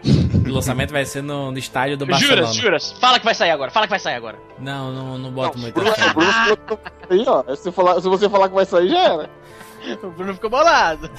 O 0.48 0.52
lançamento 0.54 0.92
vai 0.92 1.06
ser 1.06 1.22
no, 1.22 1.52
no 1.52 1.58
estádio 1.58 1.98
do 1.98 2.06
Barcelona. 2.06 2.38
Juras, 2.44 2.56
juras. 2.56 2.92
Fala 2.94 3.20
que 3.20 3.26
vai 3.26 3.36
sair 3.36 3.52
agora, 3.52 3.70
fala 3.72 3.86
que 3.86 3.92
vai 3.92 4.00
sair 4.00 4.16
agora. 4.16 4.38
Não, 4.60 4.92
não, 4.92 5.18
não 5.18 5.32
boto 5.32 5.58
muito. 5.58 5.74
Bruno, 5.74 5.92
o 5.92 6.14
Bruno 6.14 6.32
falou 6.34 6.58
que 6.58 6.76
vai 6.76 6.78
sair, 7.08 7.30
ó. 7.30 7.56
Se, 7.56 7.72
falar, 7.72 8.02
se 8.02 8.08
você 8.10 8.30
falar 8.30 8.50
que 8.50 8.56
vai 8.56 8.66
sair, 8.66 8.90
já 8.90 9.00
era. 9.00 9.30
O 10.04 10.10
Bruno 10.12 10.34
ficou 10.34 10.50
bolado. 10.50 11.10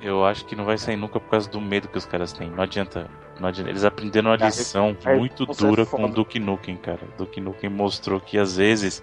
Eu 0.00 0.24
acho 0.24 0.44
que 0.44 0.54
não 0.54 0.64
vai 0.66 0.76
sair 0.76 0.96
nunca 0.96 1.18
por 1.18 1.30
causa 1.30 1.48
do 1.48 1.60
medo 1.60 1.88
que 1.88 1.96
os 1.96 2.04
caras 2.04 2.32
têm. 2.32 2.50
Não 2.50 2.62
adianta. 2.62 3.08
Não 3.40 3.48
adianta. 3.48 3.70
Eles 3.70 3.84
aprenderam 3.84 4.30
uma 4.30 4.36
lição 4.36 4.94
é- 5.04 5.16
muito 5.16 5.46
você 5.46 5.64
é 5.64 5.68
dura 5.68 5.86
com 5.86 6.04
o 6.04 6.08
Duke 6.08 6.38
Nukem, 6.38 6.76
cara. 6.76 7.00
Duke 7.16 7.40
Nukem 7.40 7.70
mostrou 7.70 8.20
que 8.20 8.38
às 8.38 8.56
vezes 8.56 9.02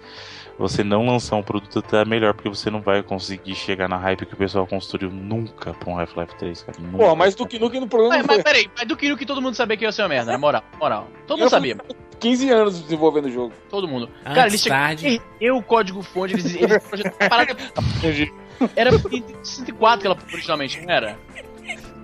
você 0.58 0.84
não 0.84 1.06
lançar 1.06 1.36
um 1.36 1.42
produto 1.42 1.78
até 1.78 2.02
é 2.02 2.04
melhor, 2.04 2.34
porque 2.34 2.48
você 2.48 2.70
não 2.70 2.80
vai 2.80 3.02
conseguir 3.02 3.54
chegar 3.54 3.88
na 3.88 3.96
hype 3.96 4.26
que 4.26 4.34
o 4.34 4.36
pessoal 4.36 4.66
construiu 4.66 5.10
nunca 5.10 5.72
pra 5.74 5.90
um 5.90 5.98
Half-Life 5.98 6.34
3, 6.36 6.62
cara. 6.62 6.78
Nunca, 6.80 6.98
Pô, 6.98 7.16
mas 7.16 7.34
cara. 7.34 7.44
Duke 7.44 7.58
Nukem 7.58 7.80
no 7.80 7.88
problema 7.88 8.16
Mas, 8.16 8.26
não 8.26 8.26
mas 8.26 8.36
foi 8.36 8.44
peraí, 8.44 8.70
mas 8.76 8.86
do 8.88 8.96
que 8.96 9.16
que 9.16 9.26
todo 9.26 9.42
mundo 9.42 9.54
sabia 9.54 9.76
que 9.76 9.84
ia 9.84 9.92
ser 9.92 10.02
uma 10.02 10.08
merda, 10.08 10.32
na 10.32 10.38
moral, 10.38 10.62
moral. 10.78 11.08
Todo 11.26 11.38
Eu 11.38 11.44
mundo 11.44 11.50
sabia, 11.50 11.76
15 12.20 12.50
anos 12.50 12.80
desenvolvendo 12.80 13.26
o 13.26 13.30
jogo. 13.30 13.52
todo 13.68 13.88
mundo. 13.88 14.08
Antes 14.24 14.34
Cara, 14.34 14.46
eles 14.48 14.62
tarde. 14.64 15.20
perdeu 15.38 15.56
o 15.56 15.62
código 15.62 16.02
fonte, 16.02 16.34
eles, 16.34 16.54
eles 16.54 16.82
projetaram 16.84 17.16
parada. 17.28 17.56
Era 18.76 18.96
pro 18.98 19.10
Nintendo 19.10 19.38
64 19.42 20.00
que 20.00 20.06
ela 20.06 20.16
originalmente, 20.32 20.80
não 20.86 20.94
era? 20.94 21.18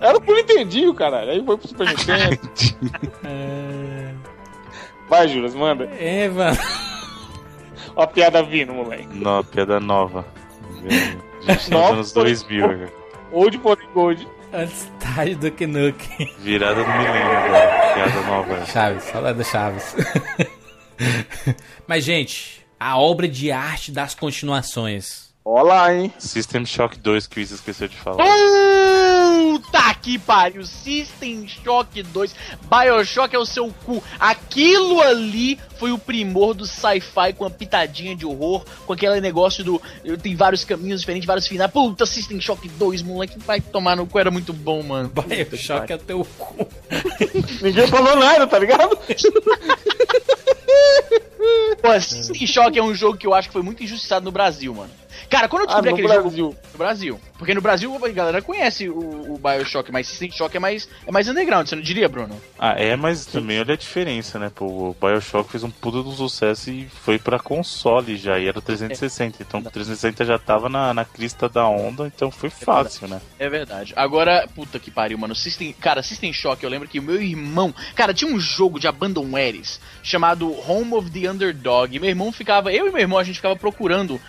Era 0.00 0.20
pro 0.20 0.34
Nintendinho, 0.34 0.92
caralho. 0.94 1.30
Aí 1.30 1.44
foi 1.44 1.56
pro 1.56 1.68
Super 1.68 1.86
Nintendo. 1.96 2.40
É... 3.24 4.12
Vai, 5.08 5.28
Juras, 5.28 5.54
manda. 5.54 5.84
É, 5.84 6.28
mano. 6.28 6.56
Ó 7.98 8.02
a 8.02 8.06
piada 8.06 8.44
vindo, 8.44 8.72
moleque. 8.72 9.08
Não, 9.12 9.42
piada 9.42 9.80
nova. 9.80 10.24
A 11.48 11.52
gente 11.52 11.68
tá 11.68 11.76
Nova? 11.76 11.96
nos 11.96 12.16
anos 12.16 12.46
2000, 12.46 12.68
cara. 12.68 12.92
Old 13.32 13.58
for 13.58 13.78
Gold. 13.92 14.28
Antes 14.52 14.88
tarde 15.00 15.34
do 15.34 15.50
que 15.50 15.66
nunca. 15.66 16.04
Virada 16.38 16.84
do 16.84 16.88
milênio 16.88 17.36
agora. 17.36 17.94
Piada 17.94 18.22
nova. 18.22 18.66
Chaves, 18.66 19.10
fala 19.10 19.34
do 19.34 19.44
Chaves. 19.44 19.96
Mas, 21.88 22.04
gente, 22.04 22.64
a 22.78 22.96
obra 22.96 23.26
de 23.26 23.50
arte 23.50 23.90
das 23.90 24.14
continuações. 24.14 25.27
Ó 25.50 25.62
lá, 25.62 25.94
hein? 25.94 26.12
System 26.18 26.66
Shock 26.66 26.98
2 26.98 27.26
que 27.26 27.38
o 27.38 27.40
Isa 27.40 27.54
esqueceu 27.54 27.88
de 27.88 27.96
falar. 27.96 28.18
Puta 28.18 29.94
que 29.94 30.18
pariu! 30.18 30.62
System 30.62 31.48
Shock 31.48 32.02
2, 32.02 32.34
Bioshock 32.68 33.34
é 33.34 33.38
o 33.38 33.46
seu 33.46 33.72
cu. 33.86 34.04
Aquilo 34.20 35.00
ali 35.00 35.58
foi 35.78 35.90
o 35.90 35.96
primor 35.96 36.52
do 36.52 36.66
sci-fi 36.66 37.32
com 37.34 37.46
a 37.46 37.50
pitadinha 37.50 38.14
de 38.14 38.26
horror, 38.26 38.62
com 38.84 38.92
aquele 38.92 39.22
negócio 39.22 39.64
do. 39.64 39.80
Tem 40.22 40.36
vários 40.36 40.66
caminhos 40.66 41.00
diferentes, 41.00 41.26
vários 41.26 41.46
finais. 41.46 41.70
Puta, 41.70 42.04
System 42.04 42.38
Shock 42.42 42.68
2, 42.68 43.00
moleque, 43.00 43.38
vai 43.38 43.58
tomar 43.58 43.96
no 43.96 44.06
cu, 44.06 44.18
era 44.18 44.30
muito 44.30 44.52
bom, 44.52 44.82
mano. 44.82 45.08
Bioshock 45.08 45.90
é 45.90 45.96
teu 45.96 46.26
cu. 46.36 46.68
Ninguém 47.64 47.86
falou 47.86 48.16
nada, 48.16 48.46
tá 48.46 48.58
ligado? 48.58 48.98
Pô, 51.80 51.98
System 51.98 52.46
Shock 52.46 52.78
é 52.78 52.82
um 52.82 52.94
jogo 52.94 53.16
que 53.16 53.26
eu 53.26 53.32
acho 53.32 53.48
que 53.48 53.54
foi 53.54 53.62
muito 53.62 53.82
injustiçado 53.82 54.26
no 54.26 54.30
Brasil, 54.30 54.74
mano. 54.74 54.90
Cara, 55.28 55.48
quando 55.48 55.62
eu 55.62 55.68
Ah, 55.70 55.80
descobri 55.80 55.90
no 55.90 55.96
aquele 55.96 56.08
Brasil. 56.08 56.30
jogo 56.44 56.56
no 56.72 56.78
Brasil, 56.78 57.20
porque 57.38 57.54
no 57.54 57.60
Brasil 57.60 58.00
a 58.04 58.08
galera 58.08 58.40
conhece 58.42 58.88
o, 58.88 59.34
o 59.34 59.38
Bioshock, 59.38 59.92
mas 59.92 60.06
System 60.08 60.30
Shock 60.30 60.56
é 60.56 60.60
mais, 60.60 60.88
é 61.06 61.10
mais 61.12 61.28
underground, 61.28 61.66
você 61.68 61.76
não 61.76 61.82
diria, 61.82 62.08
Bruno? 62.08 62.34
Ah, 62.58 62.72
é, 62.80 62.96
mas 62.96 63.26
também 63.26 63.60
olha 63.60 63.74
a 63.74 63.76
diferença, 63.76 64.38
né? 64.38 64.50
Pô, 64.54 64.64
o 64.66 64.96
Bioshock 65.00 65.50
fez 65.50 65.62
um 65.62 65.70
puta 65.70 66.02
do 66.02 66.12
sucesso 66.12 66.70
e 66.70 66.86
foi 66.88 67.18
pra 67.18 67.38
console 67.38 68.16
já, 68.16 68.38
e 68.38 68.46
era 68.48 68.58
o 68.58 68.62
360. 68.62 69.42
Então 69.42 69.60
o 69.60 69.64
360 69.64 70.24
já 70.24 70.38
tava 70.38 70.68
na, 70.68 70.94
na 70.94 71.04
crista 71.04 71.48
da 71.48 71.66
onda, 71.66 72.06
então 72.06 72.30
foi 72.30 72.50
fácil, 72.50 73.06
né? 73.08 73.20
É 73.38 73.48
verdade. 73.48 73.92
Agora, 73.96 74.48
puta 74.54 74.78
que 74.78 74.90
pariu, 74.90 75.18
mano. 75.18 75.34
System, 75.34 75.72
cara, 75.74 76.02
System 76.02 76.32
Shock, 76.32 76.64
eu 76.64 76.70
lembro 76.70 76.88
que 76.88 76.98
o 76.98 77.02
meu 77.02 77.20
irmão. 77.20 77.74
Cara, 77.94 78.14
tinha 78.14 78.32
um 78.32 78.40
jogo 78.40 78.78
de 78.80 78.88
Abandonwares 78.88 79.80
chamado 80.02 80.50
Home 80.68 80.94
of 80.94 81.10
the 81.10 81.30
Underdog. 81.30 81.94
E 81.94 81.98
meu 82.00 82.08
irmão 82.08 82.32
ficava. 82.32 82.72
Eu 82.72 82.86
e 82.86 82.90
meu 82.90 83.00
irmão, 83.00 83.18
a 83.18 83.24
gente 83.24 83.36
ficava 83.36 83.56
procurando 83.56 84.20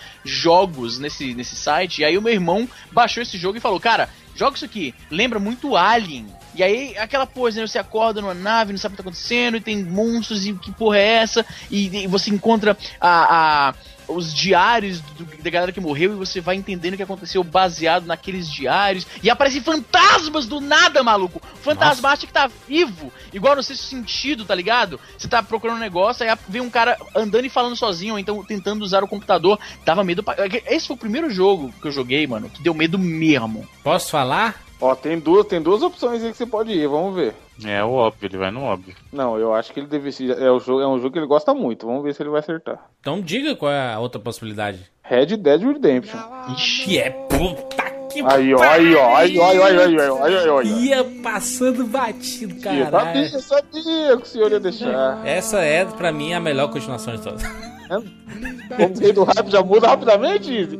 nesse, 0.97 1.33
nesse 1.35 1.55
site. 1.55 2.01
E 2.01 2.05
aí 2.05 2.17
o 2.17 2.21
meu 2.21 2.33
irmão 2.33 2.67
baixou 2.91 3.21
esse 3.21 3.37
jogo 3.37 3.57
e 3.57 3.61
falou: 3.61 3.79
Cara, 3.79 4.09
joga 4.35 4.55
isso 4.55 4.65
aqui. 4.65 4.95
Lembra 5.11 5.37
muito 5.39 5.75
Alien. 5.75 6.25
E 6.55 6.63
aí, 6.63 6.97
aquela 6.97 7.27
coisa, 7.27 7.61
né? 7.61 7.67
Você 7.67 7.77
acorda 7.77 8.21
numa 8.21 8.33
nave, 8.33 8.71
não 8.73 8.79
sabe 8.79 8.93
o 8.93 8.97
que 8.97 9.03
tá 9.03 9.07
acontecendo, 9.07 9.55
e 9.57 9.61
tem 9.61 9.83
monstros, 9.83 10.45
e 10.47 10.53
que 10.53 10.71
porra 10.71 10.97
é 10.97 11.05
essa? 11.17 11.45
E, 11.69 12.03
e 12.03 12.07
você 12.07 12.31
encontra 12.31 12.75
a, 12.99 13.67
a- 13.69 13.73
os 14.09 14.33
diários 14.33 14.99
do- 15.01 15.25
da 15.41 15.49
galera 15.49 15.71
que 15.71 15.79
morreu 15.79 16.11
e 16.11 16.15
você 16.15 16.41
vai 16.41 16.55
entendendo 16.55 16.93
o 16.95 16.97
que 16.97 17.03
aconteceu 17.03 17.43
baseado 17.43 18.05
naqueles 18.05 18.49
diários. 18.51 19.05
E 19.23 19.29
aparecem 19.29 19.61
fantasmas 19.61 20.45
do 20.47 20.59
nada, 20.59 21.03
maluco! 21.03 21.41
Fantasma 21.61 22.09
acha 22.09 22.25
que 22.27 22.33
tá 22.33 22.49
vivo, 22.67 23.11
igual 23.31 23.55
no 23.55 23.63
sexto 23.63 23.83
sentido, 23.83 24.45
tá 24.45 24.55
ligado? 24.55 24.99
Você 25.17 25.27
tá 25.27 25.41
procurando 25.43 25.77
um 25.77 25.81
negócio, 25.81 26.29
aí 26.29 26.37
vem 26.47 26.61
um 26.61 26.69
cara 26.69 26.97
andando 27.15 27.45
e 27.45 27.49
falando 27.49 27.75
sozinho, 27.75 28.13
ou 28.13 28.19
então 28.19 28.43
tentando 28.43 28.83
usar 28.83 29.03
o 29.03 29.07
computador. 29.07 29.59
Dava 29.85 30.03
medo 30.03 30.23
pra... 30.23 30.35
Esse 30.67 30.87
foi 30.87 30.95
o 30.95 30.99
primeiro 30.99 31.29
jogo 31.29 31.73
que 31.81 31.87
eu 31.87 31.91
joguei, 31.91 32.25
mano, 32.25 32.49
que 32.49 32.61
deu 32.61 32.73
medo 32.73 32.97
mesmo. 32.97 33.67
Posso 33.83 34.09
falar? 34.09 34.68
Ó, 34.81 34.95
tem 34.95 35.19
duas, 35.19 35.45
tem 35.45 35.61
duas 35.61 35.81
opções 35.81 36.23
aí 36.23 36.31
que 36.31 36.37
você 36.37 36.45
pode 36.45 36.71
ir, 36.71 36.87
vamos 36.87 37.13
ver. 37.13 37.33
É 37.65 37.83
o 37.83 37.91
óbvio, 37.91 38.27
ele 38.27 38.37
vai 38.37 38.49
no 38.49 38.63
óbvio. 38.63 38.95
Não, 39.11 39.37
eu 39.37 39.53
acho 39.53 39.73
que 39.73 39.79
ele 39.79 39.87
deve 39.87 40.11
ser. 40.11 40.41
É, 40.41 40.49
o 40.49 40.59
jogo, 40.59 40.81
é 40.81 40.87
um 40.87 40.97
jogo 40.97 41.11
que 41.11 41.19
ele 41.19 41.25
gosta 41.27 41.53
muito. 41.53 41.85
Vamos 41.85 42.03
ver 42.03 42.13
se 42.13 42.23
ele 42.23 42.29
vai 42.29 42.39
acertar. 42.39 42.89
Então 43.01 43.21
diga 43.21 43.55
qual 43.55 43.71
é 43.71 43.93
a 43.93 43.99
outra 43.99 44.21
possibilidade. 44.21 44.89
Red 45.03 45.37
Dead 45.37 45.61
Redemption. 45.61 46.19
Ixi, 46.53 46.97
é 46.97 47.09
puta 47.09 47.89
que 48.09 48.21
Aí, 48.21 48.53
ó, 48.53 48.61
aí, 48.61 48.95
ó, 48.95 49.15
aí, 49.15 49.37
ó, 49.37 49.47
aí, 49.47 49.59
ó, 49.59 49.65
aí, 49.65 49.77
ó, 49.77 49.81
aí, 49.81 49.97
ó, 49.97 50.23
aí, 50.23 50.35
ó, 50.35 50.39
aí, 50.39 50.49
ó. 50.49 50.61
Ia 50.61 51.03
passando 51.21 51.85
batido, 51.85 52.59
caralho. 52.59 52.89
sabia, 52.91 53.29
eu 53.33 53.39
sabia 53.39 54.17
que 54.17 54.23
o 54.23 54.25
senhor 54.25 54.51
ia 54.51 54.59
deixar. 54.59 55.25
Essa 55.25 55.59
é, 55.59 55.85
pra 55.85 56.11
mim, 56.11 56.33
a 56.33 56.39
melhor 56.39 56.69
continuação 56.71 57.15
de 57.15 57.21
todas. 57.21 57.68
Como 57.89 58.95
o 58.95 58.99
rei 58.99 59.11
do 59.11 59.23
rap 59.23 59.49
já 59.49 59.63
muda 59.63 59.87
rapidamente. 59.87 60.79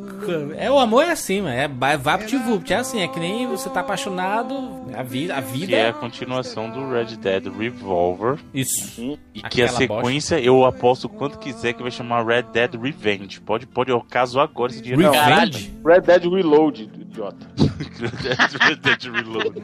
É, 0.58 0.70
o 0.70 0.78
amor 0.78 1.04
é 1.04 1.12
assim, 1.12 1.42
mano. 1.42 1.56
É 1.56 1.98
vapt-vupt. 1.98 2.72
É 2.72 2.76
assim, 2.78 3.02
é 3.02 3.08
que 3.08 3.20
nem 3.20 3.48
você 3.48 3.70
tá 3.70 3.80
apaixonado. 3.80 4.86
A 4.94 5.02
vida, 5.02 5.36
a 5.36 5.42
vida 5.42 5.68
Que 5.68 5.76
é 5.76 5.90
a 5.90 5.94
continuação 5.94 6.70
do 6.70 6.90
Red 6.90 7.18
Dead 7.18 7.48
Revolver. 7.48 8.38
Isso. 8.54 9.18
E 9.34 9.42
que 9.42 9.64
a 9.64 9.66
Aquela 9.66 9.78
sequência, 9.78 10.40
eu 10.40 10.66
aposto 10.66 11.06
o 11.06 11.10
quanto 11.10 11.40
quiser 11.40 11.74
que 11.74 11.82
vai 11.82 11.92
chamar 11.92 12.26
Red 12.26 12.44
Dead 12.44 12.76
Revenge. 12.76 13.42
Pode, 13.42 13.66
pode, 13.66 13.90
eu 13.90 14.02
caso 14.02 14.40
agora 14.40 14.72
esse 14.72 14.82
dinheiro. 14.82 15.12
Revenge? 15.12 15.74
Red 15.84 16.02
Dead 16.02 16.24
Reload, 16.24 16.84
idiota. 16.84 17.48
Red 18.62 18.76
Dead 18.76 19.04
Reload. 19.04 19.64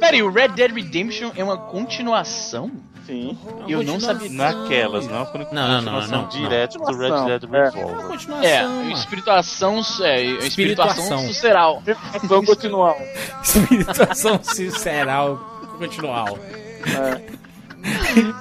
Pera 0.00 0.16
aí, 0.16 0.22
o 0.22 0.30
Red 0.30 0.48
Dead 0.48 0.72
Redemption 0.72 1.32
é 1.36 1.44
uma 1.44 1.58
continuação? 1.58 2.70
Sim. 3.10 3.36
Eu 3.66 3.82
não 3.82 3.98
sabia. 3.98 4.30
Naquelas, 4.30 5.06
não 5.08 5.16
é 5.16 5.18
uma 5.18 5.32
Não, 5.32 5.42
não, 5.52 5.68
não, 5.68 5.76
continuação 5.78 6.22
não, 6.22 6.28
direta 6.28 6.78
do 6.78 6.96
Red 6.96 7.38
Dead 7.38 7.44
é. 7.52 7.64
Revolver. 7.64 8.44
É, 8.44 8.62
mano. 8.62 8.92
espirituação, 8.92 9.74
é, 10.02 10.22
espirituação 10.22 10.46
Espirituação. 10.46 11.18
suceral. 11.26 11.82
Vamos 12.22 12.46
continuar. 12.46 12.96
Espirituação 13.42 14.38
sinceral 14.42 15.38
continual. 15.78 16.38
É 16.86 17.39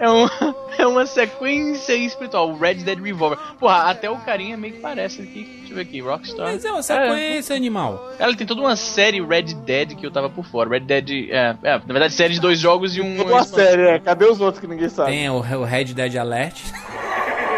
uma, 0.09 0.55
é 0.77 0.87
uma 0.87 1.05
sequência 1.05 1.93
espiritual, 1.93 2.49
o 2.49 2.57
Red 2.57 2.75
Dead 2.75 2.99
Revolver. 2.99 3.37
Porra, 3.59 3.89
até 3.89 4.09
o 4.09 4.17
carinha 4.17 4.57
meio 4.57 4.73
que 4.73 4.79
parece 4.79 5.21
aqui. 5.21 5.43
Deixa 5.43 5.71
eu 5.71 5.75
ver 5.75 5.81
aqui, 5.81 6.01
Rockstar. 6.01 6.47
Mas 6.47 6.65
é 6.65 6.71
uma 6.71 6.83
sequência 6.83 7.55
animal. 7.55 8.11
Ela 8.19 8.35
tem 8.35 8.45
toda 8.45 8.61
uma 8.61 8.75
série 8.75 9.21
Red 9.21 9.53
Dead 9.65 9.95
que 9.95 10.05
eu 10.05 10.11
tava 10.11 10.29
por 10.29 10.45
fora. 10.45 10.69
Red 10.69 10.81
Dead, 10.81 11.29
é, 11.29 11.55
é 11.63 11.77
na 11.77 11.93
verdade, 11.93 12.13
série 12.13 12.33
de 12.33 12.39
dois 12.39 12.59
jogos 12.59 12.95
e 12.95 13.01
um. 13.01 13.17
Toda 13.17 13.33
uma 13.33 13.43
série, 13.43 13.81
é. 13.83 13.99
Cadê 13.99 14.25
os 14.25 14.41
outros 14.41 14.59
que 14.59 14.67
ninguém 14.67 14.89
sabe? 14.89 15.11
Tem 15.11 15.29
o, 15.29 15.37
o 15.37 15.63
Red 15.63 15.85
Dead 15.85 16.15
Alert. 16.15 16.59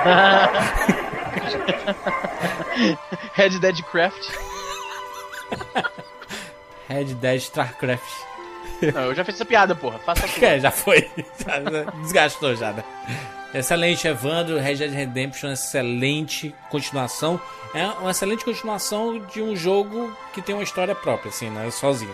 Red 3.33 3.59
Dead 3.59 3.81
Craft. 3.83 4.29
Red 6.87 7.13
Dead 7.15 7.39
StarCraft. 7.39 8.30
Não, 8.93 9.03
eu 9.03 9.15
já 9.15 9.23
fiz 9.23 9.35
essa 9.35 9.45
piada, 9.45 9.75
porra. 9.75 9.99
Faça 9.99 10.25
a 10.25 10.29
tua. 10.29 10.41
É, 10.47 10.59
já 10.59 10.71
foi. 10.71 11.09
Desgastou 12.01 12.55
já, 12.55 12.71
né? 12.73 12.83
Excelente, 13.53 14.07
Evandro. 14.07 14.57
Red 14.59 14.75
Dead 14.75 14.91
Redemption, 14.93 15.51
excelente 15.51 16.53
continuação. 16.69 17.39
É 17.73 17.85
uma 17.87 18.11
excelente 18.11 18.43
continuação 18.43 19.19
de 19.19 19.41
um 19.41 19.55
jogo 19.55 20.11
que 20.33 20.41
tem 20.41 20.55
uma 20.55 20.63
história 20.63 20.95
própria, 20.95 21.29
assim, 21.29 21.49
né? 21.49 21.69
Sozinho. 21.71 22.13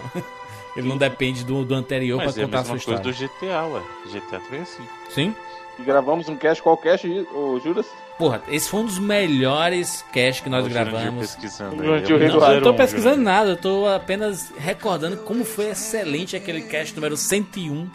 Ele 0.75 0.87
não 0.87 0.97
depende 0.97 1.43
do, 1.43 1.65
do 1.65 1.73
anterior 1.73 2.17
Mas 2.23 2.33
pra 2.33 2.41
é 2.41 2.43
a 2.43 2.47
contar 2.47 2.57
a 2.57 2.61
mesma 2.61 2.79
sua 2.79 2.95
coisa 2.95 3.09
história. 3.11 3.29
do 3.29 3.35
GTA, 3.39 3.65
ué. 3.67 3.81
GTA 4.11 4.39
também 4.39 4.59
é 4.59 4.63
assim. 4.63 4.87
Sim? 5.09 5.35
E 5.79 5.83
gravamos 5.83 6.29
um 6.29 6.35
cast, 6.35 6.61
qual 6.61 6.77
cast, 6.77 7.07
ô 7.33 7.59
Juras? 7.63 7.87
Porra, 8.17 8.41
esse 8.47 8.67
foi 8.69 8.79
um 8.79 8.85
dos 8.85 8.97
melhores 8.97 10.03
casts 10.11 10.41
que 10.41 10.49
nós 10.49 10.65
O 10.65 10.69
gravamos. 10.69 11.35
pesquisando 11.35 11.73
aí. 11.81 11.87
Jurandir, 11.87 12.11
Eu 12.11 12.17
rei 12.19 12.27
não 12.29 12.51
eu 12.53 12.61
tô 12.63 12.73
pesquisando 12.73 13.21
nada, 13.21 13.51
eu 13.51 13.57
tô 13.57 13.85
apenas 13.87 14.51
recordando 14.57 15.17
como 15.17 15.45
foi 15.45 15.69
excelente 15.69 16.35
aquele 16.35 16.61
cast 16.63 16.95
número 16.95 17.15
101. 17.15 17.87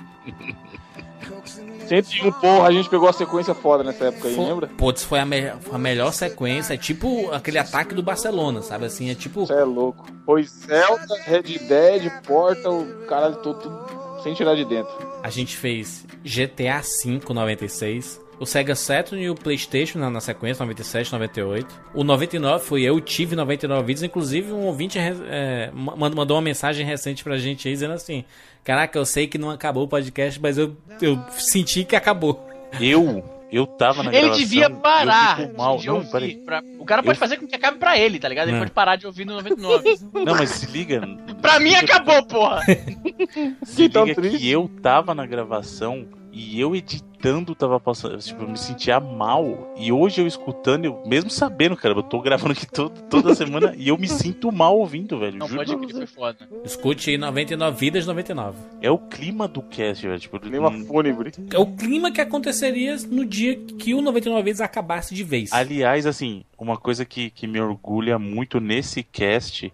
101, 1.88 2.32
porra, 2.32 2.68
a 2.68 2.72
gente 2.72 2.88
pegou 2.88 3.08
a 3.08 3.12
sequência 3.12 3.54
foda 3.54 3.82
nessa 3.84 4.06
época 4.06 4.28
aí, 4.28 4.34
Foi- 4.34 4.44
lembra? 4.46 4.66
Putz, 4.68 5.02
foi 5.04 5.18
a, 5.18 5.26
me- 5.26 5.50
foi 5.60 5.74
a 5.74 5.78
melhor 5.78 6.12
sequência. 6.12 6.74
É 6.74 6.76
tipo 6.76 7.30
aquele 7.32 7.58
ataque 7.58 7.94
do 7.94 8.02
Barcelona, 8.02 8.62
sabe 8.62 8.86
assim? 8.86 9.10
É 9.10 9.14
tipo. 9.14 9.44
Você 9.46 9.52
é 9.54 9.64
louco. 9.64 10.06
Foi 10.24 10.42
Zelda, 10.44 11.14
Red 11.24 11.42
Dead, 11.68 12.10
Portal, 12.22 12.86
caralho, 13.08 13.36
tudo, 13.36 13.58
tudo 13.58 14.22
sem 14.22 14.34
tirar 14.34 14.54
de 14.54 14.64
dentro. 14.64 14.92
A 15.22 15.30
gente 15.30 15.56
fez 15.56 16.06
GTA 16.24 16.80
V 17.04 17.20
96. 17.34 18.20
O 18.40 18.46
Sega 18.46 18.74
Saturn 18.74 19.22
e 19.22 19.30
o 19.30 19.34
PlayStation 19.36 19.98
na, 20.00 20.10
na 20.10 20.20
sequência, 20.20 20.64
97, 20.64 21.12
98. 21.12 21.66
O 21.94 22.02
99 22.02 22.64
foi 22.64 22.82
eu, 22.82 23.00
tive 23.00 23.36
99 23.36 23.84
vídeos. 23.86 24.02
Inclusive, 24.02 24.52
um 24.52 24.66
ouvinte 24.66 24.98
é, 24.98 25.70
ma- 25.72 25.94
mandou 26.10 26.36
uma 26.36 26.42
mensagem 26.42 26.84
recente 26.84 27.22
pra 27.22 27.38
gente 27.38 27.68
aí 27.68 27.74
dizendo 27.74 27.94
assim: 27.94 28.24
Caraca, 28.64 28.98
eu 28.98 29.04
sei 29.06 29.28
que 29.28 29.38
não 29.38 29.48
acabou 29.50 29.84
o 29.84 29.88
podcast, 29.88 30.40
mas 30.40 30.58
eu, 30.58 30.76
eu 31.00 31.22
senti 31.38 31.84
que 31.84 31.94
acabou. 31.94 32.44
Eu, 32.80 33.22
eu 33.52 33.64
tava 33.64 34.02
na 34.02 34.10
Ele 34.10 34.20
gravação, 34.22 34.38
devia 34.42 34.68
parar 34.70 35.52
mal. 35.56 35.76
de 35.76 35.86
Não, 35.86 36.04
peraí. 36.06 36.36
pra- 36.38 36.62
O 36.80 36.84
cara 36.84 37.00
pode 37.02 37.16
Eu- 37.16 37.20
fazer 37.20 37.36
com 37.36 37.46
que 37.46 37.54
acabe 37.54 37.78
pra 37.78 37.96
ele, 37.96 38.18
tá 38.18 38.28
ligado? 38.28 38.48
Ele 38.48 38.56
É. 38.56 38.60
pode 38.60 38.70
parar 38.72 38.96
de 38.96 39.06
ouvir 39.06 39.24
no 39.24 39.34
99. 39.34 39.98
Não, 40.24 40.34
mas 40.34 40.50
se 40.50 40.66
liga. 40.66 41.00
pra 41.40 41.60
mim 41.60 41.74
acabou, 41.74 42.24
porra! 42.26 42.62
Se 43.62 43.76
Que 43.76 43.88
tão 43.88 44.04
liga 44.04 44.20
triste. 44.20 44.38
que 44.38 44.50
eu 44.50 44.68
tava 44.82 45.14
na 45.14 45.26
gravação 45.26 46.06
E 46.32 46.58
eu 46.58 46.74
editando 46.74 47.54
tava 47.54 47.78
passando, 47.78 48.18
tipo, 48.18 48.42
eu 48.42 48.48
me 48.48 48.56
sentia 48.56 48.98
mal. 48.98 49.72
E 49.76 49.92
hoje 49.92 50.22
eu 50.22 50.26
escutando, 50.26 50.86
eu, 50.86 51.02
mesmo 51.06 51.28
sabendo, 51.28 51.76
cara, 51.76 51.94
eu 51.94 52.02
tô 52.02 52.20
gravando 52.20 52.52
aqui 52.52 52.66
todo, 52.66 53.02
toda 53.02 53.34
semana 53.36 53.74
e 53.76 53.88
eu 53.88 53.98
me 53.98 54.08
sinto 54.08 54.50
mal 54.50 54.78
ouvindo, 54.78 55.18
velho. 55.18 55.38
Não, 55.38 55.48
pode 55.48 55.76
que 55.76 55.92
foi 55.92 56.06
foda. 56.06 56.48
Escute 56.64 57.10
aí 57.10 57.18
99 57.18 57.78
vidas 57.78 58.06
99. 58.06 58.58
É 58.80 58.90
o 58.90 58.98
clima 58.98 59.46
do 59.46 59.60
cast, 59.62 60.06
velho. 60.06 60.18
Tipo, 60.18 60.40
Clima 60.40 60.70
hum, 60.70 60.84
fúnebre. 60.86 61.32
É 61.52 61.58
o 61.58 61.66
clima 61.66 62.10
que 62.10 62.20
aconteceria 62.20 62.96
no 63.08 63.24
dia 63.24 63.54
que 63.56 63.94
o 63.94 64.00
99 64.00 64.42
vidas 64.42 64.60
acabasse 64.60 65.14
de 65.14 65.22
vez. 65.22 65.52
Aliás, 65.52 66.06
assim, 66.06 66.44
uma 66.58 66.78
coisa 66.78 67.04
que, 67.04 67.30
que 67.30 67.46
me 67.46 67.60
orgulha 67.60 68.18
muito 68.18 68.58
nesse 68.58 69.02
cast 69.02 69.72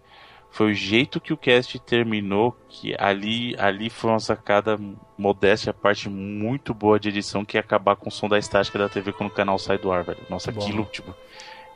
foi 0.58 0.72
o 0.72 0.74
jeito 0.74 1.20
que 1.20 1.32
o 1.32 1.36
cast 1.36 1.78
terminou, 1.78 2.50
que 2.68 2.92
ali, 2.98 3.54
ali 3.60 3.88
foi 3.88 4.10
uma 4.10 4.18
sacada 4.18 4.76
modéstia, 5.16 5.70
a 5.70 5.72
parte 5.72 6.08
muito 6.08 6.74
boa 6.74 6.98
de 6.98 7.10
edição, 7.10 7.44
que 7.44 7.56
é 7.56 7.60
acabar 7.60 7.94
com 7.94 8.08
o 8.08 8.12
som 8.12 8.28
da 8.28 8.36
estática 8.36 8.76
da 8.76 8.88
TV 8.88 9.12
quando 9.12 9.30
o 9.30 9.32
canal 9.32 9.56
sai 9.56 9.78
do 9.78 9.92
ar, 9.92 10.02
velho. 10.02 10.18
Nossa, 10.28 10.50
Bom. 10.50 10.60
aquilo, 10.60 10.84
tipo, 10.86 11.14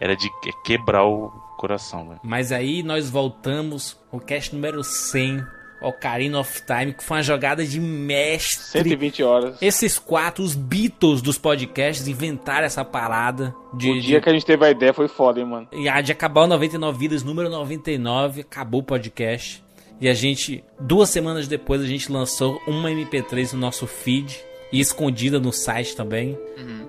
era 0.01 0.17
de 0.17 0.29
que- 0.41 0.53
quebrar 0.65 1.05
o 1.05 1.29
coração, 1.57 2.09
velho. 2.09 2.21
Mas 2.25 2.51
aí 2.51 2.83
nós 2.83 3.09
voltamos, 3.09 3.97
o 4.11 4.19
cast 4.19 4.53
número 4.53 4.83
100, 4.83 5.45
Ocarina 5.83 6.41
of 6.41 6.63
Time, 6.65 6.93
que 6.93 7.03
foi 7.03 7.19
uma 7.19 7.23
jogada 7.23 7.65
de 7.65 7.81
mestre. 7.81 8.65
120 8.81 9.23
horas. 9.23 9.57
Esses 9.61 9.99
quatro, 9.99 10.45
os 10.45 10.55
Beatles 10.55 11.21
dos 11.21 11.39
podcasts, 11.39 12.07
inventaram 12.07 12.65
essa 12.67 12.85
parada 12.85 13.55
de, 13.75 13.91
O 13.91 14.01
dia 14.01 14.19
de, 14.19 14.23
que 14.23 14.29
a 14.31 14.33
gente 14.33 14.47
teve 14.47 14.65
a 14.65 14.71
ideia 14.71 14.93
foi 14.93 15.09
foda, 15.09 15.41
hein, 15.41 15.47
mano. 15.47 15.69
e 15.73 15.89
a 15.89 16.01
de 16.01 16.13
acabar 16.13 16.43
o 16.43 16.47
99 16.47 16.99
Vidas, 16.99 17.23
número 17.23 17.49
99, 17.49 18.43
acabou 18.43 18.81
o 18.81 18.85
podcast. 18.85 19.63
E 20.01 20.09
a 20.09 20.15
gente, 20.15 20.65
duas 20.81 21.11
semanas 21.11 21.47
depois, 21.47 21.81
a 21.81 21.87
gente 21.87 22.11
lançou 22.11 22.61
uma 22.67 22.91
MP3 22.91 23.53
no 23.53 23.61
nosso 23.61 23.87
feed, 23.87 24.43
e 24.73 24.81
escondida 24.81 25.39
no 25.39 25.53
site 25.53 25.95
também, 25.95 26.37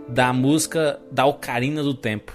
da 0.08 0.32
música 0.32 1.00
da 1.12 1.26
Ocarina 1.26 1.84
do 1.84 1.94
Tempo. 1.94 2.32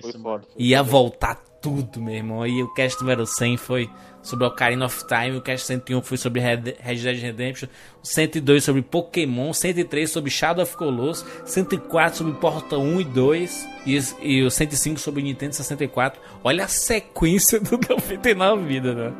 Foi 0.00 0.12
foda. 0.12 0.44
Ia 0.56 0.82
voltar 0.82 1.34
tudo, 1.60 2.00
meu 2.00 2.14
irmão. 2.14 2.46
E 2.46 2.62
o 2.62 2.72
cast 2.74 3.00
número 3.00 3.26
100 3.26 3.56
foi 3.56 3.90
sobre 4.28 4.44
Ocarina 4.46 4.86
of 4.86 5.04
Time, 5.06 5.36
o 5.36 5.40
cast 5.40 5.66
101 5.66 6.02
foi 6.02 6.16
sobre 6.16 6.40
Red 6.40 6.56
Dead 6.58 7.20
Redemption, 7.22 7.68
o 8.02 8.06
102 8.06 8.62
sobre 8.64 8.82
Pokémon, 8.82 9.52
103 9.52 10.10
sobre 10.10 10.30
Shadow 10.30 10.62
of 10.62 10.76
Colossus, 10.76 11.24
104 11.44 12.18
sobre 12.18 12.32
Portal 12.34 12.80
1 12.80 13.00
e 13.00 13.04
2 13.04 13.68
e, 13.86 13.98
e 14.22 14.42
o 14.42 14.50
105 14.50 15.00
sobre 15.00 15.22
Nintendo 15.22 15.54
64. 15.54 16.20
Olha 16.44 16.64
a 16.64 16.68
sequência 16.68 17.58
do 17.60 17.78
99 17.78 18.64
vida, 18.64 18.94
né? 18.94 19.12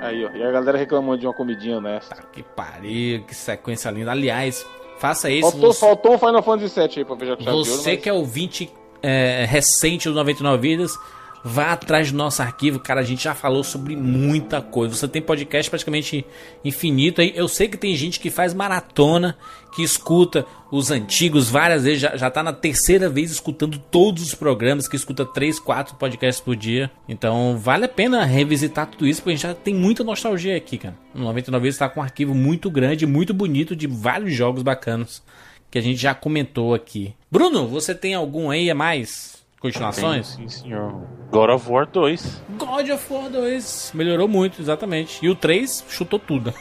Aí, 0.00 0.24
ó. 0.24 0.30
E 0.30 0.42
a 0.42 0.50
galera 0.50 0.76
reclamando 0.78 1.18
de 1.18 1.26
uma 1.26 1.34
comidinha 1.34 1.80
nessa. 1.80 2.14
Que 2.32 2.42
pariu, 2.42 3.22
que 3.24 3.34
sequência 3.34 3.90
linda. 3.90 4.10
Aliás, 4.10 4.66
faça 4.98 5.30
isso. 5.30 5.50
Faltou, 5.50 5.72
você- 5.72 5.80
faltou 5.80 6.14
um 6.14 6.18
Final 6.18 6.42
Fantasy 6.42 6.74
VII 6.74 6.90
aí 6.98 7.04
pra 7.04 7.16
chave 7.26 7.42
de 7.42 7.48
ouro, 7.48 7.64
Você 7.64 7.92
mas- 7.92 8.02
que 8.02 8.08
é 8.08 8.12
ouvinte 8.12 8.70
é, 9.02 9.44
recente 9.48 10.08
do 10.08 10.14
99 10.14 10.60
Vidas, 10.60 10.96
vá 11.44 11.72
atrás 11.72 12.10
do 12.10 12.18
nosso 12.18 12.42
arquivo, 12.42 12.78
cara. 12.78 13.00
A 13.00 13.04
gente 13.04 13.24
já 13.24 13.34
falou 13.34 13.64
sobre 13.64 13.96
muita 13.96 14.60
coisa. 14.60 14.94
Você 14.94 15.08
tem 15.08 15.20
podcast 15.20 15.68
praticamente 15.70 16.24
infinito 16.64 17.20
aí. 17.20 17.32
Eu 17.34 17.48
sei 17.48 17.68
que 17.68 17.76
tem 17.76 17.94
gente 17.96 18.20
que 18.20 18.30
faz 18.30 18.54
maratona, 18.54 19.36
que 19.74 19.82
escuta 19.82 20.46
os 20.70 20.90
antigos 20.90 21.50
várias 21.50 21.84
vezes, 21.84 22.00
já, 22.00 22.16
já 22.16 22.30
tá 22.30 22.42
na 22.42 22.52
terceira 22.52 23.08
vez 23.08 23.30
escutando 23.30 23.78
todos 23.78 24.22
os 24.22 24.34
programas, 24.34 24.88
que 24.88 24.96
escuta 24.96 25.24
3, 25.24 25.58
4 25.58 25.96
podcasts 25.96 26.42
por 26.42 26.56
dia. 26.56 26.90
Então 27.08 27.58
vale 27.58 27.84
a 27.84 27.88
pena 27.88 28.24
revisitar 28.24 28.86
tudo 28.86 29.06
isso, 29.06 29.20
porque 29.20 29.30
a 29.30 29.36
gente 29.36 29.42
já 29.42 29.54
tem 29.54 29.74
muita 29.74 30.02
nostalgia 30.02 30.56
aqui, 30.56 30.78
cara. 30.78 30.96
O 31.14 31.18
99 31.18 31.62
Vidas 31.62 31.78
tá 31.78 31.88
com 31.88 32.00
um 32.00 32.02
arquivo 32.02 32.34
muito 32.34 32.70
grande, 32.70 33.06
muito 33.06 33.34
bonito, 33.34 33.76
de 33.76 33.86
vários 33.86 34.32
jogos 34.32 34.62
bacanas 34.62 35.22
que 35.70 35.78
a 35.78 35.82
gente 35.82 35.96
já 35.96 36.14
comentou 36.14 36.74
aqui. 36.74 37.14
Bruno, 37.30 37.66
você 37.66 37.94
tem 37.94 38.14
algum 38.14 38.50
aí 38.50 38.70
a 38.70 38.74
mais? 38.74 39.31
Continuações? 39.62 40.26
Sim, 40.26 40.48
senhor. 40.48 40.92
God 41.30 41.50
of 41.50 41.70
War 41.70 41.86
2. 41.86 42.42
God 42.58 42.90
of 42.90 43.12
War 43.12 43.30
2 43.30 43.92
melhorou 43.94 44.26
muito, 44.28 44.60
exatamente. 44.60 45.24
E 45.24 45.30
o 45.30 45.34
3 45.34 45.84
chutou 45.88 46.18
tudo. 46.18 46.52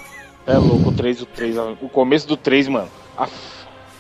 É 0.48 0.54
louco, 0.58 0.90
o 0.90 0.92
3, 0.94 1.22
o 1.24 1.26
3. 1.26 1.56
O 1.82 1.90
começo 1.90 2.28
do 2.28 2.38
3, 2.38 2.68
mano. 2.68 2.90
Af, 3.18 3.32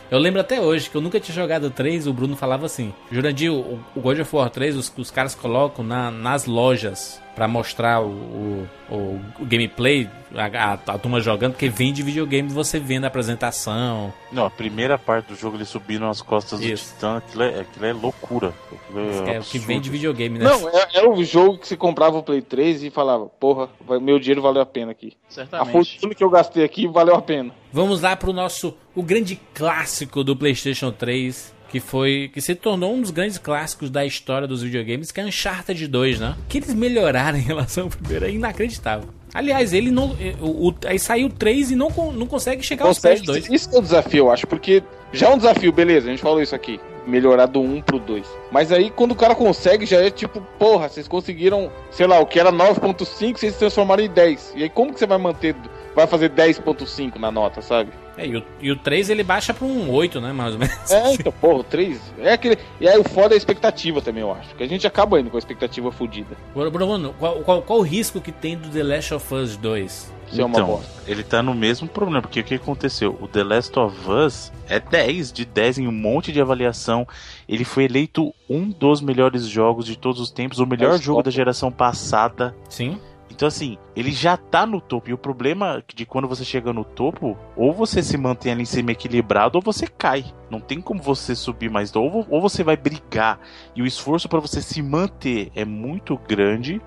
Eu 0.09 0.19
lembro 0.19 0.39
até 0.39 0.61
hoje 0.61 0.89
que 0.89 0.95
eu 0.95 1.01
nunca 1.01 1.19
tinha 1.19 1.33
jogado 1.35 1.65
o 1.65 1.69
3, 1.71 2.05
o 2.07 2.13
Bruno 2.13 2.35
falava 2.35 2.65
assim: 2.67 2.93
Jurandir, 3.11 3.51
o, 3.51 3.79
o 3.95 3.99
God 4.01 4.19
of 4.19 4.35
War 4.35 4.49
3 4.49 4.75
os, 4.77 4.93
os 4.97 5.09
caras 5.11 5.33
colocam 5.35 5.83
na- 5.83 6.11
nas 6.11 6.45
lojas 6.45 7.21
pra 7.35 7.47
mostrar 7.47 8.01
o, 8.01 8.07
o, 8.09 8.67
o- 8.89 9.21
gameplay, 9.45 10.09
a, 10.35 10.45
a, 10.45 10.73
a 10.73 10.97
turma 10.97 11.19
jogando, 11.19 11.53
porque 11.53 11.69
vende 11.69 12.03
videogame 12.03 12.49
você 12.49 12.79
vendo 12.79 13.05
a 13.05 13.07
apresentação. 13.07 14.13
Não, 14.31 14.45
a 14.45 14.49
primeira 14.49 14.97
parte 14.97 15.27
do 15.27 15.35
jogo 15.35 15.57
ele 15.57 15.65
subindo 15.65 16.05
as 16.05 16.21
costas 16.21 16.61
Isso. 16.61 16.89
do 16.89 16.93
Titã, 16.95 17.17
aquilo 17.17 17.43
é, 17.43 17.59
aquilo 17.61 17.85
é 17.85 17.93
loucura. 17.93 18.53
Aquilo 18.71 18.99
é, 18.99 19.23
que 19.23 19.29
é 19.31 19.39
o 19.39 19.43
que 19.43 19.59
vende 19.59 19.89
videogame, 19.89 20.39
né? 20.39 20.45
Não, 20.45 20.69
é, 20.69 20.87
é 20.93 21.07
o 21.07 21.23
jogo 21.23 21.57
que 21.57 21.67
você 21.67 21.77
comprava 21.77 22.17
o 22.17 22.23
Play 22.23 22.41
3 22.41 22.83
e 22.83 22.89
falava, 22.89 23.25
porra, 23.27 23.69
meu 24.01 24.19
dinheiro 24.19 24.41
valeu 24.41 24.61
a 24.61 24.65
pena 24.65 24.91
aqui. 24.91 25.13
A 25.29 25.33
Certamente. 25.33 25.71
fortuna 25.71 26.15
que 26.15 26.23
eu 26.23 26.29
gastei 26.29 26.63
aqui 26.63 26.87
valeu 26.87 27.15
a 27.15 27.21
pena. 27.21 27.53
Vamos 27.71 28.01
lá 28.01 28.15
pro 28.15 28.33
nosso 28.33 28.75
o 28.93 29.01
grande 29.01 29.39
clássico 29.53 30.23
do 30.23 30.35
PlayStation 30.35 30.91
3, 30.91 31.53
que 31.71 31.79
foi 31.79 32.29
que 32.33 32.41
se 32.41 32.53
tornou 32.53 32.93
um 32.93 33.01
dos 33.01 33.11
grandes 33.11 33.37
clássicos 33.37 33.89
da 33.89 34.05
história 34.05 34.47
dos 34.47 34.61
videogames, 34.61 35.11
que 35.11 35.21
é 35.21 35.25
Uncharted 35.25 35.87
2, 35.87 36.19
né? 36.19 36.35
Que 36.49 36.57
eles 36.57 36.73
melhoraram 36.73 37.37
em 37.37 37.41
relação 37.41 37.85
ao 37.85 37.89
primeiro 37.89 38.25
é 38.25 38.31
inacreditável. 38.31 39.07
Aliás, 39.33 39.71
ele 39.73 39.89
não 39.91 40.15
eh, 40.19 40.35
o, 40.41 40.67
o- 40.69 40.75
aí 40.85 40.99
saiu 40.99 41.27
o 41.27 41.29
3 41.29 41.71
e 41.71 41.75
não, 41.75 41.89
não 42.13 42.27
consegue 42.27 42.61
chegar 42.61 42.85
aos 42.85 42.99
pés 42.99 43.21
Consegue, 43.21 43.39
do 43.43 43.47
2. 43.47 43.61
isso 43.61 43.73
é 43.73 43.79
o 43.79 43.81
desafio, 43.81 44.25
eu 44.25 44.31
acho, 44.31 44.45
porque 44.45 44.83
já 45.13 45.29
é 45.29 45.33
um 45.33 45.37
desafio, 45.37 45.71
beleza, 45.71 46.07
a 46.07 46.11
gente 46.11 46.21
falou 46.21 46.41
isso 46.41 46.53
aqui. 46.53 46.79
Melhorar 47.07 47.45
do 47.47 47.61
1 47.61 47.81
pro 47.81 47.97
2. 47.97 48.27
Mas 48.51 48.71
aí 48.73 48.91
quando 48.91 49.11
o 49.13 49.15
cara 49.15 49.33
consegue, 49.33 49.85
já 49.85 50.01
é 50.01 50.11
tipo, 50.11 50.41
porra, 50.59 50.89
vocês 50.89 51.07
conseguiram, 51.07 51.71
sei 51.89 52.05
lá, 52.05 52.19
o 52.19 52.25
que 52.25 52.39
era 52.39 52.51
9.5, 52.51 53.37
vocês 53.37 53.55
transformaram 53.55 54.03
em 54.03 54.09
10. 54.09 54.53
E 54.57 54.63
aí 54.63 54.69
como 54.69 54.93
que 54.93 54.99
você 54.99 55.07
vai 55.07 55.17
manter, 55.17 55.55
vai 55.95 56.05
fazer 56.05 56.29
10.5 56.29 57.17
na 57.17 57.31
nota, 57.31 57.61
sabe? 57.61 57.89
É, 58.17 58.27
e, 58.27 58.37
o, 58.37 58.43
e 58.61 58.71
o 58.71 58.75
3 58.75 59.09
ele 59.09 59.23
baixa 59.23 59.53
pra 59.53 59.65
um 59.65 59.89
8, 59.89 60.19
né, 60.19 60.33
mais 60.33 60.53
ou 60.53 60.59
menos. 60.59 60.91
É, 60.91 61.13
então, 61.13 61.31
porra, 61.31 61.59
o 61.59 61.63
3. 61.63 61.99
É 62.19 62.33
aquele. 62.33 62.57
E 62.79 62.87
aí 62.87 62.97
o 62.99 63.03
foda 63.03 63.33
é 63.33 63.35
a 63.35 63.37
expectativa 63.37 64.01
também, 64.01 64.21
eu 64.21 64.31
acho. 64.31 64.53
Que 64.55 64.63
a 64.63 64.67
gente 64.67 64.85
acaba 64.85 65.19
indo 65.19 65.29
com 65.29 65.37
a 65.37 65.39
expectativa 65.39 65.91
fodida. 65.91 66.35
Bruno, 66.53 67.13
qual, 67.17 67.35
qual, 67.41 67.61
qual 67.61 67.79
o 67.79 67.83
risco 67.83 68.19
que 68.19 68.31
tem 68.31 68.57
do 68.57 68.69
The 68.69 68.83
Last 68.83 69.13
of 69.13 69.33
Us 69.33 69.55
2? 69.57 70.21
Isso 70.31 70.41
é 70.41 70.45
uma 70.45 70.53
Então, 70.59 70.67
bosta. 70.67 70.87
ele 71.07 71.23
tá 71.23 71.43
no 71.43 71.53
mesmo 71.53 71.87
problema, 71.89 72.21
porque 72.21 72.39
o 72.39 72.43
que 72.43 72.55
aconteceu? 72.55 73.17
O 73.21 73.27
The 73.27 73.43
Last 73.43 73.77
of 73.77 74.09
Us 74.09 74.51
é 74.69 74.79
10 74.79 75.31
de 75.33 75.43
10 75.43 75.79
em 75.79 75.87
um 75.87 75.91
monte 75.91 76.31
de 76.31 76.39
avaliação. 76.39 77.05
Ele 77.49 77.65
foi 77.65 77.83
eleito 77.83 78.33
um 78.49 78.69
dos 78.69 79.01
melhores 79.01 79.45
jogos 79.45 79.85
de 79.85 79.97
todos 79.97 80.21
os 80.21 80.31
tempos, 80.31 80.59
o 80.59 80.65
melhor 80.65 80.91
Mas 80.93 81.01
jogo 81.01 81.21
da 81.21 81.31
geração 81.31 81.69
passada. 81.71 82.55
Sim. 82.69 82.97
Então, 83.41 83.47
assim, 83.47 83.75
ele 83.95 84.11
já 84.11 84.37
tá 84.37 84.67
no 84.67 84.79
topo. 84.79 85.09
E 85.09 85.13
o 85.13 85.17
problema 85.17 85.83
de 85.95 86.05
quando 86.05 86.27
você 86.27 86.45
chega 86.45 86.71
no 86.71 86.85
topo, 86.85 87.35
ou 87.55 87.73
você 87.73 88.03
se 88.03 88.15
mantém 88.15 88.51
ali 88.51 88.61
em 88.61 88.65
cima 88.65 88.91
equilibrado, 88.91 89.57
ou 89.57 89.63
você 89.63 89.87
cai. 89.87 90.23
Não 90.47 90.59
tem 90.59 90.79
como 90.79 91.01
você 91.01 91.33
subir 91.33 91.67
mais. 91.67 91.89
Vo- 91.89 92.27
ou 92.29 92.39
você 92.39 92.63
vai 92.63 92.77
brigar. 92.77 93.39
E 93.75 93.81
o 93.81 93.85
esforço 93.87 94.29
para 94.29 94.39
você 94.39 94.61
se 94.61 94.79
manter 94.83 95.51
é 95.55 95.65
muito 95.65 96.15
grande, 96.19 96.79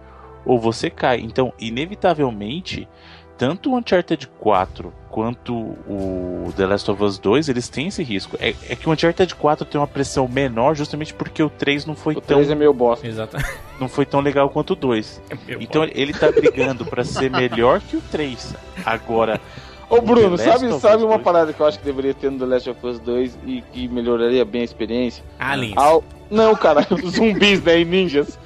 ou 0.47 0.57
você 0.57 0.89
cai. 0.89 1.19
Então, 1.19 1.53
inevitavelmente, 1.59 2.89
tanto 3.37 3.71
o 3.71 3.77
Uncharted 3.77 4.29
4 4.39 4.93
quanto 5.11 5.55
o 5.55 6.53
The 6.57 6.67
Last 6.67 6.91
of 6.91 7.03
Us 7.03 7.19
2, 7.19 7.49
eles 7.49 7.69
têm 7.69 7.89
esse 7.89 8.03
risco. 8.03 8.37
É, 8.41 8.55
é 8.69 8.77
que 8.77 8.89
o 8.89 8.93
Uncharted 8.93 9.35
4 9.35 9.65
tem 9.65 9.81
uma 9.81 9.87
pressão 9.87 10.27
menor 10.27 10.75
justamente 10.75 11.15
porque 11.15 11.43
o 11.43 11.49
3 11.49 11.87
não 11.87 11.95
foi 11.95 12.15
O 12.15 12.21
tão 12.21 12.37
3 12.37 12.51
é 12.51 12.55
meio 12.55 12.73
bosta. 12.73 13.07
Exato. 13.07 13.37
não 13.81 13.89
foi 13.89 14.05
tão 14.05 14.21
legal 14.21 14.51
quanto 14.51 14.73
o 14.73 14.77
2. 14.77 15.23
Então 15.61 15.85
ele 15.85 16.13
tá 16.13 16.31
brigando 16.33 16.85
pra 16.85 17.05
ser 17.05 17.31
melhor 17.31 17.81
que 17.81 17.97
o 17.97 18.01
3. 18.01 18.55
Agora, 18.85 19.41
Ô 19.89 20.01
Bruno, 20.01 20.37
sabe, 20.39 20.73
sabe 20.81 21.05
uma 21.05 21.15
2? 21.15 21.23
parada 21.23 21.53
que 21.53 21.61
eu 21.61 21.67
acho 21.67 21.79
que 21.79 21.85
deveria 21.85 22.15
ter 22.15 22.31
no 22.31 22.39
The 22.39 22.47
Last 22.47 22.71
of 22.71 22.87
Us 22.87 22.99
2 22.99 23.39
e 23.47 23.63
que 23.73 23.87
melhoraria 23.87 24.45
bem 24.45 24.63
a 24.63 24.65
experiência? 24.65 25.25
Aliens. 25.39 25.77
Al... 25.77 26.03
Não, 26.31 26.55
cara, 26.57 26.87
zumbis, 27.07 27.63
né? 27.63 27.81
E 27.81 27.85
ninjas. 27.85 28.39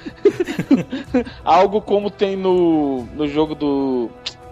Algo 1.43 1.81
como 1.81 2.11
tem 2.11 2.35
no, 2.35 3.05
no 3.15 3.27
jogo 3.27 3.55
do 3.55 4.09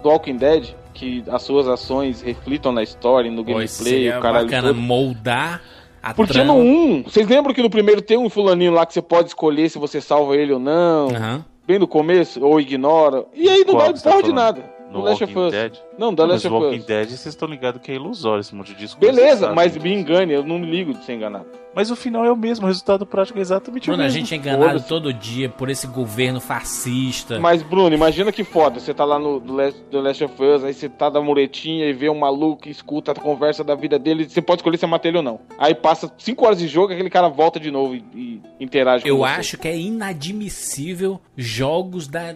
Walking 0.08 0.38
Dead, 0.38 0.70
que 0.94 1.24
as 1.30 1.42
suas 1.44 1.68
ações 1.68 2.22
reflitam 2.22 2.72
na 2.72 2.82
história, 2.84 3.30
no 3.32 3.44
gameplay, 3.44 4.10
o 4.10 4.20
caralho 4.22 4.46
bacana 4.46 4.68
todo. 4.70 4.80
moldar 4.82 5.62
a 6.02 6.14
Porque 6.14 6.34
trama. 6.34 6.54
no 6.54 6.60
1, 6.60 7.04
vocês 7.04 7.28
lembram 7.28 7.54
que 7.54 7.62
no 7.62 7.70
primeiro 7.70 8.02
tem 8.02 8.18
um 8.18 8.30
fulaninho 8.30 8.72
lá 8.74 8.86
que 8.86 8.94
você 8.94 9.02
pode 9.02 9.28
escolher 9.30 9.70
se 9.70 9.78
você 9.78 10.00
salva 10.02 10.36
ele 10.36 10.54
ou 10.54 10.60
não? 10.60 11.08
Aham. 11.10 11.46
Bem 11.68 11.78
no 11.80 11.88
começo, 11.88 12.44
ou 12.46 12.62
ignora. 12.62 13.26
E 13.36 13.50
aí 13.50 13.66
não 13.66 13.76
Qual 13.76 13.92
dá 13.92 14.00
tá 14.00 14.22
de 14.22 14.32
nada. 14.32 14.64
no 14.90 15.00
No 15.00 15.06
Last 15.06 15.24
of 15.26 15.38
Us. 15.38 15.52
Dead. 15.52 15.74
Não, 15.98 16.14
The 16.14 16.24
Mas 16.24 16.32
Last 16.44 16.48
of 16.48 16.56
Walking 16.56 16.80
Us. 16.80 16.86
Dead, 16.86 17.08
vocês 17.10 17.26
estão 17.28 17.48
ligados 17.48 17.82
que 17.82 17.92
é 17.92 17.96
ilusório 17.96 18.42
esse 18.42 18.54
monte 18.54 18.74
de 18.74 18.80
disco. 18.80 19.00
Beleza, 19.00 19.54
mas 19.54 19.76
me 19.78 19.94
engane, 19.94 20.34
eu 20.34 20.44
não 20.44 20.60
me 20.60 20.66
ligo 20.70 20.94
de 20.94 21.04
ser 21.04 21.14
enganado. 21.16 21.46
Mas 21.76 21.92
o 21.92 21.96
final 21.96 22.26
é 22.26 22.32
o 22.32 22.36
mesmo, 22.36 22.66
o 22.66 22.68
resultado 22.68 23.06
prático 23.06 23.38
é 23.38 23.42
exatamente 23.42 23.86
Bruno, 23.86 24.02
o 24.02 24.02
a 24.02 24.06
mesmo. 24.06 24.20
gente 24.20 24.34
é 24.34 24.38
enganado 24.38 24.82
todo 24.82 25.14
dia 25.14 25.48
por 25.48 25.70
esse 25.70 25.86
governo 25.86 26.40
fascista. 26.42 27.40
Mas, 27.40 27.62
Bruno, 27.62 27.94
imagina 27.94 28.32
que 28.32 28.44
foda. 28.44 28.80
Você 28.80 28.96
tá 28.96 29.06
lá 29.06 29.20
no 29.20 29.40
The 29.40 29.52
Last, 29.52 29.82
The 29.92 29.98
Last 30.02 30.24
of 30.24 30.44
Us, 30.44 30.64
aí 30.64 30.74
você 30.74 30.90
tá 30.90 31.08
da 31.08 31.22
muretinha 31.22 31.86
e 31.86 31.94
vê 31.94 32.10
um 32.10 32.18
maluco 32.18 32.68
e 32.68 32.72
escuta 32.72 33.12
a 33.12 33.16
conversa 33.16 33.64
da 33.64 33.76
vida 33.76 34.00
dele. 34.00 34.28
Você 34.28 34.42
pode 34.42 34.62
escolher 34.62 34.78
se 34.80 34.86
é 34.86 34.88
mata 34.88 35.08
ele 35.08 35.18
ou 35.18 35.24
não. 35.24 35.40
Aí 35.60 35.76
passa 35.76 36.12
5 36.18 36.46
horas 36.46 36.58
de 36.58 36.68
jogo 36.68 36.92
e 36.92 36.96
aquele 36.96 37.12
cara 37.12 37.28
volta 37.28 37.60
de 37.60 37.70
novo 37.70 37.94
e, 37.94 38.04
e 38.16 38.42
interage 38.60 39.04
com 39.04 39.10
Eu 39.10 39.18
você. 39.20 39.26
acho 39.34 39.58
que 39.60 39.68
é 39.68 39.78
inadmissível 39.78 41.22
jogos 41.36 42.08
da, 42.08 42.34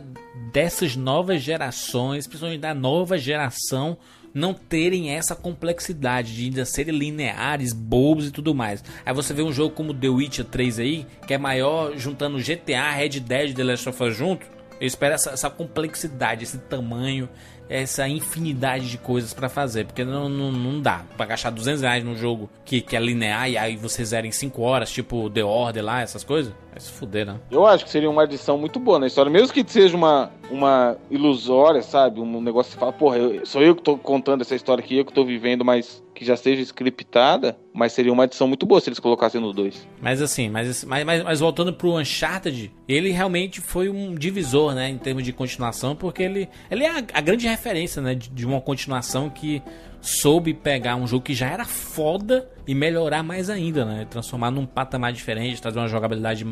dessas 0.53 0.95
novas 0.95 1.41
gerações, 1.41 2.28
principalmente 2.28 2.59
da 2.62 2.76
nova 2.76 3.18
geração, 3.18 3.51
não 4.34 4.54
terem 4.54 5.12
essa 5.12 5.36
complexidade 5.36 6.36
de 6.36 6.45
ainda 6.45 6.66
serem 6.66 6.97
lineares, 6.97 7.74
bobos 7.74 8.28
e 8.28 8.32
tudo 8.32 8.56
mais. 8.56 8.84
Aí 9.06 9.14
você 9.14 9.34
vê 9.34 9.41
um 9.41 9.52
jogo 9.52 9.76
como 9.76 9.93
The 9.93 10.10
Witcher 10.10 10.45
3 10.45 10.80
aí, 10.80 11.06
que 11.28 11.34
é 11.34 11.38
maior, 11.38 11.97
juntando 11.97 12.39
GTA, 12.39 12.91
Red 12.91 13.20
Dead 13.20 13.49
e 13.52 13.54
The 13.54 13.64
Last 13.64 13.89
of 13.89 14.04
Us 14.04 14.16
junto. 14.16 14.45
Eu 14.80 14.88
espero 14.88 15.14
essa, 15.14 15.32
essa 15.32 15.49
complexidade, 15.49 16.43
esse 16.43 16.58
tamanho, 16.58 17.30
essa 17.72 18.07
infinidade 18.07 18.89
de 18.89 18.97
coisas 18.97 19.34
pra 19.34 19.47
fazer. 19.49 19.86
Porque 19.86 20.03
não, 20.03 20.28
não, 20.28 20.51
não 20.51 20.82
dá 20.82 21.03
pra 21.15 21.26
gastar 21.26 21.49
200 21.51 21.82
reais 21.82 22.03
num 22.03 22.15
jogo 22.15 22.49
que, 22.65 22.82
que 22.82 22.95
é 22.95 22.99
linear 22.99 23.49
e 23.49 23.57
aí 23.57 23.76
você 23.78 24.03
zera 24.03 24.28
em 24.28 24.32
5 24.32 24.61
horas, 24.61 24.91
tipo 24.91 25.30
The 25.30 25.43
Order 25.43 25.84
lá, 25.84 26.01
essas 26.01 26.24
coisas. 26.24 26.53
Vai 26.72 26.80
se 26.80 26.91
fuder, 26.91 27.26
né? 27.26 27.36
Eu 27.49 27.65
acho 27.65 27.84
que 27.86 27.89
seria 27.91 28.09
uma 28.09 28.24
adição 28.24 28.57
muito 28.57 28.80
boa 28.80 28.99
na 28.99 29.07
história. 29.07 29.32
Mesmo 29.32 29.53
que 29.53 29.63
seja 29.67 29.95
uma, 29.95 30.32
uma 30.49 30.97
ilusória, 31.09 31.82
sabe? 31.82 32.19
Um 32.19 32.41
negócio 32.41 32.74
que 32.74 32.80
fala, 32.80 32.93
porra, 32.93 33.17
eu- 33.17 33.45
sou 33.45 33.61
eu 33.61 33.76
que 33.76 33.82
tô 33.82 33.97
contando 33.97 34.41
essa 34.41 34.55
história 34.55 34.84
aqui, 34.84 34.97
eu 34.97 35.05
que 35.05 35.13
tô 35.13 35.24
vivendo, 35.26 35.63
mas 35.65 36.01
que 36.14 36.26
já 36.26 36.36
seja 36.36 36.62
scriptada. 36.62 37.57
Mas 37.74 37.93
seria 37.93 38.12
uma 38.12 38.24
adição 38.24 38.47
muito 38.47 38.66
boa 38.66 38.82
se 38.82 38.89
eles 38.89 38.99
colocassem 38.99 39.39
nos 39.39 39.55
dois. 39.55 39.88
Mas 40.01 40.22
assim, 40.22 40.49
mas, 40.49 40.84
mas, 40.84 41.05
mas, 41.05 41.24
mas 41.24 41.39
voltando 41.39 41.74
pro 41.74 41.97
Uncharted, 41.97 42.72
ele 42.88 43.12
realmente 43.12 43.62
foi 43.62 43.88
um 43.88 44.14
divisor, 44.14 44.74
né, 44.74 44.89
em 44.89 44.97
termos 44.97 45.24
de 45.24 45.32
continuação, 45.32 45.95
porque 45.95 46.24
ele, 46.24 46.49
ele 46.70 46.84
é 46.84 46.89
a, 46.89 47.03
a 47.14 47.22
grande 47.22 47.47
referência, 47.47 48.01
né, 48.01 48.14
de, 48.14 48.30
de 48.30 48.45
uma 48.45 48.59
continuação 48.59 49.30
que 49.30 49.64
soube 50.02 50.54
pegar 50.54 50.95
um 50.95 51.06
jogo 51.08 51.24
que 51.24 51.34
já 51.34 51.47
era 51.47 51.64
foda 51.64 52.49
e 52.68 52.76
melhorar 52.76 53.24
mais 53.24 53.49
ainda, 53.49 53.86
né, 53.86 54.06
transformar 54.10 54.52
num 54.52 54.66
patamar 54.66 55.14
diferente, 55.14 55.62
trazer 55.62 55.80
uma 55.80 55.88
jogabilidade 55.88 56.45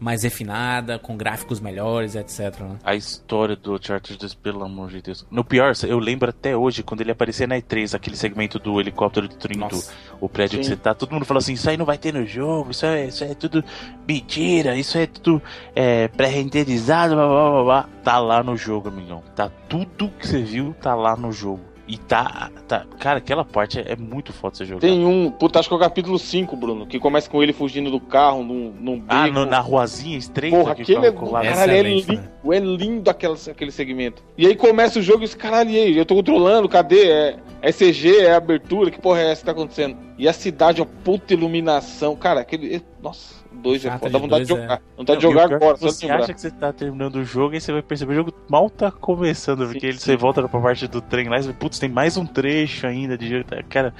mais 0.00 0.22
refinada, 0.22 0.98
com 0.98 1.16
gráficos 1.16 1.60
melhores, 1.60 2.14
etc. 2.14 2.60
Né? 2.60 2.78
A 2.84 2.94
história 2.94 3.56
do 3.56 3.74
Uncharted 3.74 4.18
2, 4.18 4.34
pelo 4.34 4.62
amor 4.62 4.90
de 4.90 5.02
Deus. 5.02 5.26
No 5.30 5.44
pior, 5.44 5.72
eu 5.86 5.98
lembro 5.98 6.30
até 6.30 6.56
hoje, 6.56 6.82
quando 6.82 7.00
ele 7.00 7.10
aparecia 7.10 7.46
na 7.46 7.56
E3, 7.56 7.94
aquele 7.94 8.16
segmento 8.16 8.58
do 8.58 8.80
helicóptero 8.80 9.26
destruindo 9.26 9.76
o 10.20 10.28
prédio 10.28 10.58
que 10.58 10.64
Sim. 10.64 10.70
você 10.70 10.76
tá, 10.76 10.94
todo 10.94 11.12
mundo 11.12 11.24
falou 11.24 11.38
assim, 11.38 11.54
isso 11.54 11.68
aí 11.68 11.76
não 11.76 11.84
vai 11.84 11.98
ter 11.98 12.14
no 12.14 12.24
jogo, 12.24 12.70
isso 12.70 12.86
é, 12.86 13.06
isso 13.06 13.24
é 13.24 13.34
tudo 13.34 13.64
mentira, 14.06 14.76
isso 14.76 14.96
é 14.96 15.06
tudo 15.06 15.42
é, 15.74 16.08
pré-renderizado, 16.08 17.14
blá, 17.14 17.26
blá, 17.26 17.50
blá, 17.50 17.64
blá. 17.64 17.88
Tá 18.04 18.18
lá 18.18 18.42
no 18.42 18.56
jogo, 18.56 18.88
amigão. 18.88 19.22
Tá 19.34 19.50
tudo 19.68 20.10
que 20.18 20.26
você 20.26 20.42
viu, 20.42 20.74
tá 20.80 20.94
lá 20.94 21.16
no 21.16 21.32
jogo. 21.32 21.67
E 21.88 21.96
tá, 21.96 22.50
tá 22.68 22.84
cara, 22.98 23.16
aquela 23.16 23.46
parte 23.46 23.78
é, 23.80 23.92
é 23.92 23.96
muito 23.96 24.30
foda 24.30 24.54
você 24.56 24.66
jogar. 24.66 24.80
Tem 24.80 25.06
um, 25.06 25.30
puta, 25.30 25.58
acho 25.58 25.68
que 25.68 25.74
é 25.74 25.76
o 25.76 25.80
capítulo 25.80 26.18
5, 26.18 26.54
Bruno, 26.54 26.86
que 26.86 26.98
começa 27.00 27.30
com 27.30 27.42
ele 27.42 27.54
fugindo 27.54 27.90
do 27.90 27.98
carro 27.98 28.44
num, 28.44 28.74
num 28.78 29.04
Ah, 29.08 29.26
no- 29.26 29.46
na 29.46 29.58
ruazinha 29.58 30.18
estreita 30.18 30.54
Porra, 30.54 30.74
que 30.74 30.82
aquele 30.82 31.06
é, 31.06 31.12
caralho, 31.12 31.72
é 31.72 31.82
lindo, 31.82 32.12
né? 32.12 32.28
é 32.52 32.58
lindo 32.58 33.10
aquele, 33.10 33.34
aquele 33.50 33.70
segmento. 33.70 34.22
E 34.36 34.46
aí 34.46 34.54
começa 34.54 34.98
o 34.98 35.02
jogo 35.02 35.22
e 35.22 35.24
esse 35.24 35.36
caralho, 35.36 35.70
e 35.70 35.78
aí? 35.78 35.96
Eu 35.96 36.04
tô 36.04 36.14
controlando, 36.14 36.68
cadê? 36.68 37.08
É, 37.10 37.36
é 37.62 37.72
CG, 37.72 38.18
é 38.18 38.34
abertura, 38.34 38.90
que 38.90 39.00
porra 39.00 39.20
é 39.22 39.30
essa 39.30 39.40
que 39.40 39.46
tá 39.46 39.52
acontecendo? 39.52 39.96
E 40.18 40.28
a 40.28 40.32
cidade, 40.34 40.82
a 40.82 40.86
puta 40.86 41.32
iluminação, 41.32 42.14
cara, 42.16 42.40
aquele. 42.40 42.82
Nossa, 43.02 43.34
dois 43.58 43.84
é 43.84 43.88
Chata 43.88 43.98
foda, 43.98 44.10
dá 44.12 44.18
de 44.18 44.22
vontade 44.24 44.42
de 44.44 44.48
jogar. 44.48 44.74
é- 44.74 44.80
vontade 44.96 45.18
de 45.18 45.22
jogar 45.22 45.44
agora, 45.44 45.64
é 45.70 45.74
de 45.74 45.80
Você 45.80 46.06
lembrar. 46.06 46.24
acha 46.24 46.34
que 46.34 46.40
você 46.40 46.50
tá 46.50 46.72
terminando 46.72 47.16
o 47.16 47.24
jogo 47.24 47.54
e 47.54 47.60
você 47.60 47.72
vai 47.72 47.82
perceber 47.82 48.12
o 48.12 48.16
jogo 48.16 48.32
mal 48.48 48.70
tá 48.70 48.90
começando, 48.90 49.66
porque 49.66 49.86
ele, 49.86 49.98
você 49.98 50.16
volta 50.16 50.46
pra 50.48 50.60
parte 50.60 50.86
do 50.88 51.00
trem 51.00 51.28
lá 51.28 51.38
e 51.38 51.42
você, 51.42 51.52
putz, 51.52 51.78
tem 51.78 51.88
mais 51.88 52.16
um 52.16 52.24
trecho 52.26 52.86
ainda 52.86 53.16
de 53.18 53.28
jogo. 53.28 53.44
Cara, 53.68 53.92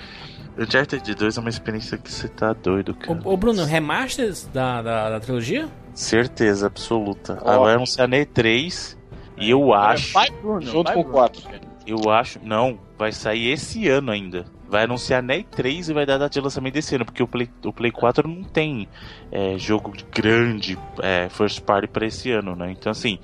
o 0.56 0.62
Uncharted 0.62 1.14
2 1.14 1.36
é 1.36 1.40
uma 1.40 1.50
experiência 1.50 1.98
que 1.98 2.10
você 2.10 2.28
tá 2.28 2.52
doido, 2.52 2.94
cara. 2.94 3.20
Ô, 3.24 3.32
ô, 3.32 3.36
Bruno, 3.36 3.64
remasters 3.64 4.46
da, 4.52 4.80
da, 4.82 5.10
da 5.10 5.20
trilogia? 5.20 5.68
Certeza 5.94 6.66
absoluta. 6.66 7.38
Ó. 7.42 7.64
Vai 7.64 7.74
anunciar 7.74 8.08
na 8.08 8.16
E3 8.16 8.96
e 9.36 9.50
eu 9.50 9.72
acho, 9.74 10.12
Vai, 10.14 10.30
Bruno. 10.30 10.60
Junto 10.62 10.84
vai, 10.86 10.94
com 10.94 11.00
o 11.00 11.04
Bruno. 11.04 11.18
4. 11.18 11.42
eu 11.86 12.10
acho, 12.10 12.38
não, 12.42 12.78
vai 12.98 13.12
sair 13.12 13.52
esse 13.52 13.88
ano 13.88 14.10
ainda. 14.10 14.44
Vai 14.68 14.84
anunciar 14.84 15.22
na 15.22 15.34
E3 15.34 15.88
e 15.88 15.92
vai 15.92 16.04
dar 16.04 16.18
data 16.18 16.30
de 16.30 16.40
lançamento 16.40 16.74
desse 16.74 16.94
ano, 16.94 17.04
porque 17.04 17.22
o 17.22 17.26
Play, 17.26 17.48
o 17.64 17.72
Play 17.72 17.90
4 17.90 18.28
não 18.28 18.44
tem 18.44 18.86
é, 19.32 19.56
jogo 19.58 19.92
grande 20.12 20.78
é, 21.00 21.28
first 21.28 21.62
party 21.62 21.88
pra 21.88 22.06
esse 22.06 22.30
ano, 22.30 22.54
né? 22.54 22.70
Então, 22.70 22.92
assim, 22.92 23.18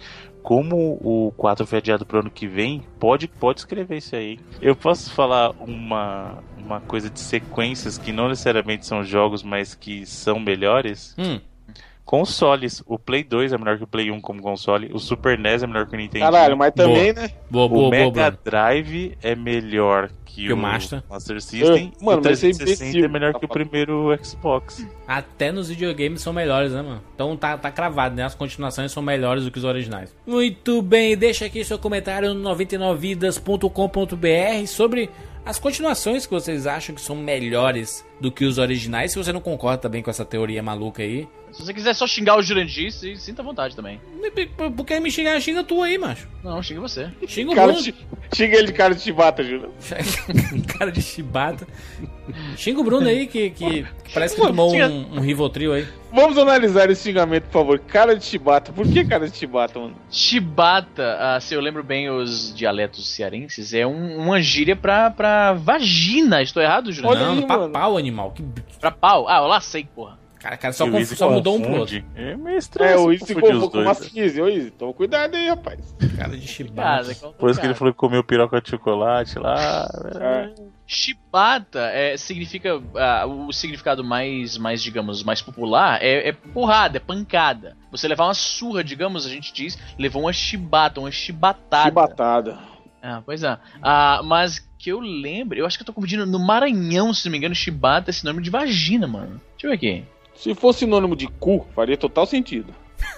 como 0.44 0.98
o 1.00 1.32
4 1.38 1.66
foi 1.66 1.78
adiado 1.78 2.04
pro 2.04 2.20
ano 2.20 2.30
que 2.30 2.46
vem, 2.46 2.82
pode, 3.00 3.26
pode 3.26 3.60
escrever 3.60 3.96
isso 3.96 4.14
aí. 4.14 4.38
Eu 4.60 4.76
posso 4.76 5.10
falar 5.12 5.50
uma, 5.58 6.42
uma 6.58 6.80
coisa 6.82 7.08
de 7.08 7.18
sequências 7.18 7.96
que 7.96 8.12
não 8.12 8.28
necessariamente 8.28 8.86
são 8.86 9.02
jogos, 9.02 9.42
mas 9.42 9.74
que 9.74 10.04
são 10.04 10.38
melhores? 10.38 11.14
Hum, 11.18 11.40
Consoles. 12.04 12.82
O 12.86 12.98
Play 12.98 13.24
2 13.24 13.52
é 13.52 13.58
melhor 13.58 13.78
que 13.78 13.84
o 13.84 13.86
Play 13.86 14.10
1 14.10 14.20
como 14.20 14.42
console. 14.42 14.90
O 14.92 14.98
Super 14.98 15.38
NES 15.38 15.62
é 15.62 15.66
melhor 15.66 15.86
que 15.86 15.94
o 15.94 15.98
Nintendo. 15.98 16.24
Caralho, 16.26 16.56
mas 16.56 16.72
também, 16.74 17.12
né? 17.12 17.30
boa, 17.50 17.64
O 17.64 17.68
boa, 17.68 17.80
boa, 17.82 17.90
Mega 17.90 18.30
Bruno. 18.30 18.38
Drive 18.44 19.16
é 19.22 19.34
melhor 19.34 20.10
que, 20.24 20.46
Que 20.46 20.52
o 20.52 20.56
o 20.56 20.58
Master. 20.58 21.02
Master 21.08 21.40
System. 21.40 21.92
Eu- 21.98 22.04
mano, 22.04 22.18
e 22.18 22.20
o 22.20 22.24
mas 22.24 22.38
você 22.38 22.48
é 22.48 22.50
360 22.50 22.84
é 22.84 22.88
imbecil, 22.88 23.10
melhor 23.10 23.32
tá 23.32 23.38
que 23.38 23.46
o 23.46 23.48
falando. 23.48 23.68
primeiro 23.68 24.18
Xbox. 24.22 24.86
Até 25.08 25.50
nos 25.50 25.68
videogames 25.68 26.20
são 26.20 26.32
melhores, 26.32 26.72
né, 26.72 26.82
mano? 26.82 27.02
Então 27.14 27.36
tá, 27.36 27.56
tá 27.56 27.70
cravado, 27.70 28.14
né? 28.14 28.24
As 28.24 28.34
continuações 28.34 28.92
são 28.92 29.02
melhores 29.02 29.44
do 29.44 29.50
que 29.50 29.58
os 29.58 29.64
originais. 29.64 30.14
Muito 30.26 30.82
bem, 30.82 31.16
deixa 31.16 31.46
aqui 31.46 31.64
seu 31.64 31.78
comentário 31.78 32.34
no 32.34 32.42
99vidas.com.br 32.50 34.66
sobre 34.66 35.10
as 35.44 35.58
continuações 35.58 36.26
que 36.26 36.32
vocês 36.32 36.66
acham 36.66 36.94
que 36.94 37.00
são 37.00 37.16
melhores 37.16 38.04
do 38.20 38.30
que 38.32 38.44
os 38.44 38.58
originais. 38.58 39.12
Se 39.12 39.18
você 39.18 39.32
não 39.32 39.40
concorda 39.40 39.78
também 39.78 40.02
com 40.02 40.10
essa 40.10 40.24
teoria 40.24 40.62
maluca 40.62 41.02
aí. 41.02 41.28
Se 41.54 41.62
você 41.64 41.72
quiser 41.72 41.94
só 41.94 42.06
xingar 42.06 42.36
o 42.36 42.42
Jurandir, 42.42 42.90
se- 42.92 43.16
sinta 43.16 43.40
à 43.40 43.44
vontade 43.44 43.76
também. 43.76 44.00
Por 44.76 44.84
que 44.84 44.98
me 45.00 45.10
xingar? 45.10 45.40
Xinga 45.40 45.62
tu 45.62 45.82
aí, 45.82 45.96
macho. 45.96 46.26
Não, 46.42 46.60
xinga 46.62 46.80
você. 46.80 47.08
Xinga 47.26 47.52
o 47.52 47.54
Cara 47.54 47.68
Bruno. 47.72 47.82
de, 47.82 47.94
xinga 48.34 48.56
ele 48.56 48.66
de 48.66 48.72
cara 48.72 48.94
de 48.94 49.00
chibata, 49.00 49.42
Júlio. 49.44 49.70
Cara 50.78 50.90
de 50.90 51.00
chibata. 51.00 51.66
Xinga 52.56 52.80
o 52.80 52.84
Bruno 52.84 53.06
aí, 53.06 53.26
que, 53.26 53.50
que 53.50 53.86
parece 54.12 54.34
que 54.34 54.40
tomou 54.42 54.74
um, 54.74 55.16
um 55.16 55.20
Rivotril 55.20 55.72
aí. 55.74 55.86
Vamos 56.12 56.36
analisar 56.38 56.90
esse 56.90 57.02
xingamento, 57.04 57.44
por 57.44 57.52
favor. 57.52 57.78
Cara 57.78 58.16
de 58.16 58.24
chibata. 58.24 58.72
Por 58.72 58.86
que 58.90 59.04
cara 59.04 59.28
de 59.28 59.36
chibata, 59.36 59.78
mano? 59.78 59.94
Chibata, 60.10 61.16
ah, 61.20 61.40
se 61.40 61.54
eu 61.54 61.60
lembro 61.60 61.82
bem 61.84 62.10
os 62.10 62.52
dialetos 62.54 63.06
cearenses, 63.08 63.72
é 63.74 63.86
um- 63.86 64.16
uma 64.18 64.40
gíria 64.40 64.74
pra, 64.74 65.10
pra 65.10 65.52
vagina. 65.52 66.42
Estou 66.42 66.62
errado? 66.62 66.90
Olha 67.04 67.20
Não, 67.26 67.32
aí, 67.34 67.46
pra 67.46 67.58
mano. 67.58 67.72
pau, 67.72 67.96
animal. 67.96 68.32
Que... 68.32 68.42
Pra 68.80 68.90
pau? 68.90 69.28
Ah, 69.28 69.38
eu 69.38 69.46
lá 69.46 69.60
sei, 69.60 69.84
porra. 69.94 70.18
Cara, 70.44 70.58
cara 70.58 70.74
só, 70.74 70.84
o 70.84 70.90
conf- 70.90 71.16
só 71.16 71.30
mudou 71.30 71.56
um 71.56 71.62
pro 71.62 71.72
outro. 71.80 72.04
É 72.14 72.36
meio 72.36 72.58
estranho. 72.58 72.90
É, 72.90 72.98
o 72.98 73.10
Izzy 73.10 73.24
se 73.24 73.34
convocou 73.34 73.70
com 73.70 73.78
uma 73.78 73.94
né? 73.94 73.94
Fizzy. 73.94 74.42
Ô, 74.42 74.46
Izzy, 74.46 74.70
toma 74.72 74.92
cuidado 74.92 75.34
aí, 75.34 75.48
rapaz. 75.48 75.80
Cara 76.18 76.36
de 76.36 76.46
chibata. 76.46 77.10
É 77.12 77.14
Por 77.14 77.48
isso 77.48 77.58
que 77.58 77.66
ele 77.66 77.72
falou 77.72 77.94
que 77.94 77.98
comeu 77.98 78.22
piroca 78.22 78.60
de 78.60 78.68
chocolate 78.68 79.38
lá. 79.38 79.88
É. 80.20 80.50
Chibata 80.86 81.80
é, 81.80 82.18
significa. 82.18 82.78
ah, 82.94 83.24
o 83.24 83.50
significado 83.54 84.04
mais, 84.04 84.58
mais, 84.58 84.82
digamos, 84.82 85.22
mais 85.22 85.40
popular 85.40 85.98
é, 86.02 86.28
é 86.28 86.32
porrada, 86.32 86.98
é 86.98 87.00
pancada. 87.00 87.74
Você 87.90 88.06
levar 88.06 88.26
uma 88.26 88.34
surra, 88.34 88.84
digamos, 88.84 89.24
a 89.24 89.30
gente 89.30 89.50
diz, 89.50 89.78
levou 89.98 90.20
uma 90.20 90.32
chibata, 90.34 91.00
uma 91.00 91.10
chibatada. 91.10 91.84
Chibatada. 91.88 92.58
Ah, 93.02 93.22
pois 93.24 93.42
é. 93.42 93.56
Ah, 93.82 94.20
mas 94.22 94.58
que 94.78 94.92
eu 94.92 95.00
lembro, 95.00 95.58
eu 95.58 95.64
acho 95.64 95.78
que 95.78 95.82
eu 95.82 95.86
tô 95.86 95.92
confundindo 95.94 96.26
no 96.26 96.38
Maranhão, 96.38 97.14
se 97.14 97.24
não 97.24 97.32
me 97.32 97.38
engano, 97.38 97.54
chibata 97.54 98.10
é 98.10 98.12
sinônimo 98.12 98.42
de 98.42 98.50
vagina, 98.50 99.06
mano. 99.06 99.40
Deixa 99.52 99.66
eu 99.66 99.70
ver 99.70 99.76
aqui. 99.76 100.04
Se 100.36 100.54
fosse 100.54 100.80
sinônimo 100.80 101.16
de 101.16 101.28
cu, 101.28 101.66
faria 101.74 101.96
total 101.96 102.26
sentido. 102.26 102.74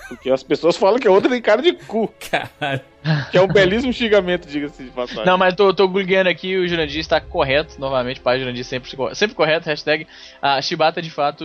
Porque 0.09 0.31
as 0.31 0.43
pessoas 0.43 0.77
falam 0.77 0.99
que 0.99 1.09
a 1.09 1.11
outra 1.11 1.29
tem 1.29 1.43
cara 1.43 1.61
de 1.61 1.73
cu. 1.73 2.13
Caralho. 2.31 2.81
Que 3.31 3.39
é 3.39 3.43
um 3.43 3.47
belíssimo 3.47 3.93
xingamento, 3.93 4.47
diga-se 4.47 4.85
de 4.85 4.91
passagem. 4.91 5.25
Não, 5.25 5.37
mas 5.37 5.53
eu 5.53 5.57
tô, 5.57 5.75
tô 5.75 5.89
googleando 5.89 6.29
aqui 6.29 6.57
o 6.57 6.67
Jurandir 6.67 7.01
está 7.01 7.21
correto, 7.21 7.79
novamente, 7.79 8.21
pai 8.21 8.39
Jurandir 8.39 8.65
sempre, 8.65 8.91
sempre 9.15 9.37
correto, 9.37 9.69
hashtag. 9.69 10.07
A 10.41 10.61
chibata 10.61 11.01
é 11.01 11.03
de 11.03 11.11
fato 11.11 11.45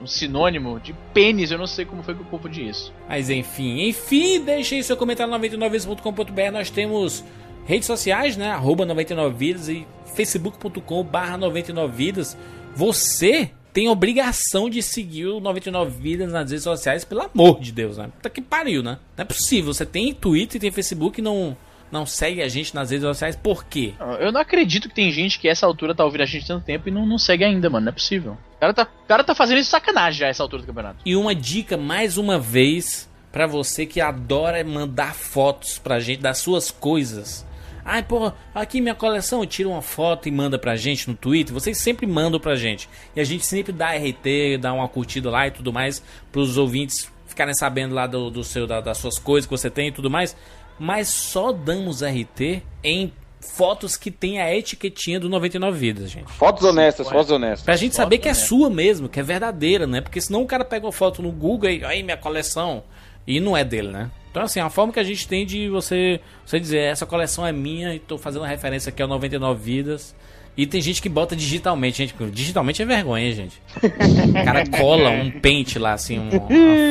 um 0.00 0.06
sinônimo 0.06 0.80
de 0.80 0.94
pênis, 1.14 1.50
eu 1.50 1.58
não 1.58 1.66
sei 1.66 1.84
como 1.84 2.02
foi 2.02 2.14
que 2.14 2.20
eu 2.20 2.26
confundi 2.26 2.66
isso. 2.66 2.92
Mas 3.08 3.30
enfim, 3.30 3.88
enfim, 3.88 4.40
deixe 4.40 4.76
aí 4.76 4.82
seu 4.82 4.96
comentário 4.96 5.30
no 5.30 5.38
99vidas.com.br. 5.38 6.52
Nós 6.52 6.70
temos 6.70 7.24
redes 7.66 7.86
sociais, 7.86 8.36
né? 8.36 8.50
Arroba 8.50 8.86
99vidas 8.86 9.68
e 9.68 9.86
facebook.com 10.14 11.04
barra 11.04 11.38
99vidas. 11.38 12.36
Você 12.74 13.50
tem 13.72 13.88
obrigação 13.88 14.68
de 14.68 14.82
seguir 14.82 15.26
o 15.26 15.40
99 15.40 15.90
Vidas 15.90 16.32
nas 16.32 16.50
redes 16.50 16.64
sociais, 16.64 17.04
pelo 17.04 17.22
amor 17.22 17.60
de 17.60 17.72
Deus, 17.72 17.96
né? 17.98 18.08
Puta 18.16 18.30
que 18.30 18.40
pariu, 18.40 18.82
né? 18.82 18.98
Não 19.16 19.22
é 19.22 19.24
possível. 19.24 19.72
Você 19.72 19.86
tem 19.86 20.12
Twitter 20.14 20.56
e 20.56 20.60
tem 20.60 20.70
Facebook 20.70 21.20
e 21.20 21.22
não, 21.22 21.56
não 21.90 22.06
segue 22.06 22.42
a 22.42 22.48
gente 22.48 22.74
nas 22.74 22.90
redes 22.90 23.06
sociais, 23.06 23.36
por 23.36 23.64
quê? 23.64 23.94
Eu 24.18 24.32
não 24.32 24.40
acredito 24.40 24.88
que 24.88 24.94
tem 24.94 25.10
gente 25.10 25.38
que 25.38 25.48
essa 25.48 25.66
altura 25.66 25.94
tá 25.94 26.04
ouvindo 26.04 26.22
a 26.22 26.26
gente 26.26 26.46
tanto 26.46 26.64
tempo 26.64 26.88
e 26.88 26.92
não, 26.92 27.06
não 27.06 27.18
segue 27.18 27.44
ainda, 27.44 27.68
mano. 27.68 27.86
Não 27.86 27.90
é 27.90 27.94
possível. 27.94 28.36
O 28.56 28.60
cara 28.60 28.74
tá, 28.74 28.82
o 28.82 29.06
cara 29.08 29.24
tá 29.24 29.34
fazendo 29.34 29.58
isso 29.58 29.70
sacanagem 29.70 30.20
já 30.20 30.26
essa 30.28 30.42
altura 30.42 30.62
do 30.62 30.66
campeonato. 30.66 30.98
E 31.04 31.16
uma 31.16 31.34
dica 31.34 31.76
mais 31.76 32.16
uma 32.16 32.38
vez 32.38 33.08
pra 33.32 33.46
você 33.46 33.86
que 33.86 34.00
adora 34.00 34.62
mandar 34.64 35.14
fotos 35.14 35.78
pra 35.78 36.00
gente 36.00 36.20
das 36.20 36.38
suas 36.38 36.70
coisas. 36.70 37.46
Ai, 37.84 38.02
pô, 38.02 38.32
aqui 38.54 38.80
minha 38.80 38.94
coleção, 38.94 39.44
tira 39.46 39.68
uma 39.68 39.82
foto 39.82 40.28
e 40.28 40.30
manda 40.32 40.58
pra 40.58 40.76
gente 40.76 41.08
no 41.08 41.14
Twitter. 41.14 41.52
Vocês 41.54 41.78
sempre 41.78 42.06
mandam 42.06 42.38
pra 42.40 42.54
gente. 42.56 42.88
E 43.16 43.20
a 43.20 43.24
gente 43.24 43.44
sempre 43.46 43.72
dá 43.72 43.92
RT, 43.94 44.58
dá 44.60 44.72
uma 44.72 44.88
curtida 44.88 45.30
lá 45.30 45.46
e 45.46 45.50
tudo 45.50 45.72
mais 45.72 46.02
pros 46.30 46.56
ouvintes 46.56 47.10
ficarem 47.26 47.54
sabendo 47.54 47.94
lá 47.94 48.06
do, 48.06 48.28
do 48.30 48.42
seu 48.44 48.66
da- 48.66 48.80
das 48.80 48.98
suas 48.98 49.18
coisas 49.18 49.46
que 49.46 49.50
você 49.50 49.70
tem 49.70 49.88
e 49.88 49.92
tudo 49.92 50.10
mais. 50.10 50.36
Mas 50.78 51.08
só 51.08 51.52
damos 51.52 52.02
RT 52.02 52.62
em 52.82 53.12
fotos 53.40 53.96
que 53.96 54.10
tem 54.10 54.38
a 54.40 54.54
etiquetinha 54.54 55.18
do 55.18 55.28
99 55.28 55.78
vidas, 55.78 56.10
gente. 56.10 56.30
Fotos 56.32 56.62
honestas, 56.64 57.08
fotos 57.08 57.30
honestas. 57.30 57.62
Pra 57.62 57.76
gente 57.76 57.94
saber 57.94 58.18
que 58.18 58.28
é 58.28 58.32
né? 58.32 58.34
sua 58.34 58.68
mesmo, 58.68 59.08
que 59.08 59.18
é 59.18 59.22
verdadeira, 59.22 59.86
né? 59.86 60.00
Porque 60.00 60.20
senão 60.20 60.42
o 60.42 60.46
cara 60.46 60.64
pega 60.64 60.84
uma 60.86 60.92
foto 60.92 61.22
no 61.22 61.30
Google 61.32 61.70
e 61.70 61.84
aí 61.84 62.02
minha 62.02 62.16
coleção 62.18 62.82
e 63.26 63.40
não 63.40 63.56
é 63.56 63.64
dele, 63.64 63.88
né? 63.88 64.10
Então 64.30 64.42
assim, 64.42 64.60
a 64.60 64.70
forma 64.70 64.92
que 64.92 65.00
a 65.00 65.04
gente 65.04 65.26
tem 65.26 65.44
de 65.44 65.68
você, 65.68 66.20
você 66.46 66.60
dizer, 66.60 66.78
essa 66.78 67.04
coleção 67.06 67.46
é 67.46 67.52
minha 67.52 67.94
e 67.94 67.98
tô 67.98 68.16
fazendo 68.16 68.44
referência 68.44 68.90
aqui 68.90 69.02
ao 69.02 69.08
99 69.08 69.60
vidas. 69.62 70.14
E 70.56 70.66
tem 70.66 70.80
gente 70.80 71.00
que 71.00 71.08
bota 71.08 71.34
digitalmente, 71.36 71.98
gente. 71.98 72.14
Digitalmente 72.32 72.82
é 72.82 72.84
vergonha, 72.84 73.32
gente. 73.32 73.62
O 73.82 74.44
cara 74.44 74.66
cola 74.68 75.08
um 75.10 75.30
pente 75.30 75.78
lá, 75.78 75.92
assim, 75.92 76.18
um. 76.18 76.28
uma- 76.28 76.48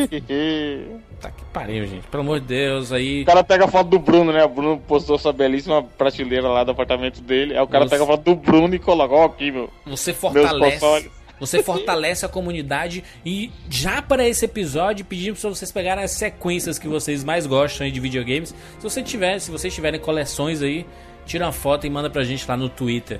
Tá 1.20 1.30
que 1.30 1.44
pariu, 1.52 1.86
gente. 1.86 2.08
Pelo 2.08 2.24
amor 2.24 2.40
de 2.40 2.46
Deus, 2.48 2.94
aí. 2.94 3.24
O 3.24 3.26
cara 3.26 3.44
pega 3.44 3.66
a 3.66 3.68
foto 3.68 3.90
do 3.90 4.00
Bruno, 4.00 4.32
né? 4.32 4.44
O 4.46 4.50
Bruno 4.50 4.78
postou 4.88 5.20
sua 5.20 5.34
belíssima 5.34 5.84
prateleira 5.84 6.48
lá 6.48 6.64
do 6.64 6.72
apartamento 6.72 7.22
dele. 7.22 7.54
Aí 7.58 7.62
o 7.62 7.68
cara 7.68 7.84
Nossa. 7.84 7.94
pega 7.96 8.04
a 8.06 8.08
foto 8.08 8.24
do 8.24 8.36
Bruno 8.36 8.74
e 8.74 8.80
coloca, 8.80 9.14
ó, 9.14 9.26
aqui, 9.26 9.52
meu. 9.52 9.70
Você 9.86 10.14
fortalece. 10.14 11.10
Você 11.40 11.62
fortalece 11.64 12.26
a 12.26 12.30
comunidade 12.30 13.04
e 13.26 13.52
já 13.70 14.02
para 14.02 14.28
esse 14.28 14.46
episódio 14.46 15.06
pedimos 15.06 15.42
para 15.42 15.50
vocês 15.50 15.72
pegarem 15.72 16.04
as 16.04 16.12
sequências 16.12 16.80
que 16.80 16.88
vocês 16.88 17.24
mais 17.24 17.46
gostam 17.46 17.86
aí 17.86 17.92
de 17.92 18.00
videogames. 18.00 18.50
Se 18.78 18.84
você 18.84 19.02
tiver, 19.02 19.40
se 19.40 19.52
vocês 19.52 19.74
tiverem 19.74 20.00
coleções 20.00 20.62
aí, 20.62 20.86
tira 21.26 21.46
uma 21.46 21.52
foto 21.52 21.86
e 21.86 21.90
manda 21.90 22.10
pra 22.10 22.24
gente 22.24 22.48
lá 22.48 22.58
no 22.58 22.70
Twitter, 22.70 23.20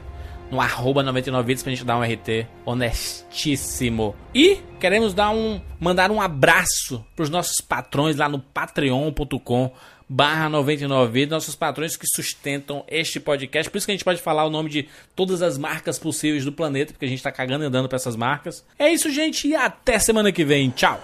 no 0.50 0.60
arroba 0.60 1.04
99vidas 1.04 1.62
pra 1.64 1.72
gente 1.72 1.86
dar 1.86 1.98
um 1.98 2.02
RT 2.02 2.48
honestíssimo. 2.66 4.16
E 4.34 4.58
queremos 4.80 5.14
dar 5.14 5.30
um 5.30 5.62
mandar 5.80 6.12
um 6.12 6.20
abraço 6.22 7.06
pros 7.16 7.30
nossos 7.30 7.62
patrões 7.62 8.16
lá 8.16 8.28
no 8.28 8.40
patreon.com 8.40 9.72
barra 10.10 10.50
99 10.50 11.12
vidas, 11.12 11.30
nossos 11.30 11.56
patrões 11.56 11.96
que 11.96 12.08
sustentam 12.08 12.84
este 12.88 13.20
podcast. 13.20 13.70
Por 13.70 13.78
isso 13.78 13.86
que 13.86 13.92
a 13.92 13.96
gente 13.96 14.04
pode 14.04 14.20
falar 14.20 14.44
o 14.46 14.50
nome 14.50 14.70
de 14.70 14.90
todas 15.16 15.44
as 15.44 15.58
marcas 15.58 16.00
possíveis 16.00 16.44
do 16.44 16.52
planeta, 16.52 16.92
porque 16.92 17.06
a 17.06 17.10
gente 17.10 17.22
tá 17.22 17.32
cagando 17.32 17.64
e 17.64 17.68
andando 17.68 17.88
pra 17.88 17.98
essas 17.98 18.16
marcas. 18.16 18.66
É 18.80 18.92
isso, 18.92 19.12
gente, 19.12 19.48
e 19.48 19.56
até 19.56 20.00
semana 20.00 20.32
que 20.32 20.44
vem. 20.44 20.72
Tchau! 20.72 21.00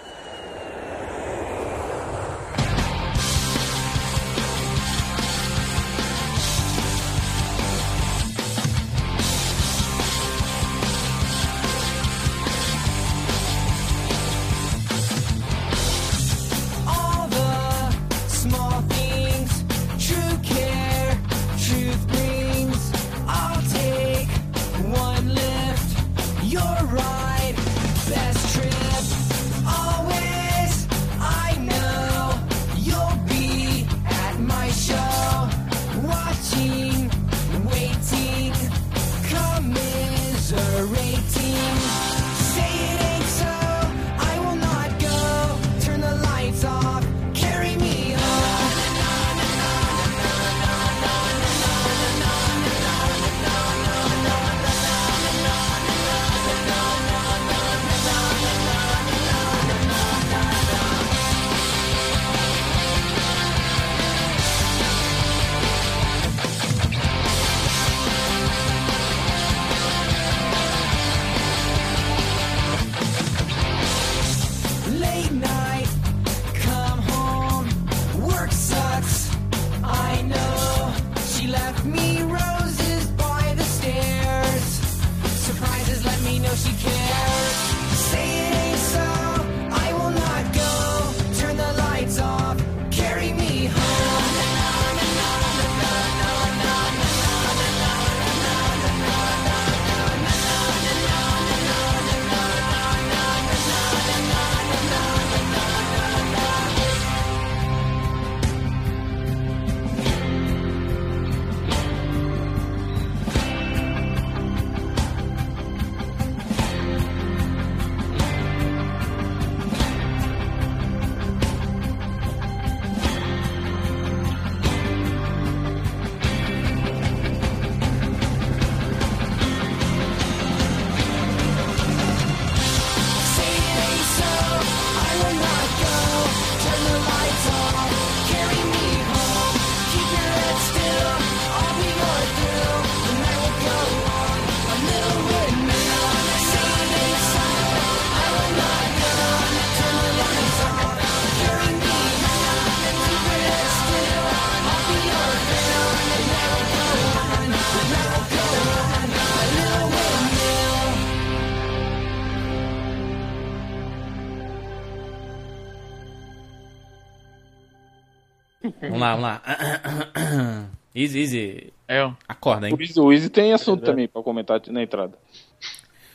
Lá, 169.06 169.16
vamos 169.16 169.24
lá. 169.24 170.70
Easy, 170.96 171.20
easy. 171.20 171.74
Eu. 171.90 172.16
Acorda, 172.28 172.68
hein? 172.70 172.74
O 172.78 172.82
Easy, 172.82 173.00
o 173.00 173.12
Easy 173.12 173.30
tem 173.30 173.52
assunto 173.54 173.84
também 173.84 174.08
pra 174.08 174.24
comentar 174.24 174.62
na 174.70 174.82
entrada. 174.82 175.18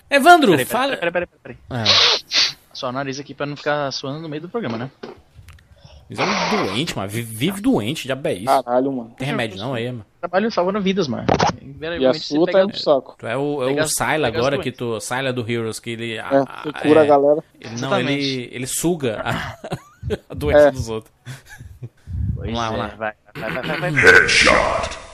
Evandro, 0.08 0.52
Peraí, 0.52 0.64
fala. 0.64 0.96
peraí, 0.96 1.12
peraí, 1.12 1.26
peraí, 1.26 1.56
peraí. 1.68 1.84
Ah, 1.84 1.84
Só 2.72 2.88
o 2.88 2.92
nariz 2.92 3.20
aqui 3.20 3.34
pra 3.34 3.46
não 3.46 3.56
ficar 3.56 3.92
suando 3.92 4.20
no 4.20 4.28
meio 4.28 4.42
do 4.42 4.48
programa, 4.48 4.78
né? 4.78 4.90
Isso 6.08 6.20
é 6.20 6.24
um 6.24 6.66
doente, 6.66 6.96
mano. 6.96 7.08
Vive, 7.08 7.32
vive 7.32 7.60
doente, 7.60 8.08
já 8.08 8.18
é 8.24 8.32
isso. 8.32 8.46
Caralho, 8.64 8.90
mano. 8.90 9.14
Tem 9.16 9.26
remédio 9.28 9.58
não 9.58 9.74
aí, 9.74 9.86
mano? 9.92 10.04
Trabalho 10.18 10.50
salvando 10.50 10.80
vidas, 10.80 11.06
mano. 11.06 11.26
E 12.00 12.06
a 12.06 12.14
sua 12.14 12.50
tá 12.50 12.62
indo 12.62 12.70
pro 12.72 12.80
saco. 12.80 13.14
Tu 13.16 13.26
é 13.28 13.36
o, 13.36 13.62
é 13.62 13.66
Pega 13.68 13.84
o 13.84 13.88
Syla 13.88 14.26
agora, 14.26 14.58
que 14.58 14.72
tu. 14.72 14.98
Syla 15.00 15.32
do 15.32 15.48
Heroes, 15.48 15.78
que 15.78 15.90
ele. 15.90 16.14
É, 16.14 16.20
a- 16.20 16.40
a- 16.42 16.72
cura 16.82 17.02
a 17.02 17.04
é, 17.04 17.06
galera. 17.06 17.44
Ele, 17.60 17.68
não, 17.68 17.74
Exatamente. 17.74 18.24
ele, 18.24 18.48
ele 18.52 18.66
suga 18.66 19.20
a, 19.24 19.56
a 20.30 20.34
doença 20.34 20.68
É. 20.68 20.70
dos 20.72 20.88
outros. 20.88 21.14
Pois 22.40 22.52
Vamos 22.52 22.58
lá, 22.58 22.66
é, 22.66 22.70
vamos 22.70 22.78
lá. 22.80 22.96
Vai, 22.96 23.14
vai, 23.34 23.62
vai, 23.62 23.78
vai, 23.80 23.90
vai. 23.90 24.02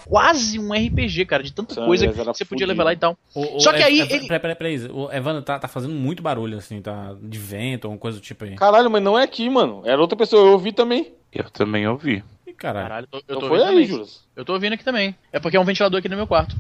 Quase 0.07 0.59
um 0.61 0.73
RPG, 0.73 1.25
cara, 1.27 1.43
de 1.43 1.53
tanta 1.53 1.75
San 1.75 1.85
coisa 1.85 2.07
que 2.07 2.13
você 2.15 2.23
podia 2.25 2.47
fudido. 2.47 2.69
levar 2.69 2.85
lá 2.85 2.93
e 2.93 2.97
tal. 2.97 3.19
O- 3.35 3.57
o 3.57 3.61
Só 3.61 3.73
que 3.73 3.83
aí 3.83 3.99
Ev- 4.01 4.13
ele- 4.13 4.29
Peraí, 4.29 4.39
peraí, 4.41 4.55
peraí. 4.57 4.89
O 4.93 5.11
Evandro 5.13 5.43
tá, 5.43 5.59
tá 5.59 5.67
fazendo 5.67 5.93
muito 5.95 6.23
barulho, 6.23 6.57
assim, 6.59 6.81
tá? 6.81 7.13
De 7.21 7.37
vento, 7.39 7.87
alguma 7.87 7.99
coisa 7.99 8.19
do 8.19 8.23
tipo 8.23 8.45
aí. 8.45 8.55
Caralho, 8.55 8.89
mas 8.89 9.03
não 9.03 9.19
é 9.19 9.25
aqui, 9.25 9.51
mano. 9.51 9.83
Era 9.85 10.01
outra 10.01 10.17
pessoa, 10.17 10.47
eu 10.47 10.53
ouvi 10.53 10.71
também. 10.73 11.13
Eu 11.33 11.51
também 11.51 11.89
ouvi. 11.89 12.23
Ih, 12.47 12.53
caralho. 12.53 12.87
Caralho, 12.89 13.09
eu 13.13 13.21
tô, 13.21 13.33
eu 13.35 13.41
tô 13.41 13.49
foi 13.49 13.65
aí. 13.65 13.91
Eu 14.37 14.45
tô 14.45 14.53
ouvindo 14.53 14.75
aqui 14.75 14.85
também. 14.85 15.13
É 15.33 15.41
porque 15.41 15.57
é 15.57 15.61
um 15.61 15.65
ventilador 15.65 15.99
aqui 15.99 16.09
no 16.09 16.17
meu 16.17 16.27
quarto. 16.29 16.55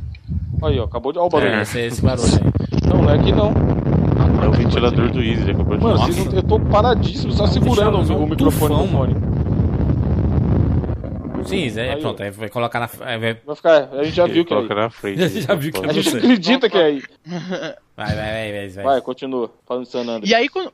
Aí, 0.64 0.80
ó, 0.80 0.84
acabou 0.84 1.12
de. 1.12 1.18
Ó, 1.20 1.26
o 1.26 1.28
barulho. 1.28 1.52
É, 1.54 1.62
esse, 1.62 1.78
esse 1.78 2.02
barulho 2.02 2.26
aí. 2.26 2.88
Não, 2.88 3.02
não 3.02 3.10
é 3.10 3.14
aqui 3.14 3.30
não. 3.30 3.52
É 4.42 4.48
o 4.48 4.52
ventilador 4.52 5.08
do 5.12 5.22
Easy, 5.22 5.50
acabou 5.52 5.76
de 5.76 5.82
Mano, 5.84 6.00
eu 6.34 6.42
tô 6.42 6.58
paradíssimo, 6.58 7.30
só 7.32 7.44
É 7.44 7.46
um 7.46 7.50
segurando 7.52 7.96
o, 8.12 8.24
o 8.24 8.28
microfone 8.28 8.74
tufão. 8.74 8.86
no 8.86 8.92
fone. 8.92 9.14
Sim, 11.46 11.80
é, 11.80 11.92
Aí, 11.94 12.00
pronto. 12.00 12.22
vai 12.32 12.48
colocar 12.48 12.80
na. 12.80 12.88
aí 13.00 13.18
vai, 13.18 13.34
Vai 13.44 13.56
ficar. 13.56 13.88
A 13.92 14.04
gente 14.04 14.14
já 14.16 14.26
viu 14.26 14.44
que 14.44 14.52
é 14.52 14.56
aí. 14.56 14.62
Coloca 14.62 14.74
na 14.74 14.90
frente. 14.90 15.28
Já 15.40 15.54
viu 15.54 15.72
que 15.72 15.84
é 15.84 15.88
A 15.88 15.92
gente 15.92 16.16
acredita 16.16 16.68
que 16.70 16.76
é 16.78 16.84
aí. 16.84 17.02
vai, 17.96 18.06
vai, 18.06 18.16
vai, 18.16 18.52
vai, 18.52 18.68
vai. 18.68 18.84
Vai, 18.84 19.00
continua. 19.00 19.50
Falando 19.66 19.84
de 19.84 19.90
San 19.90 20.00
Andreas. 20.00 20.28
E 20.28 20.34
aí, 20.34 20.48
quando, 20.48 20.72